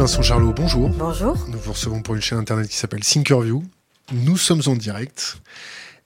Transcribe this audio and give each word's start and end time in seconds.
Pinson 0.00 0.22
Charlot, 0.22 0.54
bonjour. 0.54 0.88
Bonjour. 0.88 1.36
Nous 1.48 1.58
vous 1.58 1.72
recevons 1.72 2.00
pour 2.00 2.14
une 2.14 2.22
chaîne 2.22 2.38
internet 2.38 2.66
qui 2.66 2.76
s'appelle 2.76 3.00
Thinkerview. 3.00 3.62
Nous 4.14 4.38
sommes 4.38 4.62
en 4.66 4.74
direct. 4.74 5.36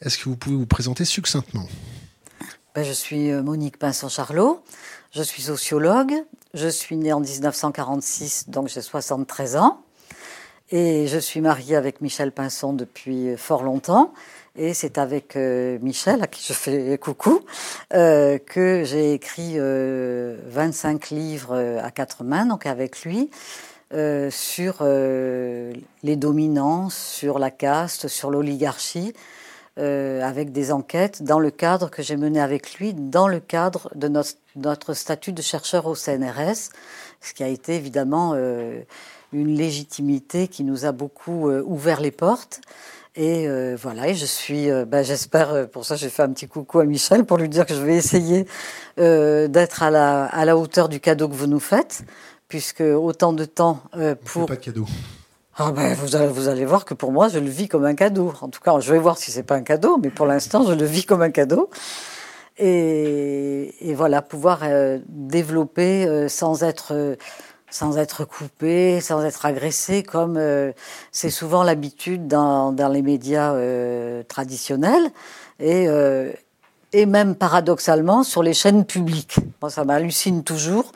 Est-ce 0.01 0.19
que 0.19 0.25
vous 0.25 0.35
pouvez 0.35 0.57
vous 0.57 0.67
présenter 0.67 1.05
succinctement? 1.05 1.69
Ben, 2.75 2.83
Je 2.83 2.91
suis 2.91 3.31
euh, 3.31 3.45
Monique 3.45 3.79
Pinson-Charlot. 3.79 4.65
Je 5.13 5.23
suis 5.23 5.43
sociologue. 5.43 6.13
Je 6.55 6.67
suis 6.67 6.97
née 6.97 7.13
en 7.13 7.21
1946, 7.21 8.49
donc 8.49 8.67
j'ai 8.67 8.83
73 8.83 9.55
ans. 9.55 9.81
Et 10.73 11.07
je 11.07 11.19
suis 11.19 11.41
mariée 11.41 11.77
avec 11.77 12.01
Michel 12.01 12.33
Pinson 12.33 12.73
depuis 12.73 13.37
fort 13.37 13.63
longtemps. 13.63 14.13
Et 14.57 14.75
c'est 14.75 14.99
avec 14.99 15.37
euh, 15.37 15.79
Michel, 15.83 16.21
à 16.21 16.27
qui 16.27 16.45
je 16.45 16.53
fais 16.53 16.99
coucou, 16.99 17.45
euh, 17.93 18.39
que 18.39 18.83
j'ai 18.85 19.13
écrit 19.13 19.57
25 19.57 21.11
livres 21.11 21.79
à 21.81 21.93
quatre 21.93 22.25
mains, 22.25 22.47
donc 22.47 22.67
avec 22.67 23.05
lui, 23.05 23.31
sur 23.93 24.83
les 24.85 26.17
dominances, 26.17 26.97
sur 26.97 27.39
la 27.39 27.51
caste, 27.51 28.09
sur 28.09 28.31
l'oligarchie, 28.31 29.15
euh, 29.77 30.23
avec 30.23 30.53
des 30.53 30.71
enquêtes 30.71 31.25
dans 31.25 31.41
le 31.41 31.51
cadre 31.51 31.91
que 31.91 32.01
j'ai 32.01 32.17
mené 32.17 32.41
avec 32.41 32.75
lui, 32.75 32.95
dans 32.95 33.27
le 33.27 33.41
cadre 33.41 33.91
de 33.97 34.07
notre, 34.07 34.95
statut 34.95 35.33
de 35.33 35.43
chercheur 35.43 35.87
au 35.87 35.97
CNRS, 35.97 36.71
ce 37.21 37.35
qui 37.35 37.43
a 37.43 37.49
été 37.49 37.75
évidemment 37.75 38.35
euh, 38.37 38.83
une 39.33 39.57
légitimité 39.57 40.47
qui 40.47 40.63
nous 40.63 40.85
a 40.85 40.93
beaucoup 40.93 41.51
euh, 41.51 41.61
ouvert 41.67 42.01
les 42.01 42.13
portes. 42.13 42.61
Et 43.17 43.47
voilà, 43.77 44.09
et 44.09 44.15
je 44.15 44.27
suis, 44.27 44.69
ben, 44.89 45.05
j'espère, 45.05 45.69
pour 45.71 45.85
ça 45.85 45.95
j'ai 45.95 46.09
fait 46.09 46.25
un 46.25 46.31
petit 46.31 46.49
coucou 46.49 46.81
à 46.81 46.85
Michel 46.85 47.25
pour 47.25 47.37
lui 47.37 47.49
dire 47.49 47.65
que 47.65 47.73
je 47.73 47.81
vais 47.81 47.95
essayer 47.95 48.45
d'être 48.97 49.85
à 49.85 49.91
la, 49.91 50.25
à 50.25 50.45
la 50.45 50.57
hauteur 50.57 50.89
du 50.89 50.99
cadeau 50.99 51.29
que 51.29 51.35
vous 51.35 51.47
nous 51.47 51.61
faites, 51.61 52.03
puisque 52.55 52.83
autant 52.83 53.33
de 53.33 53.47
temps 53.47 53.81
pour... 54.27 54.47
Pas 54.47 54.55
de 54.55 54.61
cadeau. 54.61 54.87
Ah 55.57 55.73
ben, 55.73 55.93
vous, 55.95 56.15
allez, 56.15 56.29
vous 56.29 56.47
allez 56.47 56.65
voir 56.65 56.85
que 56.85 56.95
pour 56.95 57.11
moi, 57.11 57.27
je 57.27 57.41
le 57.41 57.49
vis 57.49 57.67
comme 57.67 57.85
un 57.85 57.97
cadeau. 57.97 58.33
En 58.43 58.49
tout 58.49 58.61
cas, 58.61 58.79
je 58.79 58.93
vais 58.93 58.99
voir 59.01 59.19
si 59.19 59.33
c'est 59.33 59.43
pas 59.43 59.57
un 59.57 59.63
cadeau, 59.63 59.99
mais 60.01 60.11
pour 60.11 60.25
l'instant, 60.25 60.65
je 60.65 60.73
le 60.73 60.85
vis 60.85 61.05
comme 61.05 61.23
un 61.23 61.33
cadeau. 61.33 61.69
Et, 62.59 63.75
et 63.81 63.95
voilà, 63.95 64.23
pouvoir 64.23 64.61
euh, 64.63 65.01
développer 65.09 66.07
euh, 66.07 66.29
sans 66.29 66.63
être 66.63 66.93
euh, 66.95 67.17
sans 67.71 67.99
être 67.99 68.25
coupé, 68.25 69.01
sans 69.01 69.25
être 69.25 69.47
agressé, 69.47 70.05
comme 70.05 70.41
c'est 71.11 71.31
souvent 71.31 71.65
l'habitude 71.65 72.29
dans, 72.29 72.71
dans, 72.71 72.87
les 72.87 73.03
médias 73.03 73.53
traditionnels 74.29 75.11
et 75.59 75.89
et 76.93 77.07
même 77.07 77.35
paradoxalement 77.35 78.23
sur 78.23 78.45
les 78.45 78.55
chaînes 78.55 78.85
publiques. 78.85 79.39
Moi, 79.61 79.71
ça 79.71 79.85
m'hallucine 79.85 80.45
toujours 80.45 80.93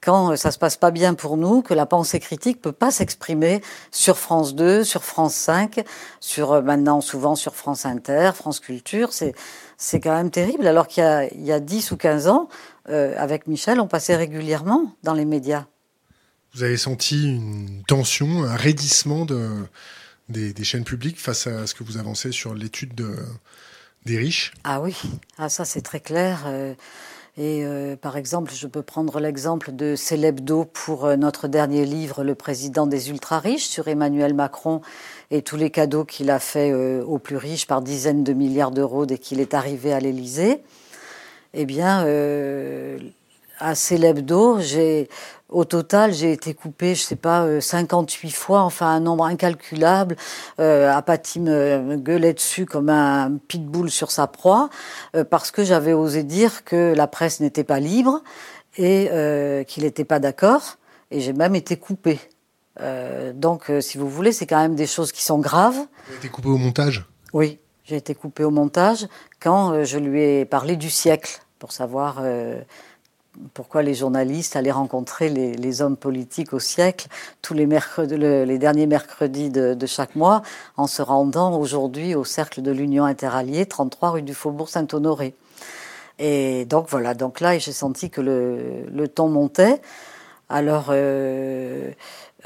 quand 0.00 0.32
euh, 0.32 0.36
ça 0.36 0.50
se 0.50 0.58
passe 0.58 0.76
pas 0.76 0.90
bien 0.90 1.14
pour 1.14 1.36
nous, 1.36 1.62
que 1.62 1.74
la 1.74 1.86
pensée 1.86 2.20
critique 2.20 2.60
peut 2.60 2.72
pas 2.72 2.90
s'exprimer 2.90 3.62
sur 3.90 4.18
France 4.18 4.54
2, 4.54 4.84
sur 4.84 5.04
France 5.04 5.34
5, 5.34 5.84
sur 6.20 6.52
euh, 6.52 6.62
maintenant 6.62 7.00
souvent 7.00 7.34
sur 7.34 7.54
France 7.54 7.86
Inter, 7.86 8.32
France 8.34 8.60
Culture, 8.60 9.12
c'est 9.12 9.34
c'est 9.78 10.00
quand 10.00 10.14
même 10.14 10.30
terrible. 10.30 10.66
Alors 10.66 10.86
qu'il 10.86 11.02
y 11.02 11.06
a, 11.06 11.24
il 11.32 11.44
y 11.44 11.52
a 11.52 11.60
10 11.60 11.90
ou 11.90 11.96
15 11.96 12.28
ans, 12.28 12.48
euh, 12.88 13.14
avec 13.18 13.46
Michel, 13.46 13.80
on 13.80 13.88
passait 13.88 14.16
régulièrement 14.16 14.94
dans 15.02 15.14
les 15.14 15.24
médias. 15.24 15.66
Vous 16.54 16.62
avez 16.62 16.78
senti 16.78 17.24
une 17.24 17.82
tension, 17.86 18.44
un 18.44 18.56
raidissement 18.56 19.26
de, 19.26 19.50
des, 20.28 20.52
des 20.54 20.64
chaînes 20.64 20.84
publiques 20.84 21.20
face 21.20 21.46
à 21.46 21.66
ce 21.66 21.74
que 21.74 21.84
vous 21.84 21.98
avancez 21.98 22.32
sur 22.32 22.54
l'étude 22.54 22.94
de, 22.94 23.14
des 24.06 24.16
riches? 24.16 24.52
Ah 24.64 24.80
oui, 24.80 24.96
ah 25.36 25.48
ça 25.48 25.64
c'est 25.64 25.82
très 25.82 26.00
clair. 26.00 26.44
Euh, 26.46 26.74
et 27.38 27.64
euh, 27.66 27.96
par 27.96 28.16
exemple, 28.16 28.52
je 28.54 28.66
peux 28.66 28.80
prendre 28.80 29.20
l'exemple 29.20 29.72
de 29.72 29.94
Célébdo 29.94 30.64
pour 30.64 31.04
euh, 31.04 31.16
notre 31.16 31.48
dernier 31.48 31.84
livre, 31.84 32.24
Le 32.24 32.34
président 32.34 32.86
des 32.86 33.10
ultra-riches, 33.10 33.66
sur 33.66 33.88
Emmanuel 33.88 34.32
Macron 34.32 34.80
et 35.30 35.42
tous 35.42 35.56
les 35.56 35.68
cadeaux 35.68 36.06
qu'il 36.06 36.30
a 36.30 36.38
fait 36.38 36.70
euh, 36.72 37.04
aux 37.04 37.18
plus 37.18 37.36
riches 37.36 37.66
par 37.66 37.82
dizaines 37.82 38.24
de 38.24 38.32
milliards 38.32 38.70
d'euros 38.70 39.04
dès 39.04 39.18
qu'il 39.18 39.40
est 39.40 39.52
arrivé 39.52 39.92
à 39.92 40.00
l'Élysée. 40.00 40.62
Eh 41.52 41.66
bien, 41.66 42.04
à 43.58 43.74
Célébdo, 43.74 44.60
j'ai 44.60 45.08
au 45.48 45.64
total, 45.64 46.12
j'ai 46.12 46.32
été 46.32 46.54
coupée, 46.54 46.94
je 46.94 47.02
sais 47.02 47.16
pas, 47.16 47.60
58 47.60 48.28
euh, 48.28 48.30
fois, 48.32 48.60
enfin 48.62 48.88
un 48.88 49.00
nombre 49.00 49.24
incalculable. 49.24 50.16
Euh, 50.58 50.92
Apathy 50.92 51.38
me, 51.38 51.96
gueulait 51.96 52.34
dessus 52.34 52.66
comme 52.66 52.88
un 52.88 53.38
pitbull 53.48 53.90
sur 53.90 54.10
sa 54.10 54.26
proie, 54.26 54.70
euh, 55.14 55.24
parce 55.24 55.52
que 55.52 55.62
j'avais 55.62 55.92
osé 55.92 56.24
dire 56.24 56.64
que 56.64 56.94
la 56.96 57.06
presse 57.06 57.40
n'était 57.40 57.64
pas 57.64 57.78
libre 57.78 58.22
et 58.76 59.08
euh, 59.12 59.62
qu'il 59.62 59.84
n'était 59.84 60.04
pas 60.04 60.18
d'accord. 60.18 60.78
Et 61.12 61.20
j'ai 61.20 61.32
même 61.32 61.54
été 61.54 61.76
coupée. 61.76 62.18
donc, 63.34 63.70
si 63.80 63.96
vous 63.96 64.10
voulez, 64.10 64.32
c'est 64.32 64.46
quand 64.46 64.60
même 64.60 64.74
des 64.74 64.88
choses 64.88 65.12
qui 65.12 65.22
sont 65.22 65.38
graves. 65.38 65.76
Vous 65.76 66.08
avez 66.08 66.16
été 66.16 66.28
coupée 66.28 66.48
au 66.48 66.58
montage? 66.58 67.04
Oui, 67.32 67.60
j'ai 67.84 67.96
été 67.96 68.16
coupée 68.16 68.42
au 68.42 68.50
montage 68.50 69.06
quand 69.40 69.84
je 69.84 69.98
lui 69.98 70.20
ai 70.20 70.44
parlé 70.44 70.74
du 70.74 70.90
siècle 70.90 71.40
pour 71.60 71.70
savoir 71.70 72.20
pourquoi 73.56 73.82
les 73.82 73.94
journalistes 73.94 74.54
allaient 74.54 74.70
rencontrer 74.70 75.30
les, 75.30 75.80
hommes 75.80 75.96
politiques 75.96 76.52
au 76.52 76.58
siècle 76.58 77.06
tous 77.40 77.54
les, 77.54 77.64
les 77.64 78.58
derniers 78.58 78.86
mercredis 78.86 79.48
de, 79.48 79.86
chaque 79.86 80.14
mois 80.14 80.42
en 80.76 80.86
se 80.86 81.00
rendant 81.00 81.58
aujourd'hui 81.58 82.14
au 82.14 82.22
cercle 82.22 82.60
de 82.60 82.70
l'Union 82.70 83.06
interalliée, 83.06 83.64
33 83.64 84.10
rue 84.10 84.22
du 84.22 84.34
Faubourg 84.34 84.68
Saint-Honoré. 84.68 85.32
Et 86.18 86.66
donc 86.66 86.88
voilà, 86.90 87.14
donc 87.14 87.40
là 87.40 87.56
j'ai 87.56 87.72
senti 87.72 88.10
que 88.10 88.20
le, 88.20 88.84
le 88.92 89.08
ton 89.08 89.28
montait. 89.30 89.80
Alors 90.50 90.88
euh, 90.90 91.92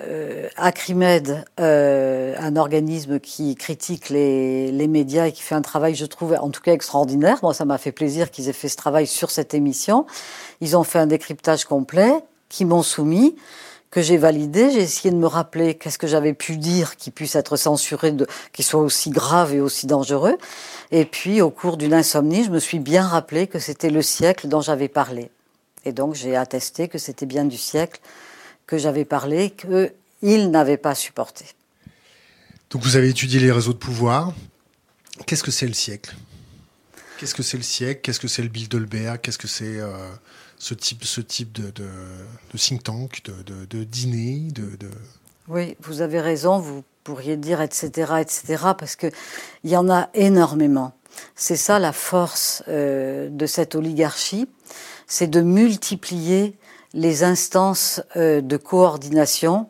euh, 0.02 0.48
Acrimed, 0.56 1.44
euh, 1.58 2.34
un 2.38 2.56
organisme 2.56 3.20
qui 3.20 3.54
critique 3.54 4.08
les, 4.08 4.88
médias 4.88 5.26
et 5.26 5.32
qui 5.32 5.42
fait 5.42 5.54
un 5.54 5.62
travail, 5.62 5.94
je 5.94 6.06
trouve, 6.06 6.36
en 6.40 6.50
tout 6.50 6.62
cas 6.62 6.72
extraordinaire. 6.72 7.38
Moi, 7.42 7.54
ça 7.54 7.64
m'a 7.64 7.78
fait 7.78 7.92
plaisir 7.92 8.30
qu'ils 8.30 8.48
aient 8.48 8.54
fait 8.54 8.68
ce 8.68 8.76
travail 8.76 9.06
sur 9.06 9.30
cette 9.30 9.54
émission. 9.54 10.06
Ils 10.60 10.76
ont 10.76 10.84
fait 10.84 10.98
un 10.98 11.06
décryptage 11.06 11.64
complet, 11.64 12.12
qui 12.48 12.64
m'ont 12.64 12.82
soumis, 12.82 13.36
que 13.90 14.02
j'ai 14.02 14.16
validé. 14.16 14.70
J'ai 14.70 14.80
essayé 14.80 15.10
de 15.10 15.16
me 15.16 15.26
rappeler 15.26 15.74
qu'est-ce 15.74 15.98
que 15.98 16.06
j'avais 16.06 16.34
pu 16.34 16.56
dire 16.56 16.96
qui 16.96 17.10
puisse 17.10 17.34
être 17.36 17.56
censuré, 17.56 18.14
qui 18.52 18.62
soit 18.62 18.80
aussi 18.80 19.10
grave 19.10 19.54
et 19.54 19.60
aussi 19.60 19.86
dangereux. 19.86 20.36
Et 20.90 21.04
puis, 21.04 21.40
au 21.40 21.50
cours 21.50 21.76
d'une 21.76 21.94
insomnie, 21.94 22.44
je 22.44 22.50
me 22.50 22.58
suis 22.58 22.78
bien 22.78 23.06
rappelé 23.06 23.46
que 23.46 23.58
c'était 23.58 23.90
le 23.90 24.02
siècle 24.02 24.48
dont 24.48 24.60
j'avais 24.60 24.88
parlé. 24.88 25.30
Et 25.84 25.92
donc, 25.92 26.14
j'ai 26.14 26.36
attesté 26.36 26.88
que 26.88 26.98
c'était 26.98 27.26
bien 27.26 27.44
du 27.44 27.56
siècle 27.56 28.00
que 28.70 28.78
j'avais 28.78 29.04
parlé, 29.04 29.50
qu'il 29.50 30.50
n'avait 30.50 30.76
pas 30.76 30.94
supporté. 30.94 31.44
Donc 32.70 32.82
vous 32.82 32.94
avez 32.94 33.08
étudié 33.08 33.40
les 33.40 33.50
réseaux 33.50 33.72
de 33.72 33.78
pouvoir. 33.78 34.32
Qu'est-ce 35.26 35.42
que 35.42 35.50
c'est 35.50 35.66
le 35.66 35.74
siècle? 35.74 36.14
Qu'est-ce 37.18 37.34
que 37.34 37.42
c'est 37.42 37.56
le 37.56 37.64
siècle? 37.64 38.00
Qu'est-ce 38.00 38.20
que 38.20 38.28
c'est 38.28 38.42
le 38.42 38.48
Bilderberg? 38.48 39.20
Qu'est-ce 39.20 39.38
que 39.38 39.48
c'est 39.48 39.80
euh, 39.80 39.90
ce 40.56 40.74
type, 40.74 41.04
ce 41.04 41.20
type 41.20 41.50
de, 41.52 41.72
de, 41.72 41.88
de 42.52 42.58
think 42.58 42.84
tank, 42.84 43.22
de, 43.24 43.66
de 43.66 43.84
dîner 43.84 44.48
de, 44.52 44.88
Oui, 45.48 45.76
vous 45.80 46.00
avez 46.00 46.20
raison. 46.20 46.60
Vous 46.60 46.84
pourriez 47.02 47.36
dire 47.36 47.60
etc. 47.60 48.12
etc. 48.20 48.62
parce 48.78 48.94
qu'il 48.94 49.10
y 49.64 49.76
en 49.76 49.90
a 49.90 50.10
énormément. 50.14 50.94
C'est 51.34 51.56
ça 51.56 51.80
la 51.80 51.92
force 51.92 52.62
euh, 52.68 53.28
de 53.30 53.46
cette 53.46 53.74
oligarchie, 53.74 54.46
c'est 55.08 55.26
de 55.26 55.40
multiplier 55.40 56.56
les 56.94 57.24
instances 57.24 58.02
euh, 58.16 58.40
de 58.40 58.56
coordination 58.56 59.68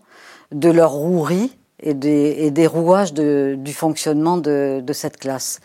de 0.53 0.71
leur 0.71 0.93
rouerie 0.93 1.57
et 1.81 1.95
des, 1.95 2.37
et 2.39 2.51
des 2.51 2.67
rouages 2.67 3.13
de, 3.15 3.57
du 3.59 3.73
fonctionnement 3.73 4.37
de, 4.37 4.83
de, 4.85 4.93
cette 4.93 5.17
classe. 5.17 5.61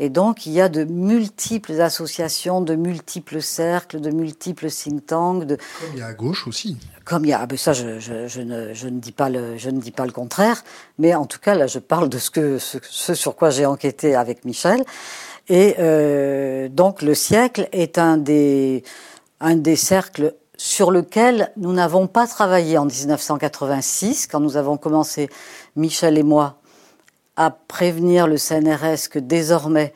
Et 0.00 0.08
donc, 0.08 0.46
il 0.46 0.52
y 0.52 0.60
a 0.60 0.68
de 0.68 0.84
multiples 0.84 1.80
associations, 1.80 2.60
de 2.60 2.74
multiples 2.74 3.40
cercles, 3.40 4.00
de 4.00 4.10
multiples 4.10 4.68
think 4.68 5.06
tanks. 5.06 5.44
De... 5.44 5.56
Comme 5.56 5.90
il 5.94 5.98
y 5.98 6.02
a 6.02 6.06
à 6.06 6.14
gauche 6.14 6.48
aussi. 6.48 6.76
Comme 7.04 7.24
il 7.24 7.28
y 7.28 7.32
a, 7.32 7.40
ah 7.40 7.46
ben 7.46 7.58
ça, 7.58 7.72
je, 7.72 8.00
je, 8.00 8.26
je, 8.26 8.40
ne, 8.40 8.72
je, 8.72 8.88
ne 8.88 8.98
dis 8.98 9.12
pas 9.12 9.28
le, 9.28 9.56
je 9.56 9.70
ne 9.70 9.80
dis 9.80 9.92
pas 9.92 10.06
le 10.06 10.12
contraire, 10.12 10.64
mais 10.98 11.14
en 11.14 11.26
tout 11.26 11.38
cas, 11.38 11.54
là, 11.54 11.66
je 11.66 11.78
parle 11.78 12.08
de 12.08 12.18
ce, 12.18 12.30
que, 12.30 12.58
ce, 12.58 12.78
ce 12.82 13.14
sur 13.14 13.36
quoi 13.36 13.50
j'ai 13.50 13.66
enquêté 13.66 14.14
avec 14.14 14.44
Michel. 14.44 14.82
Et 15.48 15.76
euh, 15.78 16.68
donc, 16.68 17.02
le 17.02 17.14
siècle 17.14 17.68
est 17.72 17.98
un 17.98 18.16
des, 18.16 18.82
un 19.40 19.56
des 19.56 19.76
cercles 19.76 20.34
sur 20.56 20.90
lequel 20.90 21.52
nous 21.56 21.72
n'avons 21.72 22.06
pas 22.06 22.26
travaillé 22.26 22.78
en 22.78 22.86
1986, 22.86 24.26
quand 24.26 24.40
nous 24.40 24.56
avons 24.56 24.76
commencé, 24.76 25.28
Michel 25.76 26.18
et 26.18 26.22
moi, 26.22 26.56
à 27.36 27.50
prévenir 27.50 28.26
le 28.26 28.36
CNRS 28.36 29.08
que 29.10 29.18
désormais 29.18 29.92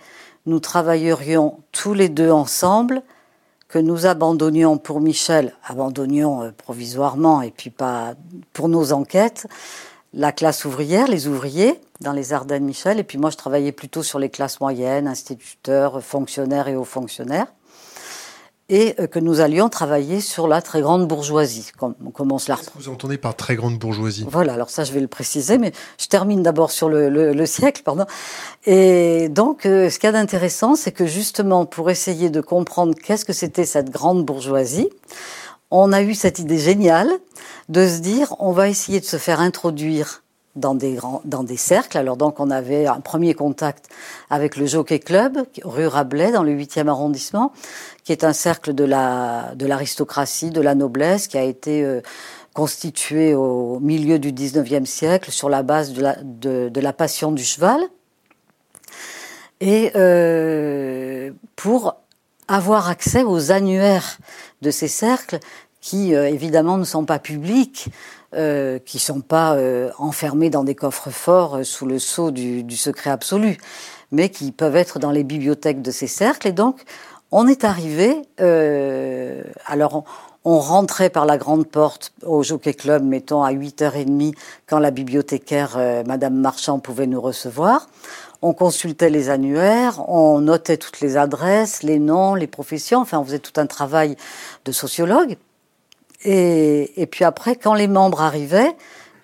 nous 0.46 0.60
travaillerions 0.60 1.60
tous 1.72 1.94
les 1.94 2.08
deux 2.08 2.30
ensemble, 2.30 3.02
que 3.68 3.78
nous 3.78 4.06
abandonnions 4.06 4.78
pour 4.78 5.00
Michel, 5.00 5.54
abandonnions 5.64 6.42
euh, 6.42 6.50
provisoirement 6.52 7.42
et 7.42 7.50
puis 7.50 7.70
pas 7.70 8.14
pour 8.54 8.68
nos 8.68 8.92
enquêtes, 8.92 9.46
la 10.14 10.32
classe 10.32 10.64
ouvrière, 10.64 11.06
les 11.06 11.28
ouvriers 11.28 11.78
dans 12.00 12.12
les 12.12 12.32
Ardennes 12.32 12.64
Michel, 12.64 12.98
et 12.98 13.04
puis 13.04 13.18
moi 13.18 13.28
je 13.28 13.36
travaillais 13.36 13.72
plutôt 13.72 14.02
sur 14.02 14.18
les 14.18 14.30
classes 14.30 14.60
moyennes, 14.60 15.06
instituteurs, 15.06 16.02
fonctionnaires 16.02 16.66
et 16.68 16.76
hauts 16.76 16.84
fonctionnaires 16.84 17.48
et 18.68 18.94
euh, 19.00 19.06
que 19.06 19.18
nous 19.18 19.40
allions 19.40 19.68
travailler 19.68 20.20
sur 20.20 20.46
la 20.46 20.60
très 20.60 20.80
grande 20.80 21.06
bourgeoisie, 21.08 21.70
comme 21.78 21.94
on 22.04 22.10
commence 22.10 22.48
là. 22.48 22.56
Qu'est-ce 22.56 22.70
que 22.70 22.78
vous 22.78 22.88
entendez 22.88 23.18
par 23.18 23.34
très 23.34 23.56
grande 23.56 23.78
bourgeoisie? 23.78 24.26
Voilà, 24.28 24.54
alors 24.54 24.70
ça 24.70 24.84
je 24.84 24.92
vais 24.92 25.00
le 25.00 25.08
préciser, 25.08 25.58
mais 25.58 25.72
je 25.98 26.06
termine 26.06 26.42
d'abord 26.42 26.70
sur 26.70 26.88
le, 26.88 27.08
le, 27.08 27.46
siècle, 27.46 27.82
pardon. 27.84 28.04
Et 28.66 29.28
donc, 29.30 29.64
euh, 29.64 29.88
ce 29.88 29.98
qu'il 29.98 30.06
y 30.06 30.10
a 30.10 30.12
d'intéressant, 30.12 30.74
c'est 30.74 30.92
que 30.92 31.06
justement, 31.06 31.64
pour 31.64 31.90
essayer 31.90 32.30
de 32.30 32.40
comprendre 32.40 32.94
qu'est-ce 32.94 33.24
que 33.24 33.32
c'était 33.32 33.64
cette 33.64 33.90
grande 33.90 34.24
bourgeoisie, 34.24 34.88
on 35.70 35.92
a 35.92 36.02
eu 36.02 36.14
cette 36.14 36.38
idée 36.38 36.58
géniale 36.58 37.10
de 37.68 37.86
se 37.86 37.98
dire, 38.00 38.34
on 38.38 38.52
va 38.52 38.68
essayer 38.68 39.00
de 39.00 39.04
se 39.04 39.16
faire 39.16 39.40
introduire 39.40 40.22
dans 40.58 40.74
des, 40.74 40.94
grands, 40.94 41.22
dans 41.24 41.44
des 41.44 41.56
cercles. 41.56 41.96
Alors 41.98 42.16
donc 42.16 42.40
on 42.40 42.50
avait 42.50 42.86
un 42.86 43.00
premier 43.00 43.34
contact 43.34 43.88
avec 44.30 44.56
le 44.56 44.66
Jockey 44.66 44.98
Club, 44.98 45.46
rue 45.64 45.86
Rabelais, 45.86 46.32
dans 46.32 46.42
le 46.42 46.52
8e 46.52 46.88
arrondissement, 46.88 47.52
qui 48.08 48.12
est 48.12 48.24
un 48.24 48.32
cercle 48.32 48.72
de 48.72 48.84
la 48.84 49.52
de 49.54 49.66
l'aristocratie, 49.66 50.48
de 50.48 50.62
la 50.62 50.74
noblesse, 50.74 51.28
qui 51.28 51.36
a 51.36 51.42
été 51.42 51.84
euh, 51.84 52.00
constitué 52.54 53.34
au 53.34 53.80
milieu 53.80 54.18
du 54.18 54.32
19e 54.32 54.86
siècle 54.86 55.30
sur 55.30 55.50
la 55.50 55.62
base 55.62 55.92
de 55.92 56.80
la, 56.80 56.92
passion 56.94 57.32
du 57.32 57.44
cheval. 57.44 57.82
Et 59.60 59.92
euh, 59.94 61.32
pour 61.54 61.96
avoir 62.48 62.88
accès 62.88 63.24
aux 63.24 63.52
annuaires 63.52 64.16
de 64.62 64.70
ces 64.70 64.88
cercles, 64.88 65.38
qui 65.82 66.14
euh, 66.14 66.30
évidemment 66.30 66.78
ne 66.78 66.84
sont 66.84 67.04
pas 67.04 67.18
publics, 67.18 67.90
qui 68.86 68.98
sont 68.98 69.20
pas 69.20 69.56
enfermés 69.98 70.48
dans 70.48 70.64
des 70.64 70.74
coffres 70.74 71.10
forts 71.10 71.60
sous 71.62 71.84
le 71.84 71.98
sceau 71.98 72.30
du, 72.30 72.62
du, 72.62 72.76
secret 72.76 73.10
absolu, 73.10 73.58
mais 74.12 74.28
qui 74.28 74.52
peuvent 74.52 74.76
être 74.76 74.98
dans 74.98 75.10
les 75.10 75.24
bibliothèques 75.24 75.80
de 75.82 75.90
ces 75.90 76.06
cercles. 76.06 76.48
Et 76.48 76.52
donc, 76.52 76.84
on 77.30 77.46
est 77.46 77.64
arrivé. 77.64 78.22
Euh, 78.40 79.42
alors, 79.66 80.04
on, 80.44 80.58
rentrait 80.58 81.10
par 81.10 81.26
la 81.26 81.36
grande 81.36 81.66
porte 81.66 82.12
au 82.24 82.42
Jockey 82.42 82.74
Club, 82.74 83.02
mettons 83.02 83.42
à 83.42 83.52
8h30, 83.52 84.34
quand 84.66 84.78
la 84.78 84.90
bibliothécaire 84.90 85.78
Madame 86.06 86.34
Marchand 86.34 86.78
pouvait 86.78 87.06
nous 87.06 87.20
recevoir. 87.20 87.88
On 88.40 88.52
consultait 88.52 89.10
les 89.10 89.30
annuaires, 89.30 90.08
on 90.08 90.40
notait 90.40 90.76
toutes 90.76 91.00
les 91.00 91.16
adresses, 91.16 91.82
les 91.82 91.98
noms, 91.98 92.34
les 92.34 92.46
professions. 92.46 93.00
Enfin, 93.00 93.18
on 93.18 93.24
faisait 93.24 93.40
tout 93.40 93.60
un 93.60 93.66
travail 93.66 94.16
de 94.64 94.70
sociologue. 94.70 95.36
Et, 96.24 97.08
puis 97.10 97.24
après, 97.24 97.56
quand 97.56 97.74
les 97.74 97.88
membres 97.88 98.22
arrivaient, 98.22 98.76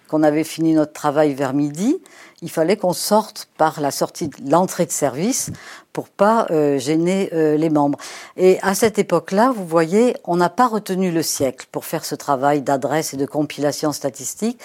qu'on 0.09 0.23
avait 0.23 0.45
fini 0.45 0.75
notre 0.75 0.93
travail 0.93 1.35
vers 1.35 1.55
midi, 1.55 2.01
il 2.44 2.50
fallait 2.50 2.76
qu'on 2.76 2.93
sorte 2.93 3.49
par 3.56 3.81
la 3.81 3.91
sortie, 3.91 4.29
l'entrée 4.46 4.85
de 4.85 4.93
service 4.93 5.50
pour 5.94 6.11
pas 6.11 6.46
euh, 6.50 6.79
gêner 6.79 7.31
euh, 7.32 7.56
les 7.56 7.70
membres. 7.70 7.99
Et 8.37 8.58
à 8.61 8.75
cette 8.75 8.99
époque-là, 8.99 9.50
vous 9.56 9.67
voyez, 9.67 10.14
on 10.25 10.37
n'a 10.37 10.50
pas 10.50 10.67
retenu 10.67 11.11
le 11.11 11.23
siècle 11.23 11.67
pour 11.73 11.87
faire 11.87 12.05
ce 12.05 12.14
travail 12.14 12.61
d'adresse 12.61 13.14
et 13.14 13.17
de 13.17 13.25
compilation 13.25 13.93
statistique 13.93 14.61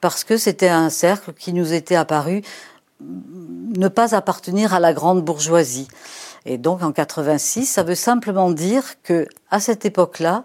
parce 0.00 0.24
que 0.24 0.38
c'était 0.38 0.70
un 0.70 0.88
cercle 0.88 1.34
qui 1.34 1.52
nous 1.52 1.74
était 1.74 1.96
apparu 1.96 2.40
ne 3.00 3.88
pas 3.88 4.14
appartenir 4.14 4.72
à 4.72 4.80
la 4.80 4.94
grande 4.94 5.22
bourgeoisie. 5.22 5.88
Et 6.46 6.56
donc 6.56 6.82
en 6.82 6.92
86, 6.92 7.66
ça 7.66 7.82
veut 7.82 7.94
simplement 7.94 8.50
dire 8.50 9.02
que 9.02 9.28
à 9.50 9.60
cette 9.60 9.84
époque-là, 9.84 10.44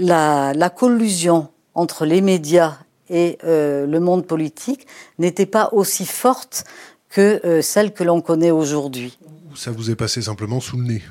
la, 0.00 0.54
la 0.54 0.70
collusion 0.70 1.48
entre 1.74 2.06
les 2.06 2.22
médias 2.22 2.78
et 3.10 3.38
euh, 3.44 3.86
le 3.86 4.00
monde 4.00 4.26
politique 4.26 4.86
n'était 5.18 5.46
pas 5.46 5.70
aussi 5.72 6.06
forte 6.06 6.64
que 7.10 7.40
euh, 7.44 7.62
celle 7.62 7.92
que 7.92 8.04
l'on 8.04 8.20
connaît 8.20 8.50
aujourd'hui. 8.50 9.18
Ça 9.54 9.70
vous 9.70 9.90
est 9.90 9.96
passé 9.96 10.22
simplement 10.22 10.60
sous 10.60 10.76
le 10.76 10.84
nez? 10.84 11.02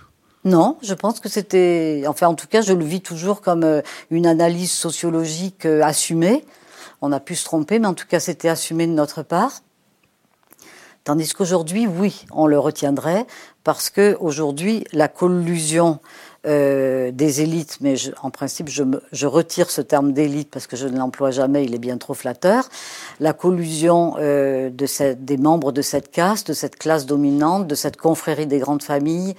Non, 0.46 0.78
je 0.82 0.94
pense 0.94 1.20
que 1.20 1.28
c'était, 1.28 2.04
enfin 2.08 2.28
en 2.28 2.36
tout 2.36 2.48
cas, 2.48 2.62
je 2.62 2.74
le 2.74 2.86
vis 2.86 3.02
toujours 3.02 3.42
comme 3.42 3.64
euh, 3.64 3.82
une 4.12 4.26
analyse 4.26 4.72
sociologique 4.72 5.66
euh, 5.66 5.82
assumée. 5.84 6.46
On 7.02 7.12
a 7.12 7.20
pu 7.20 7.36
se 7.36 7.44
tromper, 7.44 7.80
mais 7.80 7.88
en 7.88 7.94
tout 7.94 8.08
cas, 8.08 8.20
c'était 8.20 8.48
assumé 8.48 8.88
de 8.88 8.94
notre 8.94 9.24
part. 9.24 9.62
Tandis 11.04 11.34
qu'aujourd'hui, 11.34 11.88
oui, 11.88 12.26
on 12.32 12.48
le 12.48 12.60
retiendrait 12.60 13.26
parce 13.64 13.90
que 13.90 14.16
aujourd'hui, 14.20 14.86
la 14.94 15.08
collusion 15.08 16.00
euh, 16.46 17.12
des 17.12 17.42
élites, 17.42 17.78
mais 17.82 17.96
je, 17.96 18.12
en 18.22 18.30
principe, 18.30 18.70
je, 18.70 18.84
me, 18.84 19.02
je, 19.12 19.26
retire 19.26 19.72
ce 19.72 19.82
terme 19.82 20.14
d'élite 20.14 20.50
parce 20.52 20.68
que 20.68 20.78
je 20.78 20.88
ne 20.88 20.98
l'emploie 20.98 21.32
jamais, 21.32 21.66
il 21.66 21.74
est 21.74 21.80
bien 21.80 21.98
trop 21.98 22.14
flatteur. 22.14 22.70
La 23.20 23.34
collusion 23.34 24.16
euh, 24.20 24.70
de 24.70 24.86
cette, 24.86 25.26
des 25.26 25.38
membres 25.38 25.72
de 25.72 25.82
cette 25.82 26.12
caste, 26.12 26.50
de 26.50 26.54
cette 26.54 26.78
classe 26.78 27.06
dominante, 27.06 27.68
de 27.68 27.76
cette 27.76 27.98
confrérie 27.98 28.46
des 28.46 28.60
grandes 28.60 28.84
familles, 28.84 29.36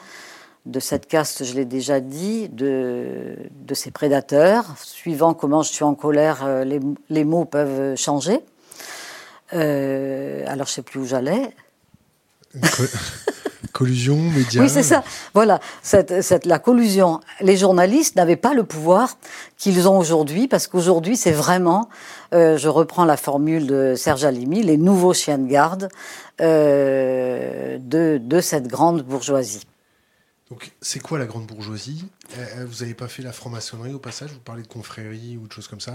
de 0.66 0.80
cette 0.80 1.06
caste, 1.06 1.44
je 1.44 1.54
l'ai 1.54 1.64
déjà 1.64 2.00
dit, 2.00 2.48
de, 2.48 3.36
de 3.52 3.74
ces 3.74 3.90
prédateurs. 3.90 4.64
Suivant 4.82 5.34
comment 5.34 5.62
je 5.62 5.72
suis 5.72 5.84
en 5.84 5.94
colère, 5.94 6.44
euh, 6.44 6.64
les, 6.64 6.80
les 7.10 7.24
mots 7.24 7.44
peuvent 7.44 7.96
changer. 7.96 8.40
Alors, 9.50 10.66
je 10.66 10.72
sais 10.72 10.82
plus 10.82 11.00
où 11.00 11.06
j'allais. 11.06 11.54
collusion, 13.72 14.16
médias. 14.16 14.62
Oui, 14.62 14.68
c'est 14.68 14.82
ça. 14.82 15.02
Voilà, 15.34 15.60
cette, 15.82 16.22
cette, 16.22 16.46
la 16.46 16.58
collusion. 16.58 17.20
Les 17.40 17.56
journalistes 17.56 18.16
n'avaient 18.16 18.36
pas 18.36 18.54
le 18.54 18.64
pouvoir 18.64 19.16
qu'ils 19.56 19.88
ont 19.88 19.98
aujourd'hui, 19.98 20.48
parce 20.48 20.66
qu'aujourd'hui, 20.66 21.16
c'est 21.16 21.32
vraiment, 21.32 21.88
euh, 22.34 22.56
je 22.58 22.68
reprends 22.68 23.04
la 23.04 23.16
formule 23.16 23.66
de 23.66 23.94
Serge 23.96 24.24
Alimi, 24.24 24.62
les 24.62 24.76
nouveaux 24.76 25.14
chiens 25.14 25.38
de 25.38 25.48
garde 25.48 25.88
euh, 26.40 27.78
de, 27.80 28.20
de 28.22 28.40
cette 28.40 28.68
grande 28.68 29.02
bourgeoisie. 29.02 29.64
Donc, 30.50 30.72
c'est 30.80 31.00
quoi 31.00 31.18
la 31.18 31.26
grande 31.26 31.46
bourgeoisie? 31.46 32.06
Euh, 32.38 32.64
Vous 32.66 32.80
n'avez 32.80 32.94
pas 32.94 33.08
fait 33.08 33.22
la 33.22 33.32
franc-maçonnerie 33.32 33.92
au 33.92 33.98
passage? 33.98 34.30
Vous 34.30 34.40
parlez 34.40 34.62
de 34.62 34.68
confrérie 34.68 35.36
ou 35.36 35.46
de 35.46 35.52
choses 35.52 35.68
comme 35.68 35.80
ça? 35.80 35.94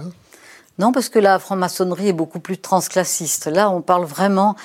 Non, 0.80 0.92
parce 0.92 1.10
que 1.10 1.20
la 1.20 1.38
franc-maçonnerie 1.38 2.10
est 2.10 2.14
beaucoup 2.14 2.40
plus 2.40 2.58
transclassiste. 2.58 3.46
Là, 3.46 3.70
on 3.70 3.82
parle 3.82 4.06
vraiment 4.06 4.56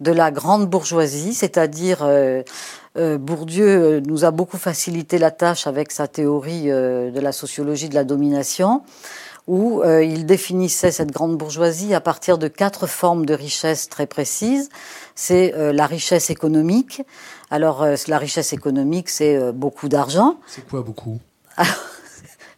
de 0.00 0.12
la 0.12 0.30
grande 0.30 0.66
bourgeoisie, 0.66 1.34
c'est-à-dire 1.34 1.98
euh, 2.02 2.42
euh, 2.96 3.18
Bourdieu 3.18 4.00
nous 4.00 4.24
a 4.24 4.30
beaucoup 4.30 4.56
facilité 4.56 5.18
la 5.18 5.30
tâche 5.30 5.66
avec 5.66 5.92
sa 5.92 6.08
théorie 6.08 6.70
euh, 6.70 7.10
de 7.10 7.20
la 7.20 7.32
sociologie 7.32 7.88
de 7.88 7.94
la 7.94 8.04
domination, 8.04 8.82
où 9.48 9.82
euh, 9.82 10.04
il 10.04 10.26
définissait 10.26 10.92
cette 10.92 11.10
grande 11.10 11.36
bourgeoisie 11.36 11.94
à 11.94 12.00
partir 12.00 12.36
de 12.38 12.48
quatre 12.48 12.86
formes 12.86 13.24
de 13.24 13.34
richesse 13.34 13.88
très 13.88 14.06
précises. 14.06 14.68
C'est 15.14 15.54
euh, 15.54 15.72
la 15.72 15.86
richesse 15.86 16.28
économique. 16.28 17.02
Alors, 17.50 17.82
euh, 17.82 17.96
la 18.08 18.18
richesse 18.18 18.52
économique, 18.52 19.08
c'est 19.08 19.52
beaucoup 19.52 19.88
d'argent. 19.88 20.38
C'est 20.46 20.68
quoi 20.68 20.82
beaucoup? 20.82 21.18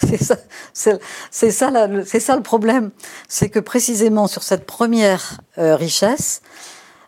C'est 0.07 0.23
ça, 0.23 0.37
c'est 1.31 1.51
ça, 1.51 1.71
ça 2.21 2.37
le 2.37 2.43
problème, 2.43 2.91
c'est 3.29 3.51
que 3.51 3.59
précisément 3.59 4.29
sur 4.29 4.43
cette 4.43 4.65
première 4.65 5.41
euh, 5.59 5.77
richesse, 5.77 6.41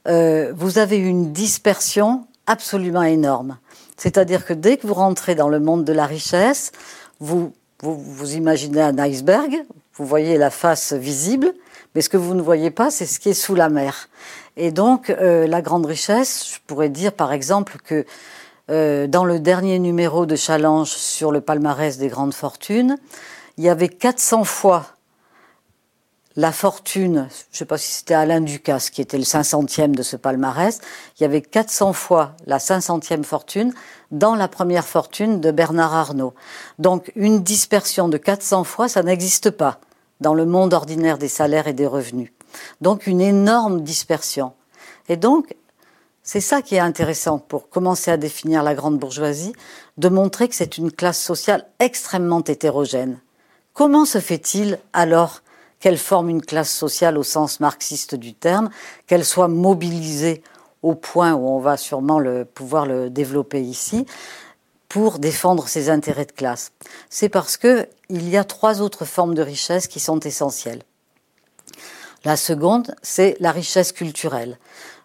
euh, 0.08 0.52
vous 0.54 0.78
avez 0.78 0.99
une 0.99 1.32
dispersion 1.32 2.26
absolument 2.46 3.02
énorme. 3.02 3.56
C'est-à-dire 3.96 4.44
que 4.44 4.52
dès 4.52 4.76
que 4.76 4.87
vous 4.87 4.94
rentrez 4.94 5.34
dans 5.34 5.49
le 5.49 5.58
monde 5.58 5.84
de 5.84 5.92
la 5.92 6.04
richesse, 6.04 6.72
vous, 7.18 7.54
vous, 7.82 7.99
vous 7.99 8.34
imaginez 8.34 8.82
un 8.82 8.99
iceberg, 8.99 9.64
vous 9.94 10.04
voyez 10.04 10.37
la 10.37 10.50
face 10.50 10.92
visible, 10.92 11.52
mais 11.94 12.00
ce 12.00 12.08
que 12.08 12.16
vous 12.16 12.34
ne 12.34 12.42
voyez 12.42 12.70
pas, 12.70 12.90
c'est 12.90 13.06
ce 13.06 13.20
qui 13.20 13.30
est 13.30 13.34
sous 13.34 13.54
la 13.54 13.68
mer. 13.68 14.08
Et 14.56 14.70
donc, 14.70 15.11
euh, 15.11 15.46
la 15.46 15.62
grande 15.62 15.87
richesse, 15.87 16.52
je 16.54 16.58
pourrais 16.66 16.88
dire 16.88 17.12
par 17.12 17.32
exemple 17.32 17.76
que 17.84 18.04
euh, 18.71 19.07
dans 19.07 19.25
le 19.25 19.40
dernier 19.40 19.78
numéro 19.78 20.26
de 20.26 20.37
Challenge 20.37 20.88
sur 20.88 21.33
le 21.33 21.40
palmarès 21.40 21.99
des 21.99 22.09
grandes 22.09 22.35
fortunes, 22.35 22.97
il 23.59 23.64
y 23.64 23.69
avait 23.69 23.88
400 23.88 24.45
fois 24.45 24.87
la 26.37 26.52
fortune, 26.52 27.28
je 27.28 27.54
ne 27.54 27.57
sais 27.57 27.64
pas 27.64 27.76
si 27.76 27.92
c'était 27.92 28.14
Alain 28.14 28.40
Ducasse 28.40 28.88
qui 28.88 29.02
était 29.02 29.19
le 29.19 29.25
500e 29.25 29.90
de 29.90 30.02
ce 30.02 30.16
palmarès, 30.16 30.81
il 31.19 31.23
y 31.23 31.26
avait 31.26 31.42
400 31.42 31.92
fois 31.92 32.35
la 32.47 32.59
500e 32.59 33.23
fortune 33.23 33.75
dans 34.11 34.35
la 34.35 34.49
première 34.49 34.87
fortune 34.87 35.40
de 35.40 35.50
Bernard 35.50 35.95
Arnault. 35.95 36.35
Donc 36.78 37.12
une 37.16 37.42
dispersion 37.42 38.09
de 38.09 38.16
400 38.16 38.64
fois, 38.64 38.88
ça 38.88 39.02
n'existe 39.02 39.50
pas 39.50 39.81
dans 40.21 40.35
le 40.35 40.47
monde 40.47 40.73
ordinaire 40.73 41.19
des 41.19 41.28
salaires 41.28 41.66
et 41.66 41.73
des 41.75 41.87
revenus. 41.87 42.33
Donc 42.81 43.07
une 43.07 43.21
énorme 43.21 43.83
dispersion. 43.83 44.52
Et 45.09 45.16
donc 45.16 45.54
c'est 46.22 46.40
ça 46.40 46.62
qui 46.62 46.76
est 46.76 46.80
intéressant 46.80 47.38
pour 47.38 47.68
commencer 47.68 48.10
à 48.10 48.16
définir 48.16 48.62
la 48.62 48.74
grande 48.74 48.98
bourgeoisie, 48.98 49.52
de 49.96 50.08
montrer 50.08 50.48
que 50.48 50.54
c'est 50.54 50.78
une 50.78 50.92
classe 50.92 51.20
sociale 51.20 51.66
extrêmement 51.80 52.44
hétérogène. 52.44 53.20
Comment 53.72 54.04
se 54.04 54.20
fait-il 54.20 54.78
alors 54.92 55.42
qu'elle 55.80 55.98
forme 55.98 56.28
une 56.28 56.42
classe 56.42 56.70
sociale 56.70 57.18
au 57.18 57.24
sens 57.24 57.58
marxiste 57.58 58.14
du 58.14 58.34
terme, 58.34 58.70
qu'elle 59.06 59.24
soit 59.24 59.48
mobilisée 59.48 60.42
au 60.82 60.94
point 60.94 61.34
où 61.34 61.48
on 61.48 61.58
va 61.58 61.76
sûrement 61.76 62.22
pouvoir 62.54 62.86
le 62.86 63.10
développer 63.10 63.60
ici, 63.60 64.06
pour 64.88 65.18
défendre 65.18 65.66
ses 65.66 65.90
intérêts 65.90 66.26
de 66.26 66.32
classe? 66.32 66.70
C'est 67.10 67.28
parce 67.28 67.56
que 67.56 67.88
il 68.10 68.28
y 68.28 68.36
a 68.36 68.44
trois 68.44 68.80
autres 68.80 69.04
formes 69.04 69.34
de 69.34 69.42
richesse 69.42 69.88
qui 69.88 69.98
sont 69.98 70.20
essentielles. 70.20 70.82
La 72.24 72.36
seconde, 72.36 72.94
c'est 73.02 73.36
la 73.40 73.50
richesse 73.50 73.90
culturelle. 73.90 74.58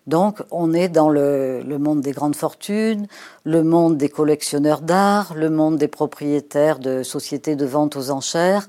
Donc 0.08 0.42
on 0.52 0.74
est 0.74 0.88
dans 0.88 1.10
le, 1.10 1.64
monde 1.80 2.02
des 2.02 2.14
grandes 2.14 2.36
fortunes, 2.36 3.08
le 3.44 3.64
monde 3.64 3.98
des 3.98 4.10
collectionneurs 4.10 4.82
d'art, 4.82 5.34
le 5.36 5.50
monde 5.50 5.78
des 5.78 5.90
propriétaires 5.90 6.80
de 6.80 7.04
sociétés 7.04 7.58
de 7.58 7.66
vente 7.66 7.98
aux 7.98 8.10
enchères. 8.10 8.68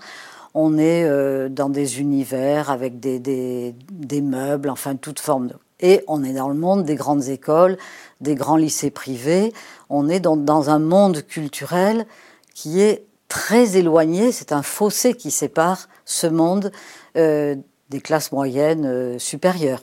On 0.54 0.78
est 0.78 1.04
euh, 1.04 1.48
dans 1.48 1.68
des 1.68 2.00
univers 2.00 2.70
avec 2.70 2.98
des, 2.98 3.74
meubles, 4.20 4.68
enfin 4.68 4.96
toute 4.96 5.20
forme. 5.20 5.50
Et 5.80 6.02
on 6.08 6.24
est 6.24 6.32
dans 6.32 6.48
le 6.48 6.56
monde 6.56 6.84
des 6.84 6.96
grandes 6.96 7.28
écoles, 7.28 7.78
des 8.20 8.34
grands 8.34 8.56
lycées 8.56 8.90
privés. 8.90 9.52
On 9.90 10.08
est 10.08 10.18
dans, 10.18 10.36
dans 10.36 10.70
un 10.70 10.80
monde 10.80 11.22
culturel 11.22 12.04
qui 12.52 12.80
est 12.80 13.04
très 13.28 13.76
éloigné. 13.76 14.32
C'est 14.32 14.50
un 14.50 14.62
fossé 14.62 15.14
qui 15.14 15.30
sépare 15.30 15.88
ce 16.04 16.26
monde 16.26 16.72
euh, 17.16 17.54
des 17.90 18.00
classes 18.00 18.32
moyennes 18.32 18.86
euh, 18.86 19.18
supérieures. 19.20 19.82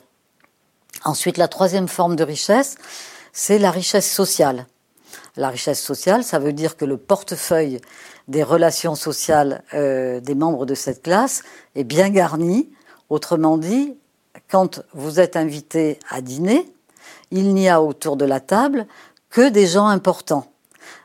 Ensuite, 1.06 1.38
la 1.38 1.46
troisième 1.46 1.86
forme 1.86 2.16
de 2.16 2.24
richesse, 2.24 2.74
c'est 3.32 3.60
la 3.60 3.70
richesse 3.70 4.10
sociale. 4.10 4.66
La 5.36 5.50
richesse 5.50 5.80
sociale, 5.80 6.24
ça 6.24 6.40
veut 6.40 6.52
dire 6.52 6.76
que 6.76 6.84
le 6.84 6.96
portefeuille 6.96 7.80
des 8.26 8.42
relations 8.42 8.96
sociales 8.96 9.62
euh, 9.72 10.18
des 10.18 10.34
membres 10.34 10.66
de 10.66 10.74
cette 10.74 11.04
classe 11.04 11.44
est 11.76 11.84
bien 11.84 12.10
garni. 12.10 12.68
Autrement 13.08 13.56
dit, 13.56 13.96
quand 14.50 14.82
vous 14.94 15.20
êtes 15.20 15.36
invité 15.36 16.00
à 16.10 16.20
dîner, 16.20 16.72
il 17.30 17.54
n'y 17.54 17.68
a 17.68 17.80
autour 17.80 18.16
de 18.16 18.24
la 18.24 18.40
table 18.40 18.88
que 19.30 19.48
des 19.48 19.68
gens 19.68 19.86
importants 19.86 20.50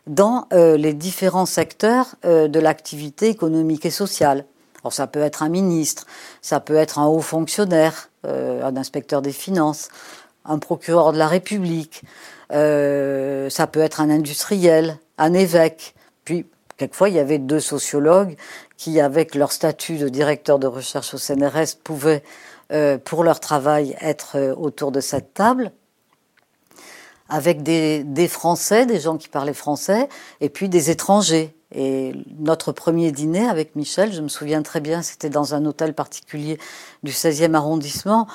dans 0.08 0.48
euh, 0.52 0.78
les 0.78 0.96
différents 0.96 1.46
secteurs 1.46 2.16
euh, 2.26 2.48
de 2.48 2.60
l'activité 2.60 3.30
économique 3.30 3.86
et 3.86 3.92
sociale. 3.92 4.46
Alors 4.84 4.94
ça 4.94 5.06
peut 5.06 5.22
être 5.22 5.44
un 5.44 5.50
ministre, 5.50 6.08
ça 6.42 6.60
peut 6.60 6.76
être 6.76 6.98
un 6.98 7.06
haut 7.06 7.22
fonctionnaire, 7.22 8.10
un 8.24 8.78
inspecteur 8.78 9.22
des 9.22 9.32
finances, 9.32 9.90
un 10.46 10.60
procureur 10.60 11.14
de 11.14 11.18
la 11.18 11.28
République, 11.28 12.04
euh, 12.52 13.50
ça 13.50 13.68
peut 13.68 13.80
être 13.80 14.02
un 14.02 14.10
industriel, 14.10 14.98
un 15.18 15.34
évêque. 15.34 15.96
Puis 16.26 16.46
quelquefois 16.78 17.10
il 17.10 17.16
y 17.16 17.20
avait 17.20 17.38
deux 17.38 17.60
sociologues 17.60 18.36
qui, 18.78 19.00
avec 19.00 19.36
leur 19.36 19.52
statut 19.52 19.98
de 19.98 20.10
directeur 20.10 20.60
de 20.60 20.68
recherche 20.68 21.14
au 21.14 21.18
CNRS, 21.18 21.78
pouvaient, 21.84 22.24
euh, 22.72 22.98
pour 22.98 23.24
leur 23.24 23.40
travail, 23.40 23.96
être 24.02 24.56
autour 24.58 24.92
de 24.92 25.00
cette 25.00 25.34
table 25.34 25.72
avec 27.32 27.64
des, 27.64 28.28
Français, 28.28 28.86
des 28.86 29.00
gens 29.00 29.18
qui 29.18 29.30
parlaient 29.30 29.54
français, 29.54 30.10
et 30.42 30.50
puis 30.50 30.68
des 30.68 30.90
étrangers. 30.90 31.56
Et 31.74 32.14
notre 32.40 32.72
premier 32.72 33.12
dîner 33.12 33.48
avec 33.48 33.76
Michel, 33.76 34.12
je 34.14 34.22
me 34.22 34.28
souviens 34.28 34.62
très 34.62 34.82
bien, 34.82 35.02
c'était 35.02 35.30
dans 35.30 35.56
un 35.56 35.66
hôtel 35.66 35.94
particulier 35.94 36.58
du 37.04 37.12
16e 37.12 37.54
arrondissement. 37.54 38.28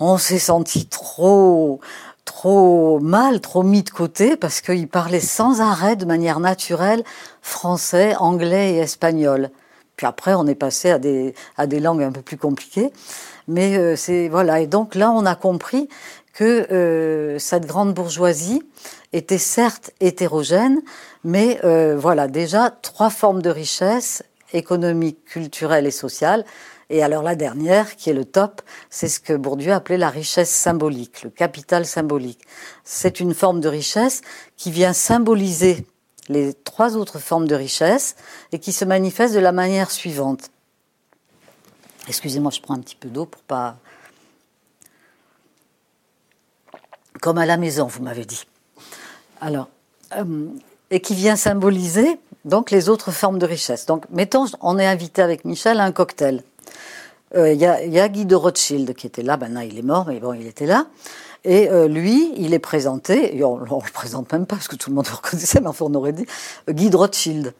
On 0.00 0.16
s'est 0.16 0.38
senti 0.38 0.86
trop, 0.86 1.80
trop 2.24 3.00
mal, 3.00 3.40
trop 3.40 3.62
mis 3.62 3.82
de 3.82 3.90
côté 3.90 4.36
parce 4.36 4.60
qu'il 4.60 4.88
parlait 4.88 5.20
sans 5.20 5.60
arrêt, 5.60 5.96
de 5.96 6.04
manière 6.04 6.40
naturelle, 6.40 7.04
français, 7.42 8.14
anglais 8.16 8.74
et 8.74 8.78
espagnol. 8.78 9.50
Puis 9.96 10.06
après, 10.06 10.34
on 10.34 10.46
est 10.46 10.54
passé 10.54 10.90
à 10.90 10.98
des, 10.98 11.34
à 11.56 11.66
des 11.66 11.80
langues 11.80 12.02
un 12.02 12.12
peu 12.12 12.22
plus 12.22 12.36
compliquées. 12.38 12.92
Mais 13.46 13.76
euh, 13.76 13.94
c'est 13.94 14.28
voilà. 14.28 14.60
Et 14.60 14.66
donc 14.66 14.94
là, 14.94 15.10
on 15.10 15.26
a 15.26 15.34
compris 15.34 15.88
que 16.32 16.66
euh, 16.72 17.38
cette 17.38 17.66
grande 17.66 17.94
bourgeoisie 17.94 18.62
était 19.12 19.38
certes 19.38 19.92
hétérogène, 20.00 20.82
mais 21.24 21.58
euh, 21.64 21.96
voilà 21.96 22.28
déjà 22.28 22.70
trois 22.70 23.10
formes 23.10 23.42
de 23.42 23.50
richesse 23.50 24.22
économique, 24.52 25.24
culturelle 25.24 25.86
et 25.86 25.90
sociale. 25.90 26.44
Et 26.90 27.02
alors 27.02 27.22
la 27.22 27.34
dernière, 27.34 27.96
qui 27.96 28.10
est 28.10 28.14
le 28.14 28.24
top, 28.24 28.62
c'est 28.90 29.08
ce 29.08 29.18
que 29.18 29.32
Bourdieu 29.32 29.72
appelait 29.72 29.96
la 29.96 30.10
richesse 30.10 30.50
symbolique, 30.50 31.22
le 31.22 31.30
capital 31.30 31.86
symbolique. 31.86 32.42
C'est 32.84 33.20
une 33.20 33.34
forme 33.34 33.60
de 33.60 33.68
richesse 33.68 34.20
qui 34.56 34.70
vient 34.70 34.92
symboliser 34.92 35.86
les 36.28 36.54
trois 36.54 36.96
autres 36.96 37.18
formes 37.18 37.48
de 37.48 37.54
richesse 37.54 38.16
et 38.52 38.58
qui 38.58 38.72
se 38.72 38.84
manifeste 38.84 39.34
de 39.34 39.40
la 39.40 39.52
manière 39.52 39.90
suivante. 39.90 40.50
Excusez-moi, 42.06 42.50
je 42.50 42.60
prends 42.60 42.74
un 42.74 42.80
petit 42.80 42.96
peu 42.96 43.08
d'eau 43.08 43.24
pour 43.24 43.42
pas 43.42 43.76
comme 47.20 47.38
à 47.38 47.46
la 47.46 47.56
maison, 47.56 47.86
vous 47.86 48.02
m'avez 48.02 48.26
dit. 48.26 48.44
Alors, 49.40 49.70
euh, 50.16 50.48
et 50.94 51.00
qui 51.00 51.16
vient 51.16 51.34
symboliser 51.34 52.20
donc 52.44 52.70
les 52.70 52.88
autres 52.88 53.10
formes 53.10 53.40
de 53.40 53.46
richesse. 53.46 53.84
Donc, 53.84 54.04
mettons, 54.10 54.44
on 54.60 54.78
est 54.78 54.86
invité 54.86 55.22
avec 55.22 55.44
Michel 55.44 55.80
à 55.80 55.84
un 55.84 55.90
cocktail. 55.90 56.44
Euh, 57.34 57.52
il 57.52 57.60
y, 57.60 57.66
a, 57.66 58.08
Guy 58.08 58.26
de 58.26 58.36
Rothschild 58.36 58.94
qui 58.94 59.08
était 59.08 59.24
là, 59.24 59.36
maintenant 59.36 59.62
il 59.62 59.76
est 59.76 59.82
mort, 59.82 60.06
mais 60.06 60.20
bon, 60.20 60.34
il 60.34 60.46
était 60.46 60.66
là. 60.66 60.86
Et 61.42 61.68
euh, 61.68 61.88
lui, 61.88 62.32
il 62.36 62.54
est 62.54 62.60
présenté, 62.60 63.36
et 63.36 63.42
on 63.42 63.56
ne 63.58 63.64
le 63.64 63.92
présente 63.92 64.32
même 64.32 64.46
pas 64.46 64.54
parce 64.54 64.68
que 64.68 64.76
tout 64.76 64.90
le 64.90 64.94
monde 64.94 65.08
le 65.08 65.16
reconnaissait, 65.16 65.60
mais 65.60 65.66
enfin 65.66 65.84
on 65.88 65.94
aurait 65.94 66.12
dit 66.12 66.26
Guy 66.70 66.90
de 66.90 66.96
Rothschild. 66.96 67.54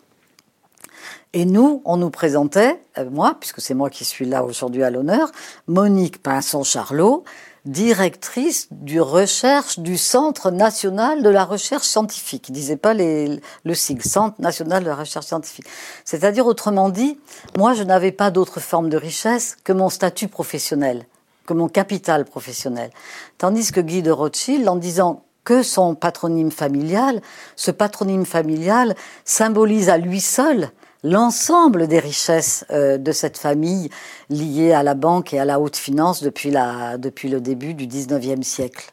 Et 1.33 1.45
nous, 1.45 1.83
on 1.85 1.97
nous 1.97 2.11
présentait, 2.11 2.81
moi, 3.11 3.37
puisque 3.41 3.61
c'est 3.61 3.75
moi 3.75 3.91
qui 3.91 4.05
suis 4.05 4.27
là 4.27 4.45
aujourd'hui 4.45 4.85
à 4.85 4.91
l'honneur, 4.91 5.33
Monique 5.67 6.23
Pinson-Charlot, 6.23 7.25
directrice 7.65 8.69
du 8.71 9.01
recherche 9.01 9.79
du 9.79 9.97
Centre 9.97 10.51
national 10.51 11.23
de 11.23 11.31
la 11.31 11.45
recherche 11.45 11.87
scientifique. 11.87 12.49
Il 12.49 12.53
disait 12.53 12.77
pas 12.77 12.95
les, 12.95 13.41
le 13.65 13.75
sigle, 13.75 14.03
Centre 14.03 14.41
national 14.41 14.85
de 14.85 14.89
la 14.89 14.97
recherche 14.97 15.27
scientifique. 15.27 15.67
C'est-à-dire, 16.05 16.47
autrement 16.47 16.91
dit, 16.91 17.19
moi, 17.57 17.73
je 17.73 17.83
n'avais 17.83 18.13
pas 18.13 18.31
d'autre 18.31 18.61
forme 18.61 18.91
de 18.91 18.97
richesse 18.97 19.57
que 19.65 19.73
mon 19.73 19.89
statut 19.89 20.29
professionnel, 20.29 21.07
que 21.47 21.55
mon 21.55 21.69
capital 21.69 22.25
professionnel. 22.27 22.91
Tandis 23.39 23.73
que 23.73 23.81
Guy 23.81 24.03
de 24.03 24.11
Rothschild, 24.11 24.69
en 24.69 24.77
disant 24.77 25.25
que 25.45 25.63
son 25.63 25.95
patronyme 25.95 26.51
familial, 26.51 27.21
ce 27.57 27.71
patronyme 27.71 28.27
familial 28.27 28.95
symbolise 29.25 29.89
à 29.91 29.99
lui 29.99 30.21
seul 30.21 30.71
l'ensemble 31.05 31.87
des 31.87 32.01
richesses 32.01 32.65
euh, 32.71 32.99
de 32.99 33.13
cette 33.13 33.39
famille 33.39 33.91
liées 34.31 34.73
à 34.73 34.83
la 34.83 34.95
banque 34.95 35.33
et 35.33 35.39
à 35.39 35.45
la 35.45 35.61
haute 35.61 35.77
finance 35.77 36.23
depuis, 36.23 36.51
le 36.51 37.41
début 37.41 37.75
du 37.75 37.87
XIXe 37.87 38.45
siècle. 38.45 38.91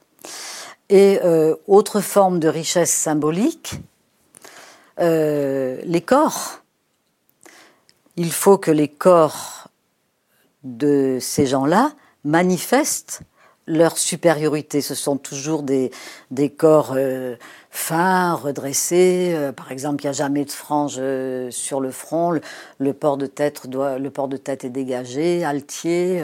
Et 0.89 1.20
euh, 1.24 1.56
autre 1.68 2.01
forme 2.01 2.39
de 2.39 2.50
richesse 2.50 2.91
symbolique, 2.91 3.75
euh, 5.00 5.80
les 5.86 6.01
corps. 6.01 6.60
Il 8.18 8.32
faut 8.32 8.58
que 8.58 8.72
les 8.72 8.89
corps 8.89 9.70
de 10.63 11.18
ces 11.22 11.48
gens-là 11.48 11.94
manifestent 12.25 13.22
leur 13.68 13.98
supériorité. 13.98 14.82
Ce 14.82 14.96
sont 14.96 15.15
toujours 15.15 15.63
des, 15.63 15.91
corps 16.58 16.94
fins, 17.72 18.34
redressés. 18.34 19.32
Euh, 19.34 19.51
par 19.51 19.72
exemple, 19.72 20.04
il 20.04 20.08
n'y 20.08 20.10
a 20.10 20.13
jamais 20.13 20.46
de 20.46 20.51
frange 20.51 20.98
euh, 21.00 21.50
sur 21.51 21.80
le 21.82 21.92
front. 21.92 22.40
Le, 22.78 22.94
port 22.94 23.18
de 23.18 23.25
tête 23.25 23.68
doit, 23.68 23.98
le 23.98 24.10
port 24.10 24.28
de 24.28 24.38
tête 24.38 24.63
est 24.63 24.70
dégagé, 24.70 25.44
altier. 25.44 26.22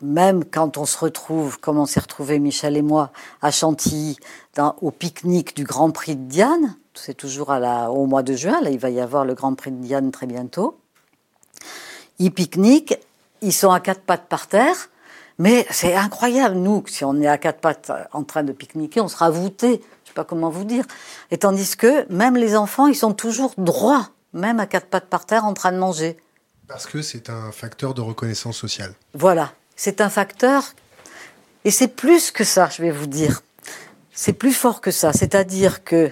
même 0.00 0.44
quand 0.44 0.78
on 0.78 0.86
se 0.86 0.96
retrouve, 0.96 1.58
comme 1.58 1.78
on 1.78 1.86
s'est 1.86 2.00
retrouvé 2.00 2.38
Michel 2.38 2.76
et 2.76 2.82
moi, 2.82 3.10
à 3.42 3.50
Chantilly, 3.50 4.16
dans, 4.54 4.76
au 4.80 4.90
pique-nique 4.90 5.54
du 5.56 5.64
Grand 5.64 5.90
Prix 5.90 6.16
de 6.16 6.22
Diane, 6.22 6.76
c'est 6.94 7.14
toujours 7.14 7.50
à 7.50 7.58
la, 7.58 7.90
au 7.90 8.06
mois 8.06 8.22
de 8.22 8.34
juin, 8.34 8.60
là 8.60 8.70
il 8.70 8.78
va 8.78 8.90
y 8.90 9.00
avoir 9.00 9.24
le 9.24 9.34
Grand 9.34 9.54
Prix 9.54 9.70
de 9.70 9.82
Diane 9.82 10.10
très 10.10 10.26
bientôt. 10.26 10.78
Ils 12.18 12.32
pique-niquent, 12.32 12.98
ils 13.42 13.52
sont 13.52 13.70
à 13.70 13.80
quatre 13.80 14.00
pattes 14.00 14.26
par 14.28 14.48
terre, 14.48 14.90
mais 15.38 15.66
c'est 15.70 15.94
incroyable, 15.94 16.56
nous, 16.56 16.82
si 16.88 17.04
on 17.04 17.20
est 17.20 17.28
à 17.28 17.38
quatre 17.38 17.60
pattes 17.60 17.92
en 18.12 18.24
train 18.24 18.42
de 18.42 18.52
pique-niquer, 18.52 19.00
on 19.00 19.08
sera 19.08 19.30
voûté, 19.30 19.80
pas 20.18 20.24
comment 20.24 20.50
vous 20.50 20.64
dire. 20.64 20.84
Et 21.30 21.38
tandis 21.38 21.76
que 21.76 22.12
même 22.12 22.36
les 22.36 22.56
enfants, 22.56 22.88
ils 22.88 22.96
sont 22.96 23.14
toujours 23.14 23.54
droits, 23.56 24.10
même 24.32 24.58
à 24.58 24.66
quatre 24.66 24.88
pattes 24.88 25.06
par 25.06 25.26
terre 25.26 25.44
en 25.44 25.54
train 25.54 25.70
de 25.70 25.78
manger. 25.78 26.16
Parce 26.66 26.86
que 26.86 27.02
c'est 27.02 27.30
un 27.30 27.52
facteur 27.52 27.94
de 27.94 28.00
reconnaissance 28.00 28.56
sociale. 28.56 28.94
Voilà, 29.14 29.52
c'est 29.76 30.00
un 30.00 30.10
facteur, 30.10 30.74
et 31.64 31.70
c'est 31.70 31.86
plus 31.86 32.32
que 32.32 32.42
ça, 32.42 32.68
je 32.68 32.82
vais 32.82 32.90
vous 32.90 33.06
dire. 33.06 33.42
C'est 34.12 34.32
plus 34.32 34.52
fort 34.52 34.80
que 34.80 34.90
ça, 34.90 35.12
c'est-à-dire 35.12 35.84
que 35.84 36.10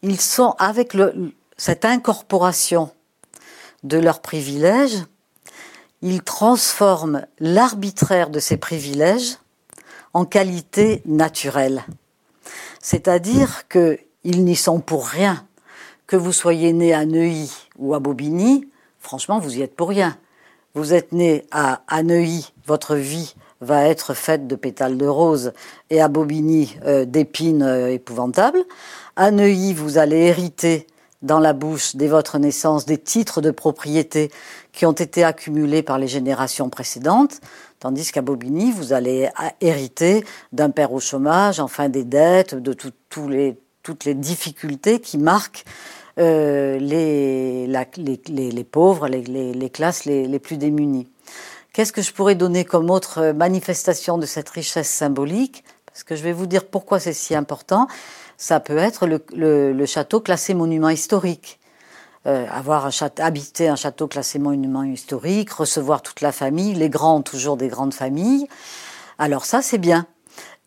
ils 0.00 0.20
sont 0.20 0.54
avec 0.58 0.94
le, 0.94 1.34
cette 1.58 1.84
incorporation 1.84 2.90
de 3.84 3.98
leurs 3.98 4.22
privilèges, 4.22 5.04
il 6.00 6.22
transforme 6.22 7.26
l'arbitraire 7.38 8.30
de 8.30 8.40
ces 8.40 8.56
privilèges 8.56 9.36
en 10.14 10.24
qualité 10.24 11.02
naturelle. 11.04 11.84
C'est-à-dire 12.82 13.68
qu'ils 13.68 14.44
n'y 14.44 14.56
sont 14.56 14.80
pour 14.80 15.06
rien. 15.06 15.46
Que 16.06 16.16
vous 16.16 16.32
soyez 16.32 16.74
né 16.74 16.92
à 16.92 17.06
Neuilly 17.06 17.50
ou 17.78 17.94
à 17.94 18.00
Bobigny, 18.00 18.68
franchement, 18.98 19.38
vous 19.38 19.56
y 19.56 19.62
êtes 19.62 19.74
pour 19.74 19.88
rien. 19.88 20.18
Vous 20.74 20.92
êtes 20.92 21.12
né 21.12 21.44
à, 21.50 21.80
Neuilly, 22.02 22.52
votre 22.66 22.96
vie 22.96 23.34
va 23.60 23.86
être 23.86 24.12
faite 24.12 24.46
de 24.46 24.56
pétales 24.56 24.98
de 24.98 25.06
rose 25.06 25.52
et 25.90 26.00
à 26.00 26.08
Bobigny 26.08 26.76
euh, 26.84 27.04
d'épines 27.04 27.62
euh, 27.62 27.92
épouvantables. 27.92 28.64
À 29.14 29.30
Neuilly, 29.30 29.72
vous 29.72 29.98
allez 29.98 30.16
hériter 30.16 30.86
dans 31.22 31.38
la 31.38 31.52
bouche 31.52 31.94
dès 31.94 32.08
votre 32.08 32.38
naissance 32.38 32.84
des 32.84 32.98
titres 32.98 33.40
de 33.40 33.52
propriété 33.52 34.30
qui 34.72 34.86
ont 34.86 34.92
été 34.92 35.22
accumulés 35.22 35.82
par 35.82 35.98
les 35.98 36.08
générations 36.08 36.68
précédentes, 36.68 37.40
tandis 37.82 38.12
qu'à 38.12 38.22
Bobigny, 38.22 38.70
vous 38.70 38.92
allez 38.92 39.28
hériter 39.60 40.24
d'un 40.52 40.70
père 40.70 40.92
au 40.92 41.00
chômage, 41.00 41.58
enfin 41.58 41.88
des 41.88 42.04
dettes, 42.04 42.54
de 42.54 42.74
toutes 42.74 44.04
les 44.04 44.14
difficultés 44.14 45.00
qui 45.00 45.18
marquent 45.18 45.64
euh, 46.20 46.78
les, 46.78 47.66
les, 47.66 48.64
pauvres, 48.64 49.08
les, 49.08 49.70
classes 49.70 50.04
les, 50.04 50.38
plus 50.38 50.58
démunies. 50.58 51.08
Qu'est-ce 51.72 51.92
que 51.92 52.02
je 52.02 52.12
pourrais 52.12 52.36
donner 52.36 52.64
comme 52.64 52.88
autre 52.88 53.32
manifestation 53.32 54.16
de 54.16 54.26
cette 54.26 54.50
richesse 54.50 54.88
symbolique? 54.88 55.64
Parce 55.86 56.04
que 56.04 56.14
je 56.14 56.22
vais 56.22 56.32
vous 56.32 56.46
dire 56.46 56.66
pourquoi 56.66 57.00
c'est 57.00 57.12
si 57.12 57.34
important. 57.34 57.88
Ça 58.36 58.60
peut 58.60 58.78
être 58.78 59.08
le, 59.08 59.86
château 59.86 60.20
classé 60.20 60.54
monument 60.54 60.88
historique. 60.88 61.58
Euh, 62.24 62.46
avoir 62.48 62.86
un 62.86 62.90
habiter 63.18 63.66
un 63.68 63.74
château 63.74 64.06
classé 64.06 64.38
monument 64.38 64.84
historique, 64.84 65.50
recevoir 65.50 66.02
toute 66.02 66.20
la 66.20 66.30
famille, 66.30 66.72
les 66.72 66.88
grands 66.88 67.20
toujours 67.20 67.56
des 67.56 67.66
grandes 67.66 67.94
familles. 67.94 68.46
Alors 69.18 69.44
ça, 69.44 69.60
c'est 69.60 69.78
bien. 69.78 70.06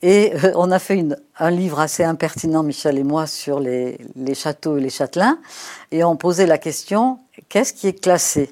Et 0.01 0.33
euh, 0.43 0.51
on 0.55 0.69
a 0.69 0.79
fait 0.79 1.05
un 1.39 1.51
livre 1.51 1.79
assez 1.79 2.03
impertinent, 2.03 2.61
Michel 2.61 2.97
et 2.97 3.03
moi, 3.03 3.25
sur 3.25 3.61
les, 3.61 3.97
châteaux 4.33 4.77
et 4.77 4.81
les 4.81 4.89
châtelains. 4.89 5.39
Et 5.91 6.03
on 6.03 6.17
posait 6.17 6.45
la 6.45 6.57
question, 6.57 7.19
qu'est-ce 7.47 7.71
qui 7.71 7.87
est 7.87 8.03
classé? 8.03 8.51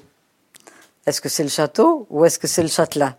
Est-ce 1.04 1.20
que 1.20 1.28
c'est 1.28 1.42
le 1.42 1.50
château 1.50 2.06
ou 2.08 2.24
est-ce 2.24 2.38
que 2.38 2.46
c'est 2.46 2.62
le 2.62 2.68
châtelain? 2.68 3.16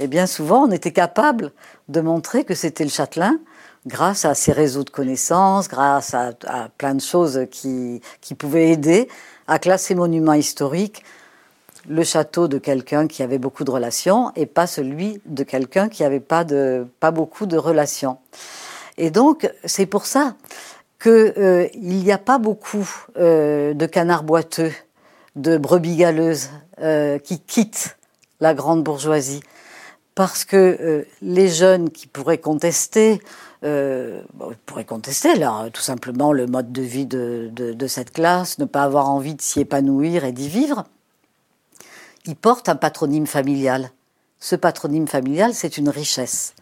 Et 0.00 0.08
bien 0.08 0.26
souvent, 0.26 0.64
on 0.64 0.72
était 0.72 0.92
capable 0.92 1.52
de 1.88 2.00
montrer 2.00 2.42
que 2.42 2.56
c'était 2.56 2.82
le 2.82 2.90
châtelain 2.90 3.38
grâce 3.86 4.24
à 4.24 4.34
ses 4.34 4.52
réseaux 4.52 4.84
de 4.84 4.90
connaissances, 4.90 5.68
grâce 5.68 6.14
à, 6.14 6.32
plein 6.78 6.94
de 6.94 7.00
choses 7.00 7.46
qui, 7.50 8.00
pouvaient 8.38 8.70
aider 8.70 9.08
à 9.46 9.58
classer 9.58 9.94
monument 9.94 10.32
historique 10.32 11.04
le 11.86 12.02
château 12.02 12.48
de 12.48 12.56
quelqu'un 12.56 13.06
qui 13.06 13.22
avait 13.22 13.38
beaucoup 13.38 13.64
de 13.64 13.70
relations 13.70 14.32
et 14.36 14.46
pas 14.46 14.66
celui 14.66 15.20
de 15.26 15.44
quelqu'un 15.44 15.90
qui 15.90 16.02
n'avait 16.02 16.20
pas 16.20 16.44
beaucoup 17.10 17.44
de 17.44 17.58
relations. 17.58 18.16
Et 18.96 19.10
donc, 19.10 19.50
c'est 19.64 19.86
pour 19.86 20.06
ça 20.06 20.34
qu'il 21.02 21.34
euh, 21.36 21.68
n'y 21.76 22.10
a 22.12 22.18
pas 22.18 22.38
beaucoup 22.38 22.88
euh, 23.18 23.74
de 23.74 23.86
canards 23.86 24.22
boiteux, 24.22 24.72
de 25.36 25.58
brebis 25.58 25.96
galeuses 25.96 26.48
euh, 26.80 27.18
qui 27.18 27.40
quittent 27.40 27.98
la 28.40 28.54
grande 28.54 28.82
bourgeoisie. 28.82 29.42
Parce 30.14 30.44
que 30.44 31.04
les 31.22 31.48
jeunes 31.48 31.90
qui 31.90 32.06
pourraient 32.06 32.38
contester, 32.38 33.20
pourraient 34.66 34.84
contester 34.84 35.34
là, 35.36 35.70
tout 35.72 35.82
simplement 35.82 36.32
le 36.32 36.46
mode 36.46 36.72
de 36.72 36.82
vie 36.82 37.06
de, 37.06 37.50
de 37.52 37.86
cette 37.86 38.12
classe, 38.12 38.58
ne 38.58 38.66
pas 38.66 38.82
avoir 38.82 39.08
envie 39.08 39.34
de 39.34 39.42
s'y 39.42 39.60
épanouir 39.60 40.24
et 40.24 40.32
d'y 40.32 40.48
vivre 40.48 40.84
il 42.26 42.36
porte 42.36 42.68
un 42.68 42.76
patronyme 42.76 43.26
familial. 43.26 43.90
Ce 44.40 44.56
patronyme 44.56 45.08
familial, 45.08 45.54
c'est 45.54 45.76
une 45.78 45.88
richesse. 45.88 46.54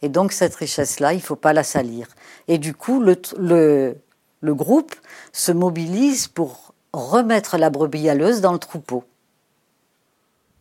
Et 0.00 0.08
donc 0.08 0.32
cette 0.32 0.54
richesse-là, 0.54 1.12
il 1.12 1.16
ne 1.16 1.22
faut 1.22 1.36
pas 1.36 1.52
la 1.52 1.62
salir. 1.62 2.08
Et 2.48 2.58
du 2.58 2.74
coup, 2.74 3.00
le, 3.00 3.96
le, 4.40 4.54
groupe 4.54 4.94
se 5.32 5.52
mobilise 5.52 6.28
pour 6.28 6.74
remettre 6.92 7.56
la 7.58 7.70
brebis 7.70 8.02
galeuse 8.02 8.40
dans 8.40 8.52
le 8.52 8.58
troupeau. 8.58 9.04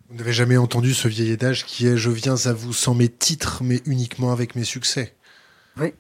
Vous 0.10 0.18
n'avez 0.18 0.34
jamais 0.34 0.58
entendu 0.58 0.94
ce 0.94 1.08
vieil 1.08 1.32
adage 1.32 1.66
qui 1.66 1.88
est⁇ 1.88 1.94
Je 1.96 2.12
viens 2.12 2.36
à 2.46 2.54
vous 2.54 2.74
sans 2.74 2.94
mes 2.94 3.10
titres, 3.10 3.64
mais 3.64 3.82
uniquement 3.86 4.32
avec 4.32 4.56
mes 4.56 4.66
succès⁇ 4.66 5.04
Oui. 5.78 5.94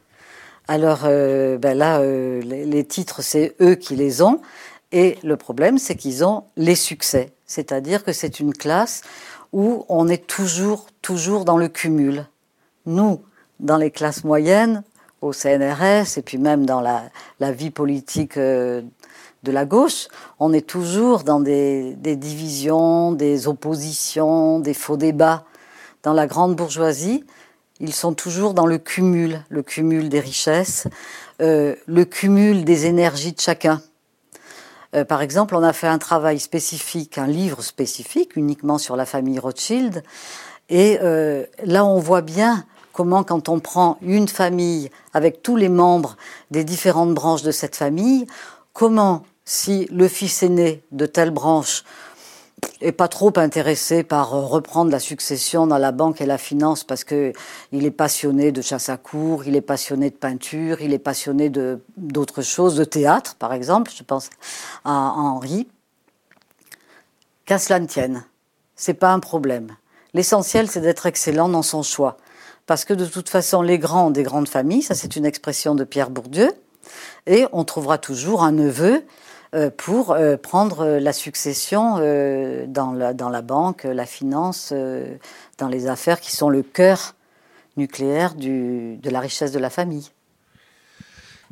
Alors 0.67 1.01
euh, 1.05 1.57
ben 1.57 1.77
là, 1.77 1.99
euh, 1.99 2.41
les 2.41 2.85
titres, 2.85 3.21
c'est 3.21 3.55
eux 3.61 3.75
qui 3.75 3.95
les 3.95 4.21
ont. 4.21 4.41
Et 4.91 5.17
le 5.23 5.37
problème, 5.37 5.77
c'est 5.77 5.95
qu'ils 5.95 6.23
ont 6.25 6.43
les 6.57 6.75
succès. 6.75 7.31
C'est-à-dire 7.45 8.03
que 8.03 8.11
c'est 8.11 8.39
une 8.39 8.53
classe 8.53 9.01
où 9.53 9.85
on 9.89 10.07
est 10.07 10.27
toujours, 10.27 10.87
toujours 11.01 11.45
dans 11.45 11.57
le 11.57 11.67
cumul. 11.67 12.25
Nous, 12.85 13.21
dans 13.59 13.77
les 13.77 13.91
classes 13.91 14.23
moyennes, 14.23 14.83
au 15.21 15.33
CNRS, 15.33 16.17
et 16.17 16.21
puis 16.23 16.37
même 16.37 16.65
dans 16.65 16.81
la, 16.81 17.51
vie 17.51 17.69
politique 17.69 18.37
euh, 18.37 18.81
de 19.43 19.51
la 19.51 19.65
gauche, 19.65 20.07
on 20.39 20.51
est 20.51 20.67
toujours 20.67 21.23
dans 21.23 21.39
des, 21.39 21.95
divisions, 21.95 23.11
des 23.11 23.47
oppositions, 23.47 24.59
des 24.59 24.73
faux 24.73 24.97
débats. 24.97 25.45
Dans 26.03 26.13
la 26.13 26.25
grande 26.25 26.55
bourgeoisie, 26.55 27.23
ils 27.81 27.93
sont 27.93 28.13
toujours 28.13 28.53
dans 28.53 28.67
le 28.67 28.77
cumul, 28.77 29.43
le 29.49 29.63
cumul 29.63 30.07
des 30.07 30.19
richesses, 30.19 30.87
euh, 31.41 31.75
le 31.87 32.05
cumul 32.05 32.63
des 32.63 32.85
énergies 32.85 33.33
de 33.33 33.41
chacun. 33.41 33.81
Euh, 34.95 35.03
par 35.03 35.21
exemple, 35.21 35.55
on 35.55 35.63
a 35.63 35.73
fait 35.73 35.87
un 35.87 35.97
travail 35.97 36.39
spécifique, 36.39 37.17
un 37.17 37.25
livre 37.25 37.63
spécifique 37.63 38.35
uniquement 38.35 38.77
sur 38.77 38.95
la 38.95 39.05
famille 39.05 39.39
Rothschild. 39.39 40.03
Et 40.69 40.99
euh, 41.01 41.43
là, 41.63 41.83
on 41.83 41.97
voit 41.97 42.21
bien 42.21 42.65
comment, 42.93 43.23
quand 43.23 43.49
on 43.49 43.59
prend 43.59 43.97
une 44.01 44.27
famille 44.27 44.91
avec 45.13 45.41
tous 45.41 45.55
les 45.55 45.69
membres 45.69 46.17
des 46.51 46.63
différentes 46.63 47.15
branches 47.15 47.41
de 47.41 47.51
cette 47.51 47.75
famille, 47.75 48.27
comment, 48.73 49.23
si 49.43 49.87
le 49.91 50.07
fils 50.07 50.43
aîné 50.43 50.83
de 50.91 51.07
telle 51.07 51.31
branche 51.31 51.83
est 52.81 52.91
pas 52.91 53.07
trop 53.07 53.31
intéressé 53.37 54.03
par 54.03 54.33
euh, 54.33 54.41
reprendre 54.41 54.91
la 54.91 54.99
succession 54.99 55.67
dans 55.67 55.77
la 55.77 55.91
banque 55.91 56.21
et 56.21 56.25
la 56.25 56.37
finance 56.37 56.83
parce 56.83 57.03
que 57.03 57.33
il 57.71 57.85
est 57.85 57.91
passionné 57.91 58.51
de 58.51 58.61
chasse 58.61 58.89
à 58.89 58.97
cours, 58.97 59.45
il 59.45 59.55
est 59.55 59.61
passionné 59.61 60.09
de 60.09 60.15
peinture, 60.15 60.81
il 60.81 60.93
est 60.93 60.99
passionné 60.99 61.49
de 61.49 61.79
d'autres 61.97 62.41
choses, 62.41 62.75
de 62.75 62.83
théâtre 62.83 63.35
par 63.35 63.53
exemple, 63.53 63.91
je 63.95 64.03
pense 64.03 64.29
à, 64.83 64.91
Henri. 64.91 65.67
Qu'à 67.45 67.59
cela 67.59 67.79
ne 67.79 67.85
tienne, 67.87 68.23
c'est 68.75 68.93
pas 68.93 69.11
un 69.11 69.19
problème. 69.19 69.75
L'essentiel 70.13 70.69
c'est 70.69 70.81
d'être 70.81 71.05
excellent 71.05 71.49
dans 71.49 71.63
son 71.63 71.83
choix 71.83 72.17
parce 72.65 72.85
que 72.85 72.93
de 72.93 73.05
toute 73.05 73.29
façon 73.29 73.61
les 73.61 73.79
grands 73.79 74.11
des 74.11 74.23
grandes 74.23 74.49
familles, 74.49 74.81
ça 74.81 74.95
c'est 74.95 75.15
une 75.15 75.25
expression 75.25 75.75
de 75.75 75.83
Pierre 75.83 76.09
Bourdieu 76.09 76.51
et 77.27 77.45
on 77.51 77.63
trouvera 77.63 77.97
toujours 77.97 78.43
un 78.43 78.51
neveu 78.51 79.03
pour 79.77 80.11
euh, 80.11 80.37
prendre 80.37 80.85
la 80.85 81.13
succession 81.13 81.97
euh, 81.99 82.65
dans 82.67 82.93
la, 82.93 83.13
dans 83.13 83.29
la 83.29 83.41
banque, 83.41 83.83
la 83.83 84.05
finance, 84.05 84.73
dans 85.57 85.67
les 85.67 85.87
affaires 85.87 86.21
qui 86.21 86.31
sont 86.31 86.49
le 86.49 86.63
cœur 86.63 87.15
nucléaire 87.77 88.35
du, 88.35 88.97
de 88.97 89.09
la 89.09 89.19
richesse 89.19 89.51
de 89.51 89.59
la 89.59 89.69
famille. 89.69 90.09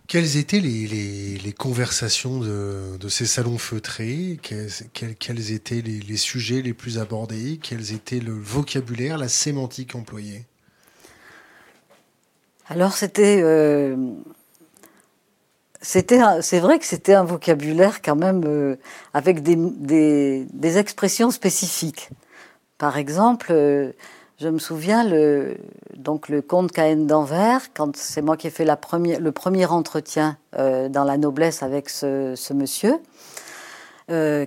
Quelles 0.07 0.37
étaient 0.37 0.59
les, 0.59 0.87
les, 0.87 1.37
les 1.37 1.53
conversations 1.53 2.39
de, 2.39 2.97
de, 2.97 3.09
ces 3.09 3.27
salons 3.27 3.59
feutrés? 3.59 4.39
Quels, 4.41 4.71
quels, 5.19 5.51
étaient 5.51 5.81
les, 5.81 5.99
les, 5.99 6.17
sujets 6.17 6.63
les 6.63 6.73
plus 6.73 6.97
abordés? 6.97 7.59
Quels 7.61 7.93
étaient 7.93 8.19
le 8.19 8.33
vocabulaire, 8.33 9.19
la 9.19 9.27
sémantique 9.27 9.93
employée? 9.93 10.45
Alors 12.69 12.93
c'était 12.93 13.43
c'était, 15.81 16.19
c'est 16.41 16.59
vrai 16.59 16.79
que 16.79 16.85
c'était 16.85 17.13
un 17.13 17.23
vocabulaire 17.23 18.01
quand 18.01 18.15
même 18.15 18.43
euh, 18.45 18.75
avec 19.13 19.41
des, 19.43 19.55
des, 19.55 20.45
des, 20.51 20.77
expressions 20.77 21.31
spécifiques. 21.31 22.09
Par 22.77 22.97
exemple, 22.97 23.47
euh, 23.51 23.93
je 24.39 24.49
me 24.49 24.59
souviens 24.59 25.03
le 25.03 25.57
donc 25.95 26.27
le 26.27 26.41
comte 26.41 26.71
Cahen 26.71 27.07
d'Anvers, 27.07 27.73
quand 27.73 27.95
c'est 27.95 28.21
moi 28.21 28.35
qui 28.35 28.47
ai 28.47 28.49
fait 28.49 28.65
la 28.65 28.75
première, 28.75 29.19
le 29.19 29.31
premier 29.31 29.65
entretien 29.65 30.37
euh, 30.57 30.89
dans 30.89 31.05
la 31.05 31.17
noblesse 31.17 31.63
avec 31.63 31.89
ce, 31.89 32.33
ce 32.35 32.53
monsieur, 32.53 32.99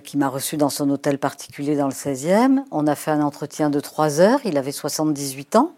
qui 0.03 0.17
m'a 0.17 0.27
reçu 0.27 0.57
dans 0.57 0.69
son 0.69 0.89
hôtel 0.89 1.17
particulier 1.17 1.77
dans 1.77 1.87
le 1.87 1.93
16e. 1.93 2.65
On 2.71 2.85
a 2.85 2.95
fait 2.95 3.11
un 3.11 3.21
entretien 3.21 3.69
de 3.69 3.79
trois 3.79 4.19
heures. 4.19 4.41
Il 4.43 4.57
avait 4.57 4.73
78 4.73 5.55
ans. 5.55 5.71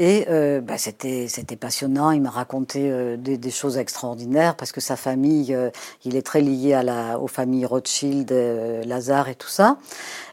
Et 0.00 0.26
euh, 0.30 0.60
bah, 0.60 0.78
c'était 0.78 1.26
c'était 1.26 1.56
passionnant. 1.56 2.12
Il 2.12 2.22
m'a 2.22 2.30
raconté 2.30 2.88
euh, 2.88 3.16
des, 3.16 3.36
des, 3.36 3.50
choses 3.50 3.78
extraordinaires 3.78 4.54
parce 4.54 4.70
que 4.70 4.80
sa 4.80 4.94
famille, 4.94 5.52
euh, 5.52 5.70
il 6.04 6.14
est 6.14 6.22
très 6.22 6.40
lié 6.40 6.72
à 6.72 6.84
la 6.84 7.18
aux 7.18 7.26
familles 7.26 7.66
Rothschild, 7.66 8.30
euh, 8.30 8.84
Lazare 8.84 9.28
et 9.28 9.34
tout 9.34 9.48
ça, 9.48 9.76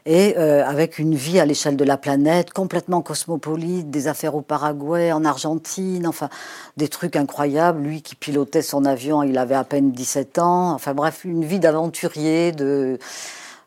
et 0.04 0.36
avec 0.36 1.00
une 1.00 1.16
vie 1.16 1.40
à 1.40 1.46
l'échelle 1.46 1.76
de 1.76 1.84
la 1.84 1.96
planète 1.96 2.52
complètement 2.52 3.02
cosmopolite, 3.02 3.90
des 3.90 4.06
affaires 4.06 4.36
au 4.36 4.40
Paraguay, 4.40 5.10
en 5.10 5.24
Argentine, 5.24 6.06
enfin 6.06 6.28
des 6.76 6.86
trucs 6.86 7.16
incroyables. 7.16 7.82
Lui 7.82 8.02
qui 8.02 8.14
pilotait 8.14 8.62
son 8.62 8.84
avion, 8.84 9.24
il 9.24 9.36
avait 9.36 9.56
à 9.56 9.64
peine 9.64 9.90
17 9.90 10.38
ans. 10.38 10.74
Enfin 10.74 10.94
bref, 10.94 11.24
une 11.24 11.44
vie 11.44 11.58
d'aventurier, 11.58 12.52
de 12.52 13.00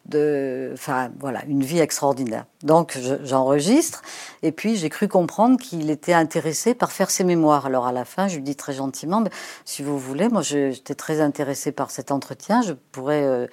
de, 0.10 0.72
enfin 0.74 1.12
voilà, 1.20 1.44
une 1.46 1.64
vie 1.64 1.80
extraordinaire. 1.80 2.46
Donc 2.64 2.98
j'enregistre 3.24 4.02
et 4.42 4.52
puis 4.52 4.76
j'ai 4.76 4.90
cru 4.90 5.08
comprendre 5.08 5.60
qu'il 5.60 5.90
était 5.90 6.14
intéressé 6.14 6.74
par 6.74 6.92
faire 6.92 7.10
ses 7.10 7.24
mémoires. 7.24 7.66
Alors 7.66 7.88
à 7.88 7.92
la 7.92 8.06
fin, 8.06 8.28
je 8.28 8.36
lui 8.36 8.44
dis 8.44 8.56
très 8.56 8.74
gentiment, 8.74 9.24
si 9.66 9.84
vous 9.84 9.98
voulez, 9.98 10.30
moi 10.30 10.42
j'étais 10.42 10.96
très 10.96 11.22
intéressé 11.22 11.72
par 11.72 11.92
cet 11.92 12.12
entretien, 12.12 12.62
je 12.62 12.74
pourrais 12.92 13.24
euh, 13.24 13.48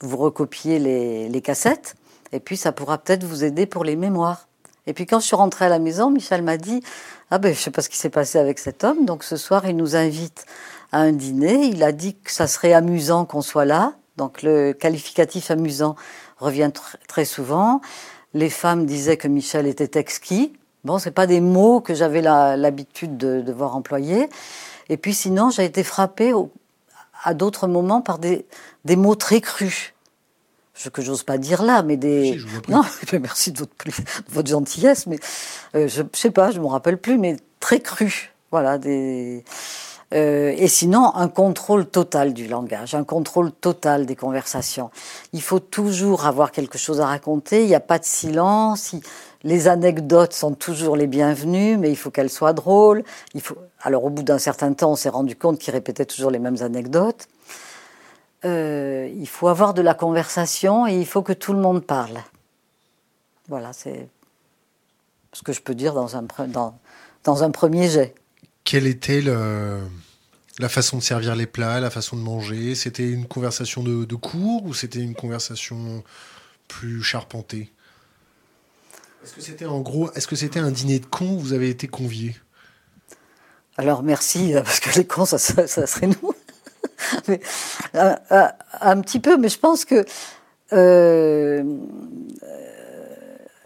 vous 0.00 0.16
recopier 0.16 0.78
les, 0.78 1.28
les 1.28 1.40
cassettes 1.40 1.96
et 2.32 2.40
puis 2.40 2.56
ça 2.56 2.72
pourra 2.72 2.98
peut-être 2.98 3.24
vous 3.24 3.44
aider 3.44 3.66
pour 3.66 3.84
les 3.84 3.96
mémoires. 3.96 4.46
Et 4.86 4.94
puis 4.94 5.06
quand 5.06 5.20
je 5.20 5.26
suis 5.26 5.36
rentrée 5.36 5.66
à 5.66 5.68
la 5.68 5.78
maison, 5.78 6.10
Michel 6.10 6.42
m'a 6.42 6.56
dit, 6.56 6.82
ah 7.30 7.38
ben 7.38 7.54
je 7.54 7.60
sais 7.60 7.70
pas 7.70 7.82
ce 7.82 7.88
qui 7.88 7.98
s'est 7.98 8.10
passé 8.10 8.38
avec 8.38 8.58
cet 8.58 8.84
homme, 8.84 9.04
donc 9.04 9.24
ce 9.24 9.36
soir 9.36 9.66
il 9.66 9.76
nous 9.76 9.96
invite 9.96 10.46
à 10.92 11.00
un 11.00 11.12
dîner. 11.12 11.66
Il 11.66 11.82
a 11.82 11.92
dit 11.92 12.14
que 12.14 12.32
ça 12.32 12.46
serait 12.46 12.72
amusant 12.72 13.24
qu'on 13.24 13.42
soit 13.42 13.64
là. 13.64 13.94
Donc 14.18 14.42
le 14.42 14.72
qualificatif 14.72 15.50
amusant 15.50 15.96
revient 16.38 16.70
très 17.06 17.24
souvent. 17.24 17.80
Les 18.34 18.50
femmes 18.50 18.84
disaient 18.84 19.16
que 19.16 19.28
Michel 19.28 19.66
était 19.66 19.98
exquis. 19.98 20.52
Bon, 20.84 20.98
c'est 20.98 21.12
pas 21.12 21.26
des 21.26 21.40
mots 21.40 21.80
que 21.80 21.94
j'avais 21.94 22.20
l'habitude 22.20 23.16
de, 23.16 23.40
de, 23.40 23.52
voir 23.52 23.74
employés. 23.74 24.28
Et 24.90 24.96
puis 24.96 25.14
sinon, 25.14 25.50
j'ai 25.50 25.64
été 25.64 25.82
frappée 25.82 26.32
à 27.22 27.34
d'autres 27.34 27.66
moments 27.66 28.00
par 28.00 28.18
des, 28.18 28.44
des 28.84 28.96
mots 28.96 29.14
très 29.14 29.40
crus. 29.40 29.94
Ce 30.74 30.88
que 30.88 31.02
j'ose 31.02 31.24
pas 31.24 31.38
dire 31.38 31.62
là, 31.62 31.82
mais 31.82 31.96
des. 31.96 32.38
non, 32.68 32.82
merci 33.20 33.52
de 33.52 33.58
votre, 33.58 33.72
votre 34.28 34.48
gentillesse, 34.48 35.06
mais 35.06 35.18
euh, 35.74 35.88
je, 35.88 36.02
je 36.12 36.18
sais 36.18 36.30
pas, 36.30 36.50
je 36.50 36.60
me 36.60 36.66
rappelle 36.66 36.98
plus, 36.98 37.18
mais 37.18 37.36
très 37.60 37.80
crus. 37.80 38.30
Voilà, 38.50 38.78
des. 38.78 39.44
Euh, 40.14 40.54
et 40.56 40.68
sinon, 40.68 41.14
un 41.14 41.28
contrôle 41.28 41.86
total 41.86 42.32
du 42.32 42.48
langage, 42.48 42.94
un 42.94 43.04
contrôle 43.04 43.52
total 43.52 44.06
des 44.06 44.16
conversations. 44.16 44.90
Il 45.32 45.42
faut 45.42 45.60
toujours 45.60 46.24
avoir 46.24 46.50
quelque 46.50 46.78
chose 46.78 47.00
à 47.00 47.06
raconter, 47.06 47.62
il 47.62 47.68
n'y 47.68 47.74
a 47.74 47.80
pas 47.80 47.98
de 47.98 48.04
silence, 48.04 48.94
les 49.42 49.68
anecdotes 49.68 50.32
sont 50.32 50.54
toujours 50.54 50.96
les 50.96 51.06
bienvenues, 51.06 51.76
mais 51.76 51.90
il 51.90 51.96
faut 51.96 52.10
qu'elles 52.10 52.30
soient 52.30 52.54
drôles. 52.54 53.04
Alors 53.82 54.04
au 54.04 54.10
bout 54.10 54.22
d'un 54.22 54.38
certain 54.38 54.72
temps, 54.72 54.92
on 54.92 54.96
s'est 54.96 55.10
rendu 55.10 55.36
compte 55.36 55.58
qu'il 55.58 55.74
répétait 55.74 56.06
toujours 56.06 56.30
les 56.30 56.38
mêmes 56.38 56.62
anecdotes. 56.62 57.28
Euh, 58.44 59.10
il 59.14 59.28
faut 59.28 59.48
avoir 59.48 59.74
de 59.74 59.82
la 59.82 59.94
conversation 59.94 60.86
et 60.86 60.94
il 60.94 61.06
faut 61.06 61.22
que 61.22 61.34
tout 61.34 61.52
le 61.52 61.60
monde 61.60 61.84
parle. 61.84 62.18
Voilà, 63.48 63.72
c'est 63.72 64.08
ce 65.32 65.42
que 65.42 65.52
je 65.52 65.60
peux 65.60 65.74
dire 65.74 65.92
dans 65.92 66.16
un 66.16 67.50
premier 67.50 67.88
jet 67.88 68.14
quelle 68.64 68.86
était 68.86 69.20
la 69.22 70.68
façon 70.68 70.98
de 70.98 71.02
servir 71.02 71.34
les 71.34 71.46
plats, 71.46 71.80
la 71.80 71.90
façon 71.90 72.16
de 72.16 72.22
manger? 72.22 72.74
C'était 72.74 73.08
une 73.08 73.26
conversation 73.26 73.82
de, 73.82 74.14
cours 74.14 74.64
ou 74.64 74.74
c'était 74.74 75.00
une 75.00 75.14
conversation 75.14 76.02
plus 76.68 77.02
charpentée? 77.02 77.72
Est-ce 79.24 79.32
que 79.34 79.40
c'était 79.40 79.66
en 79.66 79.80
gros, 79.80 80.12
est-ce 80.12 80.28
que 80.28 80.36
c'était 80.36 80.60
un 80.60 80.70
dîner 80.70 81.00
de 81.00 81.06
cons 81.06 81.36
vous 81.36 81.52
avez 81.52 81.70
été 81.70 81.88
conviés? 81.88 82.36
Alors 83.76 84.02
merci, 84.02 84.54
euh, 84.54 84.62
parce 84.62 84.80
que 84.80 84.96
les 84.96 85.06
cons, 85.06 85.24
ça, 85.24 85.38
serait 85.38 86.06
nous. 86.06 86.32
Euh, 87.94 88.14
euh, 88.32 88.48
un, 88.80 89.00
petit 89.00 89.20
peu, 89.20 89.36
mais 89.36 89.48
je 89.48 89.58
pense 89.58 89.84
que 89.84 90.04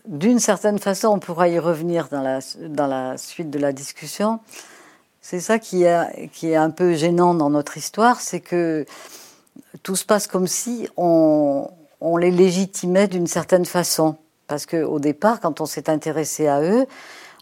d'une 0.06 0.38
certaine 0.38 0.78
façon, 0.78 1.08
on 1.08 1.18
pourra 1.18 1.48
y 1.48 1.58
revenir 1.58 2.08
dans 2.08 2.22
la 2.86 3.16
suite 3.16 3.50
de 3.50 3.58
la 3.58 3.72
discussion. 3.72 4.40
C'est 5.24 5.38
ça 5.38 5.60
qui 5.60 5.84
est, 5.84 6.56
un 6.56 6.70
peu 6.70 6.94
gênant 6.94 7.32
dans 7.34 7.48
notre 7.48 7.76
histoire, 7.76 8.20
c'est 8.20 8.40
que 8.40 8.84
tout 9.84 9.94
se 9.94 10.04
passe 10.04 10.26
comme 10.26 10.48
si 10.48 10.88
on, 10.96 11.68
les 12.18 12.32
légitimait 12.32 13.06
d'une 13.06 13.28
certaine 13.28 13.64
façon. 13.64 14.16
Parce 14.48 14.66
qu'au 14.66 14.98
départ, 14.98 15.38
quand 15.38 15.60
on 15.60 15.66
s'est 15.66 15.88
intéressé 15.88 16.48
à 16.48 16.60
eux, 16.60 16.86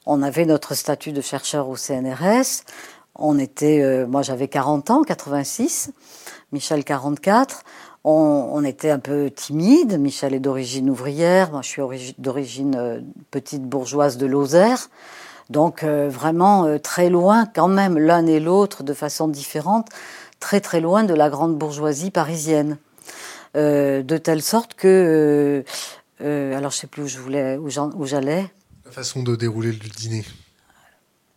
on 0.05 0.23
avait 0.23 0.45
notre 0.45 0.75
statut 0.75 1.13
de 1.13 1.23
chercheur 1.23 1.71
au 1.71 1.77
CNRS. 1.77 2.65
On 3.15 3.39
était, 3.39 3.81
euh, 3.81 4.07
moi 4.07 4.21
j'avais 4.21 4.49
40 4.49 4.91
ans, 4.91 5.03
86, 5.03 5.91
Michel 6.53 6.85
44. 6.85 7.63
On, 8.05 8.51
on, 8.53 8.63
était 8.63 8.91
un 8.91 8.99
peu 8.99 9.31
timide. 9.31 9.99
Michel 9.99 10.35
est 10.35 10.41
d'origine 10.41 10.91
ouvrière, 10.91 11.51
moi 11.51 11.63
je 11.63 11.69
suis 11.69 12.15
d'origine 12.19 12.77
euh, 12.77 13.01
petite 13.31 13.63
bourgeoise 13.63 14.19
de 14.19 14.27
Lozère. 14.27 14.91
Donc 15.51 15.83
euh, 15.83 16.09
vraiment 16.09 16.65
euh, 16.65 16.79
très 16.79 17.11
loin 17.11 17.45
quand 17.45 17.69
même 17.69 17.99
l'un 17.99 18.25
et 18.27 18.39
l'autre 18.39 18.85
de 18.85 18.95
façon 18.95 19.27
différente, 19.27 19.89
très 20.39 20.61
très 20.61 20.81
loin 20.81 21.03
de 21.03 21.13
la 21.13 21.29
grande 21.29 21.59
bourgeoisie 21.59 22.13
parisienne. 22.13 22.79
Euh, 23.57 24.05
de 24.05 24.17
telle 24.17 24.43
sorte 24.43 24.75
que, 24.75 25.65
alors 26.21 26.71
je 26.71 26.77
sais 26.77 26.87
plus 26.87 27.03
où 27.03 27.09
je 27.09 27.19
voulais, 27.19 27.57
où 27.57 28.07
j'allais. 28.07 28.49
La 28.85 28.93
façon 28.93 29.25
de 29.25 29.35
dérouler 29.35 29.73
le 29.73 29.89
dîner. 29.89 30.25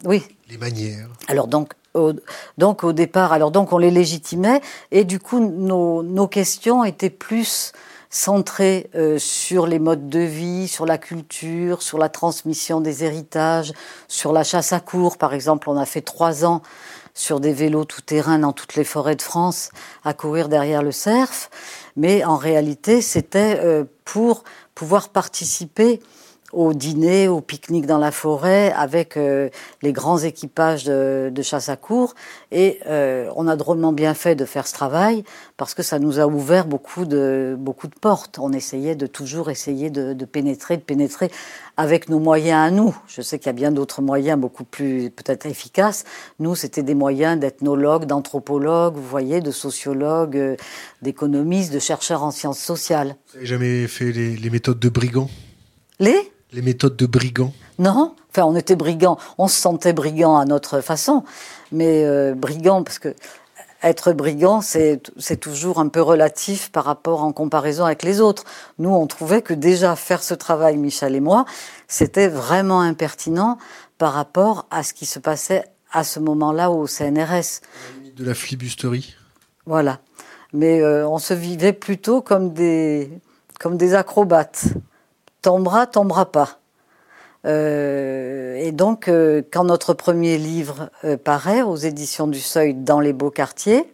Oui. 0.06 0.24
Les 0.48 0.58
manières. 0.58 1.08
Alors 1.28 1.48
donc, 1.48 1.74
au, 1.96 2.14
donc 2.60 2.84
au 2.84 2.94
départ, 2.94 3.34
alors 3.34 3.50
donc 3.50 3.74
on 3.74 3.80
les 3.80 3.90
légitimait 3.90 4.62
et 4.92 5.06
du 5.06 5.20
coup 5.20 5.40
nos, 5.40 6.04
nos 6.04 6.28
questions 6.28 6.84
étaient 6.84 7.10
plus 7.10 7.74
centré 8.14 8.92
euh, 8.94 9.18
sur 9.18 9.66
les 9.66 9.80
modes 9.80 10.08
de 10.08 10.20
vie, 10.20 10.68
sur 10.68 10.86
la 10.86 11.00
culture, 11.00 11.82
sur 11.82 11.98
la 11.98 12.10
transmission 12.10 12.80
des 12.80 13.04
héritages, 13.04 13.74
sur 14.08 14.34
la 14.34 14.44
chasse 14.44 14.72
à 14.72 14.80
cours. 14.80 15.18
Par 15.18 15.34
exemple, 15.34 15.68
on 15.68 15.78
a 15.78 15.86
fait 15.86 16.02
trois 16.02 16.46
ans 16.46 16.62
sur 17.16 17.40
des 17.40 17.54
vélos 17.54 17.86
tout-terrain 17.86 18.38
dans 18.38 18.54
toutes 18.54 18.76
les 18.76 18.84
forêts 18.84 19.16
de 19.16 19.24
France 19.24 19.72
à 20.06 20.14
courir 20.14 20.48
derrière 20.48 20.84
le 20.84 20.92
cerf. 20.92 21.50
Mais 21.96 22.24
en 22.24 22.38
réalité, 22.38 23.02
c'était 23.02 23.60
euh, 23.64 23.84
pour 24.06 24.44
pouvoir 24.76 25.10
participer 25.10 26.00
au 26.54 26.74
dîner, 26.74 27.28
au 27.28 27.42
pique-nique 27.42 27.88
dans 27.88 27.98
la 27.98 28.12
forêt 28.12 28.72
avec 28.74 29.18
euh, 29.18 29.50
les 29.82 29.92
grands 29.92 30.20
équipages 30.20 30.84
de, 30.86 31.32
de, 31.34 31.42
chasse 31.42 31.68
à 31.68 31.76
cours. 31.76 32.14
Et 32.52 32.80
euh, 32.88 33.30
on 33.36 33.48
a 33.48 33.56
drôlement 33.56 33.92
bien 33.92 34.14
fait 34.14 34.36
de 34.36 34.46
faire 34.46 34.68
ce 34.68 34.74
travail 34.74 35.24
parce 35.58 35.74
que 35.74 35.82
ça 35.82 36.00
nous 36.00 36.20
a 36.20 36.28
ouvert 36.28 36.66
beaucoup 36.66 37.06
de, 37.06 37.56
beaucoup 37.58 37.88
de 37.88 37.96
portes. 38.00 38.38
On 38.40 38.54
essayait 38.54 38.96
de 38.96 39.08
toujours 39.08 39.50
essayer 39.50 39.90
de, 39.90 40.14
de 40.14 40.26
pénétrer, 40.26 40.78
de 40.78 40.84
pénétrer 40.84 41.32
avec 41.76 42.08
nos 42.08 42.20
moyens 42.20 42.68
à 42.68 42.72
nous. 42.72 42.96
Je 43.08 43.22
sais 43.22 43.40
qu'il 43.40 43.48
y 43.48 43.50
a 43.50 43.54
bien 43.54 43.72
d'autres 43.72 44.02
moyens 44.02 44.40
beaucoup 44.40 44.64
plus 44.64 45.10
peut-être 45.10 45.48
efficaces. 45.48 46.04
Nous, 46.40 46.56
c'était 46.56 46.84
des 46.84 46.96
moyens 46.96 47.40
d'ethnologues, 47.40 48.06
d'anthropologues, 48.06 48.96
vous 48.96 49.08
voyez, 49.08 49.42
de 49.42 49.52
sociologues, 49.52 50.38
euh, 50.38 50.56
d'économistes, 51.02 51.74
de 51.74 51.80
chercheurs 51.80 52.24
en 52.24 52.32
sciences 52.32 52.60
sociales. 52.60 53.16
Vous 53.30 53.38
n'avez 53.38 53.48
jamais 53.48 53.88
fait 53.88 54.12
les, 54.12 54.36
les 54.36 54.50
méthodes 54.52 54.80
de 54.80 54.90
brigands 54.90 55.30
Les? 56.00 56.32
Les 56.54 56.62
méthodes 56.62 56.96
de 56.96 57.06
brigands 57.06 57.54
Non, 57.80 58.16
enfin 58.30 58.44
on 58.44 58.56
était 58.56 58.76
brigands, 58.76 59.18
on 59.38 59.48
se 59.48 59.60
sentait 59.60 59.94
brigands 59.94 60.38
à 60.38 60.46
notre 60.46 60.82
façon, 60.82 61.24
mais 61.72 62.06
euh, 62.06 62.36
brigands 62.36 62.84
parce 62.84 63.00
que 63.00 63.16
être 63.84 64.14
brigand, 64.14 64.62
c'est 64.62 65.02
toujours 65.42 65.80
un 65.80 65.90
peu 65.90 66.02
relatif 66.02 66.72
par 66.72 66.86
rapport 66.86 67.22
en 67.22 67.34
comparaison 67.34 67.84
avec 67.84 68.04
les 68.04 68.22
autres. 68.22 68.46
Nous, 68.80 68.90
on 68.90 69.06
trouvait 69.08 69.42
que 69.42 69.54
déjà 69.54 69.98
faire 69.98 70.24
ce 70.24 70.34
travail, 70.34 70.78
Michel 70.78 71.16
et 71.16 71.20
moi, 71.20 71.44
c'était 71.90 72.30
vraiment 72.30 72.80
impertinent 72.80 73.58
par 73.98 74.14
rapport 74.14 74.68
à 74.72 74.84
ce 74.84 74.94
qui 74.94 75.06
se 75.06 75.20
passait 75.20 75.66
à 75.92 76.06
ce 76.06 76.22
moment-là 76.22 76.72
au 76.72 76.88
CNRS. 76.88 77.60
De 78.16 78.24
la 78.24 78.34
flibusterie. 78.34 79.16
Voilà. 79.66 80.00
Mais 80.54 80.82
euh, 80.82 81.06
on 81.06 81.18
se 81.18 81.34
vivait 81.34 81.74
plutôt 81.74 82.22
comme 82.22 82.54
des, 82.54 83.12
comme 83.60 83.76
des 83.76 83.96
acrobates 83.96 84.68
tombera, 85.44 85.86
tombera 85.86 86.32
pas. 86.32 86.60
Euh, 87.46 88.56
et 88.56 88.72
donc, 88.72 89.08
euh, 89.08 89.44
quand 89.52 89.66
notre 89.66 89.94
premier 89.94 90.40
livre 90.40 90.90
euh, 91.04 91.18
paraît 91.18 91.62
aux 91.62 91.76
éditions 91.76 92.26
du 92.28 92.40
Seuil 92.40 92.74
dans 92.74 93.00
les 93.00 93.14
beaux 93.14 93.30
quartiers, 93.30 93.94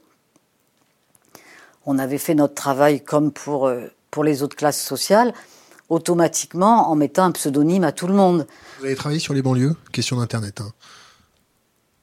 on 1.85 1.97
avait 1.97 2.19
fait 2.19 2.35
notre 2.35 2.53
travail 2.53 3.03
comme 3.03 3.31
pour, 3.31 3.69
pour 4.11 4.23
les 4.23 4.43
autres 4.43 4.55
classes 4.55 4.81
sociales, 4.81 5.33
automatiquement 5.89 6.91
en 6.91 6.95
mettant 6.95 7.23
un 7.23 7.31
pseudonyme 7.31 7.83
à 7.83 7.91
tout 7.91 8.05
le 8.05 8.13
monde. 8.13 8.45
Vous 8.79 8.85
avez 8.85 8.95
travaillé 8.95 9.19
sur 9.19 9.33
les 9.33 9.41
banlieues? 9.41 9.75
Question 9.91 10.17
d'Internet. 10.17 10.61
Hein. 10.61 10.71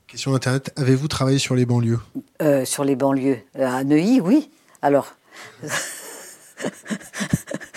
Question 0.09 0.33
d'Internet. 0.33 0.73
Avez-vous 0.75 1.07
travaillé 1.07 1.39
sur 1.39 1.55
les 1.55 1.67
banlieues? 1.67 2.01
Sur 2.65 2.83
les 2.83 2.97
banlieues. 2.97 3.39
À 3.55 3.85
Neuilly, 3.85 4.21
oui. 4.21 4.51
Alors. 4.83 5.15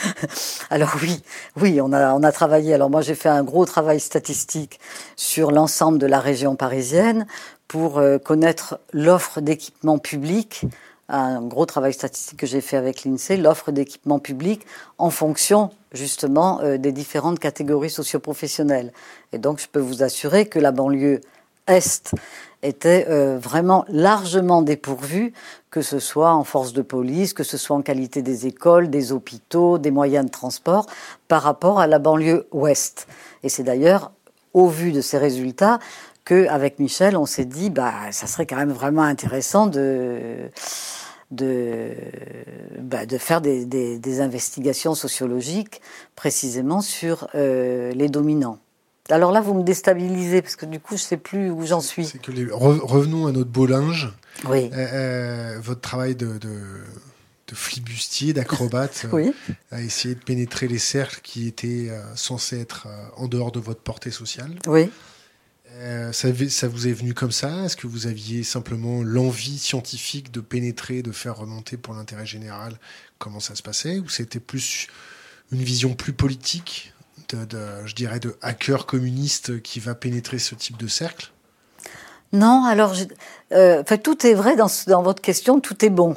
Alors 0.69 0.95
oui, 1.01 1.21
oui, 1.59 1.79
on 1.81 1.93
a, 1.93 2.31
travaillé. 2.31 2.73
Alors 2.73 2.89
moi, 2.89 3.01
j'ai 3.01 3.15
fait 3.15 3.29
un 3.29 3.43
gros 3.43 3.65
travail 3.65 3.99
statistique 3.99 4.79
sur 5.15 5.51
l'ensemble 5.51 5.97
de 5.97 6.07
la 6.07 6.19
région 6.19 6.55
parisienne 6.55 7.25
pour 7.67 7.97
euh, 7.97 8.17
connaître 8.17 8.79
l'offre 8.93 9.41
d'équipement 9.41 9.97
public. 9.97 10.65
Un 11.07 11.41
gros 11.41 11.65
travail 11.65 11.93
statistique 11.93 12.39
que 12.39 12.45
j'ai 12.45 12.61
fait 12.61 12.77
avec 12.77 13.03
l'INSEE, 13.03 13.37
l'offre 13.37 13.71
d'équipement 13.71 14.19
public 14.19 14.65
en 14.97 15.09
fonction 15.09 15.71
justement 15.91 16.59
euh, 16.61 16.77
des 16.77 16.91
différentes 16.91 17.39
catégories 17.39 17.89
socioprofessionnelles. 17.89 18.93
Et 19.33 19.39
donc, 19.39 19.59
je 19.59 19.67
peux 19.67 19.79
vous 19.79 20.03
assurer 20.03 20.45
que 20.45 20.59
la 20.59 20.71
banlieue 20.71 21.21
est 21.67 22.13
était 22.61 23.05
euh, 23.09 23.37
vraiment 23.39 23.85
largement 23.87 24.61
dépourvu, 24.61 25.33
que 25.71 25.81
ce 25.81 25.99
soit 25.99 26.33
en 26.33 26.43
force 26.43 26.73
de 26.73 26.81
police, 26.81 27.33
que 27.33 27.43
ce 27.43 27.57
soit 27.57 27.75
en 27.75 27.81
qualité 27.81 28.21
des 28.21 28.47
écoles, 28.47 28.89
des 28.89 29.11
hôpitaux, 29.11 29.77
des 29.77 29.91
moyens 29.91 30.25
de 30.25 30.31
transport, 30.31 30.87
par 31.27 31.43
rapport 31.43 31.79
à 31.79 31.87
la 31.87 31.99
banlieue 31.99 32.47
ouest. 32.51 33.07
Et 33.43 33.49
c'est 33.49 33.63
d'ailleurs 33.63 34.11
au 34.53 34.67
vu 34.67 34.91
de 34.91 35.01
ces 35.01 35.17
résultats 35.17 35.79
qu'avec 36.25 36.79
Michel, 36.79 37.15
on 37.17 37.25
s'est 37.25 37.45
dit, 37.45 37.69
bah, 37.69 37.93
ça 38.11 38.27
serait 38.27 38.45
quand 38.45 38.55
même 38.55 38.71
vraiment 38.71 39.03
intéressant 39.03 39.67
de 39.67 40.49
de, 41.31 41.91
bah, 42.79 43.05
de 43.05 43.17
faire 43.19 43.39
des, 43.39 43.65
des, 43.65 43.99
des, 43.99 44.19
investigations 44.19 44.95
sociologiques 44.95 45.79
précisément 46.15 46.81
sur 46.81 47.27
euh, 47.35 47.91
les 47.91 48.09
dominants. 48.09 48.57
Alors 49.09 49.31
là, 49.31 49.41
vous 49.41 49.53
me 49.53 49.63
déstabilisez 49.63 50.41
parce 50.41 50.55
que 50.55 50.65
du 50.65 50.79
coup, 50.79 50.97
je 50.97 51.01
sais 51.03 51.17
plus 51.17 51.49
où 51.49 51.65
j'en 51.65 51.81
suis. 51.81 52.11
Que 52.21 52.31
revenons 52.51 53.27
à 53.27 53.31
notre 53.31 53.49
beau 53.49 53.65
linge. 53.65 54.13
Oui. 54.47 54.69
votre 55.61 55.81
travail 55.81 56.15
de, 56.15 56.37
de, 56.37 56.49
de 57.47 57.55
flibustier, 57.55 58.33
d'acrobate, 58.33 59.07
oui. 59.11 59.33
à 59.71 59.81
essayer 59.81 60.15
de 60.15 60.19
pénétrer 60.19 60.67
les 60.67 60.79
cercles 60.79 61.19
qui 61.23 61.47
étaient 61.47 61.89
censés 62.15 62.59
être 62.59 62.87
en 63.17 63.27
dehors 63.27 63.51
de 63.51 63.59
votre 63.59 63.81
portée 63.81 64.11
sociale. 64.11 64.55
Oui. 64.67 64.89
ça, 66.11 66.29
ça, 66.49 66.67
vous 66.67 66.87
est 66.87 66.93
venu 66.93 67.13
comme 67.13 67.31
ça? 67.31 67.65
Est-ce 67.65 67.75
que 67.75 67.87
vous 67.87 68.07
aviez 68.07 68.43
simplement 68.43 69.01
l'envie 69.03 69.57
scientifique 69.57 70.31
de 70.31 70.39
pénétrer, 70.39 71.01
de 71.01 71.11
faire 71.11 71.35
remonter 71.35 71.77
pour 71.77 71.93
l'intérêt 71.93 72.25
général 72.25 72.79
comment 73.17 73.39
ça 73.39 73.55
se 73.55 73.61
passait? 73.63 73.99
Ou 73.99 74.07
c'était 74.07 74.39
plus 74.39 74.87
une 75.51 75.61
vision 75.63 75.93
plus 75.93 76.13
politique? 76.13 76.93
De, 77.35 77.85
je 77.85 77.95
dirais, 77.95 78.19
de 78.19 78.35
hacker 78.41 78.85
communiste 78.85 79.61
qui 79.61 79.79
va 79.79 79.95
pénétrer 79.95 80.39
ce 80.39 80.55
type 80.55 80.77
de 80.77 80.87
cercle 80.87 81.31
Non, 82.33 82.65
alors, 82.65 82.93
euh, 83.51 83.83
tout 84.03 84.25
est 84.25 84.33
vrai 84.33 84.55
dans, 84.55 85.01
votre 85.01 85.21
question, 85.21 85.59
tout 85.59 85.83
est 85.85 85.89
bon. 85.89 86.15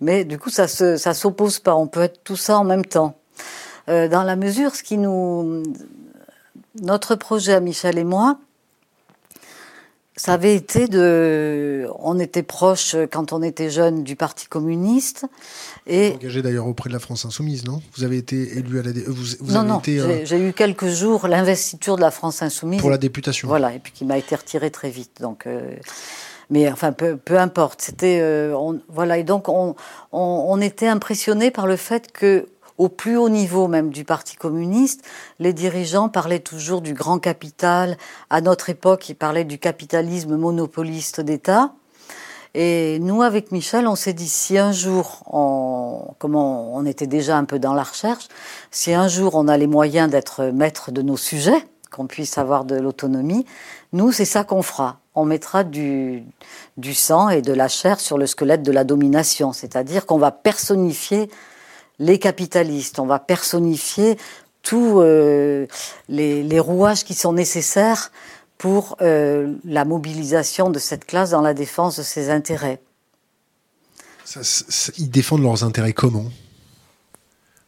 Mais 0.00 0.24
du 0.24 0.38
coup, 0.38 0.50
ça 0.50 0.64
ne 0.64 0.96
s'oppose 0.96 1.58
pas. 1.58 1.74
On 1.74 1.86
peut 1.86 2.02
être 2.02 2.22
tout 2.22 2.36
ça 2.36 2.58
en 2.58 2.64
même 2.64 2.84
temps. 2.84 3.18
Euh, 3.88 4.08
dans 4.08 4.22
la 4.22 4.36
mesure, 4.36 4.74
ce 4.74 4.82
qui 4.82 4.98
nous. 4.98 5.62
Notre 6.82 7.14
projet 7.14 7.58
Michel 7.60 7.96
et 7.96 8.04
moi, 8.04 8.38
ça 10.16 10.32
avait 10.32 10.54
été 10.54 10.88
de. 10.88 11.88
On 11.98 12.18
était 12.18 12.42
proche 12.42 12.96
quand 13.12 13.34
on 13.34 13.42
était 13.42 13.68
jeune 13.68 14.02
du 14.02 14.16
Parti 14.16 14.46
communiste 14.46 15.26
et. 15.86 16.14
Engagé 16.14 16.40
d'ailleurs 16.40 16.66
auprès 16.66 16.88
de 16.88 16.94
la 16.94 17.00
France 17.00 17.26
insoumise, 17.26 17.64
non? 17.66 17.82
Vous 17.96 18.04
avez 18.04 18.16
été 18.16 18.56
élu 18.58 18.80
à 18.80 18.82
la. 18.82 18.92
Vous, 18.92 19.24
vous 19.40 19.52
non, 19.52 19.62
non. 19.62 19.82
Euh, 19.86 20.22
j'ai 20.24 20.40
eu 20.40 20.54
quelques 20.54 20.88
jours 20.88 21.28
l'investiture 21.28 21.96
de 21.96 22.00
la 22.00 22.10
France 22.10 22.42
insoumise. 22.42 22.80
Pour 22.80 22.90
la 22.90 22.98
députation. 22.98 23.46
Voilà, 23.46 23.74
et 23.74 23.78
puis 23.78 23.92
qui 23.92 24.06
m'a 24.06 24.16
été 24.16 24.34
retirée 24.34 24.70
très 24.70 24.90
vite. 24.90 25.20
Donc. 25.20 25.46
Euh, 25.46 25.76
mais 26.48 26.70
enfin, 26.70 26.92
peu, 26.92 27.16
peu 27.16 27.38
importe. 27.38 27.82
C'était 27.82 28.20
euh, 28.22 28.56
voilà 28.88 29.18
et 29.18 29.24
donc 29.24 29.48
on, 29.48 29.74
on, 30.12 30.46
on 30.48 30.60
était 30.60 30.86
impressionné 30.86 31.50
par 31.50 31.66
le 31.66 31.76
fait 31.76 32.12
que 32.12 32.46
au 32.78 32.88
plus 32.88 33.16
haut 33.16 33.28
niveau 33.28 33.68
même 33.68 33.90
du 33.90 34.04
Parti 34.04 34.36
communiste, 34.36 35.02
les 35.38 35.52
dirigeants 35.52 36.08
parlaient 36.08 36.40
toujours 36.40 36.80
du 36.80 36.94
grand 36.94 37.18
capital. 37.18 37.96
À 38.30 38.40
notre 38.40 38.70
époque, 38.70 39.08
ils 39.08 39.14
parlaient 39.14 39.44
du 39.44 39.58
capitalisme 39.58 40.36
monopoliste 40.36 41.20
d'État. 41.20 41.72
Et 42.54 42.98
nous, 43.00 43.20
avec 43.20 43.52
Michel, 43.52 43.86
on 43.86 43.96
s'est 43.96 44.14
dit 44.14 44.28
si 44.28 44.56
un 44.56 44.72
jour, 44.72 45.22
on, 45.30 46.14
on 46.22 46.86
était 46.86 47.06
déjà 47.06 47.36
un 47.36 47.44
peu 47.44 47.58
dans 47.58 47.74
la 47.74 47.82
recherche, 47.82 48.28
si 48.70 48.94
un 48.94 49.08
jour 49.08 49.34
on 49.34 49.46
a 49.46 49.58
les 49.58 49.66
moyens 49.66 50.10
d'être 50.10 50.44
maître 50.44 50.90
de 50.90 51.02
nos 51.02 51.18
sujets, 51.18 51.66
qu'on 51.90 52.06
puisse 52.06 52.38
avoir 52.38 52.64
de 52.64 52.76
l'autonomie, 52.76 53.44
nous, 53.92 54.10
c'est 54.10 54.24
ça 54.24 54.42
qu'on 54.42 54.62
fera. 54.62 55.00
On 55.14 55.24
mettra 55.24 55.64
du, 55.64 56.24
du 56.76 56.94
sang 56.94 57.28
et 57.28 57.42
de 57.42 57.52
la 57.52 57.68
chair 57.68 58.00
sur 58.00 58.18
le 58.18 58.26
squelette 58.26 58.62
de 58.62 58.72
la 58.72 58.84
domination, 58.84 59.52
c'est-à-dire 59.52 60.06
qu'on 60.06 60.18
va 60.18 60.30
personnifier 60.30 61.28
les 61.98 62.18
capitalistes, 62.18 62.98
on 62.98 63.06
va 63.06 63.18
personnifier 63.18 64.18
tous 64.62 65.00
euh, 65.00 65.66
les, 66.08 66.60
rouages 66.60 67.04
qui 67.04 67.14
sont 67.14 67.32
nécessaires 67.32 68.10
pour 68.58 68.96
euh, 69.00 69.54
la 69.64 69.84
mobilisation 69.84 70.70
de 70.70 70.78
cette 70.78 71.04
classe 71.04 71.30
dans 71.30 71.40
la 71.40 71.54
défense 71.54 71.98
de 71.98 72.02
ses 72.02 72.30
intérêts. 72.30 72.80
ils 74.98 75.10
défendent 75.10 75.42
leurs 75.42 75.62
intérêts 75.62 75.92
comment 75.92 76.26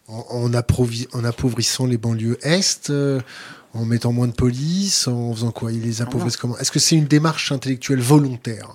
en, 0.09 0.55
appauvrissant 0.55 1.87
les 1.87 1.99
banlieues 1.99 2.39
est, 2.43 2.91
euh, 2.91 3.21
en 3.75 3.85
mettant 3.85 4.13
moins 4.13 4.27
de 4.27 4.33
police, 4.33 5.07
en 5.07 5.35
faisant 5.35 5.53
quoi? 5.53 5.71
Ils 5.71 5.83
les 5.83 6.03
appauvrissent 6.03 6.39
comment? 6.39 6.57
Est-ce 6.59 6.73
que 6.73 6.79
c'est 6.79 6.97
une 6.97 7.07
démarche 7.07 7.53
intellectuelle 7.53 8.01
volontaire? 8.01 8.71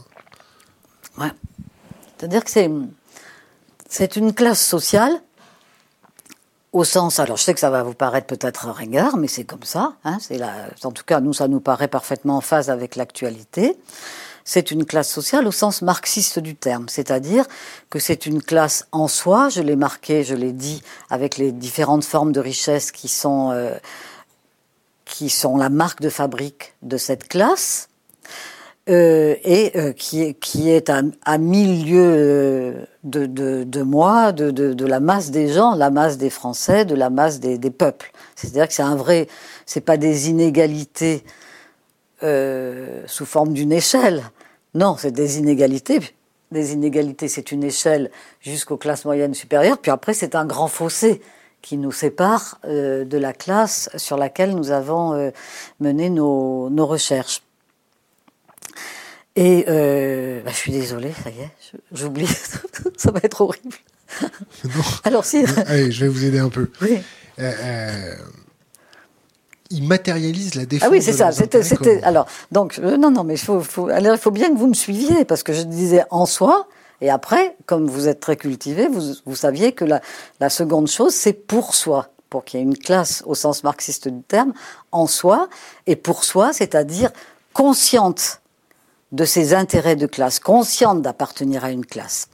Ouais. 1.17 1.31
C'est-à-dire 2.17 2.43
que 2.43 2.51
c'est, 2.51 2.69
c'est 3.89 4.15
une 4.15 4.33
classe 4.33 4.63
sociale 4.63 5.21
au 6.73 6.83
sens, 6.83 7.19
alors 7.19 7.38
je 7.38 7.43
sais 7.43 7.53
que 7.53 7.59
ça 7.59 7.69
va 7.69 7.83
vous 7.83 7.93
paraître 7.93 8.25
peut-être 8.27 8.67
ringard, 8.67 9.15
mais 9.15 9.27
c'est 9.27 9.43
comme 9.43 9.63
ça. 9.63 9.93
Hein, 10.03 10.17
c'est 10.19 10.41
en 10.83 10.91
tout 10.91 11.03
cas, 11.05 11.21
nous, 11.21 11.33
ça 11.33 11.47
nous 11.47 11.59
paraît 11.59 11.88
parfaitement 11.88 12.38
en 12.38 12.41
phase 12.41 12.71
avec 12.71 12.95
l'actualité. 12.95 13.77
C'est 14.43 14.71
une 14.71 14.83
classe 14.83 15.09
sociale 15.09 15.47
au 15.47 15.51
sens 15.51 15.81
marxiste 15.83 16.39
du 16.39 16.55
terme, 16.55 16.89
c'est-à-dire 16.89 17.45
que 17.89 17.99
c'est 17.99 18.25
une 18.25 18.41
classe 18.41 18.88
en 18.91 19.07
soi. 19.07 19.49
Je 19.49 19.62
l'ai 19.62 19.77
marqué, 19.77 20.23
je 20.23 20.36
l'ai 20.36 20.51
dit, 20.51 20.81
avec 21.09 21.38
les 21.38 21.51
différentes 21.51 22.03
formes 22.03 22.31
de 22.31 22.39
richesse 22.39 22.91
qui 22.91 23.07
sont 23.07 23.51
euh, 23.51 23.77
qui 25.05 25.29
sont 25.29 25.55
la 25.57 25.69
marque 25.69 26.01
de 26.01 26.09
fabrique 26.09 26.73
de 26.81 26.97
cette 26.97 27.27
classe. 27.27 27.88
Euh, 28.89 29.36
et 29.46 29.72
euh, 29.78 29.93
qui 29.93 30.34
qui 30.36 30.69
est 30.69 30.89
à, 30.89 31.04
à 31.24 31.38
mille 31.38 31.89
lieues 31.89 32.02
euh, 32.04 32.86
de, 33.06 33.26
de, 33.26 33.63
de 33.63 33.82
moi, 33.82 34.34
de, 34.34 34.52
de, 34.52 34.74
de, 34.74 34.86
la 34.86 35.00
masse 35.00 35.32
des 35.32 35.48
gens, 35.48 35.74
la 35.74 35.89
masse 35.89 36.17
des 36.17 36.30
Français, 36.30 36.84
de 36.84 36.93
la 36.93 37.10
masse 37.10 37.39
des, 37.39 37.58
des 37.58 37.72
peuples. 37.72 38.12
C'est-à-dire 38.36 38.67
que 38.67 38.74
c'est 38.74 38.84
un 38.84 38.98
vrai, 38.98 39.28
c'est 39.65 39.80
pas 39.80 39.96
des 39.96 40.30
inégalités 40.30 41.24
euh, 42.24 43.04
sous 43.08 43.26
forme 43.26 43.54
d'une 43.54 43.72
échelle. 43.72 44.22
Non, 44.74 44.98
c'est 44.98 45.12
des 45.12 45.39
inégalités. 45.39 46.02
Des 46.52 46.74
inégalités, 46.74 47.30
c'est 47.30 47.54
une 47.54 47.63
échelle 47.63 48.12
jusqu'aux 48.41 48.78
classes 48.78 49.06
moyennes 49.06 49.34
supérieures. 49.34 49.78
Puis 49.78 49.91
après, 49.91 50.13
c'est 50.13 50.36
un 50.36 50.46
grand 50.46 50.67
fossé 50.67 51.22
qui 51.62 51.78
nous 51.78 51.93
sépare 51.93 52.60
euh, 52.65 53.06
de 53.06 53.17
la 53.17 53.32
classe 53.32 53.89
sur 53.96 54.17
laquelle 54.17 54.54
nous 54.54 54.72
avons 54.72 55.32
mené 55.80 56.10
nos, 56.10 56.69
nos 56.69 56.86
recherches. 56.86 57.43
Et 59.36 59.65
euh, 59.67 60.41
bah, 60.43 60.52
je 60.52 60.58
suis 60.58 60.72
désolée, 60.72 61.12
ça 61.24 61.30
y 61.30 61.39
est, 61.39 61.50
j'oublie, 61.91 62.28
ça 62.98 63.12
va 63.12 63.19
être 63.24 63.41
horrible. 63.41 63.76
Alors 65.04 65.26
si. 65.26 65.43
Allez, 65.65 65.91
je 65.91 66.06
vais 66.06 66.08
vous 66.08 66.24
aider 66.26 66.39
un 66.39 66.50
peu. 66.50 66.69
Oui. 66.82 67.00
Euh, 67.39 67.52
euh, 67.62 68.15
il 69.72 69.88
matérialise 69.88 70.54
la 70.54 70.65
défense. 70.65 70.88
Ah 70.88 70.91
oui, 70.91 71.02
c'est 71.02 71.13
ça. 71.13 71.32
C'était, 71.32 71.63
c'était. 71.63 72.04
Alors, 72.04 72.28
donc, 72.52 72.78
euh, 72.78 72.96
non, 72.96 73.10
non, 73.10 73.24
mais 73.24 73.34
il 73.34 73.39
faut, 73.39 73.60
faut, 73.60 73.88
alors, 73.88 74.13
il 74.13 74.19
faut 74.19 74.30
bien 74.30 74.50
que 74.50 74.58
vous 74.58 74.67
me 74.67 74.76
suiviez 74.76 75.26
parce 75.26 75.41
que 75.41 75.54
je 75.54 75.63
disais 75.63 76.04
en 76.12 76.28
soi. 76.28 76.67
Et 77.02 77.10
après, 77.10 77.56
comme 77.65 77.88
vous 77.88 78.08
êtes 78.08 78.19
très 78.19 78.38
cultivé, 78.38 78.88
vous, 78.88 79.13
vous 79.26 79.36
saviez 79.36 79.72
que 79.74 79.84
la, 79.84 80.00
la 80.39 80.50
seconde 80.50 80.88
chose, 80.88 81.13
c'est 81.13 81.34
pour 81.34 81.74
soi 81.76 82.10
pour 82.30 82.46
qu'il 82.46 82.60
y 82.60 82.63
ait 82.63 82.65
une 82.65 82.78
classe 82.78 83.22
au 83.28 83.36
sens 83.36 83.63
marxiste 83.63 84.08
du 84.08 84.24
terme, 84.24 84.54
en 84.91 85.06
soi, 85.06 85.50
et 85.86 85.96
pour 85.96 86.24
soi, 86.24 86.52
c'est-à-dire 86.52 87.12
consciente 87.54 88.41
de 89.13 89.26
ses 89.26 89.54
intérêts 89.54 89.95
de 89.95 90.08
classe, 90.08 90.39
consciente 90.39 91.02
d'appartenir 91.02 91.63
à 91.63 91.71
une 91.71 91.86
classe. 91.86 92.28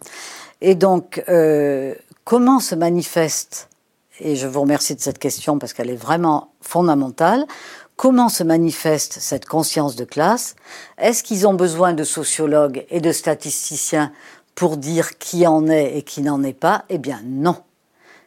Et 0.62 0.76
donc, 0.76 1.24
euh, 1.30 1.94
comment 2.24 2.60
se 2.60 2.74
manifeste, 2.74 3.70
et 4.20 4.36
je 4.36 4.48
vous 4.48 4.62
remercie 4.62 4.96
de 4.96 5.02
cette 5.02 5.20
question 5.20 5.60
parce 5.60 5.74
qu'elle 5.74 5.89
est 5.89 5.96
vraiment 5.96 6.54
fondamentale, 6.62 7.46
comment 7.98 8.30
se 8.30 8.44
manifeste 8.44 9.18
cette 9.20 9.46
conscience 9.46 9.96
de 9.98 10.06
classe? 10.06 10.56
Est-ce 10.98 11.22
qu'ils 11.22 11.46
ont 11.48 11.54
besoin 11.54 11.94
de 11.94 12.06
sociologues 12.06 12.86
et 12.89 13.02
de 13.02 13.12
statisticiens 13.12 14.12
pour 14.56 14.78
dire 14.78 15.18
qui 15.18 15.46
en 15.46 15.68
est 15.68 15.98
et 15.98 16.02
qui 16.02 16.22
n'en 16.22 16.44
est 16.44 16.54
pas? 16.54 16.86
Eh 16.89 16.98
bien 16.98 17.22
non. 17.26 17.58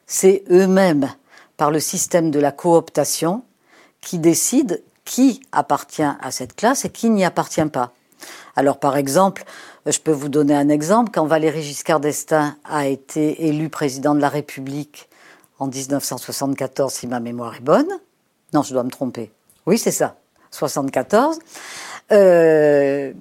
C'est 0.06 0.44
eux-mêmes, 0.50 1.10
par 1.56 1.70
le 1.70 1.80
système 1.80 2.30
de 2.30 2.38
la 2.38 2.52
cooptation, 2.52 3.44
qui 4.02 4.18
décident 4.18 4.76
qui 5.04 5.40
appartient 5.52 6.02
à 6.02 6.30
cette 6.30 6.54
classe 6.54 6.84
et 6.84 6.90
qui 6.90 7.08
n'y 7.08 7.24
appartient 7.24 7.64
pas. 7.66 7.92
Alors 8.56 8.78
par 8.78 8.96
exemple, 8.96 9.44
je 9.86 9.98
peux 9.98 10.12
vous 10.12 10.28
donner 10.28 10.54
un 10.54 10.68
exemple. 10.68 11.10
Quand 11.12 11.26
Valéry 11.26 11.62
Giscard 11.62 12.00
d'Estaing 12.00 12.56
a 12.64 12.86
été 12.86 13.46
élu 13.46 13.68
président 13.68 14.14
de 14.14 14.20
la 14.20 14.28
République 14.28 15.08
en 15.58 15.68
1974, 15.68 16.92
si 16.92 17.06
ma 17.06 17.20
mémoire 17.20 17.56
est 17.56 17.60
bonne. 17.60 17.88
Non, 18.52 18.62
je 18.62 18.72
dois 18.72 18.82
me 18.82 18.90
tromper. 18.90 19.30
Oui, 19.66 19.78
c'est 19.78 19.90
ça. 19.90 20.16
74. 20.50 21.38
Euh, 22.10 23.12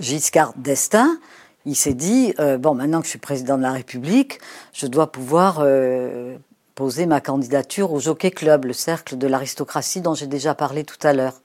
Giscard 0.00 0.52
d'Estaing, 0.56 1.18
il 1.66 1.76
s'est 1.76 1.94
dit 1.94 2.34
euh, 2.40 2.58
bon, 2.58 2.74
maintenant 2.74 3.00
que 3.00 3.06
je 3.06 3.10
suis 3.10 3.18
président 3.18 3.56
de 3.56 3.62
la 3.62 3.72
République, 3.72 4.40
je 4.72 4.86
dois 4.86 5.12
pouvoir 5.12 5.58
euh, 5.60 6.36
poser 6.74 7.06
ma 7.06 7.20
candidature 7.20 7.92
au 7.92 8.00
Jockey 8.00 8.30
Club, 8.30 8.64
le 8.64 8.72
cercle 8.72 9.18
de 9.18 9.26
l'aristocratie 9.26 10.00
dont 10.00 10.14
j'ai 10.14 10.26
déjà 10.26 10.54
parlé 10.54 10.84
tout 10.84 10.98
à 11.02 11.12
l'heure. 11.12 11.40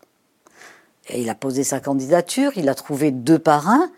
Et 1.10 1.22
il 1.22 1.30
a 1.30 1.36
posé 1.36 1.64
sa 1.64 1.80
candidature, 1.80 2.52
il 2.56 2.70
a 2.70 2.76
trouvé 2.76 3.12
deux 3.12 3.40
parrains 3.40 3.90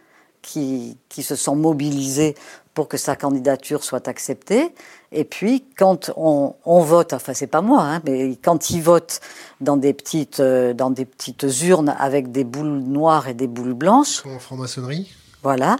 qui, 0.41 0.97
qui 1.09 1.23
se 1.23 1.35
sont 1.35 1.55
mobilisés 1.55 2.35
pour 2.73 2.87
que 2.87 2.97
sa 2.97 3.15
candidature 3.15 3.83
soit 3.83 4.07
acceptée. 4.07 4.73
Et 5.11 5.23
puis, 5.23 5.63
quand 5.77 6.11
on, 6.17 6.55
on 6.65 6.81
vote, 6.81 7.13
enfin 7.13 7.33
c'est 7.33 7.47
pas 7.47 7.61
moi, 7.61 7.83
hein, 7.83 8.01
mais 8.05 8.35
quand 8.35 8.69
ils 8.69 8.81
votent 8.81 9.21
dans 9.61 9.77
des 9.77 9.93
petites 9.93 10.41
euh, 10.41 10.73
dans 10.73 10.89
des 10.89 11.05
petites 11.05 11.45
urnes 11.63 11.95
avec 11.97 12.31
des 12.31 12.43
boules 12.43 12.79
noires 12.79 13.27
et 13.27 13.33
des 13.33 13.47
boules 13.47 13.73
blanches. 13.73 14.23
En 14.25 14.39
franc-maçonnerie. 14.39 15.11
Voilà, 15.41 15.77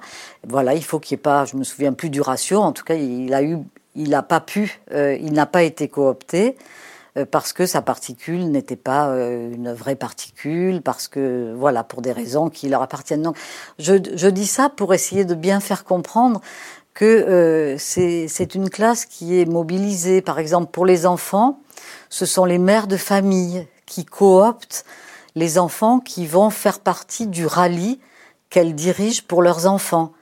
voilà, 0.47 0.75
il 0.75 0.83
faut 0.83 0.99
qu'il 0.99 1.15
n'y 1.15 1.19
ait 1.19 1.23
pas, 1.23 1.45
je 1.45 1.57
me 1.57 1.63
souviens 1.63 1.93
plus 1.93 2.11
du 2.11 2.21
ratio. 2.21 2.59
En 2.59 2.71
tout 2.71 2.83
cas, 2.83 2.93
il 2.93 3.33
a 3.33 3.41
eu, 3.41 3.57
il 3.95 4.09
n'a 4.09 4.21
pas 4.21 4.39
pu, 4.39 4.79
euh, 4.91 5.17
il 5.19 5.33
n'a 5.33 5.47
pas 5.47 5.63
été 5.63 5.87
coopté. 5.87 6.55
Euh, 7.17 7.25
parce 7.29 7.53
que 7.53 7.65
sa 7.65 7.81
particule 7.81 8.49
n'était 8.49 8.75
pas 8.75 9.07
euh, 9.07 9.53
une 9.53 9.73
vraie 9.73 9.95
particule, 9.95 10.81
parce 10.81 11.07
que, 11.07 11.53
voilà, 11.57 11.83
pour 11.83 12.01
des 12.01 12.11
raisons 12.11 12.49
qui 12.49 12.69
leur 12.69 12.81
appartiennent. 12.81 13.21
Donc, 13.21 13.37
je, 13.79 13.93
je 14.15 14.27
dis 14.27 14.47
ça 14.47 14.69
pour 14.69 14.93
essayer 14.93 15.25
de 15.25 15.35
bien 15.35 15.59
faire 15.59 15.83
comprendre 15.83 16.41
que 16.93 17.05
euh, 17.05 17.75
c'est 17.77 18.55
une 18.55 18.69
classe 18.69 19.05
qui 19.05 19.39
est 19.39 19.45
mobilisée, 19.45 20.21
par 20.21 20.39
exemple, 20.39 20.71
pour 20.71 20.85
les 20.85 21.05
enfants, 21.05 21.59
ce 22.09 22.25
sont 22.25 22.45
les 22.45 22.57
mères 22.57 22.87
de 22.87 22.97
famille 22.97 23.67
qui 23.85 24.05
cooptent 24.05 24.85
les 25.35 25.57
enfants 25.59 25.99
qui 25.99 26.25
vont 26.25 26.49
faire 26.49 26.79
partie 26.79 27.27
du 27.27 27.45
rallye 27.45 27.99
qu'elles 28.49 28.73
dirigent 28.73 29.23
pour 29.27 29.41
leurs 29.41 29.67
enfants. 29.67 30.13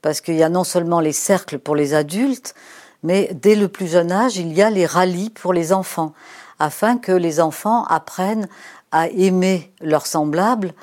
Parce 0.00 0.20
qu'il 0.20 0.34
y 0.34 0.42
a 0.42 0.48
non 0.48 0.64
seulement 0.64 1.00
les 1.00 1.12
cercles 1.12 1.58
pour 1.58 1.76
les 1.76 1.92
adultes, 1.92 2.54
mais 3.02 3.30
dès 3.34 3.54
le 3.54 3.68
plus 3.68 3.88
jeune 3.88 4.10
âge, 4.10 4.36
il 4.36 4.52
y 4.52 4.62
a 4.62 4.70
les 4.70 4.86
rallyes 4.86 5.30
pour 5.30 5.52
les 5.52 5.72
enfants, 5.72 6.14
afin 6.62 6.96
que 6.96 7.10
les 7.10 7.40
enfants 7.40 7.82
apprennent 7.86 8.48
à 8.92 9.08
aimer 9.08 9.72
leurs 9.80 10.06
semblables 10.06 10.74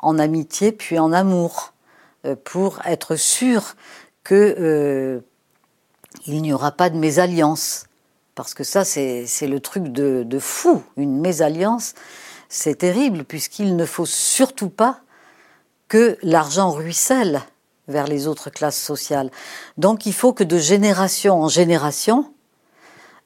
en 0.00 0.20
amitié 0.20 0.70
puis 0.70 1.00
en 1.00 1.12
amour, 1.12 1.72
euh, 2.26 2.36
pour 2.44 2.78
être 2.84 3.16
sûr 3.16 3.74
que 4.22 4.54
euh, 4.60 5.20
il 6.26 6.42
n'y 6.42 6.52
aura 6.52 6.70
pas 6.70 6.90
de 6.90 6.96
mésalliance. 6.96 7.86
Parce 8.36 8.54
que 8.54 8.62
ça, 8.62 8.84
c'est 8.84 9.26
le 9.42 9.58
truc 9.58 9.84
de, 9.84 10.22
de, 10.24 10.38
fou. 10.38 10.84
Une 10.96 11.18
mésalliance, 11.18 11.94
c'est 12.48 12.76
terrible, 12.76 13.24
puisqu'il 13.24 13.74
ne 13.74 13.84
faut 13.84 14.06
surtout 14.06 14.68
pas 14.68 15.00
que 15.88 16.18
l'argent 16.22 16.70
ruisselle 16.70 17.40
vers 17.88 18.06
les 18.06 18.28
autres 18.28 18.50
classes 18.50 18.80
sociales. 18.80 19.30
Donc 19.76 20.06
il 20.06 20.12
faut 20.12 20.32
que 20.32 20.44
de 20.44 20.58
génération 20.58 21.42
en 21.42 21.48
génération, 21.48 22.30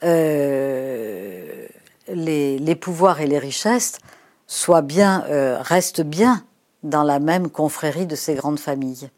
euh, 0.02 1.66
les, 2.14 2.58
les, 2.58 2.74
pouvoirs 2.74 3.20
et 3.20 3.26
les 3.26 3.38
richesses 3.38 3.98
soient 4.46 4.82
bien, 4.82 5.24
euh, 5.28 5.58
restent 5.60 6.02
bien 6.02 6.44
dans 6.82 7.02
la 7.02 7.20
même 7.20 7.50
confrérie 7.50 8.06
de 8.06 8.16
ces 8.16 8.34
grandes 8.34 8.58
familles. 8.58 9.10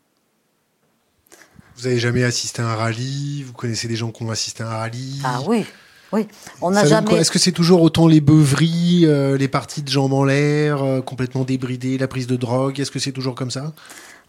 Vous 1.76 1.86
avez 1.86 1.98
jamais 1.98 2.22
assisté 2.22 2.62
à 2.62 2.66
un 2.68 2.74
rallye? 2.74 3.42
Vous 3.42 3.52
connaissez 3.52 3.88
des 3.88 3.96
gens 3.96 4.10
qui 4.10 4.22
ont 4.22 4.30
assisté 4.30 4.62
à 4.62 4.68
un 4.68 4.76
rallye? 4.76 5.20
Ah 5.24 5.40
oui, 5.46 5.64
oui. 6.12 6.28
On 6.60 6.70
n'a 6.70 6.84
jamais. 6.84 7.14
Est-ce 7.14 7.30
que 7.30 7.38
c'est 7.38 7.52
toujours 7.52 7.82
autant 7.82 8.06
les 8.06 8.20
beuveries, 8.20 9.06
euh, 9.06 9.36
les 9.36 9.48
parties 9.48 9.82
de 9.82 9.88
jambes 9.88 10.12
en 10.12 10.24
l'air, 10.24 10.82
euh, 10.82 11.00
complètement 11.00 11.44
débridées, 11.44 11.98
la 11.98 12.08
prise 12.08 12.26
de 12.26 12.36
drogue? 12.36 12.78
Est-ce 12.78 12.90
que 12.90 12.98
c'est 12.98 13.12
toujours 13.12 13.34
comme 13.34 13.50
ça? 13.50 13.72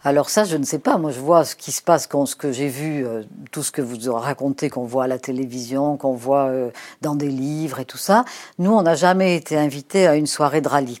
Alors 0.04 0.28
ça, 0.28 0.44
je 0.44 0.58
ne 0.58 0.64
sais 0.64 0.78
pas. 0.78 0.98
Moi, 0.98 1.10
je 1.12 1.18
vois 1.18 1.46
ce 1.46 1.56
qui 1.56 1.72
se 1.72 1.80
passe 1.80 2.06
quand 2.06 2.26
ce 2.26 2.36
que 2.36 2.52
j'ai 2.52 2.68
vu, 2.68 3.06
euh, 3.06 3.22
tout 3.50 3.62
ce 3.62 3.72
que 3.72 3.80
vous 3.80 4.12
raconté, 4.12 4.68
qu'on 4.68 4.84
voit 4.84 5.04
à 5.04 5.06
la 5.06 5.18
télévision, 5.18 5.96
qu'on 5.96 6.12
voit 6.12 6.48
euh, 6.48 6.70
dans 7.00 7.14
des 7.14 7.30
livres 7.30 7.80
et 7.80 7.86
tout 7.86 7.96
ça. 7.96 8.26
Nous, 8.58 8.70
on 8.70 8.82
n'a 8.82 8.96
jamais 8.96 9.34
été 9.34 9.56
invités 9.56 10.06
à 10.06 10.16
une 10.16 10.26
soirée 10.26 10.60
de 10.60 10.68
rallye. 10.68 11.00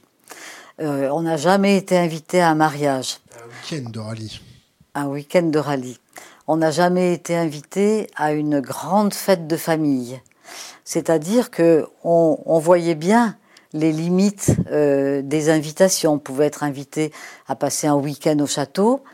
Euh, 0.80 1.10
on 1.12 1.20
n'a 1.20 1.36
jamais 1.36 1.76
été 1.76 1.98
invités 1.98 2.40
à 2.40 2.48
un 2.48 2.54
mariage. 2.54 3.18
Un 3.38 3.76
week-end 3.76 3.90
de 3.90 3.98
rallye. 3.98 4.40
Un 4.94 5.06
week-end 5.06 5.42
de 5.42 5.58
rallye. 5.58 5.98
On 6.46 6.56
n'a 6.56 6.70
jamais 6.70 7.12
été 7.12 7.36
invités 7.36 8.08
à 8.16 8.32
une 8.32 8.60
grande 8.60 9.12
fête 9.12 9.46
de 9.46 9.56
famille. 9.58 10.18
C'est-à-dire 10.84 11.50
que 11.50 11.86
on, 12.04 12.38
on 12.46 12.58
voyait 12.58 12.94
bien 12.94 13.36
les 13.74 13.92
limites 13.92 14.52
euh, 14.70 15.20
des 15.20 15.50
invitations. 15.50 16.14
On 16.14 16.18
pouvait 16.18 16.46
être 16.46 16.62
invité 16.62 17.12
à 17.46 17.56
passer 17.56 17.86
un 17.86 17.96
week-end 17.96 18.38
au 18.38 18.46
château, 18.46 19.04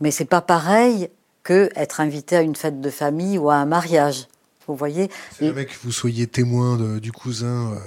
mais 0.00 0.10
c'est 0.10 0.26
pas 0.26 0.42
pareil 0.42 1.08
que 1.44 1.70
être 1.76 2.00
invité 2.00 2.36
à 2.36 2.42
une 2.42 2.56
fête 2.56 2.82
de 2.82 2.90
famille 2.90 3.38
ou 3.38 3.48
à 3.48 3.54
un 3.54 3.64
mariage. 3.64 4.26
Vous 4.66 4.74
voyez? 4.74 5.10
C'est 5.32 5.46
jamais 5.46 5.64
que 5.64 5.72
vous 5.82 5.92
soyez 5.92 6.26
témoin 6.26 6.76
de, 6.76 6.98
du 6.98 7.10
cousin 7.10 7.72
euh, 7.72 7.78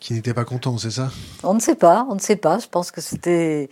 qui 0.00 0.14
n'était 0.14 0.32
pas 0.32 0.46
content, 0.46 0.78
c'est 0.78 0.90
ça? 0.90 1.10
On 1.42 1.52
ne 1.52 1.60
sait 1.60 1.74
pas, 1.74 2.06
on 2.08 2.14
ne 2.14 2.20
sait 2.20 2.36
pas. 2.36 2.58
Je 2.58 2.68
pense 2.68 2.90
que 2.90 3.02
c'était 3.02 3.68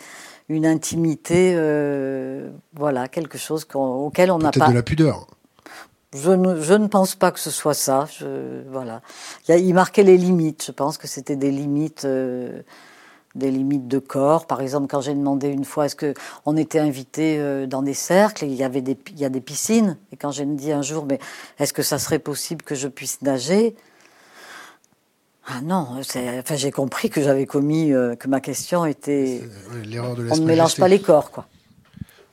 une 0.50 0.66
intimité, 0.66 1.54
euh, 1.54 2.50
voilà, 2.74 3.09
quelque 3.09 3.38
chose 3.38 3.66
auquel 3.72 4.30
on 4.30 4.38
n'a 4.38 4.50
pas. 4.50 4.59
Peut-être 4.59 4.70
de 4.70 4.74
la 4.74 4.83
pudeur. 4.83 5.26
Je 6.12 6.31
ne, 6.33 6.61
je 6.61 6.75
ne, 6.75 6.88
pense 6.88 7.14
pas 7.14 7.31
que 7.31 7.38
ce 7.38 7.51
soit 7.51 7.75
ça. 7.75 8.09
Je, 8.18 8.62
voilà. 8.70 9.01
Il, 9.49 9.73
marquait 9.75 10.03
les 10.03 10.16
limites. 10.16 10.64
Je 10.66 10.73
pense 10.73 10.99
que 10.99 11.07
c'était 11.07 11.37
des 11.37 11.53
limites, 11.53 12.05
euh, 12.05 12.62
des 13.37 13.51
limites 13.53 13.87
de 13.87 14.01
corps. 14.01 14.46
Par 14.46 14.61
exemple, 14.61 14.88
quand 14.88 15.01
j'ai 15.01 15.14
demandé 15.14 15.49
une 15.49 15.64
fois, 15.64 15.87
est-ce 15.87 15.94
que 15.94 16.14
on 16.46 16.57
était 16.57 16.81
invité 16.81 17.38
euh, 17.38 17.66
dans 17.66 17.83
des 17.83 17.94
cercles 17.94 18.44
et 18.44 18.49
il 18.49 18.55
y 18.55 18.64
avait 18.64 18.81
des, 18.81 18.99
il 19.12 19.20
y 19.20 19.25
a 19.25 19.29
des 19.29 19.40
piscines. 19.40 19.99
Et 20.12 20.16
quand 20.16 20.33
j'ai 20.33 20.44
dit 20.46 20.73
un 20.73 20.83
jour, 20.83 21.07
mais 21.07 21.20
est-ce 21.61 21.73
que 21.73 21.83
ça 21.83 22.01
serait 22.01 22.18
possible 22.18 22.62
que 22.62 22.75
je 22.75 22.88
puisse 22.88 23.23
nager? 23.23 23.77
Ah 25.46 25.61
non, 25.62 25.87
enfin, 25.99 26.57
j'ai 26.57 26.70
compris 26.70 27.09
que 27.09 27.23
j'avais 27.23 27.46
commis, 27.46 27.92
euh, 27.92 28.14
que 28.14 28.29
ma 28.29 28.40
question 28.40 28.85
était. 28.85 29.42
L'erreur 29.85 30.16
de 30.16 30.29
On 30.31 30.37
ne 30.37 30.44
mélange 30.44 30.77
pas 30.77 30.88
les 30.88 31.01
corps, 31.01 31.31
quoi. 31.31 31.46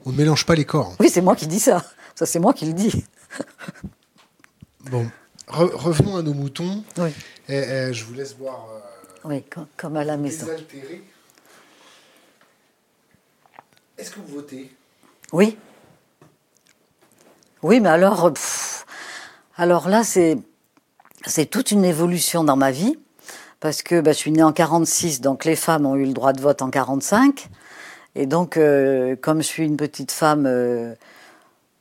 On 0.06 0.12
ne 0.12 0.18
mélange 0.18 0.46
pas 0.46 0.56
les 0.56 0.66
corps. 0.66 0.96
Oui, 1.00 1.10
c'est 1.10 1.22
moi 1.22 1.36
qui 1.36 1.48
dis 1.48 1.60
ça. 1.60 1.84
Ça, 2.16 2.26
c'est 2.26 2.40
moi 2.40 2.54
qui 2.54 2.66
le 2.66 2.74
dis. 2.74 3.04
bon, 4.92 5.10
Re 5.48 5.70
revenons 5.74 6.18
à 6.18 6.22
nos 6.22 6.34
moutons. 6.34 6.84
Oui. 6.98 7.10
Et, 7.48 7.56
et, 7.56 7.94
je 7.94 8.04
vous 8.04 8.14
laisse 8.14 8.34
boire. 8.34 8.68
Euh, 8.72 9.30
oui, 9.30 9.44
comme 9.78 9.96
à 9.96 10.04
la 10.04 10.18
maison. 10.18 10.48
Est-ce 13.98 14.12
que 14.12 14.20
vous 14.20 14.36
votez? 14.36 14.76
Oui. 15.32 15.58
Oui, 17.64 17.80
mais 17.80 17.90
alors, 17.90 18.34
pff, 18.34 18.86
alors 19.58 19.90
là, 19.90 20.04
c'est 20.04 20.38
c'est 21.26 21.48
toute 21.48 21.72
une 21.72 21.84
évolution 21.84 22.44
dans 22.44 22.56
ma 22.56 22.72
vie 22.72 22.98
parce 23.60 23.82
que 23.82 24.02
bah, 24.02 24.12
je 24.12 24.18
suis 24.18 24.32
née 24.32 24.44
en 24.44 24.54
46, 24.54 25.22
donc 25.22 25.46
les 25.46 25.56
femmes 25.56 25.86
ont 25.86 25.96
eu 25.96 26.06
le 26.06 26.14
droit 26.14 26.34
de 26.34 26.42
vote 26.42 26.62
en 26.62 26.70
45, 26.70 27.50
et 28.16 28.26
donc 28.28 28.56
euh, 28.56 29.16
comme 29.16 29.40
je 29.40 29.48
suis 29.48 29.66
une 29.66 29.78
petite 29.78 30.12
femme, 30.12 30.46
euh, 30.46 30.94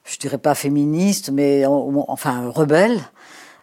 je 0.06 0.18
dirais 0.18 0.38
pas 0.38 0.54
féministe, 0.54 1.30
mais 1.30 1.64
enfin 1.66 2.48
rebelle, 2.48 3.00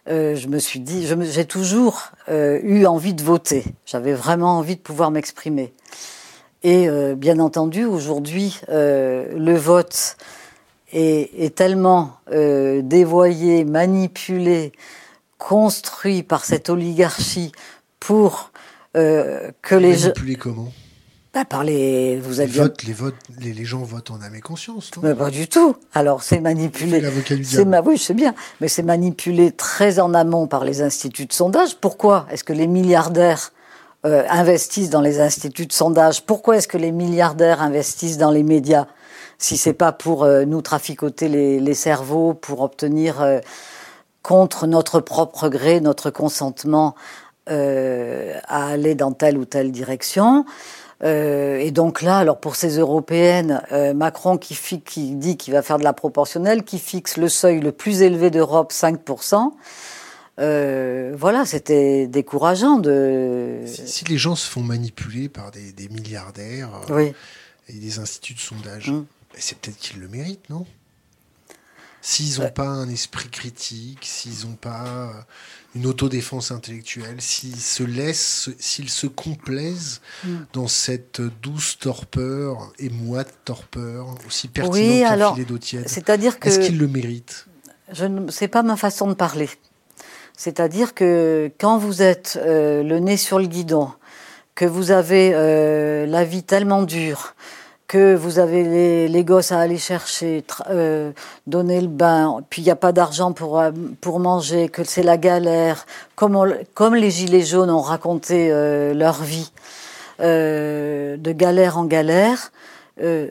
euh, 0.08 0.36
je 0.36 0.48
me 0.48 0.58
suis 0.58 0.80
dit, 0.80 1.06
j'ai 1.22 1.46
toujours 1.46 2.10
euh, 2.28 2.60
eu 2.62 2.84
envie 2.84 3.14
de 3.14 3.22
voter. 3.22 3.64
J'avais 3.86 4.12
vraiment 4.12 4.58
envie 4.58 4.76
de 4.76 4.80
pouvoir 4.80 5.10
m'exprimer. 5.10 5.72
Et 6.62 6.88
euh, 6.88 7.14
bien 7.14 7.38
entendu, 7.38 7.84
aujourd'hui, 7.84 8.60
le 8.68 9.54
vote 9.54 10.16
est, 10.92 11.30
est 11.38 11.54
tellement 11.54 12.18
dévoyé, 12.30 13.64
manipulé, 13.64 14.72
construit 15.38 16.22
par 16.22 16.44
cette 16.44 16.68
oligarchie 16.68 17.52
pour 18.00 18.50
que 18.92 19.74
les 19.74 19.94
gens... 19.94 20.08
Manipulé 20.08 20.36
comment? 20.36 20.72
Bah, 21.34 21.44
par 21.44 21.64
les, 21.64 22.16
vous 22.18 22.38
avez 22.38 22.52
les, 22.52 22.58
votes, 22.60 22.82
les, 22.84 22.92
votes, 22.92 23.14
les, 23.40 23.52
les, 23.52 23.64
gens 23.64 23.82
votent 23.82 24.12
en 24.12 24.22
âme 24.22 24.36
et 24.36 24.40
conscience, 24.40 24.90
non? 24.96 25.02
Mais 25.02 25.14
Pas 25.14 25.30
du 25.30 25.48
tout. 25.48 25.74
Alors 25.92 26.22
c'est 26.22 26.40
manipulé. 26.40 27.02
C'est 27.42 27.64
ma, 27.64 27.80
oui, 27.80 27.98
c'est 27.98 28.14
bien, 28.14 28.34
mais 28.60 28.68
c'est 28.68 28.84
manipulé 28.84 29.50
très 29.50 29.98
en 29.98 30.14
amont 30.14 30.46
par 30.46 30.64
les 30.64 30.80
instituts 30.80 31.26
de 31.26 31.32
sondage. 31.32 31.76
Pourquoi 31.80 32.26
est-ce 32.30 32.44
que 32.44 32.52
les 32.52 32.68
milliardaires 32.68 33.52
euh, 34.06 34.22
investissent 34.30 34.90
dans 34.90 35.00
les 35.00 35.20
instituts 35.20 35.66
de 35.66 35.72
sondage? 35.72 36.24
Pourquoi 36.24 36.58
est-ce 36.58 36.68
que 36.68 36.78
les 36.78 36.92
milliardaires 36.92 37.60
investissent 37.60 38.18
dans 38.18 38.30
les 38.30 38.44
médias? 38.44 38.86
Si 39.38 39.56
c'est 39.56 39.72
pas 39.72 39.90
pour 39.90 40.22
euh, 40.22 40.44
nous 40.44 40.62
traficoter 40.62 41.28
les, 41.28 41.58
les, 41.58 41.74
cerveaux, 41.74 42.34
pour 42.34 42.60
obtenir 42.60 43.20
euh, 43.20 43.40
contre 44.22 44.68
notre 44.68 45.00
propre 45.00 45.48
gré, 45.48 45.80
notre 45.80 46.10
consentement 46.10 46.94
euh, 47.50 48.40
à 48.48 48.68
aller 48.68 48.94
dans 48.94 49.12
telle 49.12 49.36
ou 49.36 49.44
telle 49.44 49.70
direction. 49.70 50.46
Euh, 51.04 51.58
et 51.58 51.70
donc 51.70 52.00
là, 52.00 52.18
alors 52.18 52.40
pour 52.40 52.56
ces 52.56 52.78
européennes, 52.78 53.62
euh, 53.72 53.92
Macron 53.92 54.38
qui, 54.38 54.56
qui 54.80 55.14
dit 55.14 55.36
qu'il 55.36 55.52
va 55.52 55.62
faire 55.62 55.78
de 55.78 55.84
la 55.84 55.92
proportionnelle, 55.92 56.64
qui 56.64 56.78
fixe 56.78 57.16
le 57.16 57.28
seuil 57.28 57.60
le 57.60 57.72
plus 57.72 58.02
élevé 58.02 58.30
d'Europe, 58.30 58.72
5%. 58.72 59.52
Euh, 60.40 61.14
voilà, 61.16 61.44
c'était 61.44 62.06
décourageant 62.06 62.78
de. 62.78 63.60
Si, 63.66 63.86
si, 63.86 64.04
les 64.06 64.18
gens 64.18 64.34
se 64.34 64.48
font 64.48 64.62
manipuler 64.62 65.28
par 65.28 65.50
des, 65.50 65.72
des 65.72 65.88
milliardaires 65.88 66.70
oui. 66.88 67.12
et 67.68 67.74
des 67.74 67.98
instituts 67.98 68.34
de 68.34 68.40
sondage, 68.40 68.90
mmh. 68.90 69.04
c'est 69.38 69.58
peut-être 69.58 69.78
qu'ils 69.78 70.00
le 70.00 70.08
méritent, 70.08 70.48
non? 70.50 70.66
S'ils 72.00 72.38
n'ont 72.38 72.46
ouais. 72.46 72.50
pas 72.50 72.66
un 72.66 72.88
esprit 72.88 73.30
critique, 73.30 74.00
s'ils 74.02 74.46
n'ont 74.46 74.56
pas 74.56 75.10
une 75.74 75.86
autodéfense 75.86 76.50
intellectuelle, 76.50 77.20
s'ils 77.20 77.60
se 77.60 77.82
laissent, 77.82 78.50
s'ils 78.58 78.90
se 78.90 79.06
complaisent 79.06 80.00
mm. 80.24 80.36
dans 80.52 80.68
cette 80.68 81.20
douce 81.42 81.78
torpeur 81.78 82.72
et 82.78 82.90
moite 82.90 83.32
torpeur 83.44 84.06
aussi 84.26 84.48
pertinente 84.48 84.78
oui, 84.78 85.00
qu'un 85.00 85.32
filet 85.32 85.44
d'eau 85.44 85.58
tiède. 85.58 85.88
C'est-à-dire 85.88 86.38
que 86.38 86.48
est-ce 86.48 86.60
qu'ils 86.60 86.78
le 86.78 86.86
méritent 86.86 87.46
Je 87.92 88.04
ne 88.04 88.30
sais 88.30 88.48
pas 88.48 88.62
ma 88.62 88.76
façon 88.76 89.08
de 89.08 89.14
parler. 89.14 89.50
C'est-à-dire 90.36 90.94
que 90.94 91.50
quand 91.58 91.78
vous 91.78 92.02
êtes 92.02 92.38
euh, 92.40 92.82
le 92.82 92.98
nez 92.98 93.16
sur 93.16 93.38
le 93.38 93.46
guidon, 93.46 93.90
que 94.54 94.64
vous 94.64 94.90
avez 94.90 95.32
euh, 95.34 96.06
la 96.06 96.24
vie 96.24 96.42
tellement 96.42 96.82
dure, 96.82 97.34
que 97.86 98.14
vous 98.14 98.38
avez 98.38 99.08
les, 99.08 99.24
gosses 99.24 99.52
à 99.52 99.60
aller 99.60 99.78
chercher, 99.78 100.44
euh, 100.70 101.12
donner 101.46 101.80
le 101.80 101.88
bain, 101.88 102.40
puis 102.48 102.62
il 102.62 102.64
n'y 102.64 102.70
a 102.70 102.76
pas 102.76 102.92
d'argent 102.92 103.32
pour, 103.32 103.60
euh, 103.60 103.70
pour 104.00 104.20
manger, 104.20 104.68
que 104.68 104.84
c'est 104.84 105.02
la 105.02 105.16
galère, 105.16 105.86
comme, 106.14 106.54
comme 106.72 106.94
les 106.94 107.10
Gilets 107.10 107.42
jaunes 107.42 107.70
ont 107.70 107.82
raconté 107.82 108.48
euh, 108.50 108.94
leur 108.94 109.22
vie, 109.22 109.52
de 110.20 111.32
galère 111.32 111.76
en 111.76 111.84
galère, 111.84 112.52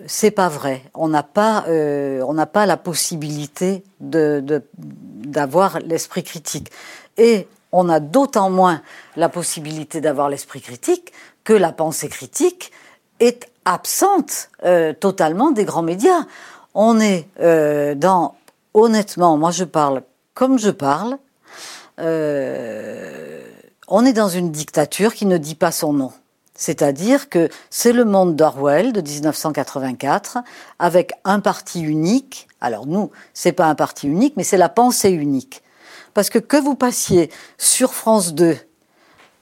c'est 0.06 0.32
pas 0.32 0.50
vrai. 0.50 0.82
On 0.94 1.08
n'a 1.08 1.24
pas, 1.24 1.64
on 1.70 2.34
n'a 2.34 2.46
pas 2.46 2.66
la 2.66 2.76
possibilité 2.76 3.86
de, 4.02 4.44
d'avoir 4.78 5.80
l'esprit 5.80 6.24
critique. 6.24 6.70
Et 7.18 7.48
on 7.72 7.88
a 7.88 8.02
d'autant 8.02 8.50
moins 8.50 8.82
la 9.16 9.30
possibilité 9.30 10.02
d'avoir 10.02 10.28
l'esprit 10.28 10.60
critique 10.60 11.14
que 11.46 11.54
la 11.54 11.72
pensée 11.72 12.10
critique 12.10 12.74
est 13.22 13.48
absente 13.66 14.50
euh, 14.64 14.94
totalement 14.94 15.52
des 15.52 15.66
grands 15.66 15.82
médias. 15.82 16.26
On 16.74 17.00
est 17.00 17.28
euh, 17.40 17.96
dans, 17.96 18.36
honnêtement, 18.74 19.38
moi 19.38 19.52
je 19.52 19.64
parle 19.64 20.04
comme 20.34 20.58
je 20.58 20.72
parle, 20.72 21.18
euh, 22.00 23.42
on 23.88 24.06
est 24.06 24.14
dans 24.14 24.30
une 24.30 24.52
dictature 24.52 25.14
qui 25.14 25.26
ne 25.26 25.38
dit 25.38 25.56
pas 25.56 25.72
son 25.72 25.94
nom. 25.94 26.12
C'est-à-dire 26.56 27.30
que 27.30 27.50
c'est 27.70 27.94
le 27.94 28.06
monde 28.06 28.36
d'Orwell 28.36 28.94
de 28.94 29.02
1984 29.02 30.40
avec 30.80 31.14
un 31.24 31.40
parti 31.40 31.82
unique. 31.82 32.48
Alors 32.62 32.86
nous, 32.86 33.12
c'est 33.34 33.52
pas 33.52 33.66
un 33.66 33.76
parti 33.76 34.08
unique, 34.08 34.36
mais 34.38 34.44
c'est 34.44 34.58
la 34.58 34.70
pensée 34.70 35.10
unique. 35.10 35.64
Parce 36.14 36.30
que 36.30 36.40
que 36.40 36.58
vous 36.58 36.76
passiez 36.76 37.32
sur 37.58 37.94
France 37.94 38.34
2 38.34 38.56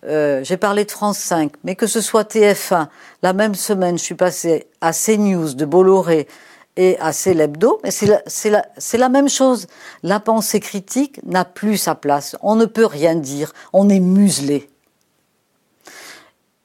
euh, 0.06 0.44
j'ai 0.44 0.58
parlé 0.58 0.86
de 0.86 0.92
France 0.92 1.20
5, 1.20 1.54
mais 1.64 1.76
que 1.76 1.88
ce 1.88 2.02
soit 2.02 2.24
TF1, 2.24 2.88
la 3.22 3.34
même 3.34 3.56
semaine, 3.56 3.98
je 3.98 4.04
suis 4.04 4.16
passé 4.16 4.68
à 4.82 4.94
CNews 4.94 5.54
de 5.54 5.66
Bolloré 5.66 6.28
et 6.78 6.98
à 7.00 7.14
Célébdo, 7.14 7.80
mais 7.84 7.92
c'est 7.92 8.08
la, 8.50 8.66
la, 8.94 9.10
même 9.10 9.30
chose. 9.30 9.68
La 10.04 10.20
pensée 10.20 10.60
critique 10.60 11.20
n'a 11.26 11.46
plus 11.46 11.78
sa 11.78 11.96
place. 11.96 12.36
On 12.42 12.56
ne 12.56 12.66
peut 12.66 12.86
rien 12.86 13.16
dire. 13.16 13.54
On 13.74 13.90
est 13.90 14.00
muselé. 14.00 14.70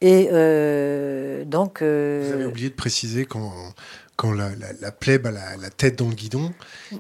Et 0.01 0.29
euh, 0.33 1.45
donc. 1.45 1.83
Euh, 1.83 2.23
Vous 2.27 2.35
avez 2.35 2.47
oublié 2.47 2.71
de 2.71 2.75
préciser 2.75 3.27
quand, 3.27 3.53
quand 4.17 4.33
la, 4.33 4.51
la, 4.81 4.93
plèbe 4.93 5.27
a 5.27 5.33
la, 5.33 5.71
tête 5.71 5.99
dans 5.99 6.09
le 6.09 6.15
guidon, 6.15 6.53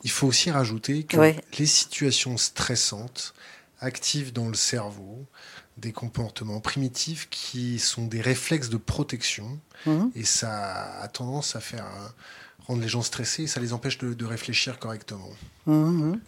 il 0.02 0.10
faut 0.10 0.26
aussi 0.26 0.50
rajouter 0.50 1.04
que 1.04 1.32
les 1.58 1.66
situations 1.66 2.36
stressantes 2.36 3.34
activent 3.80 4.32
dans 4.32 4.48
le 4.48 4.54
cerveau 4.54 5.26
des 5.76 5.92
comportements 5.92 6.60
primitifs 6.60 7.28
qui 7.30 7.78
sont 7.78 8.06
des 8.06 8.20
réflexes 8.20 8.68
de 8.68 8.76
protection. 8.76 9.58
Mhm. 9.86 10.10
Et 10.14 10.24
ça 10.24 11.00
a 11.00 11.08
tendance 11.08 11.56
à 11.56 11.60
faire 11.60 11.86
rendre 12.66 12.80
les 12.80 12.88
gens 12.88 13.02
stressés 13.02 13.44
et 13.44 13.46
ça 13.46 13.60
les 13.60 13.72
empêche 13.72 13.98
de, 13.98 14.24
réfléchir 14.24 14.78
correctement. 14.78 15.28
Mhm. 15.66 16.20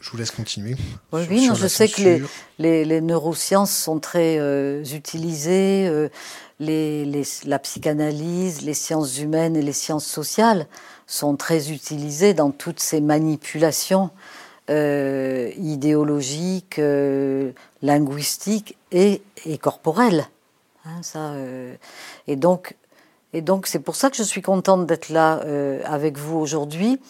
Je 0.00 0.10
vous 0.10 0.18
laisse 0.18 0.32
continuer. 0.32 0.76
Oui, 1.12 1.48
je 1.54 1.66
sais 1.66 1.88
que 1.88 2.20
les, 2.58 2.84
les, 2.84 3.00
neurosciences 3.00 3.74
sont 3.74 4.00
très 4.00 4.38
euh, 4.38 4.84
utilisées, 4.84 5.88
euh, 5.88 6.10
les, 6.60 7.22
la 7.46 7.58
psychanalyse, 7.58 8.60
les 8.62 8.74
sciences 8.74 9.18
humaines 9.18 9.56
et 9.56 9.62
les 9.62 9.72
sciences 9.72 10.04
sociales 10.04 10.66
sont 11.06 11.36
très 11.36 11.70
utilisées 11.72 12.34
dans 12.34 12.50
toutes 12.50 12.80
ces 12.80 13.00
manipulations 13.00 14.10
euh, 14.70 15.50
idéologiques, 15.58 16.80
linguistique 17.82 18.76
et, 18.92 19.22
et 19.44 19.58
corporelle. 19.58 20.26
Hein, 20.86 21.02
ça, 21.02 21.32
euh, 21.32 21.74
et 22.26 22.36
donc, 22.36 22.76
et 23.32 23.40
donc 23.40 23.66
c'est 23.66 23.78
pour 23.78 23.96
ça 23.96 24.10
que 24.10 24.16
je 24.16 24.22
suis 24.22 24.42
contente 24.42 24.86
d'être 24.86 25.08
là 25.08 25.40
euh, 25.44 25.80
avec 25.86 26.18
vous 26.18 26.36
aujourd'hui, 26.36 27.00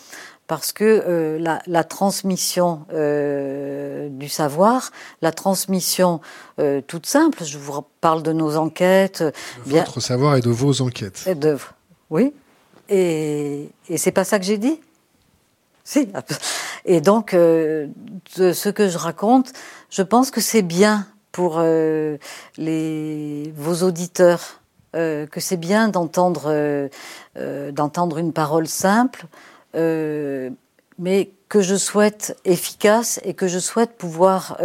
parce 0.47 0.73
que 0.73 0.85
euh, 0.85 1.39
la, 1.41 1.61
la, 1.67 1.83
transmission 1.83 2.87
du 2.91 4.29
savoir, 4.29 4.93
la 5.23 5.33
transmission 5.33 6.21
toute 6.87 7.07
simple, 7.07 7.43
je 7.45 7.59
vous 7.59 7.83
parle 8.01 8.23
de 8.23 8.33
nos 8.33 8.57
enquêtes. 8.57 9.23
De 9.23 9.33
bien, 9.67 9.81
votre 9.81 10.01
savoir 10.01 10.37
et 10.37 10.41
de 10.41 10.51
vos 10.51 10.81
enquêtes. 10.81 11.25
Et 11.27 11.35
de, 11.35 11.59
oui, 12.11 12.33
et, 12.89 13.71
et 13.89 13.97
c'est 13.99 14.13
pas 14.13 14.25
ça 14.25 14.39
que 14.39 14.45
j'ai 14.45 14.59
dit? 14.59 14.81
Si. 15.83 16.09
Et 16.85 17.01
donc, 17.01 17.35
de 17.35 17.89
ce 18.37 18.69
que 18.69 18.89
je 18.89 18.99
raconte, 18.99 19.53
je 19.91 20.03
pense 20.03 20.31
que 20.31 20.41
c'est 20.41 20.63
bien 20.63 21.07
pour 21.35 21.57
euh, 21.59 22.17
les, 22.59 23.53
vos 23.57 23.85
auditeurs, 23.85 24.61
euh, 24.95 25.27
que 25.27 25.41
c'est 25.41 25.57
bien 25.57 25.89
d'entendre 25.89 26.45
euh, 26.47 27.73
d'entendre 27.73 28.19
une 28.19 28.33
parole 28.33 28.69
simple, 28.69 29.27
mais 29.75 31.33
que 31.49 31.61
je 31.61 31.75
souhaite 31.75 32.37
efficace 32.45 33.19
et 33.25 33.35
que 33.35 33.49
je 33.49 33.59
souhaite 33.59 33.99
pouvoir 33.99 34.57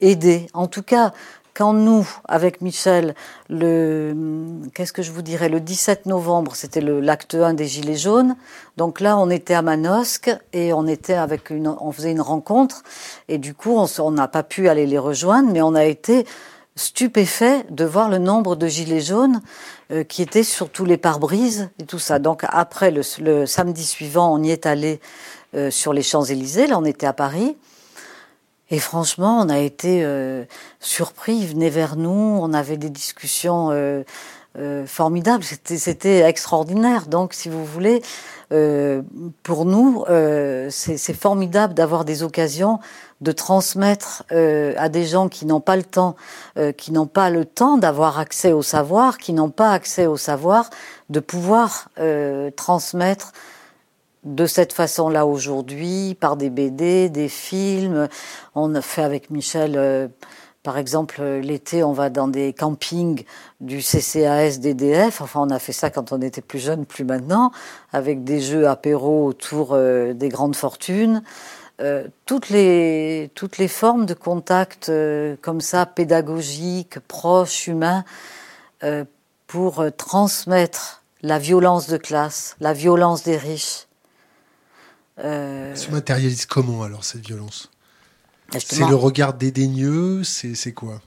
aider. 0.00 0.46
En 0.54 0.68
tout 0.68 0.84
cas, 0.84 1.12
quand 1.54 1.72
nous, 1.72 2.06
avec 2.26 2.60
Michel, 2.60 3.14
le 3.48 4.14
qu'est-ce 4.74 4.92
que 4.92 5.02
je 5.02 5.12
vous 5.12 5.22
dirais, 5.22 5.48
le 5.48 5.60
17 5.60 6.06
novembre, 6.06 6.56
c'était 6.56 6.80
l'acte 6.80 7.34
1 7.34 7.54
des 7.54 7.66
Gilets 7.66 7.96
jaunes. 7.96 8.36
Donc 8.76 9.00
là, 9.00 9.16
on 9.16 9.30
était 9.30 9.54
à 9.54 9.62
Manosque 9.62 10.30
et 10.52 10.72
on 10.72 10.86
était 10.86 11.14
avec 11.14 11.50
une, 11.50 11.68
on 11.68 11.92
faisait 11.92 12.10
une 12.10 12.20
rencontre 12.20 12.82
et 13.28 13.38
du 13.38 13.54
coup, 13.54 13.76
on 13.98 14.10
n'a 14.10 14.28
pas 14.28 14.42
pu 14.42 14.68
aller 14.68 14.86
les 14.86 14.98
rejoindre, 14.98 15.50
mais 15.52 15.62
on 15.62 15.74
a 15.74 15.84
été 15.84 16.26
stupéfait 16.76 17.64
de 17.70 17.84
voir 17.84 18.08
le 18.08 18.18
nombre 18.18 18.56
de 18.56 18.66
gilets 18.66 19.00
jaunes 19.00 19.40
euh, 19.92 20.02
qui 20.02 20.22
étaient 20.22 20.42
sur 20.42 20.70
tous 20.70 20.84
les 20.84 20.96
pare-brises 20.96 21.70
et 21.78 21.84
tout 21.84 22.00
ça. 22.00 22.18
Donc 22.18 22.42
après 22.48 22.90
le, 22.90 23.46
samedi 23.46 23.84
suivant, 23.84 24.34
on 24.34 24.42
y 24.42 24.50
est 24.50 24.66
allé 24.66 25.00
euh, 25.54 25.70
sur 25.70 25.92
les 25.92 26.02
Champs-Élysées. 26.02 26.66
Là, 26.66 26.78
on 26.78 26.84
était 26.84 27.06
à 27.06 27.12
Paris. 27.12 27.56
Et 28.74 28.80
franchement, 28.80 29.38
on 29.38 29.50
a 29.50 29.60
été 29.60 30.02
euh, 30.02 30.44
surpris. 30.80 31.36
Ils 31.36 31.46
venaient 31.46 31.70
vers 31.70 31.94
nous, 31.94 32.10
on 32.10 32.52
avait 32.52 32.76
des 32.76 32.90
discussions 32.90 33.70
euh, 33.70 34.02
euh, 34.58 34.84
formidables. 34.84 35.44
C'était 35.44 36.22
extraordinaire. 36.22 37.06
Donc, 37.06 37.34
si 37.34 37.48
vous 37.48 37.64
voulez, 37.64 38.02
pour 39.44 39.64
nous, 39.64 40.04
c'est 40.70 41.14
formidable 41.14 41.74
d'avoir 41.74 42.04
des 42.04 42.24
occasions 42.24 42.80
de 43.20 43.30
transmettre 43.30 44.24
à 44.30 44.88
des 44.88 45.06
gens 45.06 45.28
qui 45.28 45.46
n'ont 45.46 45.60
pas 45.60 45.76
le 45.76 45.82
temps, 45.84 46.16
qui 46.76 46.92
n'ont 46.92 47.06
pas 47.06 47.30
le 47.30 47.44
temps 47.44 47.78
d'avoir 47.78 48.18
accès 48.18 48.52
au 48.52 48.62
savoir, 48.62 49.18
qui 49.18 49.32
n'ont 49.32 49.50
pas 49.50 49.70
accès 49.72 50.06
au 50.06 50.16
savoir, 50.16 50.70
de 51.10 51.20
pouvoir 51.20 51.88
transmettre 52.56 53.32
de 54.24 54.46
cette 54.46 54.72
façon-là 54.72 55.26
aujourd'hui, 55.26 56.16
par 56.18 56.36
des 56.36 56.50
BD, 56.50 57.08
des 57.08 57.28
films. 57.28 58.08
On 58.54 58.80
fait 58.80 59.02
avec 59.02 59.30
Michel, 59.30 59.74
euh, 59.76 60.08
par 60.62 60.78
exemple, 60.78 61.22
l'été, 61.22 61.84
on 61.84 61.92
va 61.92 62.08
dans 62.08 62.28
des 62.28 62.52
campings 62.52 63.24
du 63.60 63.82
CCAS 63.82 64.58
DDF. 64.60 65.20
Enfin, 65.20 65.40
on 65.42 65.50
a 65.50 65.58
fait 65.58 65.72
ça 65.72 65.90
quand 65.90 66.12
on 66.12 66.22
était 66.22 66.40
plus 66.40 66.58
jeune, 66.58 66.86
plus 66.86 67.04
maintenant, 67.04 67.52
avec 67.92 68.24
des 68.24 68.40
jeux 68.40 68.66
apéro 68.66 69.26
autour 69.26 69.72
euh, 69.72 70.14
des 70.14 70.30
grandes 70.30 70.56
fortunes. 70.56 71.22
Euh, 71.80 72.06
toutes, 72.24 72.50
les, 72.50 73.30
toutes 73.34 73.58
les 73.58 73.68
formes 73.68 74.06
de 74.06 74.14
contact 74.14 74.90
comme 75.42 75.60
ça, 75.60 75.86
pédagogiques, 75.86 76.98
proches, 77.00 77.66
humains, 77.66 78.04
pour 79.46 79.84
transmettre 79.96 81.02
la 81.22 81.38
violence 81.38 81.88
de 81.88 81.96
classe, 81.96 82.54
la 82.60 82.74
violence 82.74 83.22
des 83.22 83.36
riches, 83.36 83.86
euh... 83.86 83.93
Elle 85.16 85.76
se 85.76 85.90
matérialise 85.90 86.46
comment 86.46 86.82
alors 86.82 87.04
cette 87.04 87.26
violence? 87.26 87.70
C'est 88.58 88.86
le 88.86 88.94
regard 88.94 89.34
dédaigneux 89.34 90.22
C'est 90.24 90.72
quoi? 90.72 91.00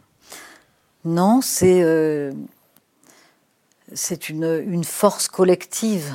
Non, 1.06 1.42
c'est 1.42 1.82
euh, 1.84 2.32
c'est 3.94 4.30
une, 4.30 4.64
une, 4.68 4.84
force 4.84 5.28
collective, 5.28 6.14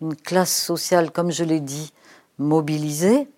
une 0.00 0.16
classe 0.16 0.54
sociale, 0.54 1.10
comme 1.10 1.30
je 1.30 1.44
l'ai 1.44 1.60
dit, 1.60 1.92
mobilisée. 2.38 3.28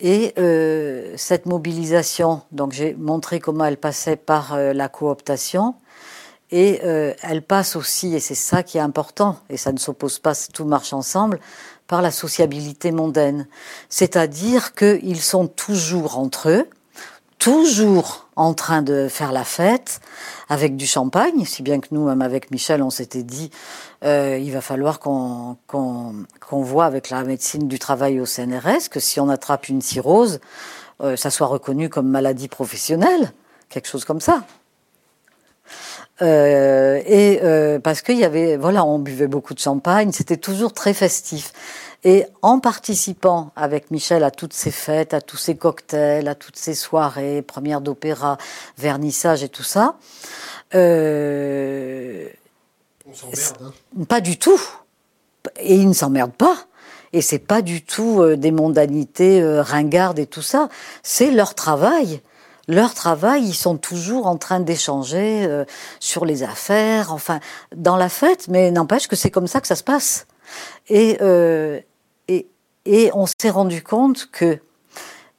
Et 0.00 0.34
euh, 0.38 1.14
cette 1.16 1.46
mobilisation, 1.46 2.42
donc 2.52 2.72
j'ai 2.72 2.94
montré 2.94 3.40
comment 3.40 3.64
elle 3.64 3.76
passait 3.76 4.16
par 4.16 4.54
euh, 4.54 4.72
la 4.72 4.88
cooptation, 4.88 5.74
et 6.50 6.80
euh, 6.84 7.14
elle 7.22 7.42
passe 7.42 7.76
aussi, 7.76 8.14
et 8.14 8.20
c'est 8.20 8.34
ça 8.34 8.62
qui 8.62 8.78
est 8.78 8.82
important, 8.82 9.38
et 9.48 9.56
ça 9.56 9.72
ne 9.72 9.78
s'oppose 9.78 10.18
pas, 10.18 10.34
tout 10.52 10.64
marche 10.64 10.92
ensemble, 10.92 11.38
par 11.86 12.02
la 12.02 12.10
sociabilité 12.10 12.92
mondaine. 12.92 13.46
C'est-à-dire 13.88 14.74
qu'ils 14.74 15.20
sont 15.20 15.46
toujours 15.46 16.18
entre 16.18 16.48
eux, 16.48 16.68
toujours 17.38 18.28
en 18.36 18.54
train 18.54 18.82
de 18.82 19.06
faire 19.08 19.32
la 19.32 19.44
fête 19.44 20.00
avec 20.48 20.76
du 20.76 20.86
champagne, 20.86 21.44
si 21.44 21.62
bien 21.62 21.80
que 21.80 21.88
nous, 21.90 22.06
même 22.06 22.22
avec 22.22 22.50
Michel, 22.50 22.82
on 22.82 22.90
s'était 22.90 23.22
dit, 23.22 23.50
euh, 24.04 24.38
il 24.40 24.50
va 24.52 24.60
falloir 24.60 24.98
qu'on 24.98 25.56
voit 26.50 26.86
avec 26.86 27.10
la 27.10 27.22
médecine 27.22 27.68
du 27.68 27.78
travail 27.78 28.20
au 28.20 28.26
CNRS 28.26 28.88
que 28.90 29.00
si 29.00 29.20
on 29.20 29.28
attrape 29.28 29.68
une 29.68 29.82
cirrhose, 29.82 30.40
euh, 31.02 31.16
ça 31.16 31.30
soit 31.30 31.46
reconnu 31.46 31.88
comme 31.88 32.08
maladie 32.08 32.48
professionnelle, 32.48 33.32
quelque 33.68 33.88
chose 33.88 34.04
comme 34.04 34.20
ça. 34.20 34.44
Euh, 36.22 37.02
et 37.06 37.40
euh, 37.42 37.80
parce 37.80 38.02
qu'il 38.02 38.18
y 38.18 38.24
avait, 38.24 38.56
voilà, 38.56 38.84
on 38.84 38.98
buvait 38.98 39.26
beaucoup 39.26 39.54
de 39.54 39.58
champagne, 39.58 40.12
c'était 40.12 40.36
toujours 40.36 40.72
très 40.72 40.94
festif. 40.94 41.52
Et 42.04 42.26
en 42.42 42.60
participant 42.60 43.50
avec 43.56 43.90
Michel 43.90 44.24
à 44.24 44.30
toutes 44.30 44.52
ces 44.52 44.70
fêtes, 44.70 45.14
à 45.14 45.22
tous 45.22 45.38
ces 45.38 45.56
cocktails, 45.56 46.28
à 46.28 46.34
toutes 46.34 46.56
ces 46.56 46.74
soirées, 46.74 47.40
premières 47.40 47.80
d'opéra, 47.80 48.36
vernissage 48.76 49.42
et 49.42 49.48
tout 49.48 49.62
ça, 49.62 49.96
euh, 50.74 52.28
on 53.06 53.14
s'emmerde. 53.14 53.72
Hein. 53.98 54.04
Pas 54.08 54.20
du 54.20 54.38
tout. 54.38 54.60
Et 55.60 55.76
ils 55.76 55.88
ne 55.88 55.94
s'emmerdent 55.94 56.32
pas. 56.32 56.56
Et 57.12 57.22
c'est 57.22 57.38
pas 57.38 57.62
du 57.62 57.82
tout 57.82 58.20
euh, 58.20 58.36
des 58.36 58.50
mondanités 58.50 59.40
euh, 59.40 59.62
ringardes 59.62 60.18
et 60.18 60.26
tout 60.26 60.42
ça. 60.42 60.68
C'est 61.02 61.30
leur 61.30 61.54
travail 61.54 62.20
leur 62.68 62.94
travail, 62.94 63.44
ils 63.44 63.54
sont 63.54 63.76
toujours 63.76 64.26
en 64.26 64.36
train 64.36 64.60
d'échanger 64.60 65.44
euh, 65.44 65.64
sur 66.00 66.24
les 66.24 66.42
affaires, 66.42 67.12
enfin, 67.12 67.40
dans 67.76 67.96
la 67.96 68.08
fête, 68.08 68.48
mais 68.48 68.70
n'empêche 68.70 69.06
que 69.06 69.16
c'est 69.16 69.30
comme 69.30 69.46
ça 69.46 69.60
que 69.60 69.66
ça 69.66 69.76
se 69.76 69.84
passe. 69.84 70.26
Et, 70.88 71.18
euh, 71.20 71.80
on 73.14 73.26
s'est 73.26 73.50
rendu 73.50 73.82
compte 73.82 74.30
que 74.30 74.60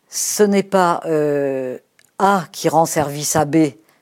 ce 0.10 0.44
n'est 0.44 0.64
pas 0.64 1.02
euh, 1.06 1.78
A 2.18 2.46
qui 2.52 2.70
rend 2.70 2.86
service 2.86 3.36
à 3.36 3.46
B 3.46 3.56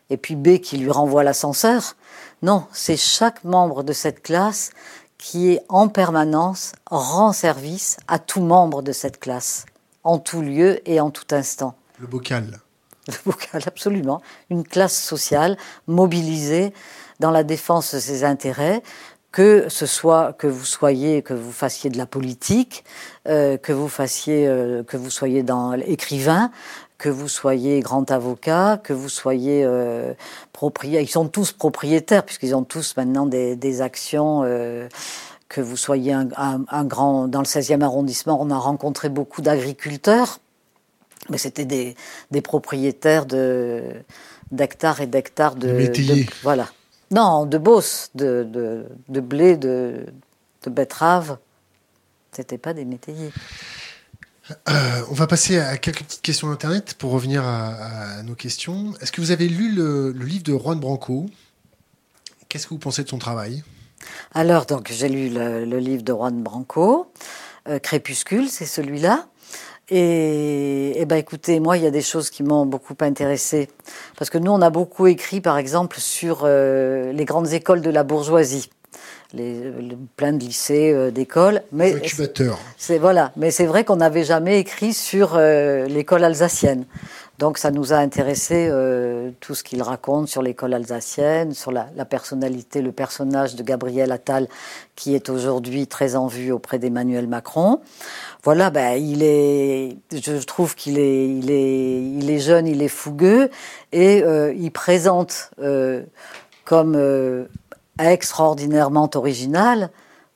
et 0.10 0.18
puis 0.18 0.36
B 0.36 0.60
qui 0.60 0.78
lui 0.78 0.90
renvoie 0.90 1.24
l'ascenseur. 1.24 1.96
Non, 2.42 2.66
c'est 2.72 2.98
chaque 2.98 3.44
membre 3.44 3.84
de 3.84 3.94
cette 3.94 4.22
classe 4.22 4.72
qui 5.18 5.52
est 5.52 5.62
en 5.70 5.88
permanence 5.88 6.74
rend 6.90 7.34
service 7.34 7.98
à 8.08 8.20
tout 8.20 8.42
membre 8.42 8.82
de 8.82 8.92
cette 8.92 9.20
classe, 9.20 9.66
en 10.04 10.20
tout 10.20 10.42
lieu 10.42 10.82
et 10.90 11.00
en 11.00 11.12
tout 11.12 11.28
instant. 11.32 11.76
Le 12.00 12.08
bocal 12.08 12.60
absolument. 13.68 14.22
Une 14.50 14.64
classe 14.64 14.98
sociale 14.98 15.58
mobilisée 15.88 16.74
dans 17.20 17.32
la 17.32 17.44
défense 17.44 17.94
de 17.94 18.00
ses 18.00 18.24
intérêts, 18.24 18.82
que 19.32 19.68
ce 19.68 19.88
soit 19.88 20.34
que 20.34 20.46
vous 20.46 20.66
soyez, 20.66 21.24
que 21.24 21.34
vous 21.34 21.52
fassiez 21.52 21.90
de 21.90 21.98
la 21.98 22.06
politique, 22.06 22.84
euh, 23.28 23.58
que 23.58 23.74
vous 23.74 23.88
fassiez, 23.88 24.48
euh, 24.48 24.84
que 24.84 24.96
vous 24.96 25.10
soyez 25.10 25.42
dans 25.42 25.74
écrivain, 25.74 26.52
que 27.04 27.10
vous 27.10 27.28
soyez 27.28 27.82
grand 27.82 28.10
avocat, 28.12 28.80
que 28.82 28.94
vous 28.94 29.10
soyez 29.10 29.64
euh, 29.66 30.14
propriétaire. 30.54 31.02
Ils 31.02 31.10
sont 31.10 31.28
tous 31.28 31.52
propriétaires 31.52 32.24
puisqu'ils 32.24 32.56
ont 32.56 32.64
tous 32.64 32.96
maintenant 32.96 33.26
des, 33.26 33.56
des 33.56 33.82
actions. 33.82 34.44
Euh, 34.46 34.88
que 35.50 35.62
vous 35.62 35.78
soyez 35.78 36.14
un, 36.14 36.30
un, 36.36 36.66
un, 36.68 36.84
grand 36.84 37.28
dans 37.28 37.42
le 37.42 37.46
16e 37.46 37.84
arrondissement, 37.84 38.40
on 38.42 38.50
a 38.50 38.58
rencontré 38.58 39.10
beaucoup 39.10 39.44
d'agriculteurs 39.44 40.40
mais 41.30 41.38
c'était 41.38 41.66
des, 41.66 41.96
des, 42.32 42.42
propriétaires 42.42 43.26
de 43.26 43.84
d'hectares 44.52 45.02
et 45.02 45.08
d'hectares 45.08 45.56
de, 45.56 45.68
de, 45.68 46.26
voilà. 46.44 46.70
Non 47.12 47.46
de 47.46 47.58
bosses 47.58 48.10
de, 48.16 48.46
de, 48.50 48.86
de 49.10 49.20
blé 49.20 49.58
de, 49.58 50.06
de 50.64 50.70
betteraves. 50.70 51.38
C'était 52.32 52.58
pas 52.58 52.74
des 52.74 52.86
métayers 52.86 53.32
euh, 54.68 55.02
on 55.10 55.14
va 55.14 55.26
passer 55.26 55.58
à 55.58 55.78
quelques 55.78 56.04
petites 56.04 56.22
questions 56.22 56.50
d'internet 56.50 56.96
pour 56.96 57.12
revenir 57.12 57.46
à, 57.46 58.18
à 58.18 58.24
nos 58.24 58.36
questions. 58.36 58.94
Est-ce 59.00 59.14
que 59.14 59.22
vous 59.22 59.32
avez 59.32 59.48
lu 59.48 59.72
le, 59.72 60.12
le 60.12 60.26
livre 60.26 60.44
de 60.44 60.58
Juan 60.58 60.78
Branco? 60.80 61.28
Qu'est-ce 62.50 62.66
que 62.66 62.72
vous 62.72 62.80
pensez 62.80 63.04
de 63.06 63.10
son 63.10 63.20
travail? 63.20 63.64
Alors 64.34 64.66
donc 64.66 64.92
j'ai 64.92 65.08
lu 65.08 65.30
le, 65.30 65.64
le, 65.64 65.80
livre 65.80 66.04
de 66.04 66.12
Juan 66.12 66.44
Branco, 66.44 67.12
euh, 67.70 67.80
Crépuscule, 67.80 68.50
c'est 68.50 68.66
celui-là. 68.66 69.28
Et, 69.96 71.00
et 71.00 71.06
ben 71.06 71.18
écoutez, 71.18 71.60
moi, 71.60 71.78
il 71.78 71.84
y 71.84 71.86
a 71.86 71.92
des 71.92 72.02
choses 72.02 72.32
qui 72.32 72.42
m'ont 72.42 72.66
beaucoup 72.66 72.96
intéressé 73.02 73.70
parce 74.18 74.32
que 74.32 74.40
nous, 74.40 74.52
on 74.52 74.60
a 74.64 74.72
beaucoup 74.72 75.06
écrit, 75.06 75.40
par 75.40 75.60
exemple, 75.60 76.00
sur 76.00 76.42
euh, 76.46 77.12
les 77.12 77.26
grandes 77.26 77.54
écoles 77.54 77.82
de 77.82 77.92
la 77.92 78.04
bourgeoisie. 78.04 78.72
Les, 79.36 79.54
les, 79.54 79.98
plein 80.16 80.34
de 80.34 80.40
lycées, 80.40 80.92
euh, 80.92 81.12
d'écoles. 81.12 81.62
Mais 81.72 81.96
c'est 82.78 82.98
voilà. 82.98 83.32
Mais 83.38 83.52
c'est 83.52 83.66
vrai 83.66 83.84
qu'on 83.84 83.98
n'avait 83.98 84.24
jamais 84.24 84.60
écrit 84.60 84.94
sur 84.94 85.36
euh, 85.36 85.86
l'école 85.86 86.24
alsacienne. 86.24 86.86
Donc 87.44 87.58
ça 87.58 87.72
nous 87.72 87.92
a 87.92 87.98
intéressé 87.98 88.70
euh, 88.72 89.32
tout 89.42 89.54
ce 89.54 89.66
qu'il 89.66 89.82
raconte 89.82 90.30
sur 90.30 90.42
l'école 90.42 90.74
alsacienne, 90.74 91.52
sur 91.52 91.74
la, 91.74 92.06
personnalité, 92.06 92.82
le 92.82 92.94
personnage 92.94 93.56
de 93.56 93.64
Gabriel 93.64 94.14
Attal 94.14 94.48
qui 94.96 95.14
est 95.14 95.28
aujourd'hui 95.28 95.86
très 95.86 96.16
en 96.16 96.28
vue 96.28 96.54
auprès 96.54 96.80
d'Emmanuel 96.80 97.28
Macron. 97.28 97.82
Voilà, 98.46 98.70
ben 98.70 98.94
il 98.94 99.24
est, 99.24 99.98
je 100.14 100.42
trouve 100.46 100.74
qu'il 100.76 100.98
est, 100.98 101.28
il 101.28 101.52
est, 101.52 102.02
il 102.02 102.32
est 102.32 102.40
jeune, 102.40 102.66
il 102.66 102.82
est 102.82 102.88
fougueux 102.88 103.50
et 103.92 104.24
euh, 104.24 104.54
il 104.54 104.72
présente 104.72 105.52
euh, 105.60 106.02
comme 106.64 106.98
extraordinairement 108.00 109.10
original 109.16 109.90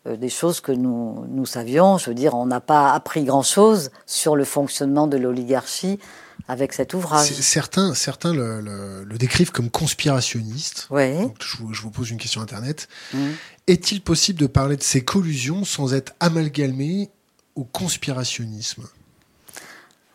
des 0.06 0.28
choses 0.28 0.60
que 0.60 0.74
nous 0.74 1.46
savions. 1.46 1.98
Je 1.98 2.10
veux 2.10 2.16
dire, 2.16 2.36
on 2.36 2.48
n'a 2.48 2.60
pas 2.60 2.92
appris 2.92 3.24
grand-chose 3.24 3.92
sur 4.06 4.36
le 4.36 4.44
fonctionnement 4.44 5.08
de 5.08 5.16
l'oligarchie 5.16 6.00
avec 6.48 6.74
cet 6.74 6.94
ouvrage. 6.94 7.30
Certains, 7.32 7.94
certains 7.94 8.34
le, 8.34 8.62
le, 8.62 9.04
le, 9.04 9.18
décrivent 9.18 9.52
comme 9.52 9.70
conspirationniste. 9.70 10.88
Ouais. 10.90 11.22
Donc, 11.22 11.38
je, 11.42 11.58
vous, 11.58 11.74
je, 11.74 11.82
vous, 11.82 11.92
pose 11.92 12.10
une 12.10 12.18
question 12.18 12.42
Internet. 12.42 12.88
Mmh. 13.14 13.28
Est-il 13.68 14.02
possible 14.02 14.40
de 14.40 14.48
parler 14.48 14.78
de 14.78 14.84
ces 14.84 15.04
collusions 15.04 15.66
sans 15.66 15.94
être 15.94 16.14
amalgamé 16.20 17.10
au 17.56 17.64
conspirationnisme? 17.66 18.88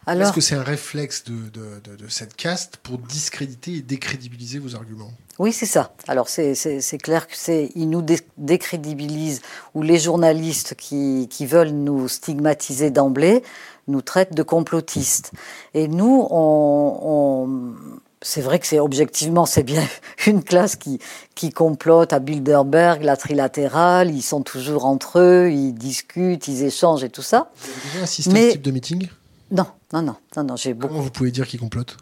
Alors, 0.05 0.27
Est-ce 0.27 0.33
que 0.35 0.41
c'est 0.41 0.57
un 0.57 0.65
réflexe 0.65 1.23
de, 1.25 1.49
de, 1.51 1.81
de, 1.85 1.97
de, 1.97 2.09
cette 2.09 2.35
caste 2.35 2.79
pour 2.79 2.99
discréditer 2.99 3.75
et 3.75 3.83
décrédibiliser 3.83 4.59
vos 4.59 4.75
arguments? 4.75 5.13
Oui, 5.39 5.53
c'est 5.53 5.67
ça. 5.67 5.95
Alors 6.09 6.29
c'est 6.29 6.99
clair 7.01 7.29
que 7.29 7.37
c'est 7.37 7.71
ils 7.77 7.89
nous 7.89 8.03
dé 8.03 8.19
décrédibilisent 8.37 9.43
ou 9.75 9.83
les 9.83 9.99
journalistes 9.99 10.75
qui, 10.77 11.29
qui 11.31 11.47
veulent 11.47 11.71
nous 11.71 12.09
stigmatiser 12.09 12.91
d'emblée 12.91 13.43
nous 13.93 14.03
traitent 14.03 14.35
de 14.35 14.43
complotistes. 14.43 15.33
Et 15.75 15.87
nous, 15.89 16.27
on, 16.31 16.99
on 17.03 17.75
c'est 18.23 18.41
vrai 18.41 18.59
que 18.59 18.67
c'est 18.67 18.79
objectivement 18.79 19.47
c'est 19.47 19.63
bien 19.63 19.83
une 20.27 20.43
classe 20.43 20.77
qui 20.77 20.99
qui 21.35 21.51
complote 21.51 22.13
à 22.13 22.19
Bilderberg, 22.19 23.03
la 23.03 23.17
trilatérale, 23.17 24.11
ils 24.11 24.23
sont 24.23 24.43
toujours 24.43 24.87
entre 24.87 25.19
eux, 25.19 25.51
ils 25.51 25.73
discutent, 25.73 26.49
ils 26.49 26.65
échangent 26.65 27.05
et 27.05 27.11
tout 27.11 27.23
ça. 27.23 27.51
Vous 27.57 27.91
avez 27.95 28.03
assisté 28.05 28.33
Mais... 28.33 28.47
à 28.47 28.49
ce 28.49 28.53
type 28.53 28.63
de 28.63 28.71
meeting? 28.71 29.09
Non, 29.51 29.67
non, 29.93 30.03
non, 30.03 30.17
non, 30.37 30.45
non 30.45 30.57
j'ai 30.57 30.75
beaucoup. 30.75 30.95
Comment 30.95 31.05
vous 31.05 31.11
pouvez 31.11 31.31
dire 31.31 31.47
qu'ils 31.47 31.61
complotent? 31.61 31.97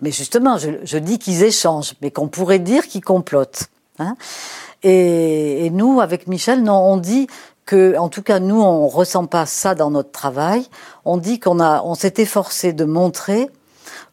Mais 0.00 0.10
justement, 0.10 0.58
je, 0.58 0.70
je 0.82 0.98
dis 0.98 1.18
qu'ils 1.18 1.42
échangent, 1.42 1.94
mais 2.02 2.10
qu'on 2.10 2.28
pourrait 2.28 2.58
dire 2.58 2.86
qu'ils 2.86 3.04
complotent. 3.04 3.68
Hein 3.98 4.16
et, 4.82 5.66
et, 5.66 5.70
nous, 5.70 6.00
avec 6.00 6.26
Michel, 6.26 6.62
non, 6.62 6.74
on 6.74 6.96
dit 6.96 7.28
que, 7.66 7.96
en 7.96 8.08
tout 8.08 8.22
cas, 8.22 8.40
nous, 8.40 8.60
on 8.60 8.88
ressent 8.88 9.26
pas 9.26 9.46
ça 9.46 9.74
dans 9.74 9.90
notre 9.90 10.10
travail. 10.10 10.68
On 11.04 11.16
dit 11.16 11.40
qu'on 11.40 11.60
a, 11.60 11.82
on 11.82 11.94
s'est 11.94 12.14
efforcé 12.18 12.72
de 12.72 12.84
montrer 12.84 13.50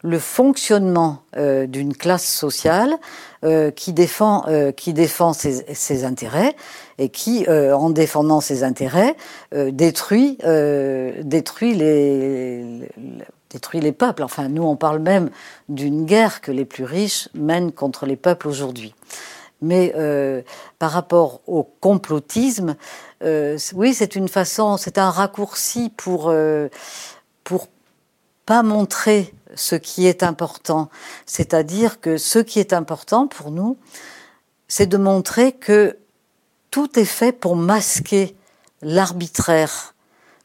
le 0.02 0.18
fonctionnement 0.18 1.22
euh, 1.36 1.66
d'une 1.66 1.94
classe 1.96 2.26
sociale 2.26 2.96
euh, 3.44 3.70
qui 3.70 3.92
défend 3.92 4.44
euh, 4.48 4.72
qui 4.72 4.92
défend 4.92 5.32
ses, 5.32 5.64
ses, 5.74 6.04
intérêts 6.04 6.54
et 6.98 7.08
qui, 7.08 7.44
euh, 7.48 7.74
en 7.74 7.90
défendant 7.90 8.40
ses 8.40 8.64
intérêts, 8.64 9.16
euh, 9.54 9.70
détruit 9.70 10.38
détruit 11.22 11.74
les, 11.74 12.62
les, 12.62 12.88
détruit 13.50 13.80
les 13.80 13.92
peuples. 13.92 14.22
Enfin, 14.22 14.48
nous, 14.48 14.62
on 14.62 14.76
parle 14.76 14.98
même 14.98 15.30
d'une 15.68 16.04
guerre 16.04 16.40
que 16.40 16.52
les 16.52 16.64
plus 16.64 16.84
riches 16.84 17.28
mènent 17.34 17.72
contre 17.72 18.06
les 18.06 18.16
peuples 18.16 18.48
aujourd'hui. 18.48 18.94
Mais 19.60 19.94
par 20.80 20.90
rapport 20.90 21.40
au 21.46 21.62
complotisme, 21.62 22.74
oui, 23.74 23.94
c'est 23.94 24.16
une 24.16 24.28
façon, 24.28 24.76
c'est 24.76 24.98
un 24.98 25.10
raccourci 25.10 25.90
pour 25.96 26.34
pour 27.44 27.68
pas 28.46 28.62
montrer 28.62 29.34
ce 29.54 29.76
qui 29.76 30.06
est 30.06 30.22
important. 30.22 30.88
C'est-à-dire 31.26 32.00
que 32.00 32.16
ce 32.16 32.38
qui 32.38 32.58
est 32.58 32.72
important 32.72 33.26
pour 33.26 33.50
nous, 33.50 33.76
c'est 34.68 34.86
de 34.86 34.96
montrer 34.96 35.52
que 35.52 35.98
tout 36.70 36.98
est 36.98 37.04
fait 37.04 37.32
pour 37.32 37.56
masquer 37.56 38.34
l'arbitraire 38.80 39.94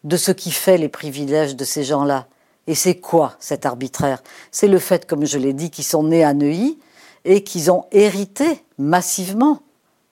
de 0.04 0.18
ce 0.18 0.32
qui 0.32 0.52
fait 0.52 0.78
les 0.78 0.90
privilèges 0.90 1.56
de 1.56 1.64
ces 1.64 1.84
gens-là. 1.84 2.28
Et 2.68 2.76
c'est 2.76 2.96
quoi 2.96 3.36
cet 3.40 3.66
arbitraire? 3.66 4.22
C'est 4.52 4.68
le 4.68 4.80
fait, 4.80 5.08
comme 5.08 5.26
je 5.26 5.38
l'ai 5.38 5.54
dit, 5.54 5.72
qu'ils 5.72 5.86
sont 5.86 6.04
nés 6.04 6.24
à 6.24 6.34
Neuilly 6.34 6.78
et 7.24 7.44
qu'ils 7.44 7.72
ont 7.72 7.86
hérité 7.92 8.64
massivement, 8.78 9.62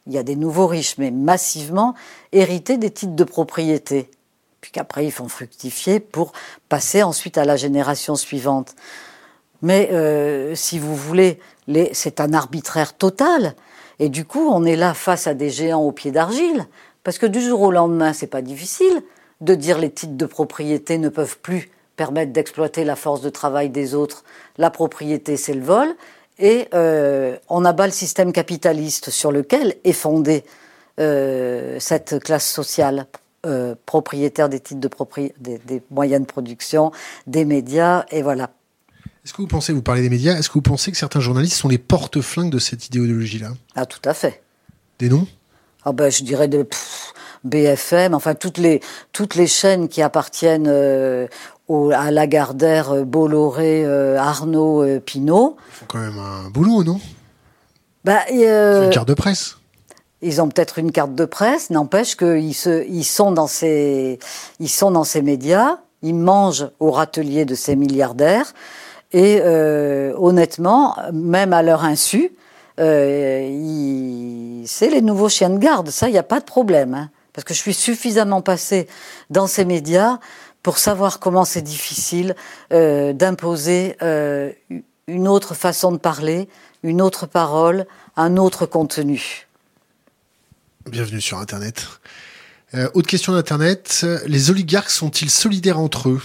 il 0.08 0.14
y 0.14 0.18
a 0.18 0.24
des 0.24 0.36
nouveaux 0.36 0.68
riches, 0.68 0.98
mais 0.98 1.12
massivement 1.12 1.96
hérité 2.32 2.78
des 2.78 2.92
titres 2.92 3.16
de 3.16 3.24
propriété 3.24 4.10
puis 4.66 4.72
qu'après 4.72 5.06
ils 5.06 5.12
font 5.12 5.28
fructifier 5.28 6.00
pour 6.00 6.32
passer 6.70 7.04
ensuite 7.04 7.38
à 7.38 7.46
la 7.46 7.56
génération 7.56 8.16
suivante. 8.16 8.74
Mais 9.62 9.90
euh, 9.92 10.56
si 10.56 10.80
vous 10.80 10.96
voulez, 10.96 11.40
c'est 11.94 12.20
un 12.20 12.34
arbitraire 12.34 12.98
total. 12.98 13.54
Et 14.00 14.10
du 14.10 14.26
coup, 14.26 14.50
on 14.52 14.66
est 14.66 14.76
là 14.76 14.96
face 14.96 15.28
à 15.28 15.36
des 15.36 15.52
géants 15.52 15.84
au 15.84 15.92
pied 15.92 16.10
d'argile, 16.10 16.66
parce 17.04 17.20
que 17.20 17.28
du 17.28 17.42
jour 17.42 17.62
au 17.62 17.72
lendemain, 17.72 18.12
c'est 18.12 18.26
pas 18.26 18.42
difficile 18.42 19.04
de 19.40 19.54
dire 19.54 19.78
les 19.78 19.92
titres 19.92 20.18
de 20.18 20.26
propriété 20.26 20.98
ne 20.98 21.10
peuvent 21.10 21.38
plus 21.38 21.70
permettre 21.96 22.34
d'exploiter 22.34 22.86
la 22.86 22.96
force 22.96 23.22
de 23.22 23.30
travail 23.30 23.70
des 23.70 23.94
autres. 23.94 24.24
La 24.58 24.72
propriété, 24.72 25.38
c'est 25.38 25.54
le 25.54 25.64
vol, 25.64 25.96
et 26.40 26.68
on 27.50 27.66
abat 27.66 27.88
le 27.88 27.94
système 27.94 28.32
capitaliste 28.32 29.10
sur 29.10 29.32
lequel 29.32 29.76
est 29.84 29.94
fondée 29.94 30.44
cette 30.98 32.20
classe 32.24 32.50
sociale 32.50 33.08
propriétaire 33.86 34.50
des 34.50 34.60
titres 34.60 34.82
de 34.82 34.88
propriété, 34.88 35.60
des, 35.66 35.82
moyens 35.92 36.22
de 36.22 36.26
production, 36.26 36.92
des 37.28 37.46
médias, 37.46 38.06
et 38.12 38.22
voilà. 38.22 38.50
Est-ce 39.24 39.34
que 39.34 39.42
vous 39.42 39.48
pensez, 39.48 39.74
vous 39.74 39.82
parlez 39.82 40.02
des 40.02 40.10
médias, 40.10 40.38
est-ce 40.38 40.50
que 40.50 40.56
vous 40.56 40.62
pensez 40.62 40.92
que 40.92 40.98
certains 40.98 41.20
journalistes 41.20 41.58
sont 41.58 41.68
les 41.68 41.78
porte-flingues 41.78 42.52
de 42.52 42.60
cette 42.60 42.88
idéologie-là? 42.88 43.54
Ah, 43.76 43.86
tout 43.86 44.02
à 44.06 44.14
fait. 44.14 44.44
Des 45.00 45.10
noms? 45.10 45.28
Ah 45.84 45.92
ben, 45.92 46.12
je 46.12 46.24
dirais 46.24 46.48
de 46.48 46.68
BFM, 47.44 48.16
enfin 48.16 48.34
toutes 48.34 48.58
les 48.58 48.82
toutes 49.14 49.36
les 49.36 49.46
chaînes 49.46 49.88
qui 49.88 50.02
appartiennent 50.02 50.68
euh, 50.68 51.28
au, 51.68 51.92
à 51.92 52.12
Lagardère, 52.12 52.92
euh, 52.92 53.04
Bolloré, 53.04 53.84
euh, 53.86 54.18
Arnaud, 54.18 54.84
euh, 54.84 55.00
Pinault. 55.00 55.58
Ils 55.70 55.76
font 55.76 55.86
quand 55.88 56.00
même 56.00 56.20
un 56.20 56.50
boulot, 56.50 56.84
non? 56.84 57.00
Bah, 58.04 58.22
Une 58.32 58.90
carte 58.92 59.08
de 59.08 59.14
presse. 59.14 59.58
Ils 60.22 60.42
ont 60.42 60.50
peut-être 60.50 60.80
une 60.80 60.92
carte 60.92 61.14
de 61.14 61.26
presse, 61.26 61.70
n'empêche 61.70 62.16
qu'ils 62.16 62.56
ils 62.90 63.04
sont 63.04 63.32
dans 63.32 63.48
ces, 63.48 64.20
ils 64.60 64.70
sont 64.70 64.92
dans 64.92 65.04
ces 65.04 65.22
médias, 65.22 65.78
ils 66.02 66.16
mangent 66.16 66.70
au 66.80 66.92
râtelier 66.92 67.46
de 67.46 67.56
ces 67.56 67.76
milliardaires. 67.76 68.54
Et 69.12 69.40
euh, 69.42 70.14
honnêtement, 70.18 70.96
même 71.14 71.54
à 71.54 71.64
leur 71.64 71.84
insu, 71.84 72.32
euh, 72.80 74.64
c'est 74.66 74.90
les 74.90 75.02
nouveaux 75.02 75.30
chiens 75.30 75.50
de 75.50 75.58
garde. 75.58 75.90
Ça, 75.90 76.10
il 76.10 76.12
n'y 76.12 76.18
a 76.18 76.24
pas 76.24 76.40
de 76.40 76.46
problème. 76.46 76.94
Hein. 76.94 77.10
parce 77.34 77.46
que 77.46 77.54
je 77.54 77.60
suis 77.60 77.74
suffisamment 77.74 78.42
passé 78.42 78.88
dans 79.30 79.48
ces 79.48 79.66
médias 79.66 80.20
pour 80.66 80.80
savoir 80.80 81.20
comment 81.20 81.46
c'est 81.46 81.62
difficile 81.62 82.36
euh, 82.74 83.14
d'imposer 83.14 83.98
euh, 84.02 84.52
une 85.06 85.28
autre 85.28 85.54
façon 85.54 85.92
de 85.92 86.00
parler, 86.00 86.50
une 86.82 87.04
autre 87.04 87.28
parole, 87.28 87.86
un 88.16 88.36
autre 88.38 88.66
contenu. 88.66 89.46
Bienvenue 90.90 91.22
sur 91.22 91.38
Internet. 91.38 91.86
Euh, 92.74 92.90
autre 92.96 93.08
question 93.08 93.34
d'Internet. 93.34 94.08
Les 94.26 94.50
oligarques 94.50 94.90
sont-ils 94.90 95.30
solidaires 95.30 95.80
entre 95.80 96.10
eux? 96.10 96.22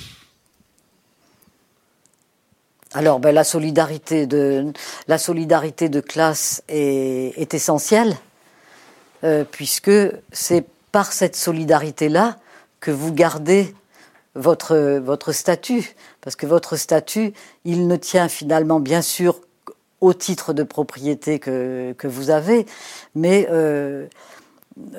Alors, 2.95 3.21
ben, 3.21 3.35
la 3.35 3.45
solidarité 3.45 4.27
de 4.27 4.73
la 5.07 5.19
solidarité 5.19 5.91
de 5.91 6.01
classe 6.01 6.63
est, 6.69 7.35
est 7.37 7.53
essentielle, 7.53 8.17
euh, 9.23 9.45
puisque 9.45 9.93
c'est 10.33 10.65
par 10.93 11.13
cette 11.13 11.37
solidarité-là 11.37 12.39
que 12.81 12.91
vous 12.91 13.13
gardez 13.13 13.75
votre 14.35 14.99
votre 14.99 15.33
statut, 15.33 15.95
parce 16.21 16.37
que 16.37 16.47
votre 16.47 16.77
statut, 16.77 17.33
il 17.65 17.89
ne 17.89 17.97
tient 17.97 18.29
finalement, 18.29 18.81
bien 18.81 19.03
sûr, 19.03 19.41
au 20.01 20.15
titre 20.15 20.53
de 20.53 20.63
propriété 20.63 21.39
que 21.39 21.93
que 21.99 22.09
vous 22.09 22.31
avez, 22.31 22.67
mais 23.15 23.49
euh, 23.51 24.07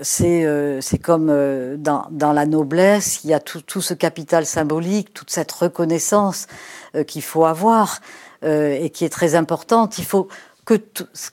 c'est 0.02 0.46
euh, 0.46 0.80
comme 1.02 1.30
euh, 1.30 1.76
dans, 1.78 2.06
dans 2.12 2.34
la 2.34 2.46
noblesse, 2.46 3.24
il 3.24 3.30
y 3.30 3.34
a 3.34 3.40
tout, 3.40 3.62
tout 3.62 3.82
ce 3.82 3.94
capital 3.94 4.46
symbolique, 4.46 5.14
toute 5.14 5.32
cette 5.32 5.52
reconnaissance 5.52 6.48
euh, 6.96 7.04
qu'il 7.04 7.24
faut 7.24 7.46
avoir 7.46 8.00
et 8.44 8.90
qui 8.90 9.06
est 9.06 9.10
très 9.10 9.36
importante. 9.36 10.00
Il 10.00 10.04
faut 10.04 10.28
que 10.66 10.74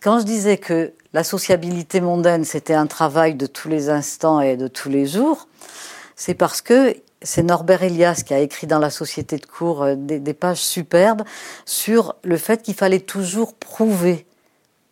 quand 0.03 0.21
je 0.21 0.25
disais 0.27 0.59
que 0.59 0.93
la 1.15 1.25
sociabilité 1.25 2.03
mondaine 2.03 2.45
c'était 2.45 2.75
un 2.75 2.87
travail 2.87 3.35
de 3.35 3.47
tous 3.47 3.71
les 3.71 3.89
instants 3.89 4.43
et 4.43 4.59
de 4.59 4.69
tous 4.69 4.91
les 4.91 5.07
jours, 5.07 5.49
c'est 6.17 6.35
parce 6.35 6.61
que 6.61 6.95
c'est 7.23 7.43
Norbert 7.43 7.83
Elias 7.83 8.23
qui 8.25 8.35
a 8.35 8.39
écrit 8.39 8.67
dans 8.67 8.79
la 8.79 8.91
Société 8.91 9.39
de 9.39 9.47
cours 9.47 9.87
des, 9.97 10.19
des 10.21 10.35
pages 10.35 10.63
superbes 10.63 11.23
sur 11.65 12.15
le 12.23 12.37
fait 12.37 12.63
qu'il 12.63 12.75
fallait 12.75 13.01
toujours 13.01 13.55
prouver 13.55 14.27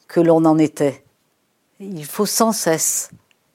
que 0.09 0.20
l'on 0.20 0.45
en 0.45 0.59
était. 0.59 1.05
Il 1.81 2.05
faut 2.05 2.27
sans 2.27 2.53
cesse 2.53 3.11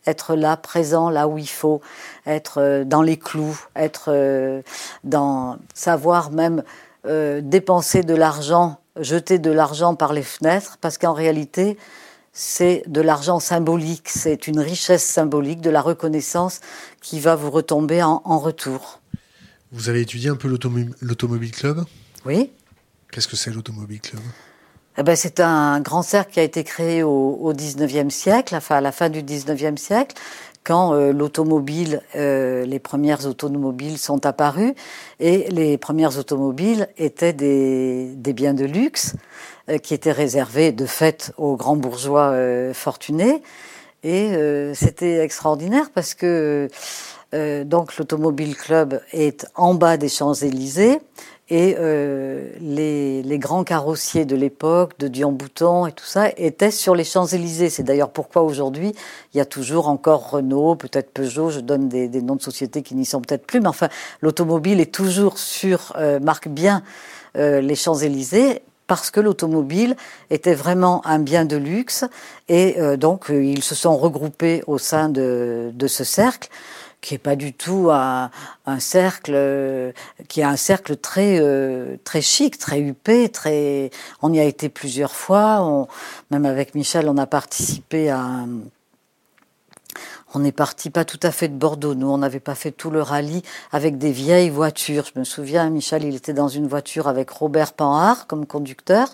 être 0.05 0.35
là, 0.35 0.57
présent 0.57 1.09
là 1.09 1.27
où 1.27 1.37
il 1.37 1.49
faut, 1.49 1.81
être 2.25 2.59
euh, 2.59 2.83
dans 2.83 3.01
les 3.01 3.17
clous, 3.17 3.59
être 3.75 4.05
euh, 4.07 4.61
dans 5.03 5.57
savoir 5.73 6.31
même 6.31 6.63
euh, 7.05 7.41
dépenser 7.43 8.03
de 8.03 8.15
l'argent, 8.15 8.79
jeter 8.99 9.39
de 9.39 9.51
l'argent 9.51 9.95
par 9.95 10.13
les 10.13 10.23
fenêtres, 10.23 10.77
parce 10.81 10.97
qu'en 10.97 11.13
réalité, 11.13 11.77
c'est 12.33 12.83
de 12.87 13.01
l'argent 13.01 13.39
symbolique, 13.39 14.09
c'est 14.09 14.47
une 14.47 14.59
richesse 14.59 15.03
symbolique, 15.03 15.61
de 15.61 15.69
la 15.69 15.81
reconnaissance 15.81 16.61
qui 17.01 17.19
va 17.19 17.35
vous 17.35 17.51
retomber 17.51 18.01
en, 18.03 18.21
en 18.25 18.39
retour. 18.39 19.01
Vous 19.71 19.89
avez 19.89 20.01
étudié 20.01 20.29
un 20.29 20.35
peu 20.35 20.47
l'Automobile 20.47 21.51
Club? 21.51 21.85
Oui. 22.25 22.51
Qu'est-ce 23.11 23.27
que 23.27 23.35
c'est 23.35 23.51
l'Automobile 23.51 24.01
Club? 24.01 24.21
Eh 24.97 25.03
ben, 25.03 25.15
c'est 25.15 25.39
un 25.39 25.79
grand 25.79 26.01
cercle 26.01 26.33
qui 26.33 26.39
a 26.41 26.43
été 26.43 26.63
créé 26.63 27.01
au, 27.01 27.37
au 27.41 27.53
19e 27.53 28.09
siècle, 28.09 28.55
enfin 28.55 28.75
à 28.75 28.81
la 28.81 28.91
fin 28.91 29.09
du 29.09 29.23
19e 29.23 29.77
siècle, 29.77 30.15
quand 30.63 30.93
euh, 30.93 31.11
l'automobile, 31.13 32.01
euh, 32.15 32.65
les 32.65 32.79
premières 32.79 33.25
automobiles 33.25 33.97
sont 33.97 34.25
apparues, 34.25 34.73
et 35.19 35.49
les 35.49 35.77
premières 35.77 36.17
automobiles 36.17 36.89
étaient 36.97 37.33
des, 37.33 38.13
des 38.15 38.33
biens 38.33 38.53
de 38.53 38.65
luxe 38.65 39.15
qui 39.79 39.93
étaient 39.93 40.11
réservés 40.11 40.71
de 40.71 40.85
fait 40.85 41.33
aux 41.37 41.55
grands 41.55 41.75
bourgeois 41.75 42.31
euh, 42.31 42.73
fortunés. 42.73 43.41
Et 44.03 44.31
euh, 44.33 44.73
c'était 44.73 45.19
extraordinaire 45.19 45.91
parce 45.93 46.13
que 46.13 46.69
donc 47.63 47.95
l'Automobile 47.95 48.57
Club 48.57 48.99
est 49.13 49.47
en 49.55 49.73
bas 49.73 49.95
des 49.95 50.09
Champs-Élysées 50.09 50.99
et 51.51 51.75
euh, 51.77 52.49
les, 52.61 53.21
les, 53.23 53.37
grands 53.37 53.65
carrossiers 53.65 54.23
de 54.23 54.37
l'époque, 54.37 54.97
de 54.99 55.09
Dion 55.09 55.33
Bouton 55.33 55.85
et 55.85 55.91
tout 55.91 56.05
ça, 56.05 56.29
étaient 56.37 56.71
sur 56.71 56.95
les 56.95 57.03
Champs-Élysées. 57.03 57.69
C'est 57.69 57.83
d'ailleurs 57.83 58.09
pourquoi 58.09 58.41
aujourd'hui, 58.43 58.93
il 59.33 59.37
y 59.37 59.41
a 59.41 59.45
toujours 59.45 59.89
encore 59.89 60.29
Renault, 60.29 60.75
peut-être 60.75 61.11
Peugeot, 61.11 61.49
je 61.49 61.59
donne 61.59 61.89
des, 61.89 62.07
noms 62.21 62.37
de 62.37 62.41
sociétés 62.41 62.83
qui 62.83 62.95
n'y 62.95 63.03
sont 63.03 63.19
peut-être 63.19 63.45
plus, 63.45 63.59
mais 63.59 63.67
enfin, 63.67 63.89
l'automobile 64.21 64.79
est 64.79 64.93
toujours 64.93 65.37
sur, 65.37 65.91
euh, 65.97 66.21
marque 66.21 66.47
bien 66.47 66.83
euh, 67.35 67.59
les 67.59 67.75
Champs-Élysées, 67.75 68.61
parce 68.91 69.09
que 69.09 69.21
l'automobile 69.21 69.95
était 70.31 70.53
vraiment 70.53 71.01
un 71.07 71.19
bien 71.19 71.45
de 71.45 71.55
luxe, 71.55 72.03
et 72.49 72.75
euh, 72.77 72.97
donc 72.97 73.31
euh, 73.31 73.41
ils 73.41 73.63
se 73.63 73.73
sont 73.73 73.95
regroupés 73.95 74.63
au 74.67 74.77
sein 74.77 75.07
de, 75.07 75.71
ce 75.87 76.03
cercle 76.03 76.49
qui 76.99 77.15
est 77.15 77.17
pas 77.17 77.37
du 77.37 77.53
tout 77.53 77.87
un, 77.89 78.31
un 78.65 78.79
cercle, 78.81 79.93
qui 80.27 80.41
est 80.41 80.43
un 80.43 80.57
cercle 80.57 80.97
très 80.97 81.39
euh, 81.39 81.95
très 82.03 82.21
chic, 82.21 82.57
très 82.57 82.81
huppé. 82.81 83.31
On 84.21 84.33
y 84.33 84.41
a 84.41 84.43
été 84.43 84.67
plusieurs 84.67 85.15
fois. 85.15 85.87
Même 86.29 86.45
avec 86.45 86.75
Michel, 86.75 87.07
on 87.07 87.17
a 87.17 87.27
participé 87.27 88.09
à. 88.09 88.45
On 90.33 90.43
est 90.45 90.51
parti 90.51 90.89
pas 90.89 91.03
tout 91.03 91.19
à 91.23 91.31
fait 91.31 91.49
de 91.49 91.55
Bordeaux. 91.55 91.93
Nous, 91.93 92.09
on 92.09 92.17
n'avait 92.17 92.39
pas 92.39 92.55
fait 92.55 92.71
tout 92.71 92.89
le 92.89 93.01
rallye 93.01 93.41
avec 93.71 93.97
des 93.97 94.11
vieilles 94.11 94.49
voitures. 94.49 95.05
Je 95.13 95.19
me 95.19 95.25
souviens, 95.25 95.69
Michel, 95.69 96.03
il 96.05 96.15
était 96.15 96.33
dans 96.33 96.47
une 96.47 96.67
voiture 96.67 97.07
avec 97.07 97.29
Robert 97.29 97.73
Panhard 97.73 98.27
comme 98.27 98.45
conducteur. 98.45 99.09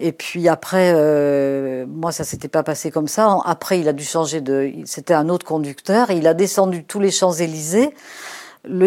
Et 0.00 0.12
puis 0.12 0.48
après, 0.48 0.92
euh, 0.94 1.84
moi, 1.86 2.12
ça 2.12 2.24
s'était 2.24 2.48
pas 2.48 2.62
passé 2.62 2.90
comme 2.90 3.08
ça. 3.08 3.38
Après, 3.44 3.78
il 3.78 3.88
a 3.88 3.92
dû 3.92 4.04
changer 4.04 4.40
de. 4.40 4.72
C'était 4.86 5.14
un 5.14 5.28
autre 5.28 5.46
conducteur. 5.46 6.10
Il 6.10 6.26
a 6.26 6.34
descendu 6.34 6.84
tous 6.84 6.98
les 6.98 7.10
Champs 7.10 7.32
Élysées. 7.32 7.94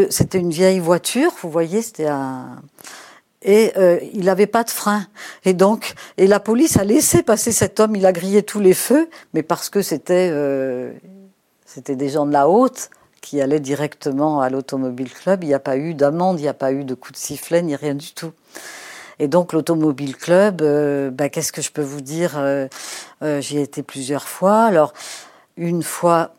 C'était 0.10 0.40
une 0.40 0.50
vieille 0.50 0.80
voiture. 0.80 1.32
Vous 1.42 1.50
voyez, 1.50 1.82
c'était 1.82 2.08
un. 2.08 2.58
Et 3.44 3.74
euh, 3.78 4.00
il 4.14 4.26
n'avait 4.26 4.48
pas 4.48 4.64
de 4.64 4.72
frein. 4.72 5.06
Et 5.44 5.54
donc, 5.54 5.94
et 6.18 6.26
la 6.26 6.40
police 6.40 6.78
a 6.78 6.84
laissé 6.84 7.22
passer 7.22 7.52
cet 7.52 7.80
homme. 7.80 7.96
Il 7.96 8.06
a 8.08 8.12
grillé 8.12 8.42
tous 8.42 8.60
les 8.60 8.74
feux, 8.74 9.08
mais 9.36 9.44
parce 9.44 9.70
que 9.70 9.84
c'était 9.84 10.30
euh, 10.32 10.92
c'était 11.66 11.96
des 11.96 12.10
gens 12.10 12.26
de 12.26 12.32
la 12.32 12.48
haute 12.48 12.90
qui 13.22 13.42
allaient 13.42 13.60
directement 13.60 14.40
à 14.42 14.50
l'automobile 14.50 15.12
club. 15.12 15.44
Il 15.44 15.48
n'y 15.48 15.54
a 15.54 15.60
pas 15.60 15.78
eu 15.78 15.94
d'amende, 15.94 16.40
il 16.40 16.44
n'y 16.44 16.48
a 16.48 16.54
pas 16.54 16.72
eu 16.72 16.84
de 16.84 16.94
coup 16.94 17.12
de 17.12 17.18
sifflet, 17.18 17.62
ni 17.62 17.76
rien 17.76 17.96
du 17.96 18.14
tout. 18.14 18.32
Et 19.20 19.28
donc 19.28 19.54
l'Automobile 19.54 20.16
Club, 20.16 20.62
euh, 20.62 21.10
bah, 21.10 21.30
qu'est-ce 21.30 21.52
que 21.52 21.62
je 21.62 21.72
peux 21.72 21.82
vous 21.82 22.02
dire 22.02 22.34
euh, 22.38 22.68
euh, 23.24 23.42
J'y 23.42 23.58
ai 23.58 23.62
été 23.62 23.84
plusieurs 23.84 24.28
fois. 24.28 24.64
Alors, 24.64 24.94
une 25.58 25.84
fois, 25.84 26.34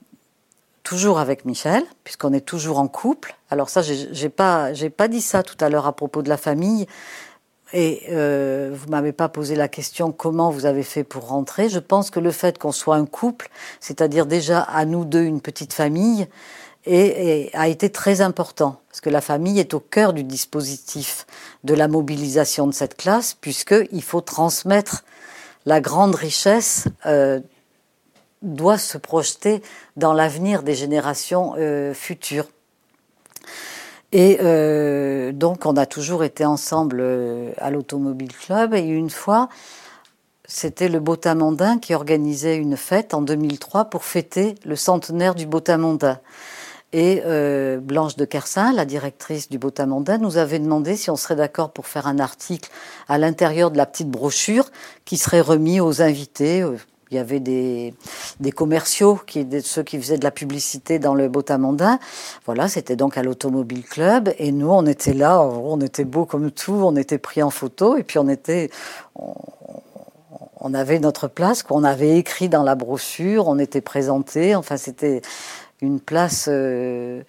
toujours 0.82 1.18
avec 1.18 1.44
Michel, 1.44 1.82
puisqu'on 2.04 2.32
est 2.32 2.44
toujours 2.44 2.78
en 2.78 2.88
couple. 2.88 3.34
Alors 3.50 3.70
ça, 3.70 3.80
j'ai 3.82 4.28
pas, 4.28 4.70
pas 4.96 5.08
dit 5.08 5.22
ça 5.22 5.42
tout 5.42 5.56
à 5.60 5.68
l'heure 5.68 5.86
à 5.86 5.92
propos 5.92 6.22
de 6.22 6.28
la 6.28 6.36
famille. 6.36 6.86
Et 7.78 8.04
euh, 8.08 8.70
vous 8.72 8.88
m'avez 8.88 9.12
pas 9.12 9.28
posé 9.28 9.54
la 9.54 9.68
question 9.68 10.10
comment 10.10 10.50
vous 10.50 10.64
avez 10.64 10.82
fait 10.82 11.04
pour 11.04 11.28
rentrer. 11.28 11.68
Je 11.68 11.78
pense 11.78 12.08
que 12.08 12.18
le 12.18 12.30
fait 12.30 12.56
qu'on 12.56 12.72
soit 12.72 12.96
un 12.96 13.04
couple, 13.04 13.50
c'est-à-dire 13.80 14.24
déjà 14.24 14.62
à 14.62 14.86
nous 14.86 15.04
deux 15.04 15.24
une 15.24 15.42
petite 15.42 15.74
famille, 15.74 16.26
a 16.86 17.68
été 17.68 17.90
très 17.90 18.22
important, 18.22 18.80
parce 18.88 19.02
que 19.02 19.10
la 19.10 19.20
famille 19.20 19.58
est 19.58 19.74
au 19.74 19.80
cœur 19.80 20.14
du 20.14 20.22
dispositif 20.22 21.26
de 21.64 21.74
la 21.74 21.86
mobilisation 21.86 22.66
de 22.66 22.72
cette 22.72 22.96
classe, 22.96 23.34
puisqu'il 23.34 24.02
faut 24.02 24.22
transmettre 24.22 25.04
la 25.66 25.82
grande 25.82 26.14
richesse, 26.14 26.86
euh, 27.04 27.40
doit 28.40 28.78
se 28.78 28.96
projeter 28.96 29.60
dans 29.96 30.14
l'avenir 30.14 30.62
des 30.62 30.74
générations 30.74 31.54
euh, 31.58 31.92
futures. 31.92 32.46
Et 34.18 34.38
euh, 34.40 35.30
donc, 35.30 35.66
on 35.66 35.76
a 35.76 35.84
toujours 35.84 36.24
été 36.24 36.46
ensemble 36.46 37.00
euh, 37.00 37.52
à 37.58 37.70
l'Automobile 37.70 38.32
Club, 38.34 38.72
et 38.72 38.80
une 38.80 39.10
fois, 39.10 39.50
c'était 40.46 40.88
le 40.88 41.00
Botamandin 41.00 41.76
qui 41.78 41.92
organisait 41.92 42.56
une 42.56 42.78
fête 42.78 43.12
en 43.12 43.20
2003 43.20 43.90
pour 43.90 44.04
fêter 44.06 44.54
le 44.64 44.74
centenaire 44.74 45.34
du 45.34 45.44
Botamandin. 45.44 46.18
Et 46.94 47.24
euh, 47.26 47.78
Blanche 47.78 48.16
de 48.16 48.24
Kersin, 48.24 48.72
la 48.72 48.86
directrice 48.86 49.50
du 49.50 49.58
Botamandin, 49.58 50.16
nous 50.16 50.38
avait 50.38 50.60
demandé 50.60 50.96
si 50.96 51.10
on 51.10 51.16
serait 51.16 51.36
d'accord 51.36 51.74
pour 51.74 51.86
faire 51.86 52.06
un 52.06 52.18
article 52.18 52.70
à 53.08 53.18
l'intérieur 53.18 53.70
de 53.70 53.76
la 53.76 53.84
petite 53.84 54.08
brochure 54.08 54.70
qui 55.04 55.18
serait 55.18 55.42
remis 55.42 55.78
aux 55.78 56.00
invités. 56.00 56.64
Il 57.10 57.16
y 57.16 57.20
avait 57.20 57.40
des, 57.40 57.94
des 58.40 58.50
commerciaux, 58.50 59.20
qui, 59.26 59.46
ceux 59.62 59.82
qui 59.82 59.98
faisaient 59.98 60.18
de 60.18 60.24
la 60.24 60.32
publicité 60.32 60.98
dans 60.98 61.14
le 61.14 61.28
Botamandin. 61.28 62.00
Voilà, 62.46 62.68
c'était 62.68 62.96
donc 62.96 63.16
à 63.16 63.22
l'Automobile 63.22 63.84
Club. 63.84 64.32
Et 64.38 64.50
nous, 64.50 64.70
on 64.70 64.86
était 64.86 65.14
là, 65.14 65.40
on 65.40 65.80
était 65.80 66.04
beau 66.04 66.24
comme 66.24 66.50
tout, 66.50 66.72
on 66.72 66.96
était 66.96 67.18
pris 67.18 67.42
en 67.42 67.50
photo. 67.50 67.96
Et 67.96 68.02
puis 68.02 68.18
on 68.18 68.28
était, 68.28 68.70
on 69.14 70.74
avait 70.74 70.98
notre 70.98 71.28
place, 71.28 71.62
qu'on 71.62 71.84
avait 71.84 72.18
écrit 72.18 72.48
dans 72.48 72.64
la 72.64 72.74
brochure, 72.74 73.46
on 73.46 73.58
était 73.58 73.80
présenté, 73.80 74.56
enfin 74.56 74.76
c'était 74.76 75.22
une 75.80 76.00
place 76.00 76.46
euh, 76.48 77.22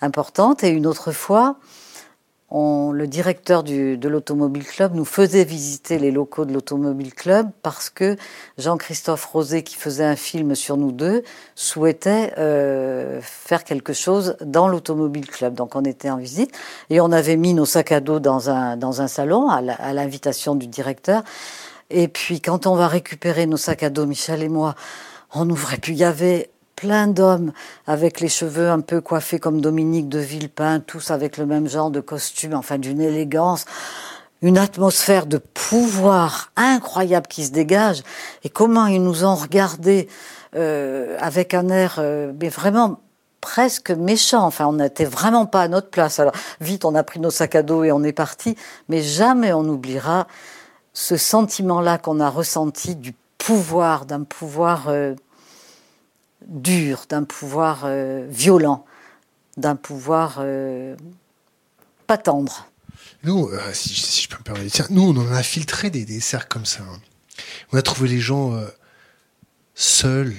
importante. 0.00 0.62
Et 0.62 0.68
une 0.68 0.86
autre 0.86 1.12
fois, 1.12 1.56
le 2.52 3.06
directeur 3.06 3.62
de 3.62 4.08
l'Automobile 4.08 4.64
Club 4.64 4.94
nous 4.94 5.06
faisait 5.06 5.44
visiter 5.44 5.98
les 5.98 6.10
locaux 6.10 6.44
de 6.44 6.52
l'Automobile 6.52 7.14
Club 7.14 7.48
parce 7.62 7.88
que 7.88 8.16
Jean-Christophe 8.58 9.24
Rosé, 9.24 9.62
qui 9.62 9.76
faisait 9.76 10.04
un 10.04 10.16
film 10.16 10.54
sur 10.54 10.76
nous 10.76 10.92
deux, 10.92 11.22
souhaitait 11.54 12.34
euh, 12.36 13.20
faire 13.22 13.64
quelque 13.64 13.94
chose 13.94 14.36
dans 14.44 14.68
l'Automobile 14.68 15.26
Club. 15.26 15.54
Donc 15.54 15.76
on 15.76 15.82
était 15.82 16.10
en 16.10 16.18
visite 16.18 16.54
et 16.90 17.00
on 17.00 17.10
avait 17.10 17.36
mis 17.36 17.54
nos 17.54 17.64
sacs 17.64 17.92
à 17.92 18.00
dos 18.00 18.20
dans 18.20 18.50
un, 18.50 18.76
dans 18.76 19.00
un 19.00 19.08
salon 19.08 19.48
à 19.48 19.92
l'invitation 19.92 20.54
du 20.54 20.66
directeur. 20.66 21.22
Et 21.88 22.08
puis 22.08 22.40
quand 22.40 22.66
on 22.66 22.74
va 22.74 22.86
récupérer 22.86 23.46
nos 23.46 23.56
sacs 23.56 23.82
à 23.82 23.90
dos, 23.90 24.04
Michel 24.04 24.42
et 24.42 24.48
moi, 24.48 24.74
on 25.34 25.48
ouvrait 25.48 25.78
plus. 25.78 25.92
Il 25.92 25.98
y 25.98 26.04
avait 26.04 26.50
plein 26.82 27.06
d'hommes 27.06 27.52
avec 27.86 28.18
les 28.18 28.28
cheveux 28.28 28.68
un 28.68 28.80
peu 28.80 29.00
coiffés 29.00 29.38
comme 29.38 29.60
Dominique 29.60 30.08
de 30.08 30.18
Villepin, 30.18 30.80
tous 30.80 31.12
avec 31.12 31.36
le 31.36 31.46
même 31.46 31.68
genre 31.68 31.92
de 31.92 32.00
costume, 32.00 32.54
enfin 32.54 32.76
d'une 32.76 33.00
élégance, 33.00 33.66
une 34.42 34.58
atmosphère 34.58 35.26
de 35.26 35.38
pouvoir 35.38 36.50
incroyable 36.56 37.28
qui 37.28 37.44
se 37.44 37.52
dégage. 37.52 38.02
Et 38.42 38.48
comment 38.48 38.86
ils 38.86 39.00
nous 39.00 39.24
ont 39.24 39.36
regardés 39.36 40.08
euh, 40.56 41.16
avec 41.20 41.54
un 41.54 41.68
air, 41.68 41.98
euh, 41.98 42.32
mais 42.40 42.48
vraiment 42.48 42.98
presque 43.40 43.92
méchant. 43.92 44.44
Enfin, 44.44 44.66
on 44.66 44.72
n'était 44.72 45.04
vraiment 45.04 45.46
pas 45.46 45.62
à 45.62 45.68
notre 45.68 45.88
place. 45.88 46.18
Alors 46.18 46.34
vite, 46.60 46.84
on 46.84 46.96
a 46.96 47.04
pris 47.04 47.20
nos 47.20 47.30
sacs 47.30 47.54
à 47.54 47.62
dos 47.62 47.84
et 47.84 47.92
on 47.92 48.02
est 48.02 48.12
parti. 48.12 48.56
Mais 48.88 49.02
jamais 49.02 49.52
on 49.52 49.62
n'oubliera 49.62 50.26
ce 50.94 51.16
sentiment-là 51.16 51.98
qu'on 51.98 52.18
a 52.18 52.28
ressenti 52.28 52.96
du 52.96 53.14
pouvoir, 53.38 54.04
d'un 54.04 54.24
pouvoir 54.24 54.88
euh, 54.88 55.14
dur, 56.46 57.06
d'un 57.08 57.24
pouvoir 57.24 57.82
euh, 57.84 58.26
violent, 58.28 58.84
d'un 59.56 59.76
pouvoir 59.76 60.36
euh, 60.38 60.96
pas 62.06 62.18
tendre. 62.18 62.68
Nous, 63.24 63.50
si, 63.72 64.22
je 64.22 64.28
peux 64.28 64.38
me 64.38 64.42
permettre, 64.42 64.86
nous, 64.90 65.02
on 65.02 65.16
en 65.16 65.32
a 65.32 65.42
filtré 65.42 65.90
des, 65.90 66.04
des 66.04 66.20
cercles 66.20 66.48
comme 66.48 66.66
ça. 66.66 66.82
Hein. 66.82 67.00
On 67.72 67.78
a 67.78 67.82
trouvé 67.82 68.08
les 68.08 68.20
gens 68.20 68.52
seuls, 69.74 70.34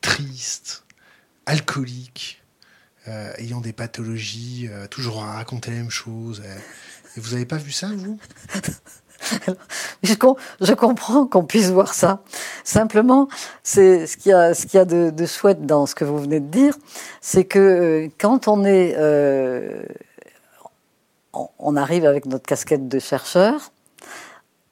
tristes, 0.00 0.84
alcooliques, 1.46 2.42
ayant 3.06 3.60
des 3.60 3.72
pathologies, 3.72 4.68
toujours 4.90 5.22
à 5.24 5.34
raconter 5.34 5.70
la 5.72 5.78
même 5.78 5.90
chose. 5.90 6.42
Et 7.16 7.20
vous 7.20 7.32
n'avez 7.32 7.46
pas 7.46 7.58
vu 7.58 7.72
ça, 7.72 7.88
vous? 7.88 8.18
je, 10.02 10.74
comprends 10.74 11.26
qu'on 11.26 11.44
puisse 11.44 11.70
voir 11.70 11.94
ça. 11.94 12.20
Simplement, 12.64 13.28
c'est 13.62 14.06
ce 14.06 14.16
qu'il 14.16 14.30
y 14.30 14.34
a, 14.34 14.54
ce 14.54 14.66
qu'il 14.66 14.78
y 14.78 14.80
a 14.80 14.84
de, 14.84 15.10
de, 15.10 15.26
chouette 15.26 15.66
dans 15.66 15.86
ce 15.86 15.94
que 15.94 16.04
vous 16.04 16.18
venez 16.18 16.40
de 16.40 16.48
dire, 16.48 16.76
c'est 17.20 17.44
que 17.44 17.58
euh, 17.58 18.08
quand 18.18 18.48
on 18.48 18.64
est, 18.64 18.94
euh, 18.96 19.82
on 21.58 21.76
arrive 21.76 22.04
avec 22.04 22.26
notre 22.26 22.46
casquette 22.46 22.88
de 22.88 22.98
chercheur, 22.98 23.72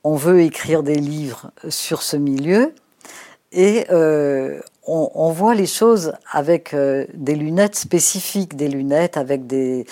on 0.04 0.16
veut 0.16 0.40
écrire 0.40 0.82
des 0.82 0.94
livres 0.94 1.50
sur 1.68 2.02
ce 2.02 2.16
milieu, 2.16 2.74
et 3.52 3.86
euh, 3.90 4.60
on, 4.86 5.30
voit 5.30 5.54
les 5.54 5.66
choses 5.66 6.12
avec 6.30 6.74
euh, 6.74 7.06
des 7.14 7.34
lunettes 7.34 7.76
spécifiques, 7.76 8.56
des 8.56 8.68
lunettes 8.68 9.16
avec 9.16 9.46
des, 9.46 9.86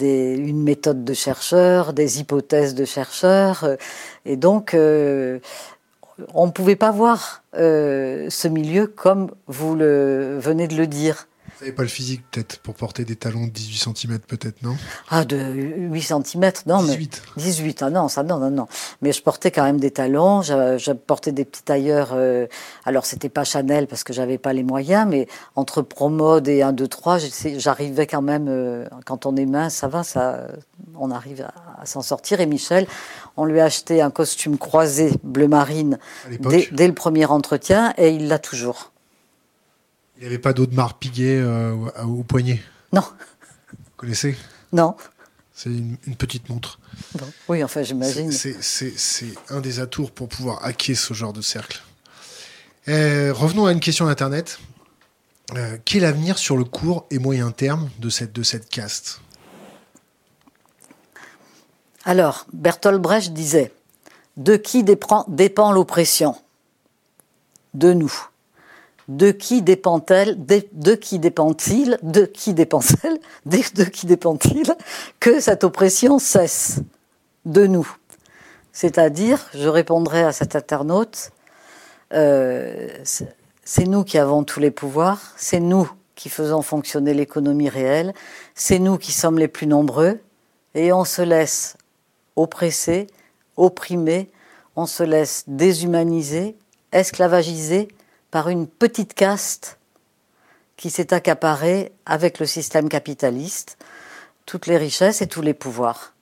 une 0.00 0.62
méthode 0.62 1.04
de 1.04 1.14
chercheur, 1.14 1.92
des 1.92 2.20
hypothèses 2.20 2.74
de 2.74 2.84
chercheur. 2.84 3.64
Euh, 3.64 3.76
et 4.24 4.36
donc, 4.36 4.74
euh, 4.74 5.38
on 6.34 6.46
ne 6.46 6.52
pouvait 6.52 6.76
pas 6.76 6.90
voir 6.90 7.42
ce 7.54 8.48
milieu 8.48 8.86
comme 8.86 9.30
vous 9.46 9.74
le 9.74 10.38
venez 10.38 10.68
de 10.68 10.76
le 10.76 10.86
dire. 10.86 11.26
Vous 11.64 11.68
n'avez 11.68 11.76
pas 11.76 11.82
le 11.84 11.88
physique 11.88 12.20
peut-être 12.30 12.58
pour 12.58 12.74
porter 12.74 13.06
des 13.06 13.16
talons 13.16 13.46
de 13.46 13.50
18 13.50 13.96
cm 13.96 14.18
peut-être, 14.18 14.60
non? 14.62 14.76
Ah, 15.08 15.24
de 15.24 15.38
8 15.38 16.02
cm, 16.02 16.52
non. 16.66 16.82
18 16.82 17.22
mais 17.38 17.42
18, 17.42 17.82
ah 17.84 17.88
non, 17.88 18.08
ça, 18.08 18.22
non, 18.22 18.36
non, 18.36 18.50
non. 18.50 18.66
Mais 19.00 19.12
je 19.12 19.22
portais 19.22 19.50
quand 19.50 19.62
même 19.62 19.80
des 19.80 19.90
talons, 19.90 20.42
je, 20.42 20.92
portais 20.92 21.32
des 21.32 21.46
petits 21.46 21.62
tailleurs, 21.62 22.10
euh, 22.12 22.46
alors 22.84 23.06
c'était 23.06 23.30
pas 23.30 23.44
Chanel 23.44 23.86
parce 23.86 24.04
que 24.04 24.12
j'avais 24.12 24.36
pas 24.36 24.52
les 24.52 24.62
moyens, 24.62 25.06
mais 25.08 25.26
entre 25.56 25.80
Promode 25.80 26.48
et 26.48 26.60
1, 26.60 26.74
2, 26.74 26.86
3, 26.86 27.16
j'arrivais 27.56 28.06
quand 28.06 28.20
même, 28.20 28.48
euh, 28.50 28.86
quand 29.06 29.24
on 29.24 29.34
est 29.34 29.46
mince, 29.46 29.76
ça 29.76 29.88
va, 29.88 30.04
ça, 30.04 30.46
on 30.98 31.10
arrive 31.10 31.48
à, 31.80 31.86
s'en 31.86 32.02
sortir. 32.02 32.42
Et 32.42 32.46
Michel, 32.46 32.86
on 33.38 33.46
lui 33.46 33.60
a 33.60 33.64
acheté 33.64 34.02
un 34.02 34.10
costume 34.10 34.58
croisé 34.58 35.12
bleu 35.22 35.48
marine 35.48 35.98
dès 36.28 36.86
le 36.86 36.94
premier 36.94 37.24
entretien 37.24 37.94
et 37.96 38.10
il 38.10 38.28
l'a 38.28 38.38
toujours. 38.38 38.90
Il 40.16 40.20
n'y 40.20 40.26
avait 40.26 40.38
pas 40.38 40.52
d'Audemars 40.52 40.94
Piguet 40.98 41.40
euh, 41.40 41.72
au 42.04 42.22
poignet 42.22 42.62
Non. 42.92 43.02
Vous 43.02 43.90
connaissez 43.96 44.36
Non. 44.72 44.96
C'est 45.52 45.70
une, 45.70 45.96
petite 46.18 46.48
montre. 46.48 46.80
Oui, 47.48 47.62
enfin, 47.62 47.82
j'imagine. 47.82 48.30
C'est 48.32 49.34
un 49.50 49.60
des 49.60 49.80
atours 49.80 50.10
pour 50.10 50.28
pouvoir 50.28 50.64
hacker 50.64 50.96
ce 50.96 51.14
genre 51.14 51.32
de 51.32 51.42
cercle. 51.42 51.82
Euh, 52.88 53.32
revenons 53.32 53.66
à 53.66 53.72
une 53.72 53.80
question 53.80 54.06
d'Internet. 54.06 54.58
Euh, 55.56 55.78
quel 55.84 56.02
est 56.02 56.06
l'avenir 56.06 56.38
sur 56.38 56.56
le 56.56 56.64
court 56.64 57.06
et 57.10 57.18
moyen 57.18 57.50
terme 57.50 57.88
de 57.98 58.08
cette, 58.08 58.32
de 58.32 58.42
cette 58.42 58.68
caste? 58.68 59.20
Alors, 62.04 62.46
Bertolt 62.52 63.00
Brecht 63.00 63.32
disait 63.32 63.72
De 64.36 64.56
qui 64.56 64.84
dépend 64.84 65.72
l'oppression? 65.72 66.36
De 67.74 67.92
nous 67.92 68.28
de 69.08 69.30
qui 69.30 69.62
dépend-elle, 69.62 70.36
de, 70.44 70.94
qui 70.94 71.18
dépend-il, 71.18 71.98
de 72.02 72.24
qui 72.24 72.54
dépend-elle, 72.54 73.18
de, 73.46 73.84
qui 73.84 74.06
dépend-il 74.06 74.74
que 75.20 75.40
cette 75.40 75.64
oppression 75.64 76.18
cesse 76.18 76.80
de 77.44 77.66
nous? 77.66 77.96
C'est-à-dire, 78.72 79.46
je 79.54 79.68
répondrai 79.68 80.22
à 80.22 80.32
cet 80.32 80.56
internaute, 80.56 81.30
euh, 82.12 82.88
c'est 83.64 83.84
nous 83.86 84.04
qui 84.04 84.18
avons 84.18 84.44
tous 84.44 84.60
les 84.60 84.70
pouvoirs, 84.70 85.32
c'est 85.36 85.60
nous 85.60 85.90
qui 86.14 86.28
faisons 86.28 86.62
fonctionner 86.62 87.14
l'économie 87.14 87.68
réelle, 87.68 88.14
c'est 88.54 88.78
nous 88.78 88.98
qui 88.98 89.12
sommes 89.12 89.38
les 89.38 89.48
plus 89.48 89.66
nombreux, 89.66 90.20
et 90.74 90.92
on 90.92 91.04
se 91.04 91.22
laisse 91.22 91.76
oppresser, 92.36 93.06
opprimer, 93.56 94.30
on 94.76 94.86
se 94.86 95.02
laisse 95.02 95.44
déshumaniser, 95.46 96.56
esclavagiser, 96.92 97.88
par 98.34 98.48
une 98.48 98.66
petite 98.66 99.14
caste 99.14 99.78
qui 100.76 100.90
s'est 100.90 101.14
accaparée 101.14 101.92
avec 102.04 102.40
le 102.40 102.46
système 102.46 102.88
capitaliste 102.88 103.78
toutes 104.44 104.66
les 104.66 104.76
richesses 104.76 105.22
et 105.22 105.28
tous 105.28 105.40
les 105.40 105.54
pouvoirs. 105.54 106.14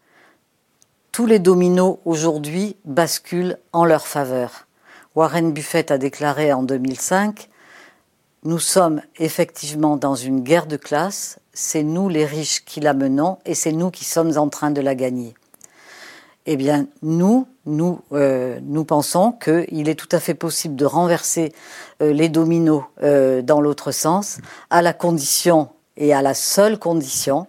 Tous 1.10 1.24
les 1.24 1.38
dominos 1.38 2.00
aujourd'hui 2.04 2.76
basculent 2.84 3.56
en 3.72 3.86
leur 3.86 4.06
faveur. 4.06 4.66
Warren 5.14 5.54
Buffett 5.54 5.90
a 5.90 5.96
déclaré 5.96 6.52
en 6.52 6.62
2005 6.62 7.48
Nous 8.44 8.58
sommes 8.58 9.00
effectivement 9.16 9.96
dans 9.96 10.14
une 10.14 10.42
guerre 10.42 10.66
de 10.66 10.76
classe, 10.76 11.38
c'est 11.54 11.82
nous 11.82 12.10
les 12.10 12.26
riches 12.26 12.62
qui 12.66 12.80
la 12.80 12.92
menons 12.92 13.38
et 13.46 13.54
c'est 13.54 13.72
nous 13.72 13.90
qui 13.90 14.04
sommes 14.04 14.36
en 14.36 14.50
train 14.50 14.70
de 14.70 14.82
la 14.82 14.94
gagner 14.94 15.32
eh 16.46 16.56
bien, 16.56 16.86
nous, 17.02 17.46
nous, 17.66 18.00
euh, 18.12 18.58
nous 18.62 18.84
pensons 18.84 19.32
qu'il 19.32 19.88
est 19.88 19.94
tout 19.94 20.08
à 20.10 20.20
fait 20.20 20.34
possible 20.34 20.74
de 20.74 20.84
renverser 20.84 21.52
euh, 22.02 22.12
les 22.12 22.28
dominos 22.28 22.82
euh, 23.02 23.42
dans 23.42 23.60
l'autre 23.60 23.92
sens, 23.92 24.38
à 24.70 24.82
la 24.82 24.92
condition 24.92 25.68
et 25.96 26.12
à 26.12 26.22
la 26.22 26.34
seule 26.34 26.78
condition 26.78 27.46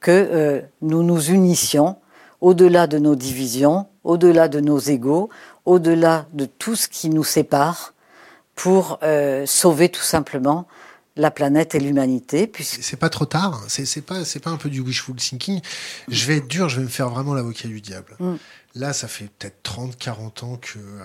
que 0.00 0.64
nous 0.80 1.04
nous 1.04 1.30
unissions 1.30 1.96
au-delà 2.40 2.88
de 2.88 2.98
nos 2.98 3.14
divisions, 3.14 3.86
au-delà 4.02 4.48
de 4.48 4.58
nos 4.58 4.78
égaux, 4.78 5.28
au-delà 5.64 6.26
de 6.32 6.44
tout 6.44 6.74
ce 6.74 6.88
qui 6.88 7.08
nous 7.08 7.22
sépare, 7.22 7.94
pour 8.56 8.98
sauver 9.44 9.90
tout 9.90 10.02
simplement 10.02 10.66
la 11.16 11.30
planète 11.30 11.74
et 11.74 11.80
l'humanité. 11.80 12.46
Puisque... 12.46 12.82
C'est 12.82 12.96
pas 12.96 13.10
trop 13.10 13.26
tard, 13.26 13.62
c'est 13.68 14.02
pas, 14.02 14.22
pas 14.42 14.50
un 14.50 14.56
peu 14.56 14.70
du 14.70 14.80
wishful 14.80 15.16
thinking. 15.16 15.60
Je 16.08 16.26
vais 16.26 16.38
être 16.38 16.48
dur, 16.48 16.68
je 16.68 16.78
vais 16.78 16.84
me 16.84 16.88
faire 16.88 17.10
vraiment 17.10 17.34
l'avocat 17.34 17.68
du 17.68 17.80
diable. 17.80 18.16
Mm. 18.18 18.34
Là, 18.74 18.92
ça 18.92 19.08
fait 19.08 19.28
peut-être 19.38 19.62
30, 19.62 19.98
40 19.98 20.42
ans 20.44 20.56
que 20.56 20.78
euh, 20.78 21.04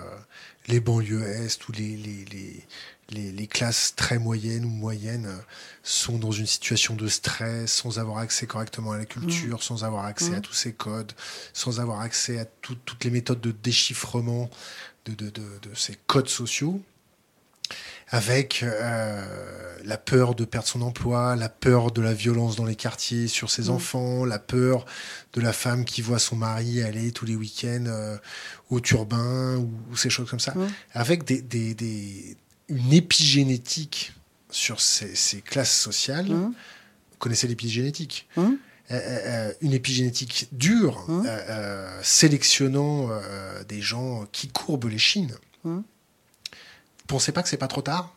les 0.68 0.80
banlieues 0.80 1.24
est 1.24 1.68
ou 1.68 1.74
les, 1.74 1.97
les, 1.97 2.64
les, 3.10 3.32
les, 3.32 3.47
classes 3.47 3.93
très 3.95 4.20
moyennes 4.20 4.64
ou 4.64 4.70
moyennes 4.70 5.26
euh, 5.26 5.38
sont 5.84 6.18
dans 6.18 6.32
une 6.32 6.45
situation 6.45 6.95
de 6.95 7.08
stress, 7.10 7.74
sans 7.74 7.99
avoir 7.99 8.20
accès 8.20 8.47
correctement 8.47 8.93
à 8.93 8.97
la 8.97 9.05
culture, 9.05 9.58
mm. 9.58 9.62
sans 9.62 9.84
avoir 9.84 10.05
accès 10.05 10.36
à 10.36 10.39
mm. 10.39 10.41
tous 10.41 10.53
ces 10.53 10.72
codes, 10.72 11.12
sans 11.51 11.82
avoir 11.82 11.99
accès 11.99 12.39
à 12.39 12.45
toutes 12.45 13.03
les 13.03 13.12
méthodes 13.12 13.41
de 13.41 13.51
déchiffrement 13.51 14.49
de, 15.05 15.14
de, 15.14 15.30
de, 15.30 15.41
de 15.70 15.76
ces 15.76 15.97
codes 16.08 16.30
sociaux 16.30 16.82
avec 18.10 18.64
euh, 18.64 19.78
la 19.84 19.97
peur 19.97 20.36
de 20.36 20.45
perdre 20.45 20.68
son 20.68 20.82
emploi, 20.82 21.36
la 21.36 21.49
peur 21.49 21.91
de 21.91 22.01
la 22.01 22.14
violence 22.14 22.55
dans 22.55 22.66
les 22.66 22.76
quartiers 22.76 23.28
sur 23.28 23.49
ses 23.49 23.64
mm. 23.64 23.70
enfants, 23.70 24.26
la 24.26 24.39
peur 24.39 24.86
de 25.34 25.41
la 25.41 25.53
femme 25.53 25.86
qui 25.86 26.01
voit 26.01 26.20
son 26.20 26.36
mari 26.36 26.82
aller 26.82 27.12
tous 27.12 27.26
les 27.26 27.36
week-ends 27.36 27.86
euh, 27.88 28.18
au 28.70 28.80
turbin 28.80 29.58
ou, 29.58 29.95
ces 29.95 30.10
choses 30.10 30.30
comme 30.30 30.39
ça, 30.39 30.53
mm. 30.53 30.68
avec 30.93 31.26
des, 31.26 31.41
des, 31.41 31.74
des, 31.74 32.38
une 32.70 32.93
épigénétique 32.93 34.14
sur 34.49 34.80
ces, 34.80 35.16
ces 35.16 35.41
classes 35.41 35.76
sociales. 35.76 36.30
Mm. 36.30 36.53
Vous 37.12 37.18
connaissez 37.20 37.47
l'épigénétique 37.47 38.28
euh, 38.38 38.51
euh, 38.91 39.51
une 39.60 39.74
épigénétique 39.74 40.47
dure, 40.53 41.08
sélectionnant 42.03 43.10
des 43.68 43.82
gens 43.82 44.26
qui 44.32 44.47
courbent 44.47 44.88
les 44.88 44.97
chines 44.97 45.36
pensez 47.08 47.32
pas 47.32 47.41
que 47.41 47.49
c'est 47.49 47.58
pas 47.58 47.68
trop 47.68 47.82
tard? 47.82 48.14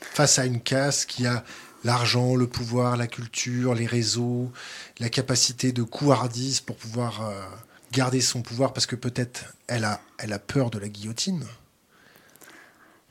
Face 0.00 0.38
à 0.38 0.46
une 0.46 0.60
casse 0.60 1.04
qui 1.04 1.26
a 1.26 1.44
l'argent, 1.84 2.36
le 2.36 2.46
pouvoir, 2.46 2.96
la 2.96 3.06
culture, 3.06 3.74
les 3.74 3.86
réseaux, 3.86 4.50
la 4.98 5.08
capacité 5.08 5.72
de 5.72 5.82
couardise 5.82 6.60
pour 6.60 6.76
pouvoir 6.76 7.26
euh, 7.26 7.42
garder 7.92 8.20
son 8.20 8.42
pouvoir 8.42 8.72
parce 8.72 8.86
que 8.86 8.96
peut-être 8.96 9.54
elle 9.66 9.84
a, 9.84 10.00
elle 10.18 10.32
a 10.32 10.38
peur 10.38 10.70
de 10.70 10.78
la 10.78 10.88
guillotine? 10.88 11.44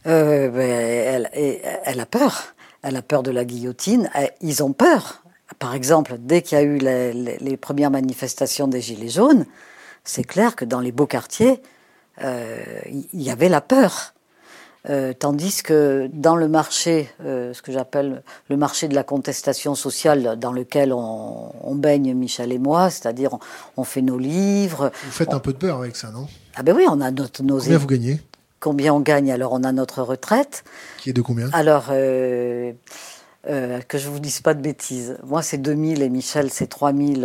Euh, 0.07 0.49
ben, 0.49 1.27
elle, 1.83 1.99
a 1.99 2.05
peur. 2.05 2.55
Elle 2.81 2.95
a 2.95 3.01
peur 3.01 3.23
de 3.23 3.31
la 3.31 3.43
guillotine. 3.43 4.09
Euh, 4.15 4.27
ils 4.41 4.63
ont 4.63 4.73
peur. 4.73 5.23
Par 5.57 5.73
exemple, 5.73 6.15
dès 6.19 6.41
qu'il 6.41 6.57
y 6.57 6.61
a 6.61 6.63
eu 6.63 6.77
les, 6.77 7.57
premières 7.57 7.91
manifestations 7.91 8.67
des 8.67 8.81
Gilets 8.81 9.09
jaunes, 9.09 9.45
c'est 10.03 10.23
clair 10.23 10.55
que 10.55 10.63
dans 10.63 10.79
les 10.79 10.91
beaux 10.91 11.07
quartiers, 11.07 11.61
il 12.21 13.21
y 13.21 13.31
avait 13.31 13.49
la 13.49 13.61
peur. 13.61 14.13
Euh, 14.87 15.13
tandis 15.13 15.61
que 15.61 16.09
dans 16.13 16.37
le 16.37 16.47
marché, 16.47 17.09
euh, 17.25 17.53
ce 17.53 17.61
que 17.61 17.71
j'appelle 17.71 18.23
le 18.49 18.55
marché 18.55 18.87
de 18.87 18.95
la 18.95 19.03
contestation 19.03 19.75
sociale, 19.75 20.37
dans 20.39 20.53
lequel 20.53 20.93
on, 20.93 21.75
baigne 21.75 22.13
Michel 22.13 22.51
et 22.51 22.59
moi, 22.59 22.89
c'est-à-dire 22.89 23.37
on, 23.75 23.83
fait 23.83 24.01
nos 24.01 24.17
livres. 24.17 24.91
Vous 25.05 25.11
faites 25.11 25.33
un 25.33 25.39
peu 25.39 25.53
de 25.53 25.57
beurre 25.57 25.79
avec 25.79 25.95
ça, 25.95 26.11
non? 26.11 26.27
Ah 26.55 26.63
ben 26.63 26.75
oui, 26.75 26.85
on 26.89 27.01
a 27.01 27.11
notre, 27.11 27.43
nos. 27.43 27.59
Combien 27.59 27.77
vous 27.77 27.87
gagnez? 27.87 28.21
Combien 28.59 28.93
on 28.93 28.99
gagne? 28.99 29.31
Alors 29.31 29.53
on 29.53 29.63
a 29.63 29.71
notre 29.71 30.01
retraite. 30.01 30.63
Qui 30.97 31.09
est 31.09 31.13
de 31.13 31.21
combien? 31.21 31.49
Alors. 31.51 31.87
Euh, 31.91 33.79
que 33.87 33.97
je 33.97 34.09
vous 34.09 34.19
dise 34.19 34.41
pas 34.41 34.53
de 34.53 34.61
bêtises. 34.61 35.17
Moi, 35.23 35.41
c'est 35.41 35.57
2000 35.57 36.01
et 36.01 36.09
Michel, 36.09 36.51
c'est 36.51 36.67
3000, 36.67 37.21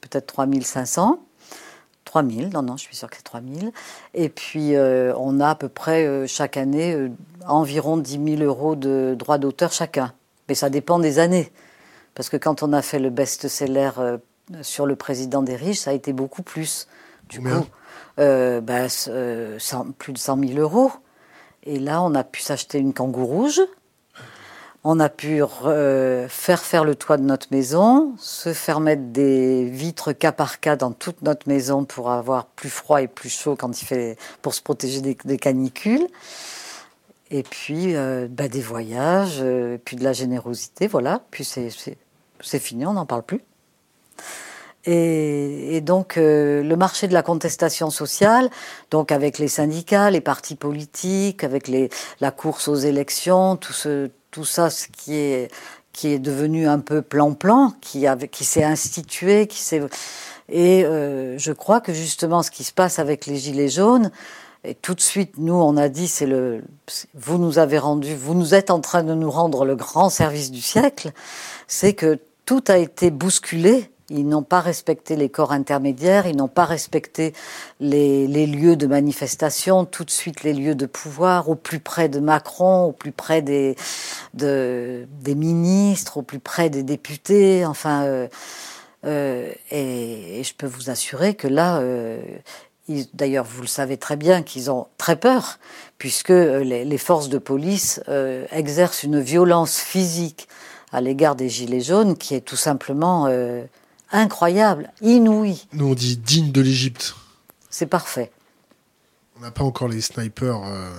peut-être 0.00 0.26
3500. 0.26 1.20
3000, 2.10 2.48
non, 2.48 2.62
non, 2.62 2.76
je 2.76 2.82
suis 2.82 2.96
sûre 2.96 3.08
que 3.08 3.16
c'est 3.16 3.22
3000. 3.22 3.70
Et 4.14 4.28
puis, 4.28 4.74
euh, 4.74 5.14
on 5.16 5.38
a 5.38 5.50
à 5.50 5.54
peu 5.54 5.68
près 5.68 6.04
euh, 6.04 6.26
chaque 6.26 6.56
année 6.56 6.92
euh, 6.92 7.08
environ 7.46 7.96
10 7.96 8.36
000 8.38 8.42
euros 8.42 8.74
de 8.74 9.14
droits 9.16 9.38
d'auteur 9.38 9.70
chacun. 9.70 10.12
Mais 10.48 10.56
ça 10.56 10.70
dépend 10.70 10.98
des 10.98 11.20
années. 11.20 11.52
Parce 12.14 12.28
que 12.28 12.36
quand 12.36 12.64
on 12.64 12.72
a 12.72 12.82
fait 12.82 12.98
le 12.98 13.10
best-seller 13.10 13.90
sur 14.62 14.86
le 14.86 14.96
président 14.96 15.42
des 15.42 15.54
riches, 15.54 15.78
ça 15.78 15.90
a 15.90 15.94
été 15.94 16.12
beaucoup 16.12 16.42
plus. 16.42 16.88
Du 17.28 17.40
coup, 17.40 17.64
bah, 18.16 18.86
plus 19.98 20.12
de 20.12 20.18
100 20.18 20.38
000 20.48 20.58
euros. 20.58 20.90
Et 21.62 21.78
là, 21.78 22.02
on 22.02 22.16
a 22.16 22.24
pu 22.24 22.40
s'acheter 22.42 22.78
une 22.78 22.92
kangou 22.92 23.24
rouge 23.24 23.60
on 24.82 24.98
a 24.98 25.08
pu 25.10 25.42
euh, 25.42 26.26
faire 26.28 26.62
faire 26.62 26.84
le 26.84 26.94
toit 26.94 27.18
de 27.18 27.22
notre 27.22 27.48
maison, 27.50 28.14
se 28.18 28.54
faire 28.54 28.80
mettre 28.80 29.02
des 29.02 29.64
vitres 29.64 30.12
cas 30.12 30.32
par 30.32 30.58
cas 30.60 30.76
dans 30.76 30.92
toute 30.92 31.20
notre 31.22 31.48
maison 31.48 31.84
pour 31.84 32.10
avoir 32.10 32.46
plus 32.46 32.70
froid 32.70 33.02
et 33.02 33.08
plus 33.08 33.28
chaud 33.28 33.56
quand 33.56 33.80
il 33.80 33.84
fait, 33.84 34.16
pour 34.40 34.54
se 34.54 34.62
protéger 34.62 35.00
des, 35.00 35.38
canicules. 35.38 36.06
Et 37.30 37.42
puis 37.42 37.94
euh, 37.94 38.26
bah, 38.30 38.48
des 38.48 38.62
voyages, 38.62 39.38
euh, 39.40 39.76
puis 39.84 39.96
de 39.96 40.04
la 40.04 40.14
générosité, 40.14 40.86
voilà. 40.86 41.20
Puis 41.30 41.44
c'est 41.44 42.58
fini, 42.58 42.86
on 42.86 42.94
n'en 42.94 43.06
parle 43.06 43.22
plus. 43.22 43.42
Et, 44.86 45.82
donc 45.82 46.16
le 46.16 46.74
marché 46.74 47.06
de 47.06 47.12
la 47.12 47.22
contestation 47.22 47.90
sociale, 47.90 48.48
donc 48.90 49.12
avec 49.12 49.38
les 49.38 49.48
syndicats, 49.48 50.10
les 50.10 50.22
partis 50.22 50.54
politiques, 50.54 51.44
avec 51.44 51.70
la 52.20 52.30
course 52.30 52.66
aux 52.66 52.76
élections, 52.76 53.56
tout 53.56 53.74
ce, 53.74 54.10
tout 54.30 54.44
ça, 54.44 54.70
ce 54.70 54.86
qui 54.88 55.14
est, 55.14 55.50
qui 55.92 56.08
est 56.08 56.18
devenu 56.18 56.68
un 56.68 56.78
peu 56.78 57.02
plan-plan, 57.02 57.74
qui, 57.80 58.06
qui 58.30 58.44
s'est 58.44 58.64
institué, 58.64 59.46
qui 59.46 59.58
s'est... 59.58 59.82
Et 60.48 60.84
euh, 60.84 61.38
je 61.38 61.52
crois 61.52 61.80
que 61.80 61.92
justement, 61.92 62.42
ce 62.42 62.50
qui 62.50 62.64
se 62.64 62.72
passe 62.72 62.98
avec 62.98 63.26
les 63.26 63.36
Gilets 63.36 63.68
jaunes, 63.68 64.10
et 64.62 64.74
tout 64.74 64.94
de 64.94 65.00
suite, 65.00 65.34
nous, 65.38 65.54
on 65.54 65.76
a 65.76 65.88
dit, 65.88 66.06
c'est 66.06 66.26
le, 66.26 66.62
vous 67.14 67.38
nous 67.38 67.58
avez 67.58 67.78
rendu, 67.78 68.14
vous 68.14 68.34
nous 68.34 68.54
êtes 68.54 68.70
en 68.70 68.80
train 68.80 69.02
de 69.02 69.14
nous 69.14 69.30
rendre 69.30 69.64
le 69.64 69.74
grand 69.74 70.10
service 70.10 70.50
du 70.50 70.60
siècle, 70.60 71.12
c'est 71.66 71.94
que 71.94 72.18
tout 72.44 72.62
a 72.68 72.76
été 72.76 73.10
bousculé 73.10 73.90
ils 74.10 74.28
n'ont 74.28 74.42
pas 74.42 74.60
respecté 74.60 75.16
les 75.16 75.28
corps 75.28 75.52
intermédiaires, 75.52 76.26
ils 76.26 76.36
n'ont 76.36 76.48
pas 76.48 76.64
respecté 76.64 77.32
les, 77.78 78.26
lieux 78.46 78.76
de 78.76 78.86
manifestation, 78.86 79.84
tout 79.84 80.04
de 80.04 80.10
suite 80.10 80.42
les 80.42 80.52
lieux 80.52 80.74
de 80.74 80.86
pouvoir, 80.86 81.48
au 81.48 81.54
plus 81.54 81.78
près 81.78 82.08
de 82.08 82.18
Macron, 82.18 82.84
au 82.84 82.92
plus 82.92 83.12
près 83.12 83.40
des, 83.40 83.76
des 84.34 85.34
ministres, 85.34 86.18
au 86.18 86.22
plus 86.22 86.40
près 86.40 86.70
des 86.70 86.82
députés. 86.82 87.64
Enfin, 87.64 88.02
euh, 88.02 88.28
euh, 89.06 89.52
et, 89.70 90.42
je 90.42 90.54
peux 90.54 90.66
vous 90.66 90.90
assurer 90.90 91.34
que 91.34 91.46
là, 91.46 91.78
euh, 91.78 92.20
d'ailleurs, 93.14 93.44
vous 93.44 93.62
le 93.62 93.68
savez 93.68 93.96
très 93.96 94.16
bien, 94.16 94.42
qu'ils 94.42 94.72
ont 94.72 94.88
très 94.98 95.16
peur, 95.16 95.60
puisque 95.98 96.30
les, 96.30 96.84
les 96.84 96.98
forces 96.98 97.28
de 97.28 97.38
police 97.38 98.02
exercent 98.50 99.04
une 99.04 99.20
violence 99.20 99.78
physique 99.78 100.48
à 100.92 101.00
l'égard 101.00 101.36
des 101.36 101.48
Gilets 101.48 101.80
jaunes 101.80 102.16
qui 102.16 102.34
est 102.34 102.40
tout 102.40 102.56
simplement 102.56 103.28
incroyable, 104.12 104.92
inouï. 105.00 105.66
Nous, 105.72 105.86
on 105.86 105.94
dit 105.94 106.16
digne 106.16 106.52
de 106.52 106.60
l'Égypte. 106.60 107.14
C'est 107.70 107.86
parfait. 107.86 108.30
On 109.36 109.40
n'a 109.40 109.50
pas 109.50 109.64
encore 109.64 109.88
les 109.88 110.00
snipers 110.00 110.62
euh, 110.64 110.90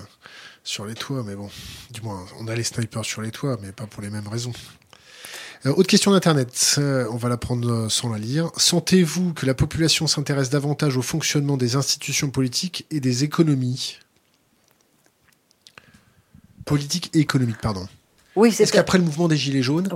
sur 0.64 0.86
les 0.86 0.96
toits, 0.96 1.24
mais 1.26 1.36
bon, 1.36 1.50
du 1.92 2.02
moins, 2.02 2.26
on 2.40 2.48
a 2.48 2.56
les 2.56 2.64
snipers 2.64 3.06
sur 3.06 3.22
les 3.22 3.32
toits, 3.32 3.58
mais 3.62 3.72
pas 3.72 3.86
pour 3.86 4.02
les 4.02 4.10
mêmes 4.10 4.28
raisons. 4.28 4.54
Euh, 5.66 5.74
autre 5.76 5.88
question 5.88 6.12
d'Internet, 6.12 6.76
euh, 6.80 7.08
on 7.12 7.18
va 7.18 7.30
la 7.30 7.38
prendre 7.38 7.88
sans 7.90 8.10
la 8.10 8.18
lire. 8.18 8.50
Sentez-vous 8.58 9.34
que 9.34 9.46
la 9.46 9.54
population 9.54 10.08
s'intéresse 10.08 10.50
davantage 10.50 10.98
au 10.98 11.04
fonctionnement 11.04 11.58
des 11.58 11.76
institutions 11.76 12.32
politiques 12.32 12.88
et 12.90 13.00
des 13.00 13.24
économies? 13.24 14.00
Politiques 16.66 17.12
et 17.14 17.20
économiques, 17.20 17.62
pardon. 17.62 17.88
Oui, 18.36 18.56
Est-ce 18.58 18.72
qu'après 18.72 18.98
le 18.98 19.04
mouvement 19.04 19.28
des 19.28 19.36
Gilets 19.36 19.62
jaunes, 19.62 19.90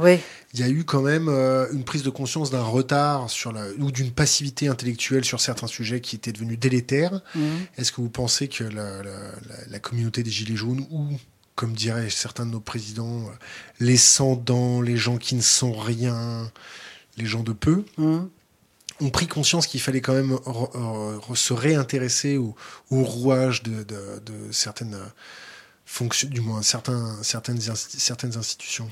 il 0.54 0.60
y 0.60 0.64
a 0.64 0.70
eu 0.70 0.84
quand 0.84 1.02
même 1.02 1.30
euh, 1.30 1.72
une 1.72 1.86
prise 1.86 2.04
de 2.04 2.10
conscience 2.10 2.52
d'un 2.52 2.64
retard 2.64 3.30
sur 3.30 3.54
la, 3.54 3.66
ou 3.80 3.92
d'une 3.92 4.12
passivité 4.12 4.68
intellectuelle 4.68 5.24
sur 5.24 5.40
certains 5.40 5.68
sujets 5.68 6.02
qui 6.02 6.18
étaient 6.18 6.34
devenus 6.34 6.60
délétères? 6.60 7.22
Mhm. 7.34 7.44
Est-ce 7.78 7.94
que 7.94 8.02
vous 8.02 8.10
pensez 8.10 8.50
que 8.50 8.66
la, 8.66 9.80
communauté 9.80 10.22
des 10.22 10.32
Gilets 10.32 10.58
jaunes, 10.58 10.86
ou 10.92 11.08
comme 11.56 11.74
diraient 11.74 12.10
certains 12.10 12.46
de 12.46 12.52
nos 12.52 12.60
présidents, 12.60 13.22
euh, 13.22 13.32
les 13.80 13.98
sans-dents, 13.98 14.82
les 14.82 14.98
gens 14.98 15.18
qui 15.18 15.36
ne 15.36 15.42
sont 15.42 15.74
rien, 15.74 16.52
les 17.18 17.26
gens 17.26 17.44
de 17.44 17.54
peu, 17.54 17.86
mhm. 17.98 18.30
ont 19.00 19.10
pris 19.12 19.28
conscience 19.28 19.66
qu'il 19.66 19.80
fallait 19.80 20.02
quand 20.02 20.14
même 20.14 20.38
se 21.36 21.54
réintéresser 21.54 22.36
au, 22.38 22.54
rouage 22.92 23.64
de 23.64 23.86
certaines 24.52 24.98
fonction, 25.86 26.28
du 26.30 26.42
moins 26.42 26.62
certains, 26.62 27.16
certaines, 27.22 27.60
certaines 27.62 28.38
institutions. 28.38 28.90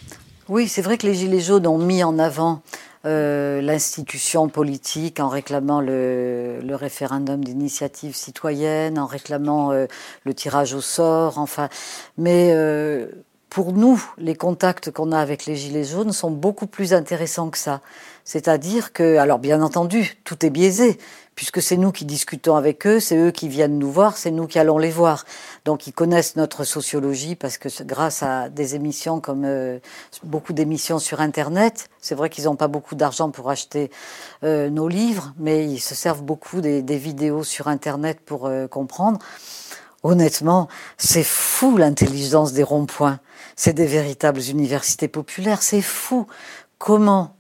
Oui, 0.50 0.68
c'est 0.68 0.82
vrai 0.82 0.98
que 0.98 1.08
les 1.08 1.16
Gilets 1.16 1.40
jaunes 1.40 1.68
ont 1.68 1.78
mis 1.78 2.04
en 2.04 2.20
avant 2.20 2.62
euh, 3.06 3.62
l'institution 3.62 4.48
politique 4.48 5.20
en 5.20 5.28
réclamant 5.28 5.82
le, 5.82 6.60
référendum 6.72 7.44
d'initiative 7.44 8.16
citoyenne, 8.16 8.98
en 8.98 9.06
réclamant 9.06 9.72
euh, 9.72 9.88
le 10.26 10.34
tirage 10.34 10.74
au 10.74 10.82
sort, 10.82 11.38
enfin. 11.38 11.70
Mais 12.18 12.52
euh, 12.54 13.08
pour 13.50 13.74
nous, 13.74 14.02
les 14.18 14.36
contacts 14.36 14.90
qu'on 14.92 15.12
a 15.12 15.20
avec 15.20 15.46
les 15.46 15.56
Gilets 15.56 15.84
jaunes 15.84 16.12
sont 16.12 16.32
beaucoup 16.32 16.68
plus 16.68 16.94
intéressants 16.94 17.50
que 17.50 17.58
ça. 17.58 17.82
C'est-à-dire 18.26 18.94
que, 18.94 19.18
alors 19.18 19.40
bien 19.40 19.62
entendu, 19.62 20.18
tout 20.24 20.46
est 20.46 20.50
biaisé, 20.50 20.98
puisque 21.36 21.62
c'est 21.62 21.78
nous 21.78 21.92
qui 21.92 22.06
discutons 22.06 22.56
avec 22.56 22.86
eux, 22.88 23.00
c'est 23.00 23.18
eux 23.18 23.32
qui 23.32 23.50
viennent 23.50 23.78
nous 23.78 23.92
voir, 23.92 24.18
c'est 24.18 24.32
nous 24.32 24.48
qui 24.48 24.60
allons 24.60 24.78
les 24.78 24.92
voir. 24.92 25.26
Donc 25.66 25.88
ils 25.88 25.94
connaissent 25.94 26.36
notre 26.36 26.64
sociologie 26.64 27.36
parce 27.36 27.58
que 27.58 27.70
grâce 27.84 28.24
à 28.24 28.50
des 28.50 28.76
émissions 28.76 29.20
comme 29.20 29.44
euh, 29.46 29.80
beaucoup 30.24 30.54
d'émissions 30.54 31.00
sur 31.00 31.22
Internet, 31.22 31.90
c'est 32.00 32.16
vrai 32.16 32.30
qu'ils 32.30 32.46
n'ont 32.46 32.56
pas 32.56 32.68
beaucoup 32.68 32.96
d'argent 32.96 33.32
pour 33.32 33.50
acheter 33.50 33.92
euh, 34.44 34.70
nos 34.70 34.88
livres, 34.88 35.34
mais 35.38 35.66
ils 35.66 35.80
se 35.80 35.96
servent 35.96 36.24
beaucoup 36.24 36.62
des, 36.62 36.82
vidéos 36.94 37.44
sur 37.44 37.68
Internet 37.68 38.20
pour 38.24 38.46
euh, 38.46 38.68
comprendre. 38.68 39.20
Honnêtement, 40.04 40.68
c'est 40.98 41.24
fou 41.24 41.78
l'intelligence 41.78 42.52
des 42.52 42.64
ronds-points. 42.64 43.20
C'est 43.56 43.72
des 43.74 43.86
véritables 43.86 44.42
universités 44.50 45.08
populaires. 45.08 45.64
C'est 45.64 45.82
fou 45.82 46.28
comment 46.78 47.36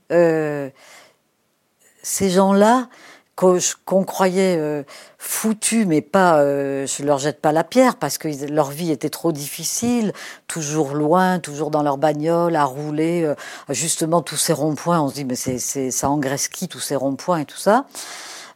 ces 2.04 2.30
gens-là 2.30 2.88
qu'on 3.36 4.04
croyait 4.04 4.58
euh, 4.58 4.84
foutus, 5.18 5.86
mais 5.88 6.02
pas, 6.02 6.40
euh, 6.40 6.86
je 6.86 7.04
leur 7.04 7.18
jette 7.18 7.42
pas 7.42 7.52
la 7.52 7.64
pierre 7.64 7.96
parce 7.96 8.18
que 8.18 8.28
leur 8.52 8.70
vie 8.70 8.92
était 8.92 9.10
trop 9.10 9.32
difficile, 9.32 10.14
toujours 10.48 10.94
loin, 10.94 11.40
toujours 11.40 11.72
dans 11.72 11.82
leur 11.82 11.98
bagnole, 11.98 12.56
à 12.56 12.64
rouler, 12.64 13.24
euh, 13.24 13.36
justement 13.70 14.22
tous 14.22 14.38
ces 14.38 14.54
ronds-points. 14.54 15.02
On 15.02 15.10
se 15.10 15.16
dit 15.16 15.26
mais 15.26 15.36
ça 15.36 16.10
engraisse 16.10 16.48
qui 16.48 16.68
tous 16.68 16.80
ces 16.80 16.96
ronds-points 16.96 17.40
et 17.40 17.46
tout 17.46 17.58
ça? 17.58 17.86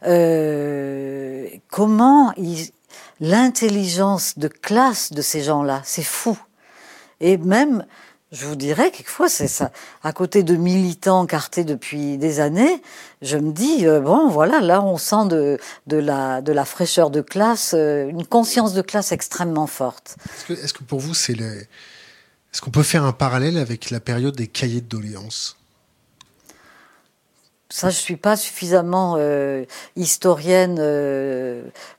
Euh, 0.06 1.48
comment 1.70 2.32
l'intelligence 3.20 4.38
de 4.38 4.46
classe 4.46 5.12
de 5.12 5.22
ces 5.22 5.42
gens-là, 5.42 5.82
c'est 5.84 6.04
fou. 6.04 6.38
Et 7.20 7.36
même 7.36 7.84
je 8.30 8.44
vous 8.44 8.56
dirais, 8.56 8.90
quelquefois, 8.90 9.28
c'est 9.28 9.48
ça. 9.48 9.72
À 10.02 10.12
côté 10.12 10.42
de 10.42 10.54
militants 10.54 11.24
cartés 11.24 11.64
depuis 11.64 12.18
des 12.18 12.40
années, 12.40 12.82
je 13.22 13.38
me 13.38 13.52
dis, 13.52 13.86
euh, 13.86 14.00
bon, 14.00 14.28
voilà, 14.28 14.60
là, 14.60 14.82
on 14.82 14.98
sent 14.98 15.28
de, 15.28 15.58
de, 15.86 15.96
la, 15.96 16.42
de 16.42 16.52
la 16.52 16.66
fraîcheur 16.66 17.10
de 17.10 17.22
classe, 17.22 17.74
euh, 17.74 18.06
une 18.08 18.26
conscience 18.26 18.74
de 18.74 18.82
classe 18.82 19.12
extrêmement 19.12 19.66
forte. 19.66 20.16
Est-ce 20.26 20.44
que, 20.44 20.52
est 20.52 20.72
que, 20.72 20.84
pour 20.84 21.00
vous, 21.00 21.14
c'est 21.14 21.34
le... 21.34 21.62
Est-ce 22.52 22.60
qu'on 22.60 22.70
peut 22.70 22.82
faire 22.82 23.04
un 23.04 23.12
parallèle 23.12 23.56
avec 23.56 23.90
la 23.90 24.00
période 24.00 24.36
des 24.36 24.46
cahiers 24.46 24.80
de 24.80 24.88
doléances? 24.88 25.56
Ça, 27.70 27.90
je 27.90 27.96
suis 27.96 28.16
pas 28.16 28.36
suffisamment 28.36 29.16
euh, 29.18 29.64
historienne 29.96 30.80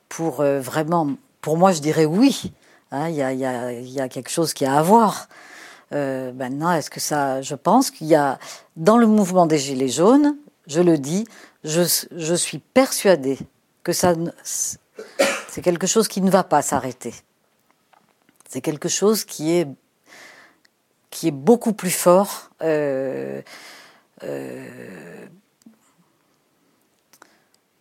pour 0.10 0.42
vraiment. 0.42 1.12
Pour 1.42 1.58
moi, 1.58 1.72
je 1.72 1.80
dirais 1.80 2.06
oui. 2.06 2.52
Hein, 2.92 3.10
il 3.10 3.16
y, 3.16 3.22
a, 3.22 3.32
y, 3.32 3.46
a, 3.46 3.72
y, 3.72 4.02
a, 4.02 4.10
quelque 4.10 4.32
chose 4.32 4.54
qui 4.54 4.66
a 4.66 4.76
à 4.76 4.82
voir. 4.82 5.30
Euh, 5.92 6.32
maintenant, 6.34 6.72
est-ce 6.72 6.90
que 6.90 7.00
ça. 7.00 7.42
Je 7.42 7.56
pense 7.56 7.92
qu'il 7.92 8.08
y 8.08 8.16
a. 8.16 8.40
Dans 8.76 8.98
le 8.98 9.08
mouvement 9.08 9.46
des 9.46 9.58
Gilets 9.58 9.90
jaunes, 9.90 10.38
je 10.68 10.82
le 10.82 10.98
dis, 10.98 11.26
je, 11.64 12.36
suis 12.36 12.60
persuadée 12.60 13.40
que 13.84 13.94
ça. 13.94 14.14
C'est 14.44 15.62
quelque 15.62 15.88
chose 15.88 16.08
qui 16.08 16.22
ne 16.22 16.30
va 16.30 16.44
pas 16.44 16.62
s'arrêter. 16.62 17.14
C'est 18.48 18.62
quelque 18.62 18.90
chose 18.90 19.26
qui 19.26 19.52
est, 19.52 19.68
qui 21.10 21.28
est 21.28 21.32
beaucoup 21.32 21.74
plus 21.74 21.92
fort. 21.92 22.52
Euh, 22.62 23.42
euh, 24.24 25.26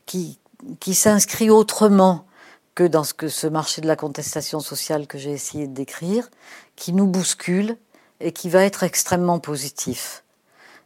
qui, 0.06 0.38
qui 0.80 0.94
s'inscrit 0.94 1.50
autrement 1.50 2.26
que 2.74 2.84
dans 2.84 3.04
ce, 3.04 3.12
que 3.12 3.28
ce 3.28 3.46
marché 3.46 3.80
de 3.80 3.88
la 3.88 3.96
contestation 3.96 4.60
sociale 4.60 5.06
que 5.06 5.18
j'ai 5.18 5.32
essayé 5.32 5.66
de 5.66 5.74
décrire, 5.74 6.30
qui 6.76 6.92
nous 6.92 7.06
bouscule, 7.06 7.76
et 8.20 8.32
qui 8.32 8.48
va 8.48 8.64
être 8.64 8.82
extrêmement 8.82 9.38
positif. 9.38 10.24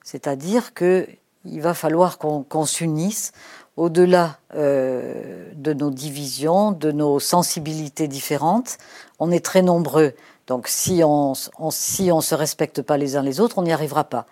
C'est-à-dire 0.05 0.75
que 0.75 1.07
il 1.45 1.61
va 1.61 1.75
falloir 1.75 2.19
qu'on 2.19 2.67
s'unisse 2.67 3.33
au-delà 3.77 4.39
euh, 4.55 5.51
de 5.55 5.73
nos 5.73 5.91
divisions, 5.91 6.71
de 6.73 6.93
nos 6.93 7.19
sensibilités 7.19 8.07
différentes. 8.07 8.79
On 9.19 9.31
est 9.31 9.45
très 9.45 9.63
nombreux, 9.63 10.13
donc 10.47 10.69
si 10.69 11.03
on, 11.05 11.33
on 11.59 11.71
si 11.71 12.13
on 12.13 12.21
se 12.21 12.35
respecte 12.35 12.83
pas 12.83 12.97
les 12.97 13.17
uns 13.17 13.23
les 13.23 13.41
autres, 13.41 13.59
on 13.59 13.63
n'y 13.63 13.73
arrivera 13.73 14.05
pas. 14.05 14.27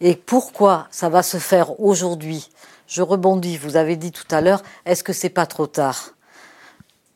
Et 0.00 0.14
pourquoi 0.14 0.86
ça 0.90 1.08
va 1.08 1.22
se 1.22 1.38
faire 1.38 1.80
aujourd'hui? 1.80 2.50
Je 2.86 3.02
rebondis. 3.02 3.56
Vous 3.56 3.76
avez 3.76 3.96
dit 3.96 4.12
tout 4.12 4.26
à 4.30 4.40
l'heure, 4.40 4.62
est-ce 4.84 5.02
que 5.02 5.12
c'est 5.12 5.30
pas 5.30 5.46
trop 5.46 5.66
tard? 5.66 6.10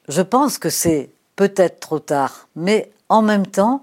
Je 0.08 0.22
pense 0.22 0.58
que 0.58 0.70
c'est 0.70 1.10
peut-être 1.34 1.80
trop 1.80 1.98
tard, 1.98 2.48
mais 2.56 2.90
en 3.08 3.22
même 3.22 3.46
temps, 3.46 3.82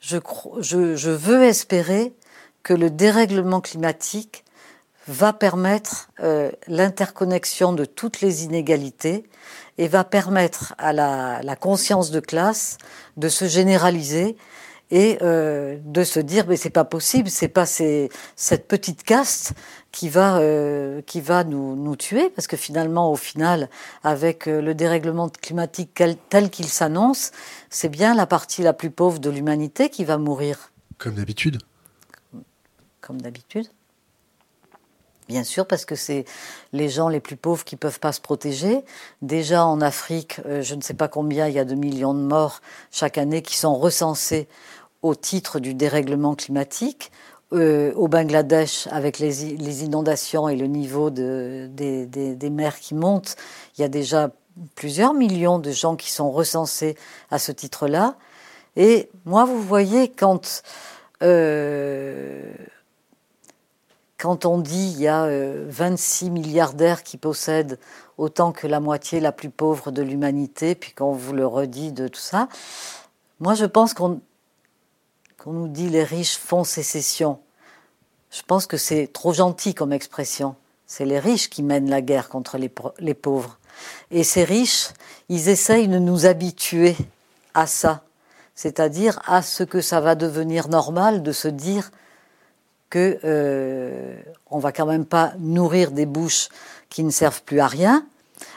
je, 0.00 1.10
veux 1.10 1.44
espérer 1.44 2.14
que 2.62 2.74
le 2.74 2.90
dérèglement 2.90 3.60
climatique 3.60 4.44
va 5.06 5.32
permettre 5.32 6.10
euh, 6.20 6.50
l'interconnexion 6.66 7.72
de 7.72 7.84
toutes 7.84 8.20
les 8.20 8.44
inégalités 8.44 9.24
et 9.78 9.88
va 9.88 10.04
permettre 10.04 10.74
à 10.76 10.92
la, 10.92 11.56
conscience 11.56 12.10
de 12.10 12.20
classe 12.20 12.76
de 13.16 13.28
se 13.28 13.46
généraliser 13.46 14.36
et 14.90 15.18
euh, 15.22 15.78
de 15.84 16.04
se 16.04 16.20
dire 16.20 16.46
mais 16.46 16.56
c'est 16.56 16.70
pas 16.70 16.84
possible, 16.84 17.30
c'est 17.30 17.48
pas 17.48 17.66
cette 17.66 18.68
petite 18.68 19.02
caste 19.02 19.52
qui 19.92 20.08
va 20.08 20.38
euh, 20.38 21.00
qui 21.02 21.20
va 21.20 21.44
nous, 21.44 21.76
nous 21.76 21.96
tuer 21.96 22.30
parce 22.30 22.46
que 22.46 22.56
finalement 22.56 23.10
au 23.10 23.16
final 23.16 23.68
avec 24.04 24.46
le 24.46 24.74
dérèglement 24.74 25.28
climatique 25.28 26.02
tel 26.28 26.50
qu'il 26.50 26.68
s'annonce, 26.68 27.32
c'est 27.70 27.88
bien 27.88 28.14
la 28.14 28.26
partie 28.26 28.62
la 28.62 28.72
plus 28.72 28.90
pauvre 28.90 29.18
de 29.18 29.30
l'humanité 29.30 29.88
qui 29.88 30.04
va 30.04 30.18
mourir. 30.18 30.72
Comme 30.98 31.14
d'habitude. 31.14 31.58
Comme 33.00 33.20
d'habitude. 33.20 33.68
Bien 35.28 35.44
sûr, 35.44 35.66
parce 35.66 35.84
que 35.84 35.94
c'est 35.94 36.24
les 36.72 36.88
gens 36.88 37.10
les 37.10 37.20
plus 37.20 37.36
pauvres 37.36 37.62
qui 37.62 37.74
ne 37.74 37.78
peuvent 37.78 38.00
pas 38.00 38.12
se 38.12 38.20
protéger. 38.20 38.82
Déjà 39.20 39.64
en 39.64 39.82
Afrique, 39.82 40.40
euh, 40.46 40.62
je 40.62 40.74
ne 40.74 40.80
sais 40.80 40.94
pas 40.94 41.06
combien, 41.06 41.46
il 41.48 41.54
y 41.54 41.58
a 41.58 41.66
de 41.66 41.74
millions 41.74 42.14
de 42.14 42.20
morts 42.20 42.62
chaque 42.90 43.18
année 43.18 43.42
qui 43.42 43.56
sont 43.56 43.76
recensés 43.76 44.48
au 45.02 45.14
titre 45.14 45.60
du 45.60 45.74
dérèglement 45.74 46.34
climatique. 46.34 47.12
Euh, 47.54 47.94
au 47.94 48.08
Bangladesh, 48.08 48.88
avec 48.90 49.18
les, 49.18 49.82
inondations 49.82 50.50
et 50.50 50.56
le 50.56 50.66
niveau 50.66 51.08
des, 51.08 52.50
mers 52.50 52.78
qui 52.78 52.94
montent, 52.94 53.36
il 53.76 53.80
y 53.80 53.84
a 53.84 53.88
déjà 53.88 54.30
plusieurs 54.74 55.14
millions 55.14 55.58
de 55.58 55.70
gens 55.70 55.96
qui 55.96 56.10
sont 56.10 56.30
recensés 56.30 56.94
à 57.30 57.38
ce 57.38 57.50
titre-là. 57.50 58.16
Et 58.76 59.08
moi, 59.24 59.46
vous 59.46 59.62
voyez, 59.62 60.10
quand, 60.10 60.62
euh, 61.22 62.52
on 64.22 64.58
dit 64.58 64.92
il 64.94 65.00
y 65.00 65.08
a 65.08 65.26
26 65.68 66.26
euh, 66.26 66.30
milliardaires 66.30 67.02
qui 67.02 67.16
possèdent 67.16 67.78
autant 68.18 68.52
que 68.52 68.66
la 68.66 68.80
moitié 68.80 69.20
la 69.20 69.32
plus 69.32 69.48
pauvre 69.48 69.90
de 69.90 70.02
l'humanité, 70.02 70.74
puis 70.74 70.92
qu'on 70.92 71.12
vous 71.12 71.32
le 71.32 71.46
redit 71.46 71.92
de 71.92 72.08
tout 72.08 72.20
ça, 72.20 72.48
moi 73.40 73.54
je 73.54 73.64
pense 73.64 73.94
qu'on 73.94 74.20
qu'on 75.48 75.54
nous 75.54 75.68
dit 75.68 75.88
les 75.88 76.04
riches 76.04 76.36
font 76.36 76.62
sécession. 76.62 77.38
Je 78.30 78.42
pense 78.46 78.66
que 78.66 78.76
c'est 78.76 79.10
trop 79.10 79.32
gentil 79.32 79.72
comme 79.72 79.94
expression. 79.94 80.56
C'est 80.86 81.06
les 81.06 81.18
riches 81.18 81.48
qui 81.48 81.62
mènent 81.62 81.88
la 81.88 82.02
guerre 82.02 82.28
contre 82.28 82.58
les, 82.58 83.14
pauvres. 83.14 83.58
Et 84.10 84.24
ces 84.24 84.44
riches, 84.44 84.88
ils 85.30 85.48
essayent 85.48 85.88
de 85.88 85.98
nous 85.98 86.26
habituer 86.26 86.96
à 87.54 87.66
ça, 87.66 88.02
c'est-à-dire 88.54 89.22
à 89.26 89.40
ce 89.40 89.62
que 89.62 89.80
ça 89.80 90.00
va 90.00 90.16
devenir 90.16 90.68
normal 90.68 91.22
de 91.22 91.32
se 91.32 91.48
dire 91.48 91.92
que 92.90 93.18
euh, 93.24 94.20
va 94.50 94.70
quand 94.70 94.84
même 94.84 95.06
pas 95.06 95.32
nourrir 95.38 95.92
des 95.92 96.04
bouches 96.04 96.50
qui 96.90 97.04
ne 97.04 97.10
servent 97.10 97.42
plus 97.42 97.60
à 97.60 97.68
rien 97.68 98.06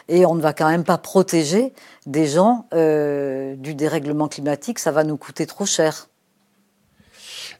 et 0.10 0.26
on 0.26 0.36
ne 0.36 0.42
va 0.42 0.52
quand 0.52 0.70
même 0.70 0.84
pas 0.84 0.98
protéger 0.98 1.74
des 2.06 2.28
gens 2.28 2.66
euh, 2.74 3.56
du 3.56 3.76
dérèglement 3.76 4.28
climatique, 4.28 4.78
ça 4.78 4.92
va 4.92 5.06
nous 5.06 5.16
coûter 5.16 5.46
trop 5.46 5.66
cher. 5.66 6.10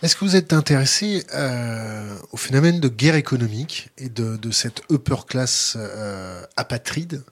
Est-ce 0.02 0.16
que 0.16 0.26
vous 0.26 0.36
êtes 0.36 0.52
intéressé 0.52 1.28
euh, 1.36 2.18
au 2.32 2.38
phénomène 2.38 2.80
de 2.80 2.88
guerre 2.88 3.14
économique 3.14 3.90
et 4.00 4.10
de, 4.10 4.50
cette 4.50 4.82
upper 4.90 5.28
class 5.28 5.78
euh, 5.78 6.44
apatride? 6.58 7.24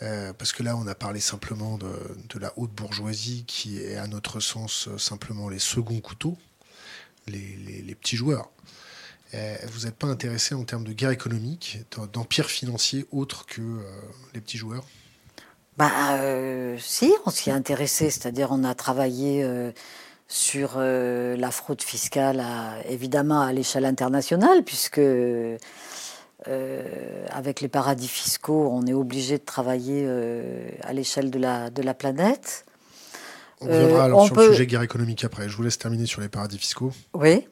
Euh, 0.00 0.32
parce 0.32 0.54
que 0.54 0.62
là, 0.62 0.74
on 0.74 0.86
a 0.86 0.94
parlé 0.94 1.20
simplement 1.20 1.76
de, 1.76 2.38
la 2.38 2.50
haute 2.56 2.70
bourgeoisie 2.70 3.44
qui 3.46 3.78
est, 3.78 3.96
à 3.96 4.06
notre 4.06 4.40
sens, 4.40 4.88
simplement 4.96 5.50
les 5.50 5.58
seconds 5.58 6.00
couteaux, 6.00 6.38
les, 7.26 7.94
petits 8.00 8.16
joueurs. 8.16 8.48
Vous 9.34 9.84
n'êtes 9.84 9.96
pas 9.96 10.06
intéressé 10.06 10.54
en 10.54 10.64
termes 10.64 10.84
de 10.84 10.94
guerre 10.94 11.10
économique, 11.10 11.80
d'empire 12.14 12.48
financier 12.48 13.06
autre 13.12 13.44
que 13.44 13.60
les 14.32 14.40
petits 14.40 14.58
joueurs? 14.58 14.86
Bah, 15.76 16.18
si, 16.78 17.12
on 17.26 17.30
s'y 17.30 17.50
est 17.50 17.52
intéressé, 17.52 18.08
c'est-à-dire 18.08 18.48
on 18.50 18.64
a 18.64 18.74
travaillé 18.74 19.44
sur 20.32 20.78
la 20.78 21.50
fraude 21.50 21.82
fiscale, 21.82 22.40
à, 22.40 22.76
évidemment 22.88 23.42
à 23.42 23.52
l'échelle 23.52 23.84
internationale, 23.84 24.62
puisque 24.64 25.00
euh, 26.48 27.24
avec 27.30 27.60
les 27.60 27.68
paradis 27.68 28.08
fiscaux, 28.08 28.68
on 28.72 28.86
est 28.86 28.94
obligé 28.94 29.38
de 29.38 29.44
travailler 29.44 30.04
euh, 30.06 30.70
à 30.82 30.92
l'échelle 30.92 31.30
de 31.30 31.38
la, 31.38 31.70
de 31.70 31.82
la 31.82 31.94
planète. 31.94 32.64
On 33.60 33.66
reviendra 33.66 34.04
alors 34.04 34.26
sur 34.26 34.34
le 34.34 34.48
sujet 34.48 34.66
guerre 34.66 34.82
économique 34.82 35.22
après. 35.22 35.48
Je 35.48 35.56
vous 35.56 35.62
laisse 35.62 35.78
terminer 35.78 36.06
sur 36.06 36.20
les 36.20 36.28
paradis 36.28 36.58
fiscaux. 36.58 36.92
Oui. 37.14 37.46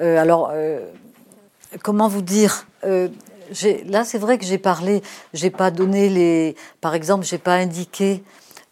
alors, 0.00 0.52
comment 1.82 2.08
vous 2.08 2.22
dire 2.22 2.66
Là, 2.82 4.04
c'est 4.04 4.18
vrai 4.18 4.38
que 4.38 4.46
j'ai 4.46 4.56
parlé, 4.56 5.02
j'ai 5.34 5.50
pas 5.50 5.70
donné 5.70 6.08
les. 6.08 6.56
Par 6.80 6.94
exemple, 6.94 7.26
j'ai 7.26 7.36
pas 7.36 7.56
indiqué 7.56 8.22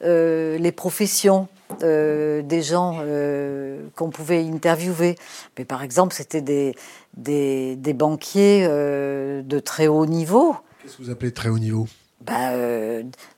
les 0.00 0.72
professions 0.74 1.46
euh, 1.82 2.42
des 2.42 2.62
gens 2.62 2.98
euh, 3.00 3.88
qu'on 3.96 4.10
pouvait 4.10 4.42
interviewer. 4.42 5.16
Mais 5.58 5.64
par 5.64 5.82
exemple, 5.82 6.14
c'était 6.14 6.40
des, 6.40 6.74
des, 7.16 7.76
des 7.76 7.92
banquiers 7.92 8.66
euh, 8.68 9.42
de 9.42 9.58
très 9.58 9.86
haut 9.86 10.06
niveau. 10.06 10.56
Qu'est-ce 10.82 10.96
que 10.96 11.02
vous 11.02 11.10
appelez 11.10 11.32
très 11.32 11.48
haut 11.48 11.58
niveau? 11.58 11.86
Bah, 12.20 12.52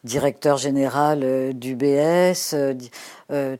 directeur 0.05 0.59
général 0.59 1.55
d'UBS, 1.55 2.55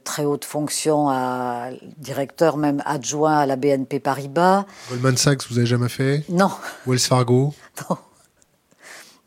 très 0.03 0.23
haute 0.23 0.45
fonction, 0.45 1.09
à, 1.09 1.69
directeur 1.97 2.57
même 2.57 2.83
adjoint 2.85 3.39
à 3.39 3.45
la 3.47 3.55
BNP 3.55 3.99
Paribas. 3.99 4.65
Goldman 4.89 5.17
Sachs, 5.17 5.47
vous 5.49 5.57
avez 5.57 5.65
jamais 5.65 5.89
fait? 5.89 6.23
Non. 6.29 6.51
Wells 6.85 6.99
Fargo? 6.99 7.55
Non. 7.89 7.97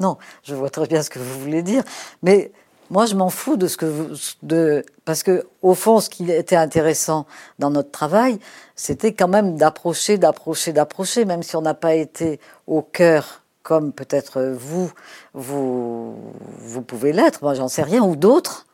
Non, 0.00 0.16
je 0.44 0.54
vois 0.54 0.70
très 0.70 0.86
bien 0.86 1.02
ce 1.02 1.10
que 1.10 1.18
vous 1.18 1.40
voulez 1.40 1.62
dire. 1.62 1.82
Mais 2.22 2.52
moi, 2.90 3.06
je 3.06 3.14
m'en 3.14 3.28
fous 3.28 3.56
de 3.56 3.66
ce 3.66 3.76
que 3.76 3.86
vous, 3.86 4.08
de, 4.42 4.84
parce 5.04 5.22
que 5.22 5.46
au 5.62 5.74
fond, 5.74 6.00
ce 6.00 6.08
qui 6.08 6.30
était 6.30 6.56
intéressant 6.56 7.26
dans 7.58 7.70
notre 7.70 7.90
travail, 7.90 8.38
c'était 8.76 9.12
quand 9.12 9.28
même 9.28 9.56
d'approcher, 9.56 10.16
d'approcher, 10.16 10.72
d'approcher, 10.72 11.24
même 11.24 11.42
si 11.42 11.56
on 11.56 11.62
n'a 11.62 11.74
pas 11.74 11.94
été 11.94 12.40
au 12.66 12.82
cœur, 12.82 13.42
comme 13.62 13.92
peut-être 13.92 14.40
vous, 14.40 14.90
vous, 15.34 16.16
vous 16.58 16.82
pouvez 16.82 17.12
l'être. 17.12 17.42
Moi, 17.42 17.54
j'en 17.54 17.68
sais 17.68 17.82
rien, 17.82 18.02
ou 18.02 18.16
d'autres. 18.16 18.66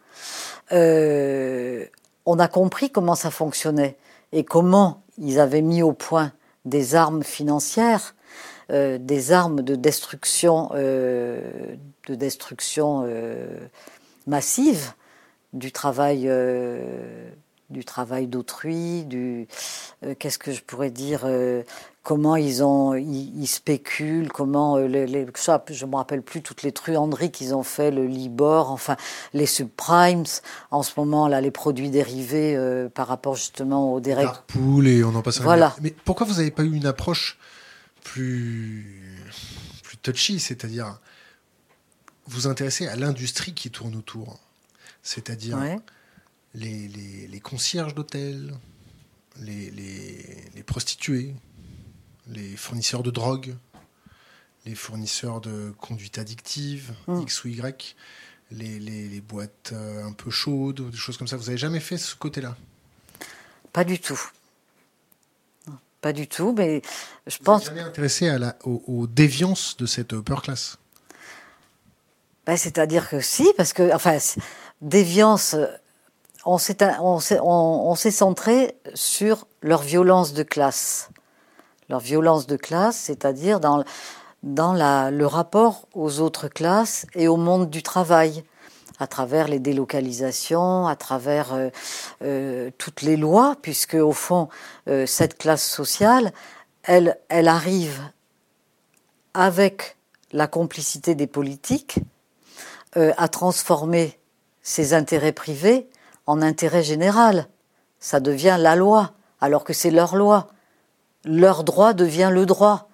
Euh, 0.73 1.85
on 2.27 2.39
a 2.39 2.49
compris 2.49 2.91
comment 2.91 3.17
ça 3.17 3.31
fonctionnait 3.31 3.97
et 4.33 4.45
comment 4.45 5.03
ils 5.19 5.41
avaient 5.41 5.63
mis 5.63 5.83
au 5.83 5.93
point 5.93 6.33
des 6.65 6.95
armes 6.95 7.23
financières, 7.23 8.15
euh, 8.71 8.99
des 8.99 9.33
armes 9.33 9.63
de 9.63 9.75
destruction, 9.75 10.71
euh, 10.75 11.41
de 12.09 12.15
destruction 12.15 13.07
massive 14.27 14.93
du 15.53 15.73
travail, 15.73 16.25
euh, 16.27 17.31
du 17.71 17.85
travail 17.85 18.27
d'autrui, 18.27 19.05
du 19.05 19.47
euh, 20.05 20.15
qu'est-ce 20.19 20.39
que 20.39 20.53
je 20.53 20.63
pourrais 20.63 20.91
dire, 20.91 21.23
euh, 21.25 21.63
comment 22.03 22.37
ils 22.37 22.63
ont, 22.65 22.95
ils, 22.95 23.47
spéculent, 23.47 24.31
comment 24.31 24.77
les, 24.77 25.07
les 25.07 25.27
ça, 25.35 25.65
je 25.71 25.87
me 25.87 25.97
rappelle 25.97 26.23
plus 26.23 26.43
toutes 26.43 26.63
les 26.63 26.73
truanderies 26.73 27.31
qu'ils 27.31 27.55
ont 27.55 27.63
fait, 27.63 27.91
le 27.91 28.07
Libor, 28.07 28.71
enfin 28.71 28.97
les 29.33 29.47
subprimes, 29.47 30.25
en 30.71 30.83
ce 30.83 30.93
moment 30.97 31.29
là, 31.29 31.41
les 31.41 31.53
produits 31.53 31.91
dérivés 31.91 32.59
par 32.95 33.07
rapport 33.07 33.37
justement 33.37 33.95
au 33.95 34.01
direct. 34.01 34.43
Pool 34.49 34.89
et 34.89 35.05
on 35.05 35.15
en 35.15 35.23
passe. 35.23 35.41
Voilà. 35.41 35.75
Mais 35.81 35.95
pourquoi 36.05 36.27
vous 36.27 36.35
n'avez 36.35 36.51
pas 36.51 36.65
eu 36.65 36.75
une 36.75 36.87
approche 36.87 37.39
plus 38.03 39.21
plus 39.83 39.97
touchy, 39.99 40.41
c'est-à-dire 40.41 40.99
vous 42.27 42.47
intéressez 42.47 42.87
à 42.87 42.97
l'industrie 42.97 43.55
qui 43.55 43.71
tourne 43.71 43.95
autour, 43.97 44.39
c'est-à-dire 45.03 45.59
les, 46.55 47.41
concierges 47.43 47.95
d'hôtels, 47.95 48.55
les, 49.41 50.63
prostituées, 50.67 51.35
les 52.29 52.57
fournisseurs 52.57 53.03
de 53.03 53.11
drogue, 53.11 53.55
les 54.65 54.75
fournisseurs 54.75 55.41
de 55.41 55.75
conduite 55.79 56.19
addictive, 56.19 56.95
hmm. 57.07 57.21
X 57.23 57.45
ou 57.45 57.49
Y, 57.49 57.97
les, 58.51 59.21
boîtes 59.21 59.73
euh, 59.73 60.05
un 60.05 60.13
peu 60.13 60.31
chaudes, 60.31 60.91
des 60.91 60.97
choses 60.97 61.19
comme 61.19 61.29
ça. 61.29 61.37
Vous 61.37 61.45
n'avez 61.45 61.59
jamais 61.59 61.81
fait 61.81 61.99
ce 61.99 62.15
côté-là? 62.15 62.57
Pas 63.73 63.85
du 63.85 63.99
tout. 63.99 64.21
pas 66.01 66.13
du 66.13 66.29
tout, 66.29 66.55
mais 66.57 66.81
je 67.27 67.37
Vous 67.39 67.45
pense. 67.45 67.71
Vous 67.71 67.79
intéressé 67.79 68.29
à 68.29 68.39
la, 68.39 68.57
aux 68.65 69.07
déviances 69.07 69.77
de 69.77 69.85
cette 69.85 70.13
upper 70.15 70.37
class? 70.43 70.79
Ben, 72.47 72.57
C'est-à-dire 72.57 73.09
que 73.09 73.21
si, 73.21 73.53
parce 73.57 73.73
que, 73.73 73.95
enfin, 73.95 74.19
déviance, 74.81 75.57
on 76.45 76.59
s'est, 76.59 76.77
on, 77.01 77.95
centré 77.95 78.77
sur 78.95 79.47
leur 79.63 79.83
violence 79.83 80.35
de 80.35 80.43
classe. 80.43 81.11
Leur 81.89 82.01
violence 82.01 82.47
de 82.47 82.57
classe, 82.57 82.97
c'est-à-dire 82.97 83.61
dans, 83.61 83.85
dans 84.43 84.73
la, 84.73 85.11
le 85.11 85.27
rapport 85.27 85.87
aux 85.95 86.21
autres 86.21 86.49
classes 86.49 87.07
et 87.15 87.29
au 87.29 87.37
monde 87.37 87.71
du 87.71 87.83
travail, 87.83 88.45
à 88.99 89.07
travers 89.07 89.49
les 89.49 89.59
délocalisations, 89.59 90.87
à 90.87 90.97
travers 90.97 91.53
euh, 91.53 91.71
euh, 92.23 92.71
toutes 92.79 93.03
les 93.03 93.17
lois, 93.17 93.57
puisque 93.61 93.95
au 93.95 94.13
fond, 94.13 94.49
euh, 94.89 95.07
cette 95.07 95.37
classe 95.37 95.67
sociale, 95.67 96.33
elle, 96.85 97.19
elle 97.29 97.49
arrive 97.49 98.01
avec 99.33 99.97
la 100.33 100.47
complicité 100.47 101.15
des 101.15 101.27
politiques 101.27 101.99
euh, 102.97 103.13
à 103.17 103.29
transformer 103.29 104.19
ses 104.63 104.95
intérêts 104.95 105.33
privés 105.33 105.89
en 106.27 106.43
intérêt 106.43 106.83
général. 106.83 107.49
Ça 107.99 108.21
devient 108.21 108.57
la 108.59 108.77
loi, 108.77 109.13
alors 109.41 109.65
que 109.65 109.73
c'est 109.73 109.91
leur 109.91 110.17
loi. 110.17 110.49
Leur 111.25 111.65
droit 111.65 111.93
devient 111.93 112.31
le 112.33 112.47
droit. 112.47 112.89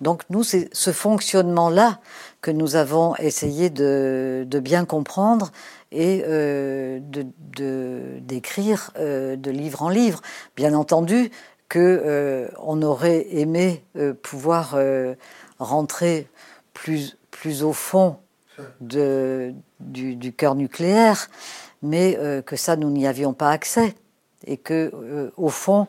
Donc 0.00 0.22
nous, 0.30 0.42
c'est 0.42 0.68
ce 0.72 0.92
fonctionnement-là 0.92 2.00
que 2.40 2.50
nous 2.50 2.76
avons 2.76 3.14
essayé 3.16 3.70
de, 3.70 4.46
bien 4.62 4.84
comprendre 4.84 5.50
et 5.92 6.24
euh, 6.26 7.00
de 7.00 7.26
d'écrire 8.20 8.92
de, 8.96 9.36
de, 9.36 9.50
livre 9.50 9.82
en 9.82 9.88
livre. 9.88 10.20
Bien 10.56 10.74
entendu 10.74 11.30
que 11.68 11.78
euh, 11.78 12.48
on 12.58 12.82
aurait 12.82 13.26
aimé 13.30 13.84
pouvoir 14.22 14.76
rentrer 15.58 16.28
plus 16.74 17.16
plus 17.30 17.62
au 17.62 17.72
fond 17.72 18.18
de, 18.80 19.54
du, 19.80 20.32
cœur 20.32 20.54
nucléaire, 20.54 21.28
mais 21.82 22.16
euh, 22.18 22.42
que 22.42 22.56
ça, 22.56 22.76
nous 22.76 22.90
n'y 22.90 23.06
avions 23.06 23.32
pas 23.32 23.50
accès. 23.50 23.94
Et 24.46 24.56
que, 24.56 24.92
euh, 24.94 25.30
au 25.36 25.48
fond, 25.48 25.88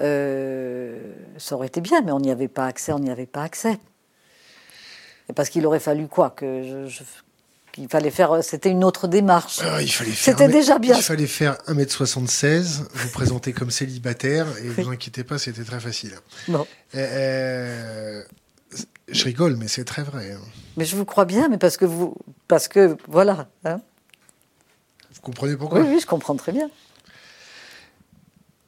euh, 0.00 1.12
ça 1.38 1.56
aurait 1.56 1.66
été 1.66 1.80
bien, 1.80 2.02
mais 2.02 2.12
on 2.12 2.20
n'y 2.20 2.30
avait 2.30 2.48
pas 2.48 2.66
accès, 2.66 2.92
on 2.92 3.00
n'y 3.00 3.10
avait 3.10 3.26
pas 3.26 3.42
accès. 3.42 3.78
Et 5.28 5.32
parce 5.32 5.48
qu'il 5.48 5.66
aurait 5.66 5.80
fallu 5.80 6.06
quoi 6.06 6.30
que 6.30 6.86
je, 6.88 7.02
il 7.78 7.88
fallait 7.88 8.10
faire, 8.10 8.42
c'était 8.42 8.70
une 8.70 8.84
autre 8.84 9.08
démarche. 9.08 9.58
Ah, 9.62 9.82
il 9.82 9.90
fallait 9.90 10.12
C'était 10.12 10.48
déjà 10.48 10.78
bien. 10.78 10.96
Il 10.96 11.02
fallait 11.02 11.26
faire 11.26 11.54
1m76, 11.66 12.84
vous 12.92 13.10
présenter 13.10 13.52
comme 13.52 13.70
célibataire, 13.70 14.46
et 14.58 14.64
ne 14.64 14.70
vous 14.70 14.88
inquiétez 14.90 15.24
pas, 15.24 15.38
c'était 15.38 15.64
très 15.64 15.80
facile. 15.80 16.14
Non. 16.48 16.66
Je 19.12 19.24
rigole, 19.24 19.56
mais 19.56 19.68
c'est 19.68 19.84
très 19.84 20.02
vrai. 20.02 20.32
Hein. 20.32 20.40
Mais 20.76 20.84
je 20.84 20.96
vous 20.96 21.04
crois 21.04 21.24
bien, 21.24 21.48
mais 21.48 21.58
parce 21.58 21.76
que 21.76 21.84
vous, 21.84 22.16
parce 22.48 22.68
que 22.68 22.96
voilà. 23.08 23.48
Hein. 23.64 23.80
vous 25.12 25.20
comprenez 25.20 25.56
pourquoi 25.56 25.80
Oui, 25.80 25.86
oui, 25.88 26.00
je 26.00 26.06
comprends 26.06 26.36
très 26.36 26.52
bien. 26.52 26.70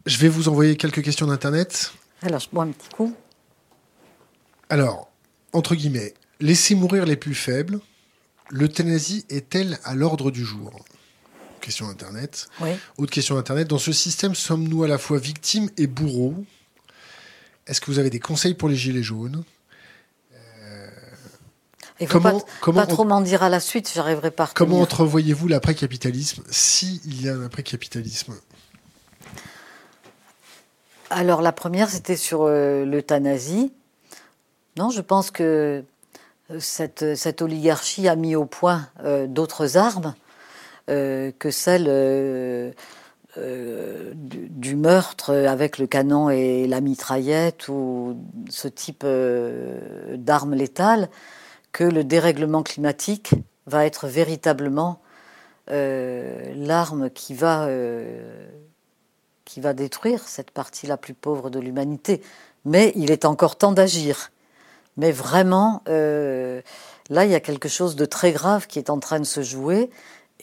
Je 0.07 0.19
vais 0.19 0.29
vous 0.29 0.49
envoyer 0.49 0.77
quelques 0.77 1.03
questions 1.03 1.27
d'internet. 1.27 1.93
Alors, 2.23 2.41
je 2.41 2.49
bois 2.51 2.65
un 2.65 2.71
petit 2.71 2.89
coup. 2.89 3.15
Alors, 4.69 5.11
entre 5.53 5.75
guillemets, 5.75 6.15
laisser 6.41 6.75
mourir 6.75 7.05
les 7.05 7.17
plus 7.17 7.35
faibles. 7.35 7.79
L'euthanasie 8.51 9.25
est-elle 9.29 9.79
à 9.85 9.95
l'ordre 9.95 10.31
du 10.31 10.45
jour? 10.45 10.85
Question 11.61 11.87
d'internet. 11.87 12.49
Oui. 12.61 12.71
Autre 12.99 13.13
question 13.13 13.37
d'internet. 13.37 13.69
Dans 13.69 13.79
ce 13.79 13.93
système, 13.93 14.35
sommes-nous 14.35 14.83
à 14.83 14.89
la 14.89 14.99
fois 14.99 15.19
victimes 15.19 15.71
et 15.77 15.87
bourreaux? 15.87 16.45
Est-ce 17.67 17.81
que 17.81 17.87
vous 17.87 18.01
avez 18.01 18.11
des 18.11 18.19
conseils 18.19 18.55
pour 18.55 18.69
les 18.69 18.75
gilets 18.75 19.03
jaunes? 19.03 19.45
Faut 22.07 22.19
comment, 22.19 22.41
pas, 22.41 22.47
comment 22.61 22.87
trop 22.87 23.05
m'en 23.05 23.21
dire 23.21 23.43
à 23.43 23.49
la 23.49 23.61
suite, 23.61 23.91
j'arriverai 23.95 24.31
pas. 24.31 24.51
Comment 24.55 24.81
entrevoyez-vous 24.81 25.49
l'après-capitalisme, 25.49 26.43
s'il 26.51 27.23
y 27.23 27.29
a 27.29 27.35
un 27.35 27.45
après-capitalisme? 27.45 28.35
Alors 31.13 31.43
la 31.43 31.53
première, 31.53 31.91
c'était 31.91 32.17
sur 32.17 32.43
euh, 32.43 32.87
l'euthanasie. 32.87 33.73
Non, 34.79 34.89
je 34.89 35.03
pense 35.03 35.31
que 35.31 35.85
euh, 36.51 36.57
cette, 36.59 37.15
cette, 37.17 37.43
oligarchie 37.43 38.09
a 38.09 38.17
mis 38.17 38.35
au 38.35 38.47
point 38.47 38.89
euh, 39.05 39.27
d'autres 39.27 39.77
armes 39.77 40.15
que 40.89 41.51
celle 41.51 41.85
du, 43.37 44.49
du, 44.51 44.77
meurtre 44.77 45.33
avec 45.33 45.79
le 45.79 45.87
canon 45.87 46.29
et 46.29 46.67
la 46.67 46.83
mitraillette 46.83 47.69
ou 47.69 48.19
ce 48.51 48.69
type 48.69 49.07
d'armes 49.07 50.55
létales 50.55 51.09
que 51.73 51.85
le 51.85 52.05
dérèglement 52.05 52.63
climatique 52.63 53.35
va 53.67 53.87
être 53.87 54.07
véritablement 54.07 55.01
euh, 55.71 56.53
l'arme 56.57 57.11
qui 57.11 57.35
va 57.35 57.65
euh, 57.67 58.47
qui 59.45 59.61
va 59.61 59.73
détruire 59.73 60.27
cette 60.27 60.51
partie 60.51 60.87
la 60.87 60.97
plus 60.97 61.15
pauvre 61.15 61.51
de 61.51 61.59
l'humanité. 61.59 62.23
Mais 62.65 62.93
il 62.95 63.11
est 63.11 63.25
encore 63.25 63.57
temps 63.57 63.73
d'agir. 63.73 64.31
Mais 64.97 65.13
vraiment, 65.13 65.83
euh, 65.89 66.61
là, 67.11 67.25
il 67.25 67.31
y 67.31 67.35
a 67.35 67.41
quelque 67.41 67.69
chose 67.69 67.97
de 67.97 68.05
très 68.05 68.33
grave 68.33 68.67
qui 68.67 68.79
est 68.79 68.91
en 68.91 68.99
train 68.99 69.19
de 69.19 69.25
se 69.25 69.43
jouer 69.43 69.91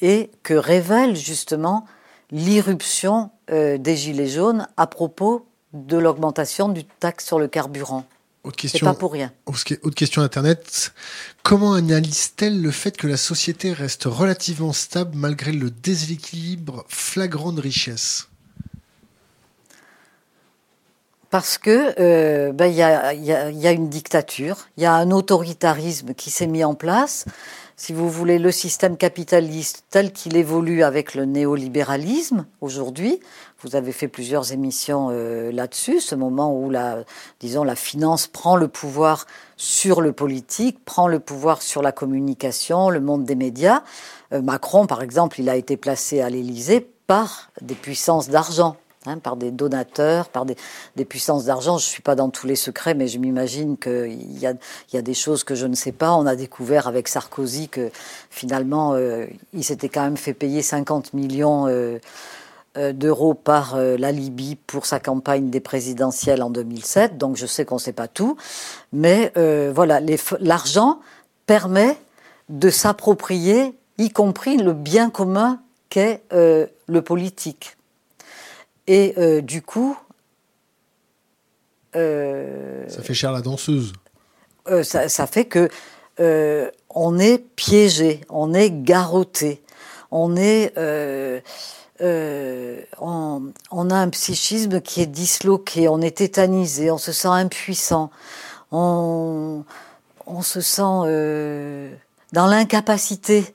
et 0.01 0.31
que 0.43 0.53
révèlent 0.53 1.15
justement 1.15 1.85
l'irruption 2.31 3.31
des 3.49 3.95
Gilets 3.95 4.27
jaunes 4.27 4.67
à 4.77 4.85
propos 4.85 5.47
de 5.73 5.97
l'augmentation 5.97 6.69
du 6.69 6.85
taxe 6.85 7.25
sur 7.25 7.39
le 7.39 7.47
carburant. 7.47 8.05
Autre 8.43 8.55
question, 8.55 8.85
pas 8.85 8.93
pour 8.93 9.11
rien. 9.11 9.33
Autre 9.45 9.95
question 9.95 10.21
Internet. 10.21 10.93
Comment 11.43 11.73
analyse-t-elle 11.73 12.61
le 12.61 12.71
fait 12.71 12.95
que 12.95 13.07
la 13.07 13.17
société 13.17 13.73
reste 13.73 14.05
relativement 14.05 14.71
stable 14.71 15.11
malgré 15.15 15.51
le 15.51 15.69
déséquilibre 15.69 16.85
flagrant 16.87 17.51
de 17.51 17.61
richesse 17.61 18.27
parce 21.29 21.59
que 21.59 22.49
il 22.49 22.53
ben, 22.53 22.65
y, 22.65 22.81
a, 22.81 23.13
y, 23.13 23.25
y, 23.25 23.67
a, 23.67 23.71
une 23.71 23.87
dictature, 23.87 24.67
il 24.77 24.83
y 24.83 24.87
a 24.87 24.95
un 24.95 25.11
autoritarisme 25.11 26.15
qui 26.15 26.31
s'est 26.31 26.47
mis 26.47 26.63
en 26.63 26.73
place. 26.73 27.25
Si 27.77 27.93
vous 27.93 28.09
voulez, 28.09 28.39
le 28.39 28.51
système 28.51 28.97
capitaliste 28.97 29.85
tel 29.89 30.11
qu'il 30.11 30.35
évolue 30.35 30.83
avec 30.83 31.13
le 31.13 31.25
néolibéralisme 31.25 32.45
aujourd'hui, 32.61 33.19
vous 33.61 33.75
avez 33.75 33.91
fait 33.91 34.07
plusieurs 34.07 34.53
émissions 34.53 35.09
euh, 35.11 35.51
là-dessus, 35.51 35.99
ce 35.99 36.15
moment 36.15 36.53
où 36.55 36.69
la, 36.69 37.03
disons, 37.39 37.63
la 37.63 37.75
finance 37.75 38.27
prend 38.27 38.55
le 38.55 38.67
pouvoir 38.67 39.25
sur 39.57 40.01
le 40.01 40.13
politique, 40.13 40.83
prend 40.85 41.07
le 41.07 41.19
pouvoir 41.19 41.61
sur 41.61 41.81
la 41.81 41.91
communication, 41.91 42.89
le 42.89 43.01
monde 43.01 43.25
des 43.25 43.35
médias. 43.35 43.83
Euh, 44.33 44.41
Macron, 44.41 44.85
par 44.85 45.01
exemple, 45.01 45.39
il 45.39 45.49
a 45.49 45.55
été 45.55 45.77
placé 45.77 46.21
à 46.21 46.29
l'Élysée 46.29 46.87
par 47.07 47.49
des 47.61 47.75
puissances 47.75 48.29
d'argent. 48.29 48.77
Hein, 49.05 49.17
par 49.17 49.37
des 49.37 49.49
donateurs, 49.49 50.27
par 50.27 50.45
des, 50.45 50.57
puissances 51.05 51.45
d'argent. 51.45 51.77
Je 51.77 51.85
ne 51.85 51.89
suis 51.89 52.01
pas 52.01 52.15
dans 52.15 52.29
tous 52.29 52.47
les 52.47 52.57
secrets, 52.57 52.93
mais 52.95 53.07
je 53.07 53.17
m'imagine 53.17 53.77
qu'il 53.77 54.37
y 54.37 54.45
a, 54.45 54.53
y 54.91 54.97
a 54.97 55.01
des 55.01 55.13
choses 55.13 55.45
que 55.45 55.55
je 55.55 55.67
ne 55.67 55.73
sais 55.73 55.93
pas. 55.93 56.13
On 56.15 56.25
a 56.25 56.35
découvert 56.35 56.85
avec 56.85 57.07
Sarkozy 57.07 57.69
que 57.69 57.91
finalement, 58.29 58.95
euh, 58.95 59.25
il 59.53 59.63
s'était 59.63 59.87
quand 59.87 60.03
même 60.03 60.17
fait 60.17 60.33
payer 60.33 60.61
50 60.61 61.13
millions 61.13 61.65
euh, 61.67 61.97
d'euros 62.75 63.33
par 63.33 63.77
la 63.77 64.11
Libye 64.11 64.55
pour 64.55 64.85
sa 64.85 64.99
campagne 64.99 65.49
des 65.49 65.59
présidentielles 65.59 66.43
en 66.43 66.49
2007. 66.49 67.17
Donc 67.17 67.35
je 67.35 67.45
sais 67.45 67.65
qu'on 67.65 67.75
ne 67.75 67.79
sait 67.79 67.93
pas 67.93 68.07
tout. 68.07 68.37
Mais 68.93 69.33
voilà, 69.73 69.99
l'argent 70.39 70.99
permet 71.45 71.97
de 72.49 72.69
s'approprier, 72.69 73.73
y 73.97 74.11
compris 74.11 74.57
le 74.57 74.73
bien 74.73 75.09
commun 75.09 75.61
qu'est 75.89 76.21
le 76.31 77.01
politique. 77.01 77.77
Et 78.89 79.13
euh, 79.19 79.41
du 79.41 79.61
coup. 79.61 79.97
Euh, 81.95 82.89
ça 82.89 83.03
fait 83.03 83.13
cher 83.13 83.31
la 83.31 83.41
danseuse. 83.41 83.93
Euh, 84.67 84.83
ça, 84.83 85.27
fait 85.27 85.45
que 85.45 85.69
on 86.89 87.19
est 87.19 87.37
piégé, 87.55 88.21
on 88.29 88.53
est 88.53 88.71
garrotté, 88.71 89.61
on 90.11 90.35
est. 90.35 90.73
On, 92.01 93.89
a 93.89 93.95
un 93.95 94.09
psychisme 94.09 94.81
qui 94.81 95.01
est 95.01 95.07
disloqué, 95.07 95.87
on 95.87 96.01
est 96.01 96.17
tétanisé, 96.17 96.91
on 96.91 96.97
se 96.97 97.11
sent 97.11 97.27
impuissant, 97.27 98.09
on, 98.71 99.63
on 100.25 100.41
se 100.41 100.61
sent 100.61 100.81
dans 102.31 102.47
l'incapacité. 102.47 103.53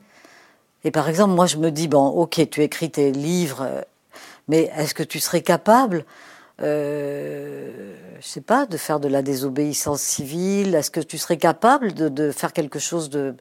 Et 0.84 0.90
par 0.90 1.08
exemple, 1.08 1.34
moi 1.34 1.46
je 1.46 1.56
me 1.56 1.70
dis, 1.70 1.88
bon, 1.88 2.06
ok, 2.06 2.48
tu 2.50 2.62
écris 2.62 2.90
tes 2.90 3.12
livres, 3.12 3.84
mais 4.48 4.70
est-ce 4.76 4.94
que 4.94 5.02
tu 5.02 5.20
serais 5.20 5.42
capable, 5.42 6.04
euh, 6.62 7.94
je 8.20 8.26
sais 8.26 8.40
pas, 8.40 8.66
de 8.66 8.76
faire 8.76 9.00
de 9.00 9.08
la 9.08 9.22
désobéissance 9.22 10.00
civile. 10.00 10.74
Est-ce 10.74 10.90
que 10.90 11.00
tu 11.00 11.18
serais 11.18 11.36
capable 11.36 11.92
de, 11.92 12.30
faire 12.30 12.52
quelque 12.52 12.78
chose 12.78 13.10
de 13.10 13.34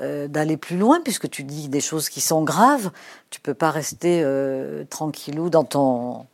euh, 0.00 0.28
d'aller 0.28 0.56
plus 0.56 0.76
loin, 0.76 1.00
puisque 1.02 1.28
tu 1.28 1.44
dis 1.44 1.68
des 1.68 1.80
choses 1.80 2.08
qui 2.08 2.20
sont 2.20 2.42
graves? 2.42 2.90
Tu 3.30 3.40
peux 3.40 3.54
pas 3.54 3.70
rester 3.70 4.22
euh, 4.22 4.84
tranquillou 4.90 5.50
dans 5.50 5.64
ton 5.64 6.26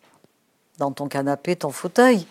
dans 0.78 0.90
ton 0.90 1.08
canapé, 1.08 1.56
ton 1.56 1.70
fauteuil. 1.70 2.26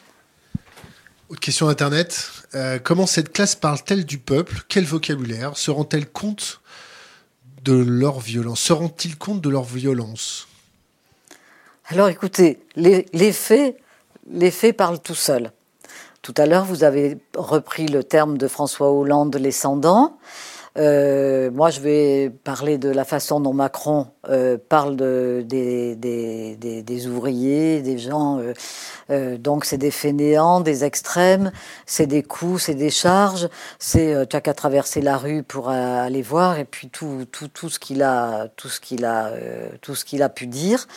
Autre 1.29 1.39
question 1.39 1.67
Internet. 1.67 2.29
Euh, 2.53 2.77
comment 2.77 3.07
cette 3.07 3.33
classe 3.33 3.55
parle-t-elle 3.55 4.05
du 4.05 4.19
peuple? 4.19 4.61
Quel 4.67 4.85
vocabulaire? 4.85 5.57
Se 5.57 5.71
rend-elle 5.71 6.07
compte 6.07 6.61
de 7.63 7.73
leur 7.73 8.19
violence? 8.19 8.61
Se 8.61 8.73
rend-il 8.73 9.17
compte 9.17 9.41
de 9.41 9.49
leur 9.49 9.63
violence? 9.63 10.47
Alors 11.87 12.09
écoutez, 12.09 12.59
les, 12.75 13.33
faits, 13.33 13.77
les 14.29 14.51
faits 14.51 14.75
parlent 14.75 14.99
tout 14.99 15.15
seuls. 15.15 15.51
Tout 16.21 16.33
à 16.37 16.45
l'heure, 16.45 16.63
vous 16.63 16.85
avez 16.85 17.17
repris 17.35 17.85
le 17.87 18.03
terme 18.03 18.37
de 18.37 18.47
François 18.47 18.91
Hollande, 18.91 19.35
les 19.35 19.51
Euh, 20.77 21.51
moi, 21.51 21.69
je 21.69 21.81
vais 21.81 22.29
parler 22.29 22.77
de 22.77 22.89
la 22.89 23.03
façon 23.03 23.41
dont 23.41 23.53
Macron 23.53 24.07
euh, 24.29 24.57
parle 24.57 24.95
de, 24.95 25.43
des, 25.45 27.07
ouvriers, 27.07 27.81
des 27.81 27.97
gens. 27.97 28.39
Euh, 29.09 29.37
donc, 29.37 29.65
c'est 29.65 29.77
des 29.77 29.91
fainéants, 29.91 30.61
des 30.61 30.85
extrêmes, 30.85 31.51
c'est 31.85 32.07
des 32.07 32.23
coups, 32.23 32.63
c'est 32.63 32.73
des 32.75 32.89
charges. 32.89 33.49
C'est 33.77 34.27
tu 34.29 34.35
as 34.35 34.41
qu'à 34.41 34.53
traverser 34.53 35.01
la 35.01 35.17
rue 35.17 35.43
pour 35.43 35.69
aller 35.69 36.21
voir, 36.21 36.57
et 36.57 36.65
puis 36.65 36.87
tout, 36.87 37.25
tout, 37.31 37.49
tout 37.49 37.69
ce 37.69 37.79
qu'il 37.79 38.01
a, 38.01 38.47
tout 38.55 38.69
ce 38.69 38.79
qu'il 38.79 39.03
a 40.23 40.29
pu 40.29 40.47
dire. 40.47 40.87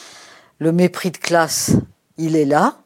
Le 0.58 0.70
mépris 0.70 1.10
de 1.10 1.18
classe, 1.18 1.72
il 2.16 2.36
est 2.36 2.46
là. 2.46 2.76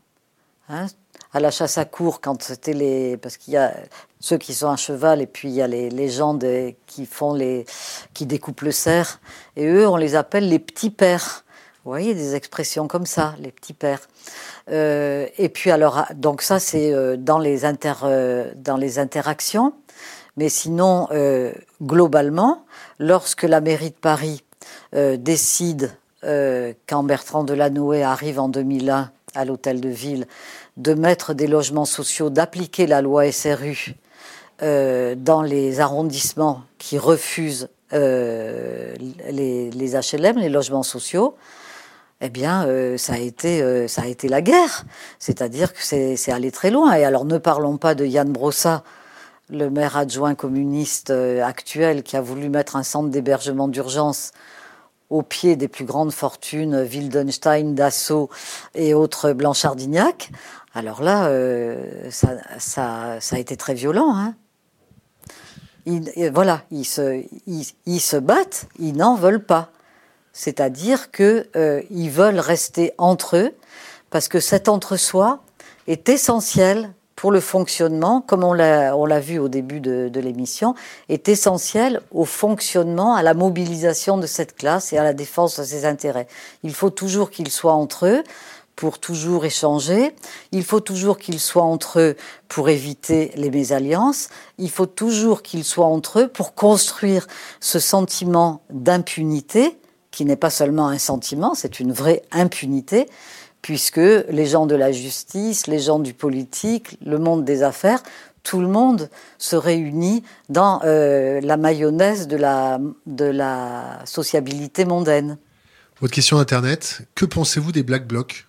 Hein, 0.72 0.86
à 1.32 1.40
la 1.40 1.50
chasse 1.50 1.78
à 1.78 1.84
cour, 1.84 2.20
quand 2.20 2.42
c'était 2.42 2.72
les. 2.72 3.16
Parce 3.16 3.36
qu'il 3.36 3.54
y 3.54 3.56
a 3.56 3.74
ceux 4.20 4.38
qui 4.38 4.54
sont 4.54 4.70
à 4.70 4.76
cheval 4.76 5.20
et 5.20 5.26
puis 5.26 5.48
il 5.48 5.54
y 5.54 5.62
a 5.62 5.66
les, 5.66 5.90
les 5.90 6.08
gens 6.08 6.38
qui 6.86 7.06
font 7.06 7.34
les. 7.34 7.66
qui 8.14 8.24
découpent 8.24 8.62
le 8.62 8.70
cerf. 8.70 9.20
Et 9.56 9.66
eux, 9.66 9.88
on 9.88 9.96
les 9.96 10.14
appelle 10.14 10.48
les 10.48 10.60
petits 10.60 10.90
pères. 10.90 11.44
Vous 11.84 11.90
voyez, 11.90 12.14
des 12.14 12.34
expressions 12.34 12.86
comme 12.86 13.06
ça, 13.06 13.34
les 13.40 13.50
petits 13.50 13.72
pères. 13.72 14.06
Euh, 14.70 15.26
et 15.38 15.48
puis 15.48 15.70
alors, 15.70 16.04
donc 16.14 16.42
ça, 16.42 16.60
c'est 16.60 16.92
euh, 16.92 17.16
dans, 17.16 17.38
les 17.38 17.64
inter, 17.64 17.94
euh, 18.04 18.52
dans 18.54 18.76
les 18.76 18.98
interactions. 18.98 19.72
Mais 20.36 20.48
sinon, 20.48 21.08
globalement, 21.82 22.64
lorsque 22.98 23.42
la 23.42 23.60
mairie 23.60 23.90
de 23.90 23.96
Paris 23.96 24.42
décide 24.92 25.90
quand 26.22 27.02
Bertrand 27.02 27.44
Delanoë 27.44 28.04
arrive 28.04 28.38
en 28.38 28.48
2001 28.48 29.10
à 29.34 29.44
l'hôtel 29.44 29.80
de 29.80 29.88
ville, 29.88 30.26
de 30.76 30.94
mettre 30.94 31.34
des 31.34 31.46
logements 31.46 31.84
sociaux, 31.84 32.30
d'appliquer 32.30 32.86
la 32.86 33.02
loi 33.02 33.30
SRU 33.30 33.94
euh, 34.62 35.14
dans 35.16 35.42
les 35.42 35.80
arrondissements 35.80 36.62
qui 36.78 36.98
refusent 36.98 37.68
euh, 37.92 38.94
les, 39.30 39.70
HLM, 39.70 40.38
les 40.38 40.48
logements 40.48 40.82
sociaux, 40.82 41.36
eh 42.20 42.28
bien, 42.28 42.66
ça, 42.98 43.14
a 43.14 43.18
été, 43.18 43.88
ça 43.88 44.02
a 44.02 44.06
été 44.06 44.28
la 44.28 44.42
guerre. 44.42 44.84
C'est-à-dire 45.18 45.72
que 45.72 45.82
c'est 45.82 46.30
allé 46.30 46.50
très 46.50 46.70
loin. 46.70 46.92
Et 46.92 47.02
alors, 47.02 47.24
ne 47.24 47.38
parlons 47.38 47.78
pas 47.78 47.94
de 47.94 48.04
Yann 48.04 48.30
Brossa, 48.30 48.84
le 49.48 49.70
maire 49.70 49.96
adjoint 49.96 50.34
communiste 50.34 51.08
actuel 51.10 52.02
qui 52.02 52.18
a 52.18 52.20
voulu 52.20 52.50
mettre 52.50 52.76
un 52.76 52.82
centre 52.82 53.08
d'hébergement 53.08 53.68
d'urgence 53.68 54.32
au 55.10 55.22
pied 55.22 55.56
des 55.56 55.68
plus 55.68 55.84
grandes 55.84 56.12
fortunes 56.12 56.82
Wildenstein, 56.82 57.74
Dassault 57.74 58.30
et 58.74 58.94
autres 58.94 59.32
Blanchard-Dignac, 59.32 60.30
alors 60.72 61.02
là, 61.02 61.26
euh, 61.26 62.10
ça, 62.10 62.36
ça, 62.58 63.18
a 63.36 63.38
été 63.38 63.56
très 63.56 63.74
violent. 63.74 64.14
Hein. 64.14 64.34
voilà, 66.32 66.62
ils 66.70 66.84
se, 66.84 67.24
ils, 67.46 68.00
se 68.00 68.16
battent, 68.16 68.66
ils 68.78 68.96
n'en 68.96 69.16
veulent 69.16 69.44
pas. 69.44 69.70
C'est-à-dire 70.32 71.10
qu'ils 71.10 71.48
euh, 71.56 71.82
veulent 71.90 72.38
rester 72.38 72.92
entre 72.98 73.36
eux, 73.36 73.52
parce 74.10 74.28
que 74.28 74.38
cet 74.38 74.68
entre-soi 74.68 75.42
est 75.88 76.08
essentiel 76.08 76.92
pour 77.20 77.32
le 77.32 77.40
fonctionnement, 77.40 78.22
comme 78.22 78.44
on 78.44 78.54
l'a 78.54 79.20
vu 79.20 79.38
au 79.38 79.48
début 79.48 79.80
de, 79.80 80.20
l'émission, 80.20 80.74
est 81.10 81.28
essentiel 81.28 82.00
au 82.12 82.24
fonctionnement, 82.24 83.14
à 83.14 83.22
la 83.22 83.34
mobilisation 83.34 84.16
de 84.16 84.26
cette 84.26 84.56
classe 84.56 84.94
et 84.94 84.96
à 84.96 85.02
la 85.04 85.12
défense 85.12 85.60
de 85.60 85.64
ses 85.64 85.84
intérêts. 85.84 86.28
Il 86.62 86.72
faut 86.72 86.88
toujours 86.88 87.28
qu'ils 87.28 87.50
soient 87.50 87.74
entre 87.74 88.06
eux 88.06 88.24
pour 88.74 88.98
toujours 88.98 89.44
échanger. 89.44 90.16
Il 90.50 90.64
faut 90.64 90.80
toujours 90.80 91.18
qu'ils 91.18 91.40
soient 91.40 91.62
entre 91.62 92.00
eux 92.00 92.16
pour 92.48 92.70
éviter 92.70 93.32
les 93.34 93.50
mésalliances. 93.50 94.30
Il 94.56 94.70
faut 94.70 94.86
toujours 94.86 95.42
qu'ils 95.42 95.64
soient 95.64 95.84
entre 95.84 96.20
eux 96.20 96.28
pour 96.28 96.54
construire 96.54 97.26
ce 97.60 97.78
sentiment 97.78 98.62
d'impunité, 98.70 99.76
qui 100.10 100.24
n'est 100.24 100.36
pas 100.36 100.48
seulement 100.48 100.88
un 100.88 100.98
sentiment, 100.98 101.54
c'est 101.54 101.80
une 101.80 101.92
vraie 101.92 102.22
impunité, 102.32 103.08
puisque 103.62 103.96
les 103.96 104.46
gens 104.46 104.66
de 104.66 104.74
la 104.74 104.92
justice, 104.92 105.66
les 105.66 105.78
gens 105.78 105.98
du 105.98 106.14
politique, 106.14 106.98
le 107.04 107.18
monde 107.18 107.44
des 107.44 107.62
affaires, 107.62 108.02
tout 108.42 108.60
le 108.60 108.68
monde 108.68 109.10
se 109.38 109.56
réunit 109.56 110.22
dans 110.48 110.80
euh, 110.84 111.40
la 111.42 111.56
mayonnaise 111.56 112.26
de 112.26 112.36
la, 112.36 112.80
de 113.06 113.26
la 113.26 114.00
sociabilité 114.04 114.84
mondaine. 114.84 115.38
Votre 116.00 116.14
question 116.14 116.38
Internet, 116.38 117.02
que 117.14 117.26
pensez-vous 117.26 117.72
des 117.72 117.82
Black 117.82 118.06
Blocs? 118.06 118.46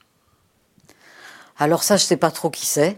Alors 1.58 1.84
ça, 1.84 1.98
je 1.98 2.04
ne 2.04 2.08
sais 2.08 2.18
pas 2.18 2.32
trop 2.32 2.50
qui 2.50 2.66
c'est. 2.66 2.98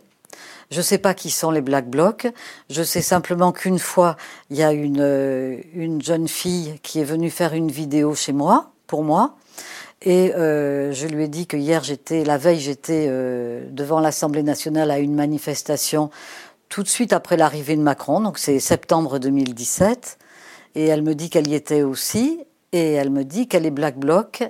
Je 0.72 0.78
ne 0.78 0.84
sais 0.84 0.98
pas 0.98 1.14
qui 1.14 1.32
sont 1.32 1.52
les 1.52 1.62
Black 1.62 1.90
Blocs. 1.90 2.28
Je 2.70 2.84
sais 2.84 3.02
simplement 3.02 3.52
qu'une 3.52 3.80
fois, 3.80 4.16
il 4.50 4.58
y 4.58 4.64
a 4.64 4.72
une, 4.72 5.02
euh, 5.02 5.58
une 5.74 6.02
jeune 6.02 6.28
fille 6.28 6.80
qui 6.84 7.00
est 7.00 7.04
venue 7.04 7.30
faire 7.30 7.54
une 7.54 7.70
vidéo 7.70 8.16
chez 8.16 8.34
moi, 8.34 8.72
pour 8.88 9.04
moi, 9.04 9.36
Et 10.06 10.34
euh, 10.36 10.92
je 10.92 11.08
lui 11.08 11.24
ai 11.24 11.28
dit 11.30 11.48
que 11.48 11.56
hier, 11.56 11.84
j'étais, 11.84 12.26
la 12.26 12.38
veille, 12.38 12.60
j'étais 12.60 13.08
euh, 13.08 13.66
devant 13.72 14.02
l'Assemblée 14.02 14.44
nationale 14.44 14.92
à 14.92 15.00
une 15.00 15.16
manifestation 15.16 16.10
tout 16.68 16.84
de 16.84 16.90
suite 16.90 17.14
après 17.14 17.38
l'arrivée 17.38 17.76
de 17.76 17.82
Macron, 17.82 18.20
donc 18.20 18.38
c'est 18.38 18.60
septembre 18.60 19.20
2017. 19.20 20.18
Et 20.76 20.88
elle 20.88 21.04
me 21.04 21.16
dit 21.16 21.30
qu'elle 21.30 21.48
y 21.48 21.56
était 21.56 21.84
aussi, 21.84 22.42
et 22.72 22.94
elle 22.94 23.12
me 23.12 23.24
dit 23.24 23.48
qu'elle 23.48 23.66
est 23.66 23.72
Black 23.72 23.98
Bloc 23.98 24.44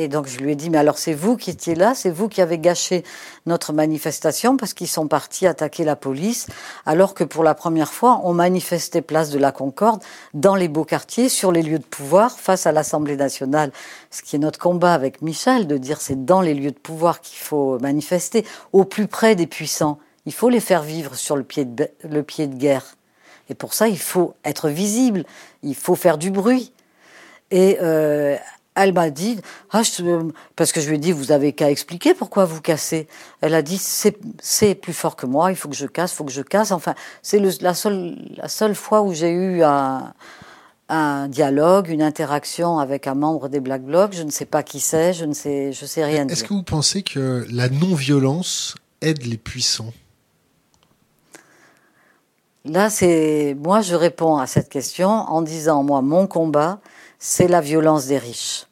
et 0.00 0.06
donc 0.06 0.28
je 0.28 0.38
lui 0.38 0.52
ai 0.52 0.54
dit, 0.54 0.70
mais 0.70 0.78
alors 0.78 0.96
c'est 0.96 1.12
vous 1.12 1.36
qui 1.36 1.50
étiez 1.50 1.74
là, 1.74 1.92
c'est 1.92 2.10
vous 2.10 2.28
qui 2.28 2.40
avez 2.40 2.60
gâché 2.60 3.02
notre 3.46 3.72
manifestation 3.72 4.56
parce 4.56 4.72
qu'ils 4.72 4.86
sont 4.86 5.08
partis 5.08 5.44
attaquer 5.44 5.82
la 5.82 5.96
police, 5.96 6.46
alors 6.86 7.14
que 7.14 7.24
pour 7.24 7.42
la 7.42 7.54
première 7.54 7.92
fois, 7.92 8.20
on 8.22 8.32
manifestait 8.32 9.02
place 9.02 9.30
de 9.30 9.40
la 9.40 9.50
Concorde 9.50 10.00
dans 10.34 10.54
les 10.54 10.68
beaux 10.68 10.84
quartiers, 10.84 11.28
sur 11.28 11.50
les 11.50 11.62
lieux 11.62 11.80
de 11.80 11.84
pouvoir, 11.84 12.38
face 12.38 12.64
à 12.64 12.70
l'Assemblée 12.70 13.16
nationale. 13.16 13.72
Ce 14.12 14.22
qui 14.22 14.36
est 14.36 14.38
notre 14.38 14.60
combat 14.60 14.94
avec 14.94 15.20
Michel, 15.20 15.66
de 15.66 15.76
dire 15.76 16.00
c'est 16.00 16.24
dans 16.24 16.42
les 16.42 16.54
lieux 16.54 16.70
de 16.70 16.78
pouvoir 16.78 17.20
qu'il 17.20 17.38
faut 17.38 17.80
manifester, 17.80 18.46
au 18.72 18.84
plus 18.84 19.08
près 19.08 19.34
des 19.34 19.48
puissants. 19.48 19.98
Il 20.26 20.32
faut 20.32 20.48
les 20.48 20.60
faire 20.60 20.82
vivre 20.82 21.16
sur 21.16 21.34
le 21.36 21.42
pied 21.42 21.64
de, 21.64 22.46
guerre. 22.54 22.94
Et 23.50 23.54
pour 23.54 23.74
ça, 23.74 23.88
il 23.88 23.98
faut 23.98 24.34
être 24.44 24.68
visible, 24.68 25.24
il 25.64 25.74
faut 25.74 25.96
faire 25.96 26.18
du 26.18 26.30
bruit. 26.30 26.72
Et 27.50 27.78
euh, 27.82 28.36
elle 28.78 28.92
m'a 28.92 29.10
dit, 29.10 29.40
ah, 29.72 29.82
parce 30.56 30.72
que 30.72 30.80
je 30.80 30.88
lui 30.88 30.96
ai 30.96 30.98
dit, 30.98 31.12
vous 31.12 31.32
avez 31.32 31.52
qu'à 31.52 31.70
expliquer 31.70 32.14
pourquoi 32.14 32.44
vous 32.44 32.60
cassez. 32.60 33.08
Elle 33.40 33.54
a 33.54 33.62
dit, 33.62 33.78
c'est 33.78 34.74
plus 34.76 34.92
fort 34.92 35.16
que 35.16 35.26
moi, 35.26 35.50
il 35.50 35.56
faut 35.56 35.68
que 35.68 35.74
je 35.74 35.86
casse, 35.86 36.12
il 36.12 36.16
faut 36.16 36.24
que 36.24 36.32
je 36.32 36.42
casse. 36.42 36.70
Enfin, 36.70 36.94
c'est 37.22 37.40
la 37.60 37.74
seule, 37.74 38.16
la 38.36 38.48
seule 38.48 38.74
fois 38.74 39.02
où 39.02 39.12
j'ai 39.12 39.30
eu 39.30 39.62
un, 39.64 40.14
un, 40.88 41.28
dialogue, 41.28 41.88
une 41.88 42.02
interaction 42.02 42.78
avec 42.78 43.06
un 43.06 43.14
membre 43.14 43.48
des 43.48 43.60
Black 43.60 43.82
Blocs. 43.82 44.12
Je 44.12 44.22
ne 44.22 44.30
sais 44.30 44.46
pas 44.46 44.62
qui 44.62 44.78
c'est, 44.78 45.12
je 45.12 45.24
ne 45.24 45.34
sais, 45.34 45.72
je 45.72 45.84
sais 45.84 46.04
rien. 46.04 46.28
Est-ce 46.28 46.44
que 46.44 46.54
vous 46.54 46.62
pensez 46.62 47.02
que 47.02 47.44
la 47.50 47.68
non-violence 47.68 48.76
aide 49.00 49.26
les 49.26 49.38
puissants? 49.38 49.92
Là, 52.64 52.90
c'est 52.90 53.56
moi, 53.58 53.80
je 53.80 53.94
réponds 53.94 54.36
à 54.36 54.46
cette 54.46 54.68
question 54.68 55.08
en 55.08 55.42
disant, 55.42 55.82
moi, 55.82 56.02
mon 56.02 56.26
combat, 56.26 56.80
c'est 57.18 57.48
la 57.48 57.60
violence 57.60 58.06
des 58.06 58.18
riches. 58.18 58.67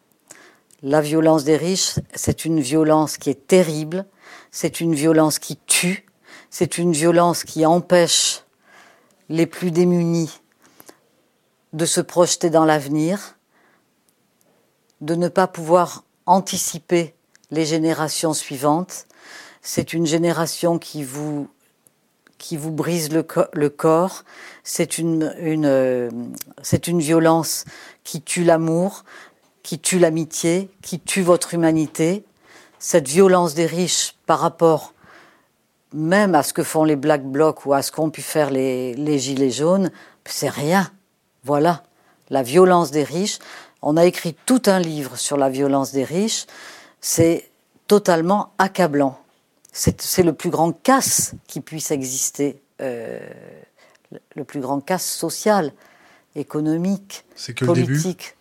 La 0.89 1.01
violence 1.01 1.43
des 1.43 1.57
riches, 1.57 1.97
c'est 2.15 2.45
une 2.45 2.61
violence 2.61 3.19
qui 3.19 3.29
est 3.29 3.49
terrible, 3.49 4.07
c'est 4.53 4.81
une 4.81 4.95
violence 4.95 5.41
qui 5.41 5.57
tue, 5.67 6.07
c'est 6.49 6.79
une 6.79 6.93
violence 6.93 7.43
qui 7.43 7.67
empêche 7.67 8.45
les 9.29 9.47
plus 9.47 9.73
démunis 9.73 10.41
de 11.73 11.87
se 11.87 12.01
projeter 12.01 12.51
dans 12.51 12.65
l'avenir, 12.65 13.37
de 15.01 15.17
ne 15.17 15.27
pas 15.27 15.49
pouvoir 15.49 16.05
anticiper 16.25 17.17
les 17.51 17.65
générations 17.65 18.33
suivantes. 18.33 19.07
C'est 19.63 19.93
une 19.93 20.07
génération 20.07 20.79
qui 20.79 21.03
vous, 21.03 21.49
brise 22.71 23.13
le, 23.13 23.23
corps. 23.71 24.23
Euh, 24.79 26.11
c'est 26.63 26.87
une 26.87 27.01
violence 27.01 27.65
qui 28.05 28.23
tue 28.23 28.45
l'amour, 28.45 29.05
qui 29.67 29.81
tue 29.81 29.99
l'amitié, 29.99 30.71
qui 30.81 31.01
tue 31.01 31.23
votre 31.23 31.53
humanité, 31.53 32.25
cette 32.79 33.09
violence 33.09 33.55
des 33.55 33.67
riches 33.67 34.15
par 34.25 34.39
rapport 34.39 34.95
même 35.93 36.37
à 36.37 36.45
ce 36.45 36.53
que 36.53 36.63
font 36.63 36.85
les 36.85 36.95
Black 36.95 37.25
Blocs 37.25 37.67
ou 37.67 37.73
à 37.73 37.83
ce 37.83 37.91
qu'ont 37.91 38.11
pu 38.11 38.23
faire 38.23 38.51
les, 38.51 38.95
les 38.95 39.19
Gilets 39.19 39.51
jaunes, 39.51 39.91
c'est 40.25 40.51
rien. 40.51 40.89
Voilà, 41.43 41.83
la 42.31 42.45
violence 42.45 42.93
des 42.93 43.03
riches. 43.03 43.41
On 43.83 43.97
a 43.97 44.05
écrit 44.05 44.37
tout 44.47 44.63
un 44.67 44.79
livre 44.79 45.17
sur 45.17 45.37
la 45.37 45.51
violence 45.51 45.91
des 45.91 46.05
riches. 46.05 46.47
C'est 47.01 47.51
totalement 47.89 48.53
accablant. 48.59 49.19
C'est 49.73 50.23
le 50.23 50.33
plus 50.33 50.51
grand 50.51 50.71
casse 50.71 51.35
qui 51.49 51.61
puisse 51.61 51.91
exister, 51.91 52.63
euh, 52.81 53.19
le 54.37 54.45
plus 54.45 54.61
grand 54.61 54.81
casse 54.81 55.11
social, 55.11 55.73
économique, 56.37 57.25
politique. 57.59 58.36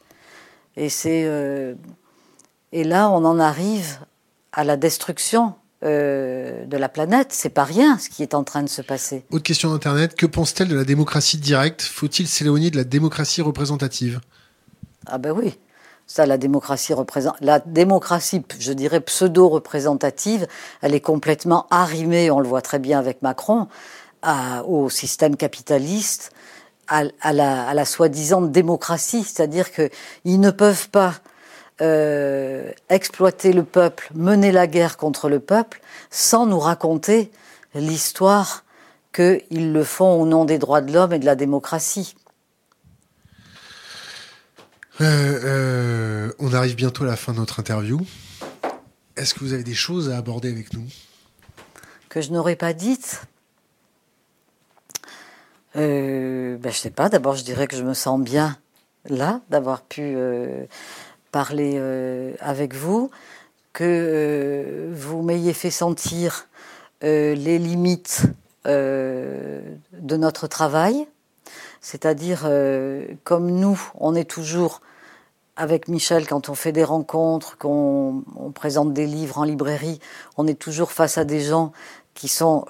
Et 0.77 0.89
euh, 1.05 1.75
et 2.71 2.83
là 2.83 3.09
on 3.09 3.23
en 3.25 3.39
arrive 3.39 3.99
à 4.51 4.63
la 4.63 4.77
destruction 4.77 5.53
euh, 5.83 6.65
de 6.65 6.77
la 6.77 6.89
planète. 6.89 7.27
C'est 7.31 7.49
pas 7.49 7.63
rien 7.63 7.97
ce 7.97 8.09
qui 8.09 8.23
est 8.23 8.33
en 8.33 8.43
train 8.43 8.63
de 8.63 8.69
se 8.69 8.81
passer. 8.81 9.25
Autre 9.31 9.43
question 9.43 9.71
d'internet 9.71 10.15
que 10.15 10.25
pense-t-elle 10.25 10.67
de 10.67 10.75
la 10.75 10.85
démocratie 10.85 11.37
directe? 11.37 11.81
Faut-il 11.81 12.27
s'éloigner 12.27 12.71
de 12.71 12.77
la 12.77 12.83
démocratie 12.83 13.41
représentative? 13.41 14.19
Ah 15.05 15.17
ben 15.17 15.31
oui. 15.31 15.57
Ça, 16.07 16.27
la 16.27 16.37
démocratie 16.37 16.93
représente, 16.93 17.35
la 17.41 17.59
démocratie, 17.59 18.43
je 18.59 18.73
dirais 18.73 19.01
pseudo-représentative, 19.01 20.45
elle 20.81 20.93
est 20.93 21.01
complètement 21.01 21.65
arrimée, 21.71 22.29
on 22.29 22.39
le 22.39 22.47
voit 22.47 22.61
très 22.61 22.77
bien 22.77 22.99
avec 22.99 23.23
Macron, 23.23 23.67
au 24.67 24.89
système 24.89 25.35
capitaliste 25.35 26.31
à, 26.87 27.33
la, 27.33 27.85
soi-disant 27.85 28.41
démocratie, 28.41 29.23
c'est-à-dire 29.23 29.71
qu'ils 29.71 30.39
ne 30.39 30.51
peuvent 30.51 30.89
pas 30.89 31.15
euh, 31.81 32.71
exploiter 32.89 33.53
le 33.53 33.63
peuple, 33.63 34.09
mener 34.13 34.51
la 34.51 34.67
guerre 34.67 34.97
contre 34.97 35.29
le 35.29 35.39
peuple, 35.39 35.81
sans 36.09 36.45
nous 36.45 36.59
raconter 36.59 37.31
l'histoire 37.73 38.63
qu'ils 39.13 39.73
le 39.73 39.83
font 39.83 40.21
au 40.21 40.25
nom 40.25 40.45
des 40.45 40.57
droits 40.57 40.81
de 40.81 40.93
l'homme 40.93 41.13
et 41.13 41.19
de 41.19 41.25
la 41.25 41.35
démocratie. 41.35 42.15
Euh, 45.01 45.39
euh, 45.43 46.33
on 46.39 46.53
arrive 46.53 46.75
bientôt 46.75 47.03
à 47.03 47.07
la 47.07 47.15
fin 47.17 47.33
de 47.33 47.37
notre 47.37 47.59
interview. 47.59 47.99
Est-ce 49.17 49.33
que 49.33 49.39
vous 49.39 49.53
avez 49.53 49.63
des 49.63 49.73
choses 49.73 50.09
à 50.09 50.17
aborder 50.17 50.49
avec 50.49 50.73
nous? 50.73 50.85
Que 52.09 52.21
je 52.21 52.31
n'aurais 52.31 52.55
pas 52.55 52.73
dites? 52.73 53.21
Euh, 55.77 56.57
ben, 56.57 56.71
Je 56.71 56.77
sais 56.77 56.89
pas. 56.89 57.09
D'abord, 57.09 57.35
je 57.35 57.43
dirais 57.43 57.67
que 57.67 57.75
je 57.75 57.83
me 57.83 57.93
sens 57.93 58.19
bien 58.19 58.57
là, 59.09 59.41
d'avoir 59.49 59.81
pu 59.81 60.01
euh, 60.01 60.65
parler 61.31 61.73
euh, 61.75 62.33
avec 62.39 62.73
vous, 62.73 63.09
que 63.73 63.83
euh, 63.83 64.91
vous 64.93 65.21
m'ayez 65.21 65.53
fait 65.53 65.71
sentir 65.71 66.47
les 67.01 67.59
limites 67.59 68.23
de 68.65 69.61
notre 69.93 70.47
travail. 70.47 71.05
C'est-à-dire, 71.81 72.49
comme 73.23 73.51
nous, 73.51 73.79
on 73.93 74.15
est 74.15 74.27
toujours 74.27 74.81
avec 75.55 75.87
Michel, 75.87 76.25
quand 76.25 76.49
on 76.49 76.55
fait 76.55 76.71
des 76.71 76.83
rencontres, 76.83 77.59
qu'on 77.59 78.23
présente 78.55 78.91
des 78.91 79.05
livres 79.05 79.37
en 79.37 79.43
librairie, 79.43 79.99
on 80.37 80.47
est 80.47 80.59
toujours 80.59 80.91
face 80.91 81.19
à 81.19 81.25
des 81.25 81.41
gens 81.41 81.73
qui 82.15 82.27
sont 82.27 82.65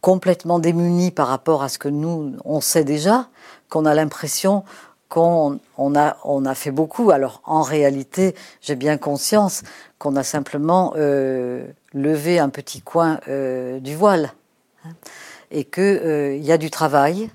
complètement 0.00 0.58
démunis 0.58 1.10
par 1.10 1.28
rapport 1.28 1.62
à 1.62 1.68
ce 1.68 1.78
que 1.78 1.88
nous, 1.88 2.34
on 2.44 2.60
sait 2.60 2.84
déjà, 2.84 3.28
qu'on 3.68 3.84
a 3.84 3.94
l'impression 3.94 4.64
qu'on 5.08 5.58
on 5.78 5.96
a, 5.96 6.18
on 6.24 6.44
a 6.44 6.54
fait 6.54 6.70
beaucoup. 6.70 7.10
Alors 7.10 7.40
en 7.44 7.62
réalité, 7.62 8.34
j'ai 8.60 8.76
bien 8.76 8.98
conscience 8.98 9.62
qu'on 9.98 10.16
a 10.16 10.22
simplement 10.22 10.92
euh, 10.96 11.66
levé 11.94 12.38
un 12.38 12.50
petit 12.50 12.82
coin 12.82 13.18
euh, 13.28 13.80
du 13.80 13.96
voile 13.96 14.32
hein, 14.84 14.90
et 15.50 15.64
qu'il 15.64 15.82
euh, 15.82 16.36
y 16.36 16.52
a 16.52 16.58
du 16.58 16.70
travail 16.70 17.30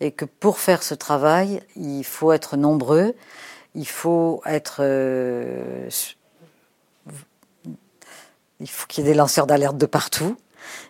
et 0.00 0.12
que 0.12 0.24
pour 0.24 0.58
faire 0.58 0.82
ce 0.82 0.94
travail, 0.94 1.60
il 1.74 2.04
faut 2.04 2.32
être 2.32 2.56
nombreux, 2.56 3.14
il 3.74 3.88
faut 3.88 4.40
être... 4.46 4.78
Euh, 4.80 5.88
il 8.60 8.68
faut 8.68 8.86
qu'il 8.88 9.04
y 9.04 9.06
ait 9.06 9.10
des 9.12 9.16
lanceurs 9.16 9.46
d'alerte 9.46 9.76
de 9.76 9.86
partout. 9.86 10.36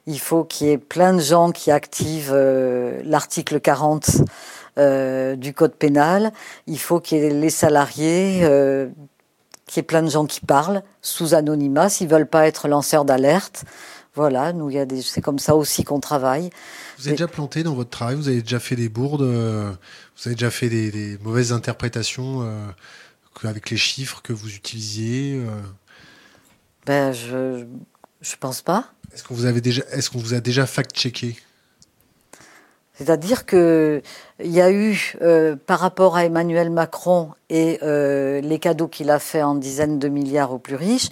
Il 0.07 0.19
faut 0.19 0.45
qu'il 0.45 0.69
y 0.69 0.71
ait 0.71 0.79
plein 0.79 1.15
de 1.15 1.21
gens 1.21 1.51
qui 1.53 1.71
activent 1.71 2.33
euh, 2.33 3.01
l'article 3.05 3.61
40 3.61 4.11
euh, 4.79 5.37
du 5.37 5.53
code 5.53 5.75
pénal. 5.75 6.33
Il 6.67 6.79
faut 6.79 7.01
qu'il 7.01 7.19
y 7.19 7.21
ait 7.23 7.31
les 7.31 7.51
salariés, 7.51 8.41
euh, 8.43 8.89
qu'il 9.67 9.79
y 9.79 9.81
ait 9.81 9.87
plein 9.87 10.03
de 10.03 10.11
gens 10.11 10.27
qui 10.27 10.41
parlent 10.41 10.83
sous 11.03 11.35
anonymat 11.35 11.89
s'ils 11.89 12.09
veulent 12.09 12.29
pas 12.29 12.47
être 12.47 12.69
lanceurs 12.69 13.05
d'alerte. 13.05 13.65
Voilà, 14.15 14.53
nous, 14.53 14.71
il 14.71 14.77
y 14.77 14.81
a 14.81 14.87
des, 14.87 15.03
c'est 15.03 15.21
comme 15.21 15.39
ça 15.39 15.55
aussi 15.55 15.85
qu'on 15.85 16.01
travaille. 16.01 16.51
Vous 16.99 17.07
avez 17.07 17.17
déjà 17.17 17.29
planté 17.29 17.63
dans 17.63 17.75
votre 17.75 17.91
travail, 17.91 18.17
vous 18.17 18.29
avez 18.29 18.43
déjà 18.43 18.59
fait 18.59 18.75
des 18.75 18.89
bourdes, 18.89 19.23
vous 19.23 20.27
avez 20.27 20.35
déjà 20.35 20.51
fait 20.51 20.69
des, 20.69 20.91
des 20.91 21.19
mauvaises 21.23 21.53
interprétations 21.53 22.45
avec 23.45 23.71
les 23.71 23.77
chiffres 23.77 24.21
que 24.23 24.33
vous 24.33 24.57
utilisiez. 24.57 25.41
Ben, 26.89 27.13
je, 27.13 27.67
je 28.21 28.37
pense 28.37 28.63
pas. 28.63 28.93
Est-ce 29.15 29.25
qu'on 29.25 29.35
vous 29.35 29.47
avait 29.47 29.61
déjà, 29.61 29.83
est-ce 29.93 30.11
qu'on 30.11 30.19
vous 30.19 30.35
a 30.35 30.41
déjà 30.41 30.67
fact-checké? 30.67 31.37
C'est-à-dire 32.99 33.47
que 33.47 34.03
il 34.43 34.51
y 34.51 34.61
a 34.61 34.73
eu, 34.73 35.15
euh, 35.23 35.55
par 35.55 35.79
rapport 35.79 36.17
à 36.17 36.25
Emmanuel 36.25 36.69
Macron 36.69 37.31
et 37.49 37.79
euh, 37.85 38.41
les 38.41 38.59
cadeaux 38.59 38.89
qu'il 38.89 39.11
a 39.11 39.21
fait 39.21 39.43
en 39.43 39.55
dizaines 39.55 40.01
de 40.01 40.09
milliards 40.09 40.53
aux 40.53 40.59
plus 40.59 40.75
riches, 40.75 41.09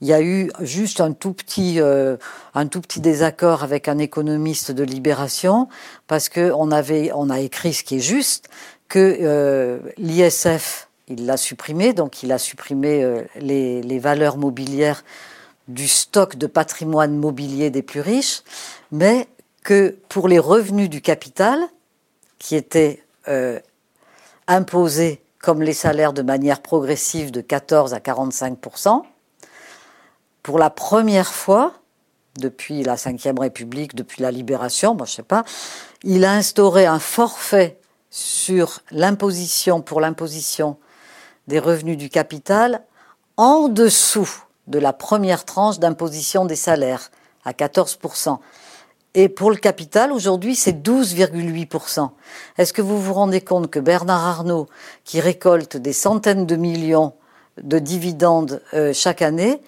il 0.00 0.08
y 0.08 0.12
a 0.12 0.20
eu 0.20 0.50
juste 0.60 1.00
un 1.00 1.12
tout 1.12 1.32
petit, 1.32 1.80
euh, 1.80 2.16
un 2.54 2.66
tout 2.66 2.80
petit 2.80 3.00
désaccord 3.00 3.62
avec 3.62 3.86
un 3.86 3.98
économiste 3.98 4.72
de 4.72 4.82
Libération 4.82 5.68
parce 6.08 6.28
que 6.28 6.50
on 6.56 6.72
avait, 6.72 7.12
on 7.14 7.30
a 7.30 7.38
écrit 7.38 7.72
ce 7.72 7.84
qui 7.84 7.96
est 7.96 8.00
juste 8.00 8.48
que 8.88 9.80
l'ISF 9.96 10.88
il 11.06 11.24
l'a 11.24 11.36
supprimé, 11.36 11.92
donc 11.92 12.22
il 12.22 12.32
a 12.32 12.38
supprimé 12.38 13.06
les, 13.38 13.80
les, 13.80 13.98
valeurs 13.98 14.36
mobilières 14.36 15.04
du 15.68 15.86
stock 15.86 16.36
de 16.36 16.46
patrimoine 16.46 17.16
mobilier 17.16 17.70
des 17.70 17.82
plus 17.82 18.00
riches, 18.00 18.42
mais 18.90 19.28
que 19.62 19.96
pour 20.08 20.28
les 20.28 20.38
revenus 20.38 20.90
du 20.90 21.00
capital, 21.00 21.60
qui 22.38 22.56
étaient 22.56 23.04
euh, 23.28 23.58
imposés 24.46 25.22
comme 25.40 25.62
les 25.62 25.72
salaires 25.72 26.12
de 26.12 26.22
manière 26.22 26.62
progressive 26.62 27.30
de 27.30 27.40
14 27.40 27.94
à 27.94 27.98
45% 27.98 29.02
pour 30.42 30.58
la 30.58 30.70
première 30.70 31.34
fois, 31.34 31.74
depuis 32.38 32.82
la 32.82 32.94
Ve 32.94 33.38
République, 33.38 33.94
depuis 33.94 34.22
la 34.22 34.30
Libération, 34.30 34.94
moi 34.94 35.04
je 35.04 35.12
sais 35.12 35.22
pas, 35.22 35.44
il 36.04 36.24
a 36.24 36.32
instauré 36.32 36.86
un 36.86 37.00
forfait 37.00 37.78
sur 38.10 38.80
l'imposition, 38.90 39.82
pour 39.82 40.00
l'imposition 40.00 40.78
des 41.48 41.58
revenus 41.58 41.98
du 41.98 42.08
capital, 42.08 42.82
en 43.36 43.68
dessous 43.68 44.44
de 44.68 44.78
la 44.78 44.92
première 44.92 45.44
tranche 45.44 45.78
d'imposition 45.78 46.44
des 46.44 46.56
salaires, 46.56 47.10
à 47.44 47.52
14%. 47.52 48.38
Et 49.14 49.28
pour 49.28 49.50
le 49.50 49.56
capital, 49.56 50.12
aujourd'hui, 50.12 50.54
c'est 50.54 50.86
12,8%. 50.86 52.10
Est-ce 52.58 52.72
que 52.72 52.82
vous 52.82 53.00
vous 53.00 53.14
rendez 53.14 53.40
compte 53.40 53.70
que 53.70 53.80
Bernard 53.80 54.24
Arnault, 54.24 54.68
qui 55.04 55.20
récolte 55.20 55.76
des 55.76 55.92
centaines 55.94 56.46
de 56.46 56.56
millions 56.56 57.14
de 57.62 57.78
dividendes 57.78 58.62
euh, 58.74 58.92
chaque 58.92 59.22
année, 59.22 59.60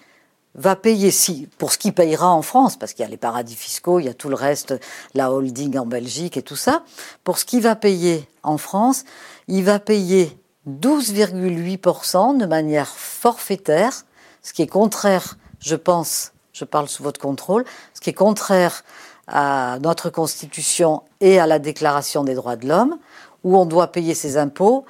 va 0.53 0.75
payer, 0.75 1.11
si, 1.11 1.47
pour 1.57 1.71
ce 1.71 1.77
qu'il 1.77 1.93
payera 1.93 2.29
en 2.29 2.41
France, 2.41 2.77
parce 2.77 2.93
qu'il 2.93 3.03
y 3.03 3.07
a 3.07 3.09
les 3.09 3.17
paradis 3.17 3.55
fiscaux, 3.55 3.99
il 3.99 4.05
y 4.05 4.09
a 4.09 4.13
tout 4.13 4.29
le 4.29 4.35
reste, 4.35 4.75
la 5.13 5.31
holding 5.31 5.77
en 5.77 5.85
Belgique 5.85 6.37
et 6.37 6.41
tout 6.41 6.55
ça, 6.55 6.83
pour 7.23 7.37
ce 7.37 7.45
qu'il 7.45 7.61
va 7.61 7.75
payer 7.75 8.27
en 8.43 8.57
France, 8.57 9.05
il 9.47 9.63
va 9.63 9.79
payer 9.79 10.37
12,8% 10.69 12.37
de 12.37 12.45
manière 12.45 12.89
forfaitaire, 12.89 14.05
ce 14.41 14.53
qui 14.53 14.61
est 14.61 14.67
contraire, 14.67 15.37
je 15.59 15.75
pense, 15.75 16.33
je 16.53 16.65
parle 16.65 16.87
sous 16.87 17.03
votre 17.03 17.19
contrôle, 17.19 17.65
ce 17.93 18.01
qui 18.01 18.09
est 18.09 18.13
contraire 18.13 18.83
à 19.27 19.77
notre 19.81 20.09
Constitution 20.09 21.03
et 21.19 21.39
à 21.39 21.47
la 21.47 21.59
Déclaration 21.59 22.23
des 22.23 22.35
droits 22.35 22.55
de 22.55 22.67
l'homme, 22.67 22.97
où 23.43 23.57
on 23.57 23.65
doit 23.65 23.91
payer 23.91 24.13
ses 24.13 24.37
impôts 24.37 24.85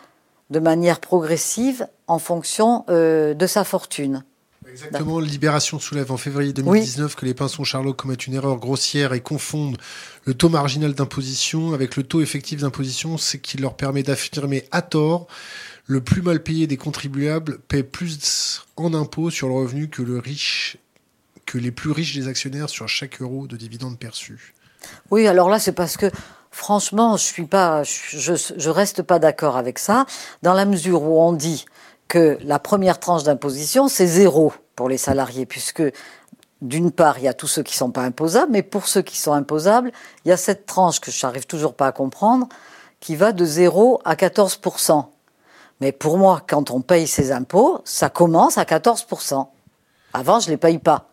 de 0.49 0.59
manière 0.59 0.99
progressive 0.99 1.87
en 2.07 2.19
fonction 2.19 2.83
euh, 2.89 3.33
de 3.33 3.47
sa 3.47 3.63
fortune. 3.63 4.23
Exactement. 4.69 5.19
Libération 5.19 5.79
soulève 5.79 6.11
en 6.11 6.17
février 6.17 6.53
2019 6.53 7.15
que 7.15 7.25
les 7.25 7.33
pinsons 7.33 7.63
Charlot 7.63 7.93
commettent 7.93 8.27
une 8.27 8.35
erreur 8.35 8.57
grossière 8.57 9.13
et 9.13 9.19
confondent 9.19 9.77
le 10.25 10.33
taux 10.33 10.49
marginal 10.49 10.93
d'imposition 10.93 11.73
avec 11.73 11.95
le 11.95 12.03
taux 12.03 12.21
effectif 12.21 12.61
d'imposition, 12.61 13.17
ce 13.17 13.37
qui 13.37 13.57
leur 13.57 13.75
permet 13.75 14.03
d'affirmer 14.03 14.65
à 14.71 14.81
tort 14.81 15.27
le 15.91 15.99
plus 15.99 16.21
mal 16.21 16.41
payé 16.41 16.67
des 16.67 16.77
contribuables 16.77 17.59
paie 17.67 17.83
plus 17.83 18.65
en 18.77 18.93
impôts 18.93 19.29
sur 19.29 19.49
le 19.49 19.55
revenu 19.55 19.89
que 19.89 20.01
le 20.01 20.19
riche 20.19 20.77
que 21.45 21.57
les 21.57 21.71
plus 21.71 21.91
riches 21.91 22.15
des 22.15 22.29
actionnaires 22.29 22.69
sur 22.69 22.87
chaque 22.87 23.21
euro 23.21 23.45
de 23.45 23.57
dividendes 23.57 23.99
perçus. 23.99 24.53
Oui, 25.09 25.27
alors 25.27 25.49
là, 25.49 25.59
c'est 25.59 25.73
parce 25.73 25.97
que 25.97 26.09
franchement, 26.49 27.17
je 27.17 27.23
suis 27.23 27.45
pas, 27.45 27.83
je, 27.83 28.35
je 28.55 28.69
reste 28.69 29.01
pas 29.01 29.19
d'accord 29.19 29.57
avec 29.57 29.79
ça, 29.79 30.05
dans 30.43 30.53
la 30.53 30.63
mesure 30.63 31.03
où 31.03 31.21
on 31.21 31.33
dit 31.33 31.65
que 32.07 32.37
la 32.41 32.57
première 32.57 33.01
tranche 33.01 33.23
d'imposition, 33.23 33.89
c'est 33.89 34.07
zéro 34.07 34.53
pour 34.77 34.87
les 34.87 34.97
salariés, 34.97 35.45
puisque 35.45 35.83
d'une 36.61 36.91
part, 36.91 37.19
il 37.19 37.25
y 37.25 37.27
a 37.27 37.33
tous 37.33 37.47
ceux 37.47 37.63
qui 37.63 37.73
ne 37.73 37.79
sont 37.79 37.91
pas 37.91 38.03
imposables, 38.03 38.53
mais 38.53 38.63
pour 38.63 38.87
ceux 38.87 39.01
qui 39.01 39.17
sont 39.17 39.33
imposables, 39.33 39.91
il 40.23 40.29
y 40.29 40.31
a 40.31 40.37
cette 40.37 40.65
tranche 40.65 41.01
que 41.01 41.11
je 41.11 41.25
n'arrive 41.25 41.47
toujours 41.47 41.73
pas 41.73 41.87
à 41.87 41.91
comprendre, 41.91 42.47
qui 43.01 43.17
va 43.17 43.33
de 43.33 43.43
0 43.43 43.99
à 44.05 44.15
14 44.15 44.61
Mais 45.81 45.91
pour 45.91 46.17
moi, 46.17 46.43
quand 46.47 46.71
on 46.71 46.81
paye 46.81 47.07
ses 47.07 47.31
impôts, 47.31 47.81
ça 47.83 48.09
commence 48.09 48.57
à 48.57 48.63
14% 48.63 49.47
Avant, 50.13 50.39
je 50.39 50.47
ne 50.47 50.51
les 50.51 50.57
paye 50.57 50.77
pas. 50.77 51.09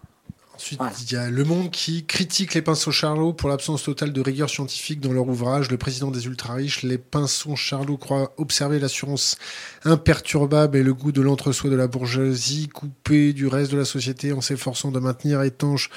Ensuite, 0.54 0.80
il 1.02 1.12
y 1.12 1.16
a 1.16 1.30
Le 1.30 1.44
Monde 1.44 1.70
qui 1.70 2.04
critique 2.04 2.52
les 2.54 2.62
pinceaux 2.62 2.90
Charlot 2.90 3.32
pour 3.32 3.48
l'absence 3.48 3.84
totale 3.84 4.12
de 4.12 4.20
rigueur 4.20 4.50
scientifique 4.50 5.00
dans 5.00 5.12
leur 5.12 5.28
ouvrage. 5.28 5.70
Le 5.70 5.78
président 5.78 6.10
des 6.10 6.26
ultra-riches, 6.26 6.82
les 6.82 6.98
pinceaux 6.98 7.54
Charlot 7.54 7.96
croit 7.96 8.32
observer 8.38 8.80
l'assurance 8.80 9.38
imperturbable 9.84 10.76
et 10.76 10.82
le 10.82 10.92
goût 10.92 11.12
de 11.12 11.22
l'entre-soi 11.22 11.70
de 11.70 11.76
la 11.76 11.86
bourgeoisie 11.86 12.68
coupé 12.68 13.32
du 13.32 13.46
reste 13.46 13.70
de 13.70 13.78
la 13.78 13.84
société 13.84 14.32
en 14.32 14.40
s'efforçant 14.40 14.90
de 14.90 14.98
maintenir 14.98 15.42
étanche. 15.42 15.90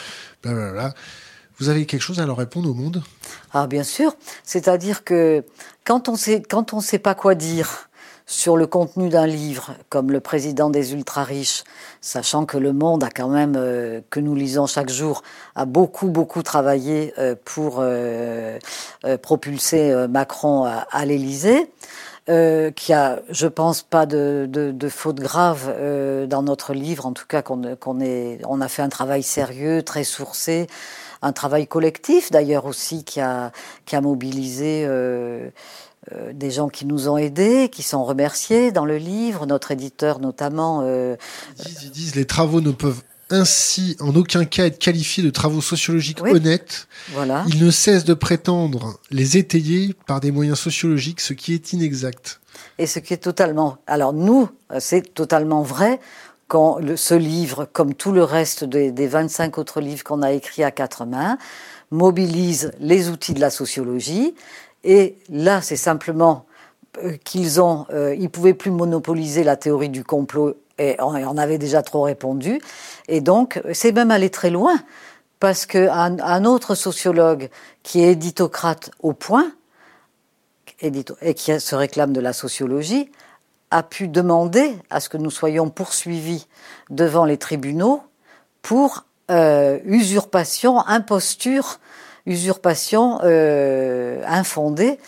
Blablabla. 0.43 0.93
Vous 1.57 1.69
avez 1.69 1.87
quelque 1.87 2.01
chose 2.01 2.19
à 2.19 2.25
leur 2.27 2.37
répondre 2.37 2.69
au 2.69 2.75
monde? 2.75 3.03
Ah, 3.53 3.65
bien 3.65 3.83
sûr. 3.83 4.15
C'est-à-dire 4.43 5.03
que 5.03 5.43
quand 5.85 6.07
on 6.07 6.15
sait, 6.15 6.43
quand 6.47 6.73
on 6.73 6.81
sait 6.81 6.99
pas 6.99 7.15
quoi 7.15 7.33
dire, 7.33 7.89
sur 8.31 8.55
le 8.55 8.65
contenu 8.65 9.09
d'un 9.09 9.27
livre, 9.27 9.71
comme 9.89 10.09
le 10.09 10.21
président 10.21 10.69
des 10.69 10.93
ultra-riches, 10.93 11.65
sachant 11.99 12.45
que 12.45 12.57
Le 12.57 12.71
Monde 12.71 13.03
a 13.03 13.09
quand 13.09 13.27
même, 13.27 13.55
euh, 13.57 13.99
que 14.09 14.21
nous 14.21 14.35
lisons 14.35 14.67
chaque 14.67 14.89
jour, 14.89 15.21
a 15.53 15.65
beaucoup, 15.65 16.07
beaucoup 16.07 16.41
travaillé 16.41 17.13
euh, 17.19 17.35
pour 17.43 17.79
euh, 17.79 18.57
propulser 19.21 20.07
Macron 20.07 20.63
à, 20.63 20.87
à 20.91 21.03
l'Élysée. 21.03 21.69
qui 22.27 22.93
a, 22.93 23.19
je 23.29 23.47
pense, 23.47 23.81
pas 23.81 24.05
de, 24.05 24.47
de, 24.49 24.71
de 24.71 24.89
faute 24.89 25.17
grave 25.19 25.63
dans 26.29 26.43
notre 26.43 26.73
livre, 26.73 27.05
en 27.05 27.11
tout 27.11 27.25
cas 27.27 27.41
qu'on 27.41 27.75
qu'on 27.75 27.99
on 28.45 28.61
a 28.61 28.67
fait 28.69 28.81
un 28.81 28.89
travail 28.89 29.23
sérieux, 29.23 29.83
très 29.83 30.05
sourcé, 30.05 30.67
un 31.21 31.33
travail 31.33 31.67
collectif 31.67 32.31
d'ailleurs 32.31 32.65
aussi 32.65 33.03
qui 33.03 33.19
a, 33.21 33.51
qui 33.85 33.95
a 33.95 34.01
mobilisé 34.01 34.85
euh, 34.87 35.49
des 36.09 36.49
gens 36.49 36.67
qui 36.67 36.85
nous 36.87 37.09
ont 37.09 37.17
aidés, 37.17 37.69
qui 37.69 37.83
sont 37.83 38.03
remerciés 38.03 38.71
dans 38.71 38.85
le 38.85 38.97
livre, 38.97 39.45
notre 39.45 39.71
éditeur 39.71 40.19
notamment. 40.19 40.81
Euh, 40.83 41.15
ils, 41.83 41.91
disent, 41.91 42.15
les 42.15 42.25
travaux 42.25 42.59
ne 42.59 42.71
peuvent 42.71 43.03
ainsi 43.29 43.95
en 43.99 44.15
aucun 44.15 44.45
cas 44.45 44.65
être 44.65 44.79
qualifiés 44.79 45.23
de 45.23 45.29
travaux 45.29 45.61
sociologiques 45.61 46.21
honnêtes. 46.23 46.87
Voilà. 47.11 47.45
Ils 47.47 47.63
ne 47.63 47.69
cessent 47.69 48.03
de 48.03 48.15
prétendre 48.15 48.99
les 49.11 49.37
étayer 49.37 49.95
par 50.07 50.19
des 50.19 50.31
moyens 50.31 50.59
sociologiques, 50.59 51.21
ce 51.21 51.33
qui 51.33 51.53
est 51.53 51.71
inexact. 51.71 52.41
Et 52.79 52.87
ce 52.87 52.97
qui 52.97 53.13
est 53.13 53.17
totalement. 53.17 53.77
Alors 53.85 54.11
nous, 54.11 54.49
c'est 54.79 55.13
totalement 55.13 55.61
vrai. 55.61 55.99
Quand 56.47 56.79
le, 56.79 56.97
ce 56.97 57.13
livre, 57.13 57.69
comme 57.71 57.93
tout 57.93 58.11
le 58.11 58.23
reste 58.23 58.63
des, 58.63 58.91
des 58.91 59.07
25 59.07 59.57
autres 59.59 59.79
livres 59.79 60.03
qu'on 60.03 60.23
a 60.23 60.31
écrits 60.31 60.63
à 60.63 60.71
quatre 60.71 61.05
mains, 61.05 61.37
mobilise 61.91 62.71
les 62.79 63.09
outils 63.09 63.33
de 63.33 63.39
la 63.39 63.49
sociologie 63.49 64.33
et 64.83 65.17
là, 65.29 65.61
c'est 65.61 65.75
simplement 65.75 66.45
euh, 67.03 67.17
qu'ils 67.23 67.61
ont, 67.61 67.85
euh, 67.91 68.15
ils 68.15 68.29
pouvaient 68.29 68.53
plus 68.53 68.71
monopoliser 68.71 69.43
la 69.43 69.55
théorie 69.55 69.89
du 69.89 70.03
complot 70.03 70.55
et 70.77 70.95
on, 70.99 71.37
avait 71.37 71.59
déjà 71.59 71.83
trop 71.83 72.01
répondu. 72.01 72.59
Et 73.07 73.21
donc, 73.21 73.61
c'est 73.71 73.91
même 73.91 74.09
aller 74.09 74.31
très 74.31 74.49
loin 74.49 74.79
parce 75.39 75.67
qu'un 75.67 76.19
un 76.19 76.45
autre 76.45 76.73
sociologue 76.73 77.49
qui 77.83 78.01
est 78.01 78.13
éditocrate 78.13 78.89
au 78.99 79.13
point 79.13 79.51
et 80.79 81.33
qui 81.35 81.59
se 81.59 81.75
réclame 81.75 82.13
de 82.13 82.19
la 82.19 82.33
sociologie 82.33 83.11
a 83.69 83.83
pu 83.83 84.07
demander 84.07 84.75
à 84.89 84.99
ce 84.99 85.09
que 85.09 85.17
nous 85.17 85.29
soyons 85.29 85.69
poursuivis 85.69 86.47
devant 86.89 87.25
les 87.25 87.37
tribunaux 87.37 88.01
pour 88.63 89.05
euh, 89.29 89.79
usurpation, 89.85 90.79
imposture 90.87 91.79
usurpation 92.25 93.19
euh, 93.23 94.21
infondée 94.27 94.99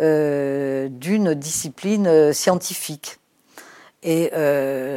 euh, 0.00 0.88
d'une 0.88 1.34
discipline 1.34 2.06
euh, 2.06 2.32
scientifique. 2.32 3.18
Et 4.04 4.32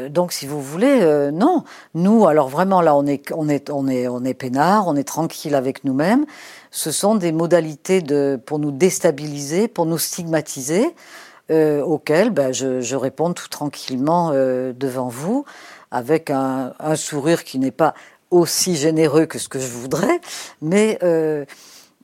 donc, 0.09 0.31
si 0.31 0.47
vous 0.47 0.59
voulez, 0.59 1.29
non. 1.31 1.63
Nous, 1.93 2.25
alors 2.25 2.49
vraiment, 2.49 2.81
là, 2.81 2.95
on 2.95 3.05
est, 3.05 3.31
on 3.31 3.47
est, 3.49 3.69
on 3.69 3.87
est, 3.87 4.07
on 4.07 4.23
est 4.23 4.33
peinard, 4.33 4.87
on 4.87 4.95
est 4.95 5.03
tranquille 5.03 5.53
avec 5.53 5.83
nous-mêmes. 5.83 6.25
Ce 6.71 6.89
sont 6.89 7.13
des 7.13 7.31
modalités 7.31 8.01
de, 8.01 8.39
pour 8.43 8.57
nous 8.57 8.71
déstabiliser, 8.71 9.67
pour 9.67 9.85
nous 9.85 9.99
stigmatiser, 9.99 10.95
auxquelles 11.51 12.31
ben, 12.31 12.51
je, 12.51 12.95
réponds 12.95 13.33
tout 13.33 13.47
tranquillement 13.47 14.31
devant 14.31 15.07
vous, 15.07 15.45
avec 15.91 16.31
un 16.31 16.95
sourire 16.95 17.43
qui 17.43 17.59
n'est 17.59 17.69
pas 17.69 17.93
aussi 18.35 18.75
généreux 18.75 19.25
que 19.25 19.39
ce 19.39 19.47
que 19.47 19.59
je 19.59 19.67
voudrais, 19.67 20.19
mais 20.61 20.99
euh, 21.03 21.45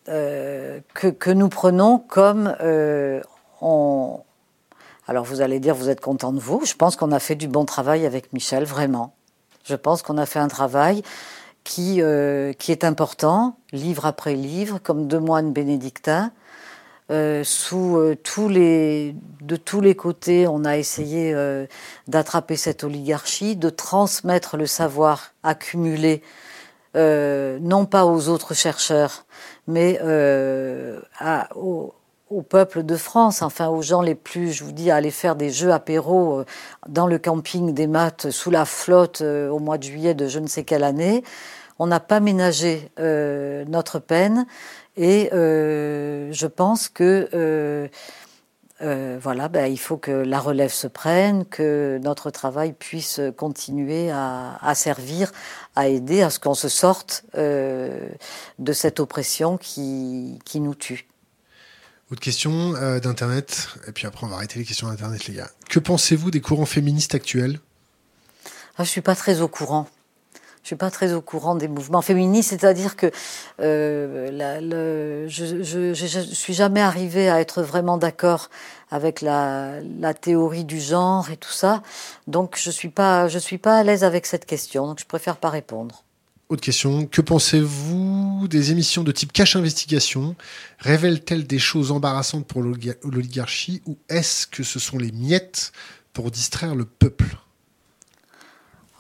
euh, 0.10 0.80
que, 0.94 1.08
que, 1.08 1.30
nous 1.30 1.50
prenons 1.50 2.00
comme 2.00 2.56
euh. 2.62 3.22
Alors 5.08 5.26
vous 5.26 5.42
allez 5.42 5.60
dire, 5.60 5.76
vous 5.76 5.90
êtes 5.90 6.02
content 6.02 6.32
de 6.32 6.40
vous. 6.40 6.66
Je 6.66 6.74
pense 6.74 6.96
qu'on 6.96 7.12
a 7.12 7.20
fait 7.20 7.36
du 7.36 7.48
bon 7.48 7.66
travail 7.66 8.06
avec 8.06 8.34
Michel, 8.34 8.64
vraiment. 8.64 9.14
Je 9.66 9.76
pense 9.76 10.02
qu'on 10.02 10.18
a 10.18 10.26
fait 10.26 10.40
un 10.40 10.48
travail 10.48 11.04
qui, 11.64 12.02
qui 12.58 12.72
est 12.72 12.84
important, 12.84 13.58
livre 13.72 14.08
après 14.08 14.34
livre, 14.34 14.80
comme 14.82 15.08
deux 15.08 15.20
moines 15.20 15.54
bénédictins. 15.54 16.32
Euh, 17.12 17.44
sous 17.44 17.98
euh, 17.98 18.16
tous 18.16 18.48
les, 18.48 19.16
de 19.42 19.58
tous 19.58 19.82
les 19.82 19.96
côtés, 19.96 20.48
on 20.48 20.64
a 20.64 20.78
essayé 20.78 21.34
euh, 21.34 21.66
d'attraper 22.08 22.56
cette 22.56 22.86
oligarchie, 22.86 23.58
de 23.58 23.70
transmettre 23.70 24.56
le 24.56 24.66
savoir 24.66 25.34
accumulé, 25.44 26.22
non 26.96 27.86
pas 27.86 28.06
aux 28.06 28.30
autres 28.30 28.54
chercheurs, 28.54 29.26
mais 29.68 30.00
aux, 31.56 31.94
au 32.30 32.42
peuple 32.42 32.84
de 32.84 32.96
France, 32.96 33.42
enfin 33.42 33.68
aux 33.68 33.82
gens 33.82 34.02
les 34.02 34.16
plus, 34.16 34.54
je 34.54 34.64
vous 34.64 34.72
dis, 34.72 34.90
à 34.90 34.96
aller 34.96 35.12
faire 35.12 35.36
des 35.36 35.50
jeux 35.50 35.72
apéros 35.72 36.40
euh, 36.40 36.46
dans 36.88 37.08
le 37.08 37.18
camping 37.18 37.74
des 37.74 37.88
maths 37.88 38.30
sous 38.32 38.52
la 38.52 38.64
flotte 38.64 39.22
au 39.22 39.60
mois 39.60 39.78
de 39.78 39.84
juillet 39.84 40.14
de 40.14 40.28
je 40.28 40.40
ne 40.40 40.48
sais 40.48 40.64
quelle 40.64 40.86
année. 40.86 41.24
On 41.80 41.88
n'a 41.88 42.00
pas 42.00 42.20
ménagé 42.20 42.92
notre 43.00 43.98
peine 43.98 44.46
et 45.04 45.30
je 45.32 46.48
pense 46.48 46.90
que 46.90 47.90
voilà, 48.80 49.48
ben, 49.50 49.72
il 49.72 49.80
faut 49.80 49.98
que 49.98 50.12
la 50.12 50.40
relève 50.40 50.72
se 50.72 50.88
prenne, 50.88 51.46
que 51.46 52.00
notre 52.04 52.30
travail 52.30 52.74
puisse 52.74 53.20
continuer 53.38 54.12
à, 54.12 54.58
à 54.62 54.76
servir, 54.76 55.32
à 55.76 55.88
aider 55.88 56.22
à 56.22 56.30
ce 56.30 56.40
qu'on 56.40 56.56
se 56.56 56.70
sorte 56.70 57.26
de 57.36 58.74
cette 58.74 59.00
oppression 59.00 59.58
qui, 59.58 60.40
qui 60.46 60.60
nous 60.60 60.76
tue. 60.76 61.08
Autre 62.12 62.20
question 62.20 62.76
euh, 62.76 63.00
d'Internet, 63.00 63.70
et 63.88 63.94
puis 63.94 64.06
après 64.06 64.26
on 64.26 64.30
va 64.30 64.36
arrêter 64.36 64.60
les 64.60 64.66
questions 64.66 64.90
d'Internet 64.90 65.28
les 65.28 65.36
gars. 65.36 65.50
Que 65.70 65.80
pensez-vous 65.80 66.30
des 66.30 66.42
courants 66.42 66.66
féministes 66.66 67.16
actuels? 67.16 67.62
Ah, 68.46 68.50
Je 68.80 68.82
ne 68.82 68.88
suis 68.88 69.02
pas 69.02 69.16
très 69.16 69.40
au 69.40 69.48
courant. 69.48 69.88
Je 70.64 70.68
suis 70.68 70.76
pas 70.76 70.92
très 70.92 71.14
au 71.14 71.22
courant 71.22 71.56
des 71.56 71.68
mouvements 71.68 72.02
féministes, 72.02 72.52
c'est-à-dire 72.52 72.96
que 72.96 73.12
euh, 73.62 75.28
je, 75.28 75.80
ne 75.80 76.34
suis 76.34 76.54
jamais 76.54 76.82
arrivée 76.82 77.30
à 77.30 77.42
être 77.42 77.64
vraiment 77.64 77.98
d'accord 77.98 78.50
avec 78.92 79.22
la, 79.22 79.82
la, 80.00 80.14
théorie 80.14 80.66
du 80.66 80.80
genre 80.80 81.32
et 81.32 81.38
tout 81.38 81.52
ça, 81.52 81.82
donc 82.28 82.58
je 82.62 82.70
suis 82.70 82.90
pas 82.90 83.28
je 83.28 83.40
suis 83.40 83.58
pas 83.58 83.78
à 83.78 83.84
l'aise 83.84 84.04
avec 84.04 84.26
cette 84.26 84.46
question, 84.46 84.86
donc 84.86 85.00
je 85.00 85.06
préfère 85.06 85.38
pas 85.38 85.50
répondre. 85.50 86.04
Autre 86.52 86.64
question, 86.64 87.06
que 87.06 87.22
pensez-vous 87.22 88.50
des 88.50 88.72
émissions 88.72 89.06
de 89.06 89.14
type 89.14 89.32
cache 89.32 89.56
investigation? 89.56 90.36
Révèlent-elles 90.80 91.48
des 91.48 91.60
choses 91.60 91.94
embarrassantes 91.94 92.46
pour 92.46 92.62
l'oligarchie 92.62 93.82
ou 93.86 93.98
est-ce 94.10 94.48
que 94.48 94.62
ce 94.62 94.78
sont 94.78 94.98
les 94.98 95.14
miettes 95.14 95.72
pour 96.12 96.30
distraire 96.30 96.76
le 96.76 96.84
peuple? 96.84 97.38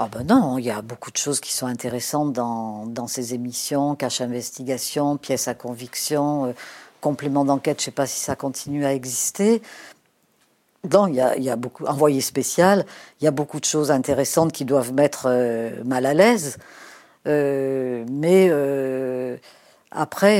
Ah 0.03 0.09
ben 0.11 0.23
non, 0.23 0.57
il 0.57 0.65
y 0.65 0.71
a 0.71 0.81
beaucoup 0.81 1.11
de 1.11 1.17
choses 1.17 1.39
qui 1.39 1.53
sont 1.53 1.67
intéressantes 1.67 2.33
dans, 2.33 2.87
dans 2.87 3.05
ces 3.05 3.35
émissions, 3.35 3.93
cache 3.93 4.19
investigation, 4.19 5.15
pièces 5.15 5.47
à 5.47 5.53
conviction, 5.53 6.47
euh, 6.47 6.53
complément 7.01 7.45
d'enquête, 7.45 7.79
je 7.79 7.83
ne 7.83 7.85
sais 7.85 7.91
pas 7.91 8.07
si 8.07 8.19
ça 8.19 8.35
continue 8.35 8.83
à 8.83 8.95
exister. 8.95 9.61
Non, 10.91 11.05
il 11.05 11.13
y 11.13 11.49
a, 11.51 11.55
beaucoup, 11.55 11.85
envoyé 11.85 12.19
spécial, 12.19 12.87
il 13.19 13.25
y 13.25 13.27
a 13.27 13.31
beaucoup 13.31 13.59
de 13.59 13.65
choses 13.65 13.91
intéressantes 13.91 14.51
qui 14.51 14.65
doivent 14.65 14.91
mettre 14.91 15.27
euh, 15.27 15.83
mal 15.83 16.07
à 16.07 16.15
l'aise. 16.15 16.57
Euh, 17.27 18.03
mais 18.09 18.49
après, 19.91 20.39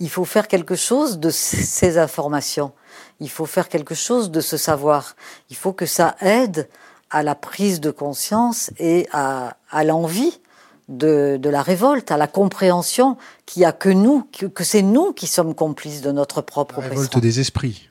il 0.00 0.10
faut 0.10 0.26
faire 0.26 0.48
quelque 0.48 0.74
chose 0.74 1.18
de 1.18 1.30
ces 1.30 1.96
informations. 1.96 2.72
Il 3.20 3.30
faut 3.30 3.46
faire 3.46 3.70
quelque 3.70 3.94
chose 3.94 4.30
de 4.30 4.42
ce 4.42 4.58
savoir. 4.58 5.16
Il 5.48 5.56
faut 5.56 5.72
que 5.72 5.86
ça 5.86 6.16
aide 6.20 6.68
à 7.14 7.22
la 7.22 7.36
prise 7.36 7.80
de 7.80 7.92
conscience 7.92 8.72
et 8.76 9.06
à, 9.12 9.56
à 9.70 9.84
l'envie 9.84 10.40
de, 10.88 11.38
de, 11.40 11.48
la 11.48 11.62
révolte, 11.62 12.10
à 12.10 12.16
la 12.16 12.26
compréhension 12.26 13.16
qu'il 13.46 13.60
n'y 13.60 13.66
a 13.66 13.72
que 13.72 13.88
nous, 13.88 14.28
que, 14.36 14.46
que 14.46 14.64
c'est 14.64 14.82
nous 14.82 15.12
qui 15.12 15.28
sommes 15.28 15.54
complices 15.54 16.00
de 16.00 16.10
notre 16.10 16.42
propre 16.42 16.80
la 16.80 16.88
révolte 16.88 17.18
des 17.18 17.38
esprits. 17.38 17.88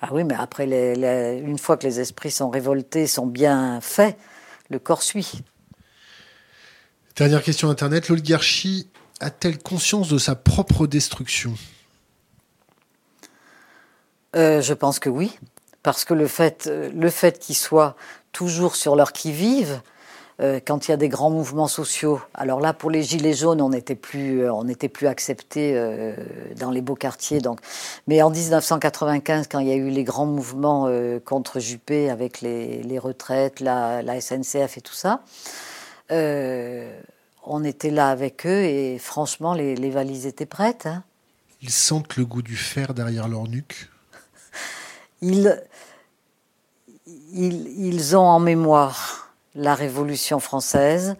Ah 0.00 0.10
oui, 0.12 0.22
mais 0.22 0.36
après, 0.38 0.66
les, 0.66 0.94
les, 0.94 1.42
une 1.44 1.58
fois 1.58 1.76
que 1.76 1.84
les 1.84 1.98
esprits 1.98 2.30
sont 2.30 2.48
révoltés, 2.48 3.08
sont 3.08 3.26
bien 3.26 3.80
faits, 3.80 4.16
le 4.70 4.78
corps 4.78 5.02
suit. 5.02 5.42
Dernière 7.16 7.42
question 7.42 7.70
Internet. 7.70 8.08
L'oligarchie 8.08 8.88
a-t-elle 9.18 9.58
conscience 9.58 10.08
de 10.08 10.18
sa 10.18 10.36
propre 10.36 10.86
destruction? 10.86 11.54
Euh, 14.36 14.62
Je 14.62 14.74
pense 14.74 15.00
que 15.00 15.08
oui. 15.08 15.36
Parce 15.82 16.04
que 16.04 16.14
le 16.14 16.26
fait, 16.26 16.66
le 16.66 17.10
fait 17.10 17.38
qu'ils 17.38 17.56
soient 17.56 17.96
toujours 18.32 18.76
sur 18.76 18.96
leur 18.96 19.12
qui-vive, 19.12 19.80
euh, 20.40 20.60
quand 20.64 20.88
il 20.88 20.90
y 20.90 20.94
a 20.94 20.96
des 20.96 21.08
grands 21.08 21.30
mouvements 21.30 21.68
sociaux. 21.68 22.20
Alors 22.34 22.60
là, 22.60 22.72
pour 22.72 22.90
les 22.90 23.02
gilets 23.02 23.34
jaunes, 23.34 23.60
on 23.60 23.70
n'était 23.70 23.94
plus, 23.94 24.48
on 24.50 24.64
n'était 24.64 24.88
plus 24.88 25.06
accepté 25.06 25.72
euh, 25.76 26.14
dans 26.58 26.70
les 26.70 26.80
beaux 26.80 26.94
quartiers. 26.94 27.40
Donc, 27.40 27.60
mais 28.06 28.22
en 28.22 28.30
1995, 28.30 29.46
quand 29.48 29.58
il 29.60 29.68
y 29.68 29.72
a 29.72 29.76
eu 29.76 29.90
les 29.90 30.04
grands 30.04 30.26
mouvements 30.26 30.86
euh, 30.88 31.20
contre 31.20 31.60
Juppé 31.60 32.10
avec 32.10 32.40
les, 32.40 32.98
retraites, 32.98 33.60
la, 33.60 34.20
SNCF 34.20 34.78
et 34.78 34.80
tout 34.80 34.94
ça, 34.94 35.22
euh, 36.10 36.90
on 37.44 37.62
était 37.62 37.90
là 37.90 38.08
avec 38.08 38.46
eux 38.46 38.64
et 38.64 38.98
franchement, 38.98 39.54
les, 39.54 39.90
valises 39.90 40.26
étaient 40.26 40.46
prêtes. 40.46 40.86
Hein. 40.86 41.04
Ils 41.60 41.70
sentent 41.70 42.16
le 42.16 42.24
goût 42.24 42.42
du 42.42 42.56
fer 42.56 42.94
derrière 42.94 43.28
leur 43.28 43.48
nuque? 43.48 43.91
Ils, 45.22 45.62
ils, 47.32 48.16
ont 48.16 48.26
en 48.26 48.40
mémoire 48.40 49.34
la 49.54 49.74
Révolution 49.74 50.40
française, 50.40 51.16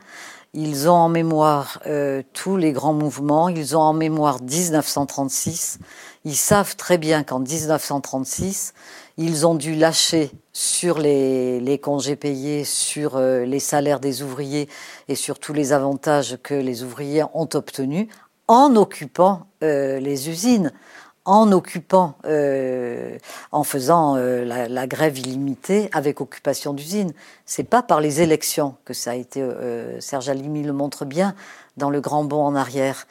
ils 0.55 0.89
ont 0.89 0.95
en 0.95 1.09
mémoire 1.09 1.81
euh, 1.87 2.23
tous 2.35 2.57
les 2.57 2.73
grands 2.73 2.93
mouvements, 2.93 3.49
ils 3.49 3.77
ont 3.77 3.81
en 3.81 3.93
mémoire 3.95 4.43
1936, 4.43 5.79
ils 6.25 6.37
savent 6.37 6.77
très 6.77 6.99
bien 6.99 7.23
qu'en 7.23 7.39
1936, 7.39 8.75
ils 9.17 9.47
ont 9.47 9.55
dû 9.55 9.75
lâcher 9.75 10.31
sur 10.53 10.99
les, 10.99 11.81
congés 11.83 12.17
payés, 12.17 12.65
sur 12.65 13.17
euh, 13.17 13.45
les 13.45 13.61
salaires 13.61 14.01
des 14.01 14.23
ouvriers 14.23 14.69
et 15.09 15.15
sur 15.15 15.39
tous 15.39 15.53
les 15.53 15.73
avantages 15.73 16.39
que 16.43 16.55
les 16.55 16.83
ouvriers 16.83 17.25
ont 17.35 17.49
obtenus 17.55 18.09
en 18.49 18.77
occupant 18.77 19.47
euh, 19.63 20.01
les 20.01 20.29
usines, 20.29 20.73
en 21.25 21.53
occupant, 21.53 22.17
euh, 22.25 23.17
en 23.53 23.65
faisant 23.65 24.17
la, 24.17 24.87
grève 24.87 25.19
illimitée 25.19 25.89
avec 25.93 26.21
occupation 26.21 26.73
d'usines. 26.75 27.13
C'est 27.47 27.65
pas 27.65 27.83
par 27.83 28.01
les 28.01 28.21
élections 28.21 28.77
que 28.85 28.95
ça 28.95 29.13
a 29.13 29.15
été. 29.15 29.45
Serge 30.01 30.29
Alimi 30.29 30.63
le 30.63 30.73
montre 30.73 31.05
bien 31.05 31.35
dans 31.77 31.91
le 31.91 32.01
grand 32.01 32.25
bond 32.25 32.45
en 32.45 32.55
arrière. 32.55 33.07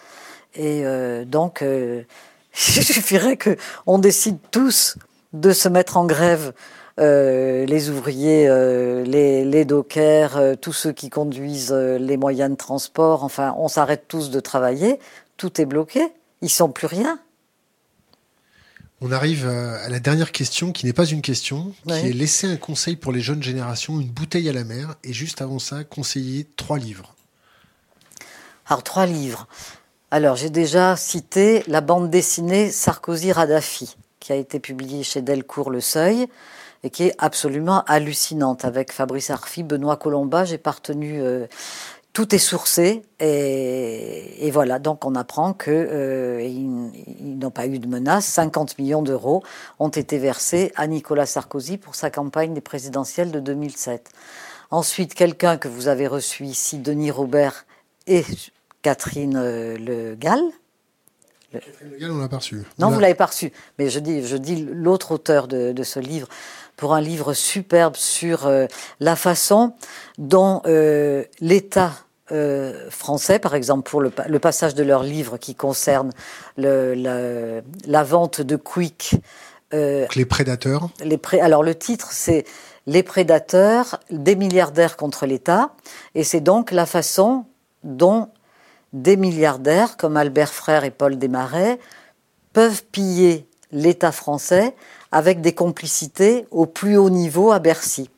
Et 0.56 0.84
donc, 1.26 1.62
il 1.64 2.84
suffirait 2.84 3.38
que 3.38 3.56
on 3.86 3.98
décide 3.98 4.38
tous 4.52 4.98
de 5.34 5.52
se 5.52 5.70
mettre 5.70 5.96
en 5.98 6.06
grève 6.06 6.54
euh, 7.00 7.66
les 7.66 7.90
ouvriers, 7.90 8.48
euh, 8.50 9.04
les, 9.04 9.46
les, 9.46 9.66
dockers, 9.66 10.38
euh, 10.38 10.56
tous 10.56 10.74
ceux 10.74 10.92
qui 10.92 11.10
conduisent 11.10 11.72
les 11.72 12.18
moyens 12.18 12.52
de 12.52 12.56
transport, 12.56 13.24
enfin, 13.24 13.56
on 13.58 13.68
s'arrête 13.68 14.06
tous 14.08 14.30
de 14.30 14.40
travailler, 14.40 15.00
tout 15.38 15.62
est 15.62 15.66
bloqué, 15.66 16.12
ils 16.42 16.50
sont 16.50 16.70
plus 16.70 16.88
rien. 16.88 17.20
On 19.04 19.12
arrive 19.12 19.48
à 19.48 19.90
la 19.90 20.00
dernière 20.00 20.32
question, 20.32 20.72
qui 20.72 20.86
n'est 20.86 20.94
pas 20.94 21.06
une 21.06 21.24
question, 21.24 21.74
qui 21.88 21.94
est 21.94 22.14
laisser 22.14 22.46
un 22.46 22.56
conseil 22.56 22.96
pour 22.96 23.12
les 23.12 23.20
jeunes 23.20 23.42
générations, 23.42 24.00
une 24.00 24.10
bouteille 24.10 24.48
à 24.48 24.54
la 24.54 24.64
mer, 24.64 24.96
et 25.04 25.12
juste 25.12 25.42
avant 25.42 25.58
ça, 25.58 25.84
conseiller 25.84 26.48
trois 26.56 26.78
livres. 26.78 27.16
Alors, 28.68 28.84
trois 28.84 29.08
livres. 29.08 29.48
Alors, 30.12 30.36
j'ai 30.36 30.52
déjà 30.52 30.96
cité 30.96 31.64
la 31.68 31.82
bande 31.82 32.12
dessinée 32.12 32.70
Sarkozy-Radafi 32.70 33.96
qui 34.20 34.34
a 34.34 34.36
été 34.36 34.60
publiée 34.60 35.04
chez 35.04 35.22
Delcourt 35.22 35.72
Le 35.72 35.82
Seuil 35.82 36.28
et 36.84 36.90
qui 36.92 37.04
est 37.04 37.16
absolument 37.18 37.84
hallucinante. 37.86 38.66
Avec 38.66 38.92
Fabrice 38.92 39.32
Arfi, 39.32 39.64
Benoît 39.64 39.98
Colomba, 39.98 40.46
j'ai 40.46 40.60
partenu. 40.60 41.22
Euh, 41.22 41.48
tout 42.14 42.36
est 42.36 42.40
sourcé 42.40 43.04
et, 43.20 44.46
et, 44.46 44.52
voilà. 44.52 44.80
Donc 44.80 45.06
on 45.06 45.16
apprend 45.16 45.54
que 45.54 45.72
euh, 45.72 46.44
ils, 46.44 47.38
n'ont 47.38 47.52
pas 47.52 47.68
eu 47.68 47.80
de 47.80 47.88
menace. 47.88 48.26
50 48.26 48.78
millions 48.78 49.02
d'euros 49.02 49.44
ont 49.80 49.90
été 49.90 50.18
versés 50.18 50.72
à 50.76 50.88
Nicolas 50.88 51.26
Sarkozy 51.26 51.78
pour 51.78 51.96
sa 51.96 52.10
campagne 52.10 52.54
des 52.54 52.62
présidentielles 52.62 53.32
de 53.32 53.40
2007. 53.40 54.10
Ensuite, 54.72 55.14
quelqu'un 55.14 55.58
que 55.58 55.68
vous 55.68 55.88
avez 55.88 56.08
reçu 56.08 56.46
ici, 56.46 56.80
Denis 56.80 57.12
Robert 57.12 57.66
et 58.08 58.26
Catherine 58.82 59.38
euh, 59.38 59.78
Le 59.78 60.16
Gall, 60.16 60.42
on 62.04 62.18
l'a 62.18 62.30
pas 62.30 62.38
reçu. 62.38 62.62
Non, 62.80 62.90
vous 62.90 63.00
l'avez 63.00 63.14
pas 63.14 63.26
reçu. 63.26 63.52
Mais 63.78 63.90
je 63.90 64.00
dis, 64.00 64.26
je 64.26 64.38
dis 64.38 64.66
l'autre 64.72 65.12
auteur 65.12 65.48
de, 65.48 65.84
ce 65.84 66.00
livre 66.00 66.28
pour 66.82 66.96
un 66.96 67.02
livre 67.02 67.36
superbe 67.36 67.96
sur 67.96 68.48
euh, 68.48 68.66
la 69.00 69.16
façon 69.16 69.74
dont 70.18 70.64
euh, 70.66 71.24
l'État 71.40 71.92
euh, 72.32 72.90
français, 72.90 73.38
par 73.38 73.54
exemple, 73.54 73.88
pour 73.88 74.02
le, 74.02 74.40
passage 74.40 74.74
de 74.74 74.82
leur 74.82 75.04
livre 75.04 75.38
qui 75.38 75.54
concerne 75.54 76.10
le, 76.58 76.96
la, 77.86 78.04
vente 78.04 78.42
de 78.42 78.56
Quick. 78.56 79.14
les 79.72 80.26
prédateurs. 80.28 80.90
Les 81.04 81.20
pré 81.20 81.40
alors 81.40 81.62
le 81.62 81.76
titre, 81.76 82.08
c'est 82.12 82.46
Les 82.88 83.04
prédateurs, 83.04 84.00
des 84.10 84.36
milliardaires 84.36 84.98
contre 84.98 85.28
l'État, 85.28 85.76
et 86.16 86.24
c'est 86.24 86.42
donc 86.42 86.72
la 86.72 86.88
façon 86.88 87.46
dont 87.84 88.30
des 88.92 89.18
milliardaires 89.18 89.98
comme 89.98 90.18
Albert 90.18 90.52
Frère 90.52 90.84
et 90.84 90.92
Paul 90.92 91.20
Desmarais 91.20 91.78
peuvent 92.54 92.84
piller 92.92 93.46
l'État 93.72 94.12
français 94.12 94.74
avec 95.12 95.42
des 95.42 95.54
complicités 95.54 96.46
au 96.52 96.66
plus 96.66 96.98
haut 96.98 97.10
niveau 97.10 97.52
à 97.52 97.60
Bercy. 97.60 98.10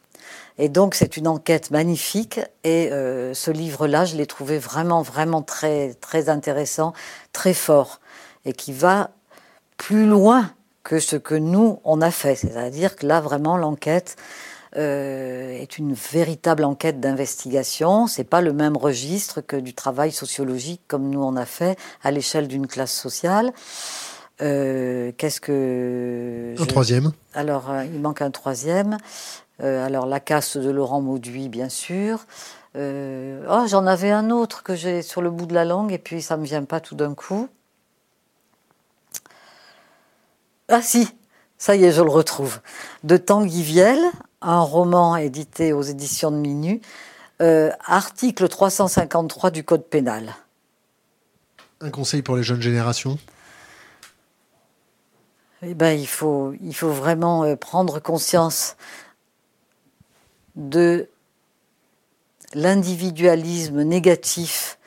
Et 0.58 0.70
donc 0.70 0.94
c'est 0.94 1.18
une 1.18 1.28
enquête 1.28 1.72
magnifique 1.72 2.40
et 2.64 2.92
euh, 2.92 3.34
ce 3.34 3.50
livre-là, 3.50 4.06
je 4.06 4.16
l'ai 4.16 4.28
trouvé 4.28 4.60
vraiment, 4.60 5.02
vraiment 5.02 5.42
très, 5.42 5.96
très 5.96 6.30
intéressant, 6.30 6.94
très 7.32 7.56
fort 7.56 8.00
et 8.46 8.54
qui 8.54 8.72
va 8.72 9.10
plus 9.78 10.06
loin 10.06 10.52
que 10.84 11.00
ce 11.00 11.16
que 11.16 11.36
nous, 11.36 11.80
on 11.84 12.02
a 12.02 12.12
fait. 12.12 12.36
C'est-à-dire 12.36 12.96
que 12.96 13.08
là, 13.08 13.22
vraiment, 13.22 13.58
l'enquête 13.58 14.18
euh, 14.76 15.58
est 15.60 15.78
une 15.78 15.94
véritable 15.94 16.64
enquête 16.64 17.00
d'investigation. 17.00 18.08
C'est 18.08 18.24
pas 18.24 18.42
le 18.42 18.54
même 18.54 18.76
registre 18.76 19.42
que 19.42 19.56
du 19.56 19.74
travail 19.74 20.12
sociologique 20.12 20.82
comme 20.88 21.10
nous, 21.10 21.24
on 21.24 21.36
a 21.36 21.46
fait 21.46 21.78
à 22.04 22.12
l'échelle 22.12 22.48
d'une 22.48 22.68
classe 22.68 22.94
sociale. 22.94 23.54
Euh, 24.44 25.12
Qu'est-ce 25.18 25.42
que... 25.42 26.54
Un 26.60 26.66
troisième 26.66 27.12
Alors, 27.34 27.72
euh, 27.72 27.86
il 27.86 28.00
manque 28.00 28.22
un 28.22 28.32
troisième. 28.32 28.98
Euh, 29.62 29.86
alors, 29.86 30.06
la 30.06 30.20
casse 30.20 30.58
de 30.58 30.70
Laurent 30.70 31.02
Mauduit, 31.02 31.50
bien 31.50 31.70
sûr. 31.70 32.26
Euh, 32.76 33.46
oh, 33.50 33.66
j'en 33.68 33.86
avais 33.86 34.12
un 34.12 34.30
autre 34.32 34.64
que 34.64 34.76
j'ai 34.76 35.02
sur 35.02 35.22
le 35.22 35.30
bout 35.30 35.46
de 35.46 35.54
la 35.54 35.66
langue 35.66 35.92
et 35.92 36.00
puis 36.00 36.22
ça 36.22 36.38
me 36.38 36.46
vient 36.46 36.64
pas 36.64 36.80
tout 36.80 36.96
d'un 36.96 37.14
coup. 37.14 37.48
Ah 40.70 40.82
si, 40.82 41.08
ça 41.58 41.76
y 41.76 41.84
est, 41.84 41.92
je 41.92 42.02
le 42.02 42.10
retrouve. 42.10 42.60
De 43.04 43.18
Tanguy 43.18 43.62
Viel, 43.62 44.00
un 44.42 44.62
roman 44.62 45.16
édité 45.18 45.72
aux 45.72 45.84
éditions 45.84 46.32
de 46.32 46.38
Minu, 46.38 46.82
euh, 47.42 47.70
article 47.86 48.48
353 48.48 49.52
du 49.52 49.64
Code 49.64 49.86
pénal. 49.86 50.34
Un 51.80 51.92
conseil 51.92 52.22
pour 52.22 52.38
les 52.38 52.44
jeunes 52.44 52.62
générations 52.62 53.20
eh 55.66 55.76
ben, 55.76 55.92
il, 55.92 56.08
faut, 56.08 56.54
il 56.62 56.76
faut 56.76 56.90
vraiment 56.90 57.44
euh, 57.44 57.56
prendre 57.56 58.00
conscience 58.00 58.76
de 60.56 61.08
l'individualisme 62.54 63.82
négatif 63.84 64.78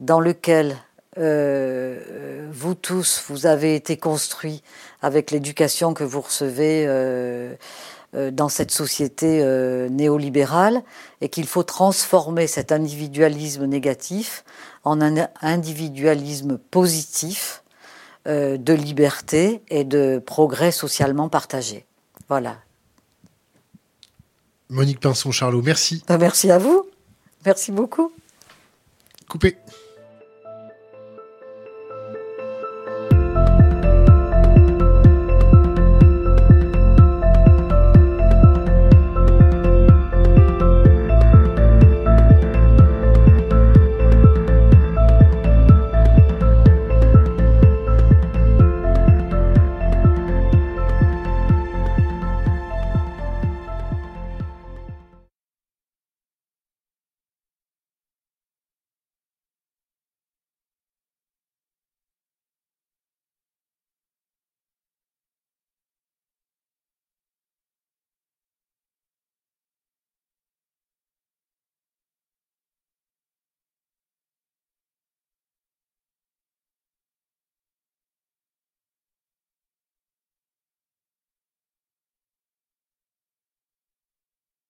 dans 0.00 0.20
lequel 0.20 0.76
euh, 1.18 2.48
vous 2.50 2.74
tous, 2.74 3.22
vous 3.28 3.46
avez 3.46 3.74
été 3.74 3.96
construits 3.96 4.62
avec 5.02 5.30
l'éducation 5.30 5.92
que 5.94 6.02
vous 6.02 6.22
recevez 6.22 6.86
euh, 6.88 7.54
dans 8.14 8.48
cette 8.48 8.70
société 8.70 9.42
néolibérale 9.88 10.82
et 11.22 11.30
qu'il 11.30 11.46
faut 11.46 11.62
transformer 11.62 12.46
cet 12.46 12.70
individualisme 12.70 13.64
négatif 13.64 14.44
en 14.84 15.00
un 15.00 15.28
individualisme 15.40 16.58
positif 16.58 17.61
euh, 18.28 18.56
de 18.56 18.72
liberté 18.72 19.62
et 19.68 19.84
de 19.84 20.22
progrès 20.24 20.70
socialement 20.70 21.28
partagé. 21.28 21.86
Voilà. 22.28 22.58
Monique 24.68 25.00
Pinson, 25.00 25.32
Charlot, 25.32 25.62
merci. 25.62 26.02
Ben, 26.08 26.18
merci 26.18 26.50
à 26.50 26.58
vous. 26.58 26.86
Merci 27.44 27.72
beaucoup. 27.72 28.12
Coupé. 29.28 29.56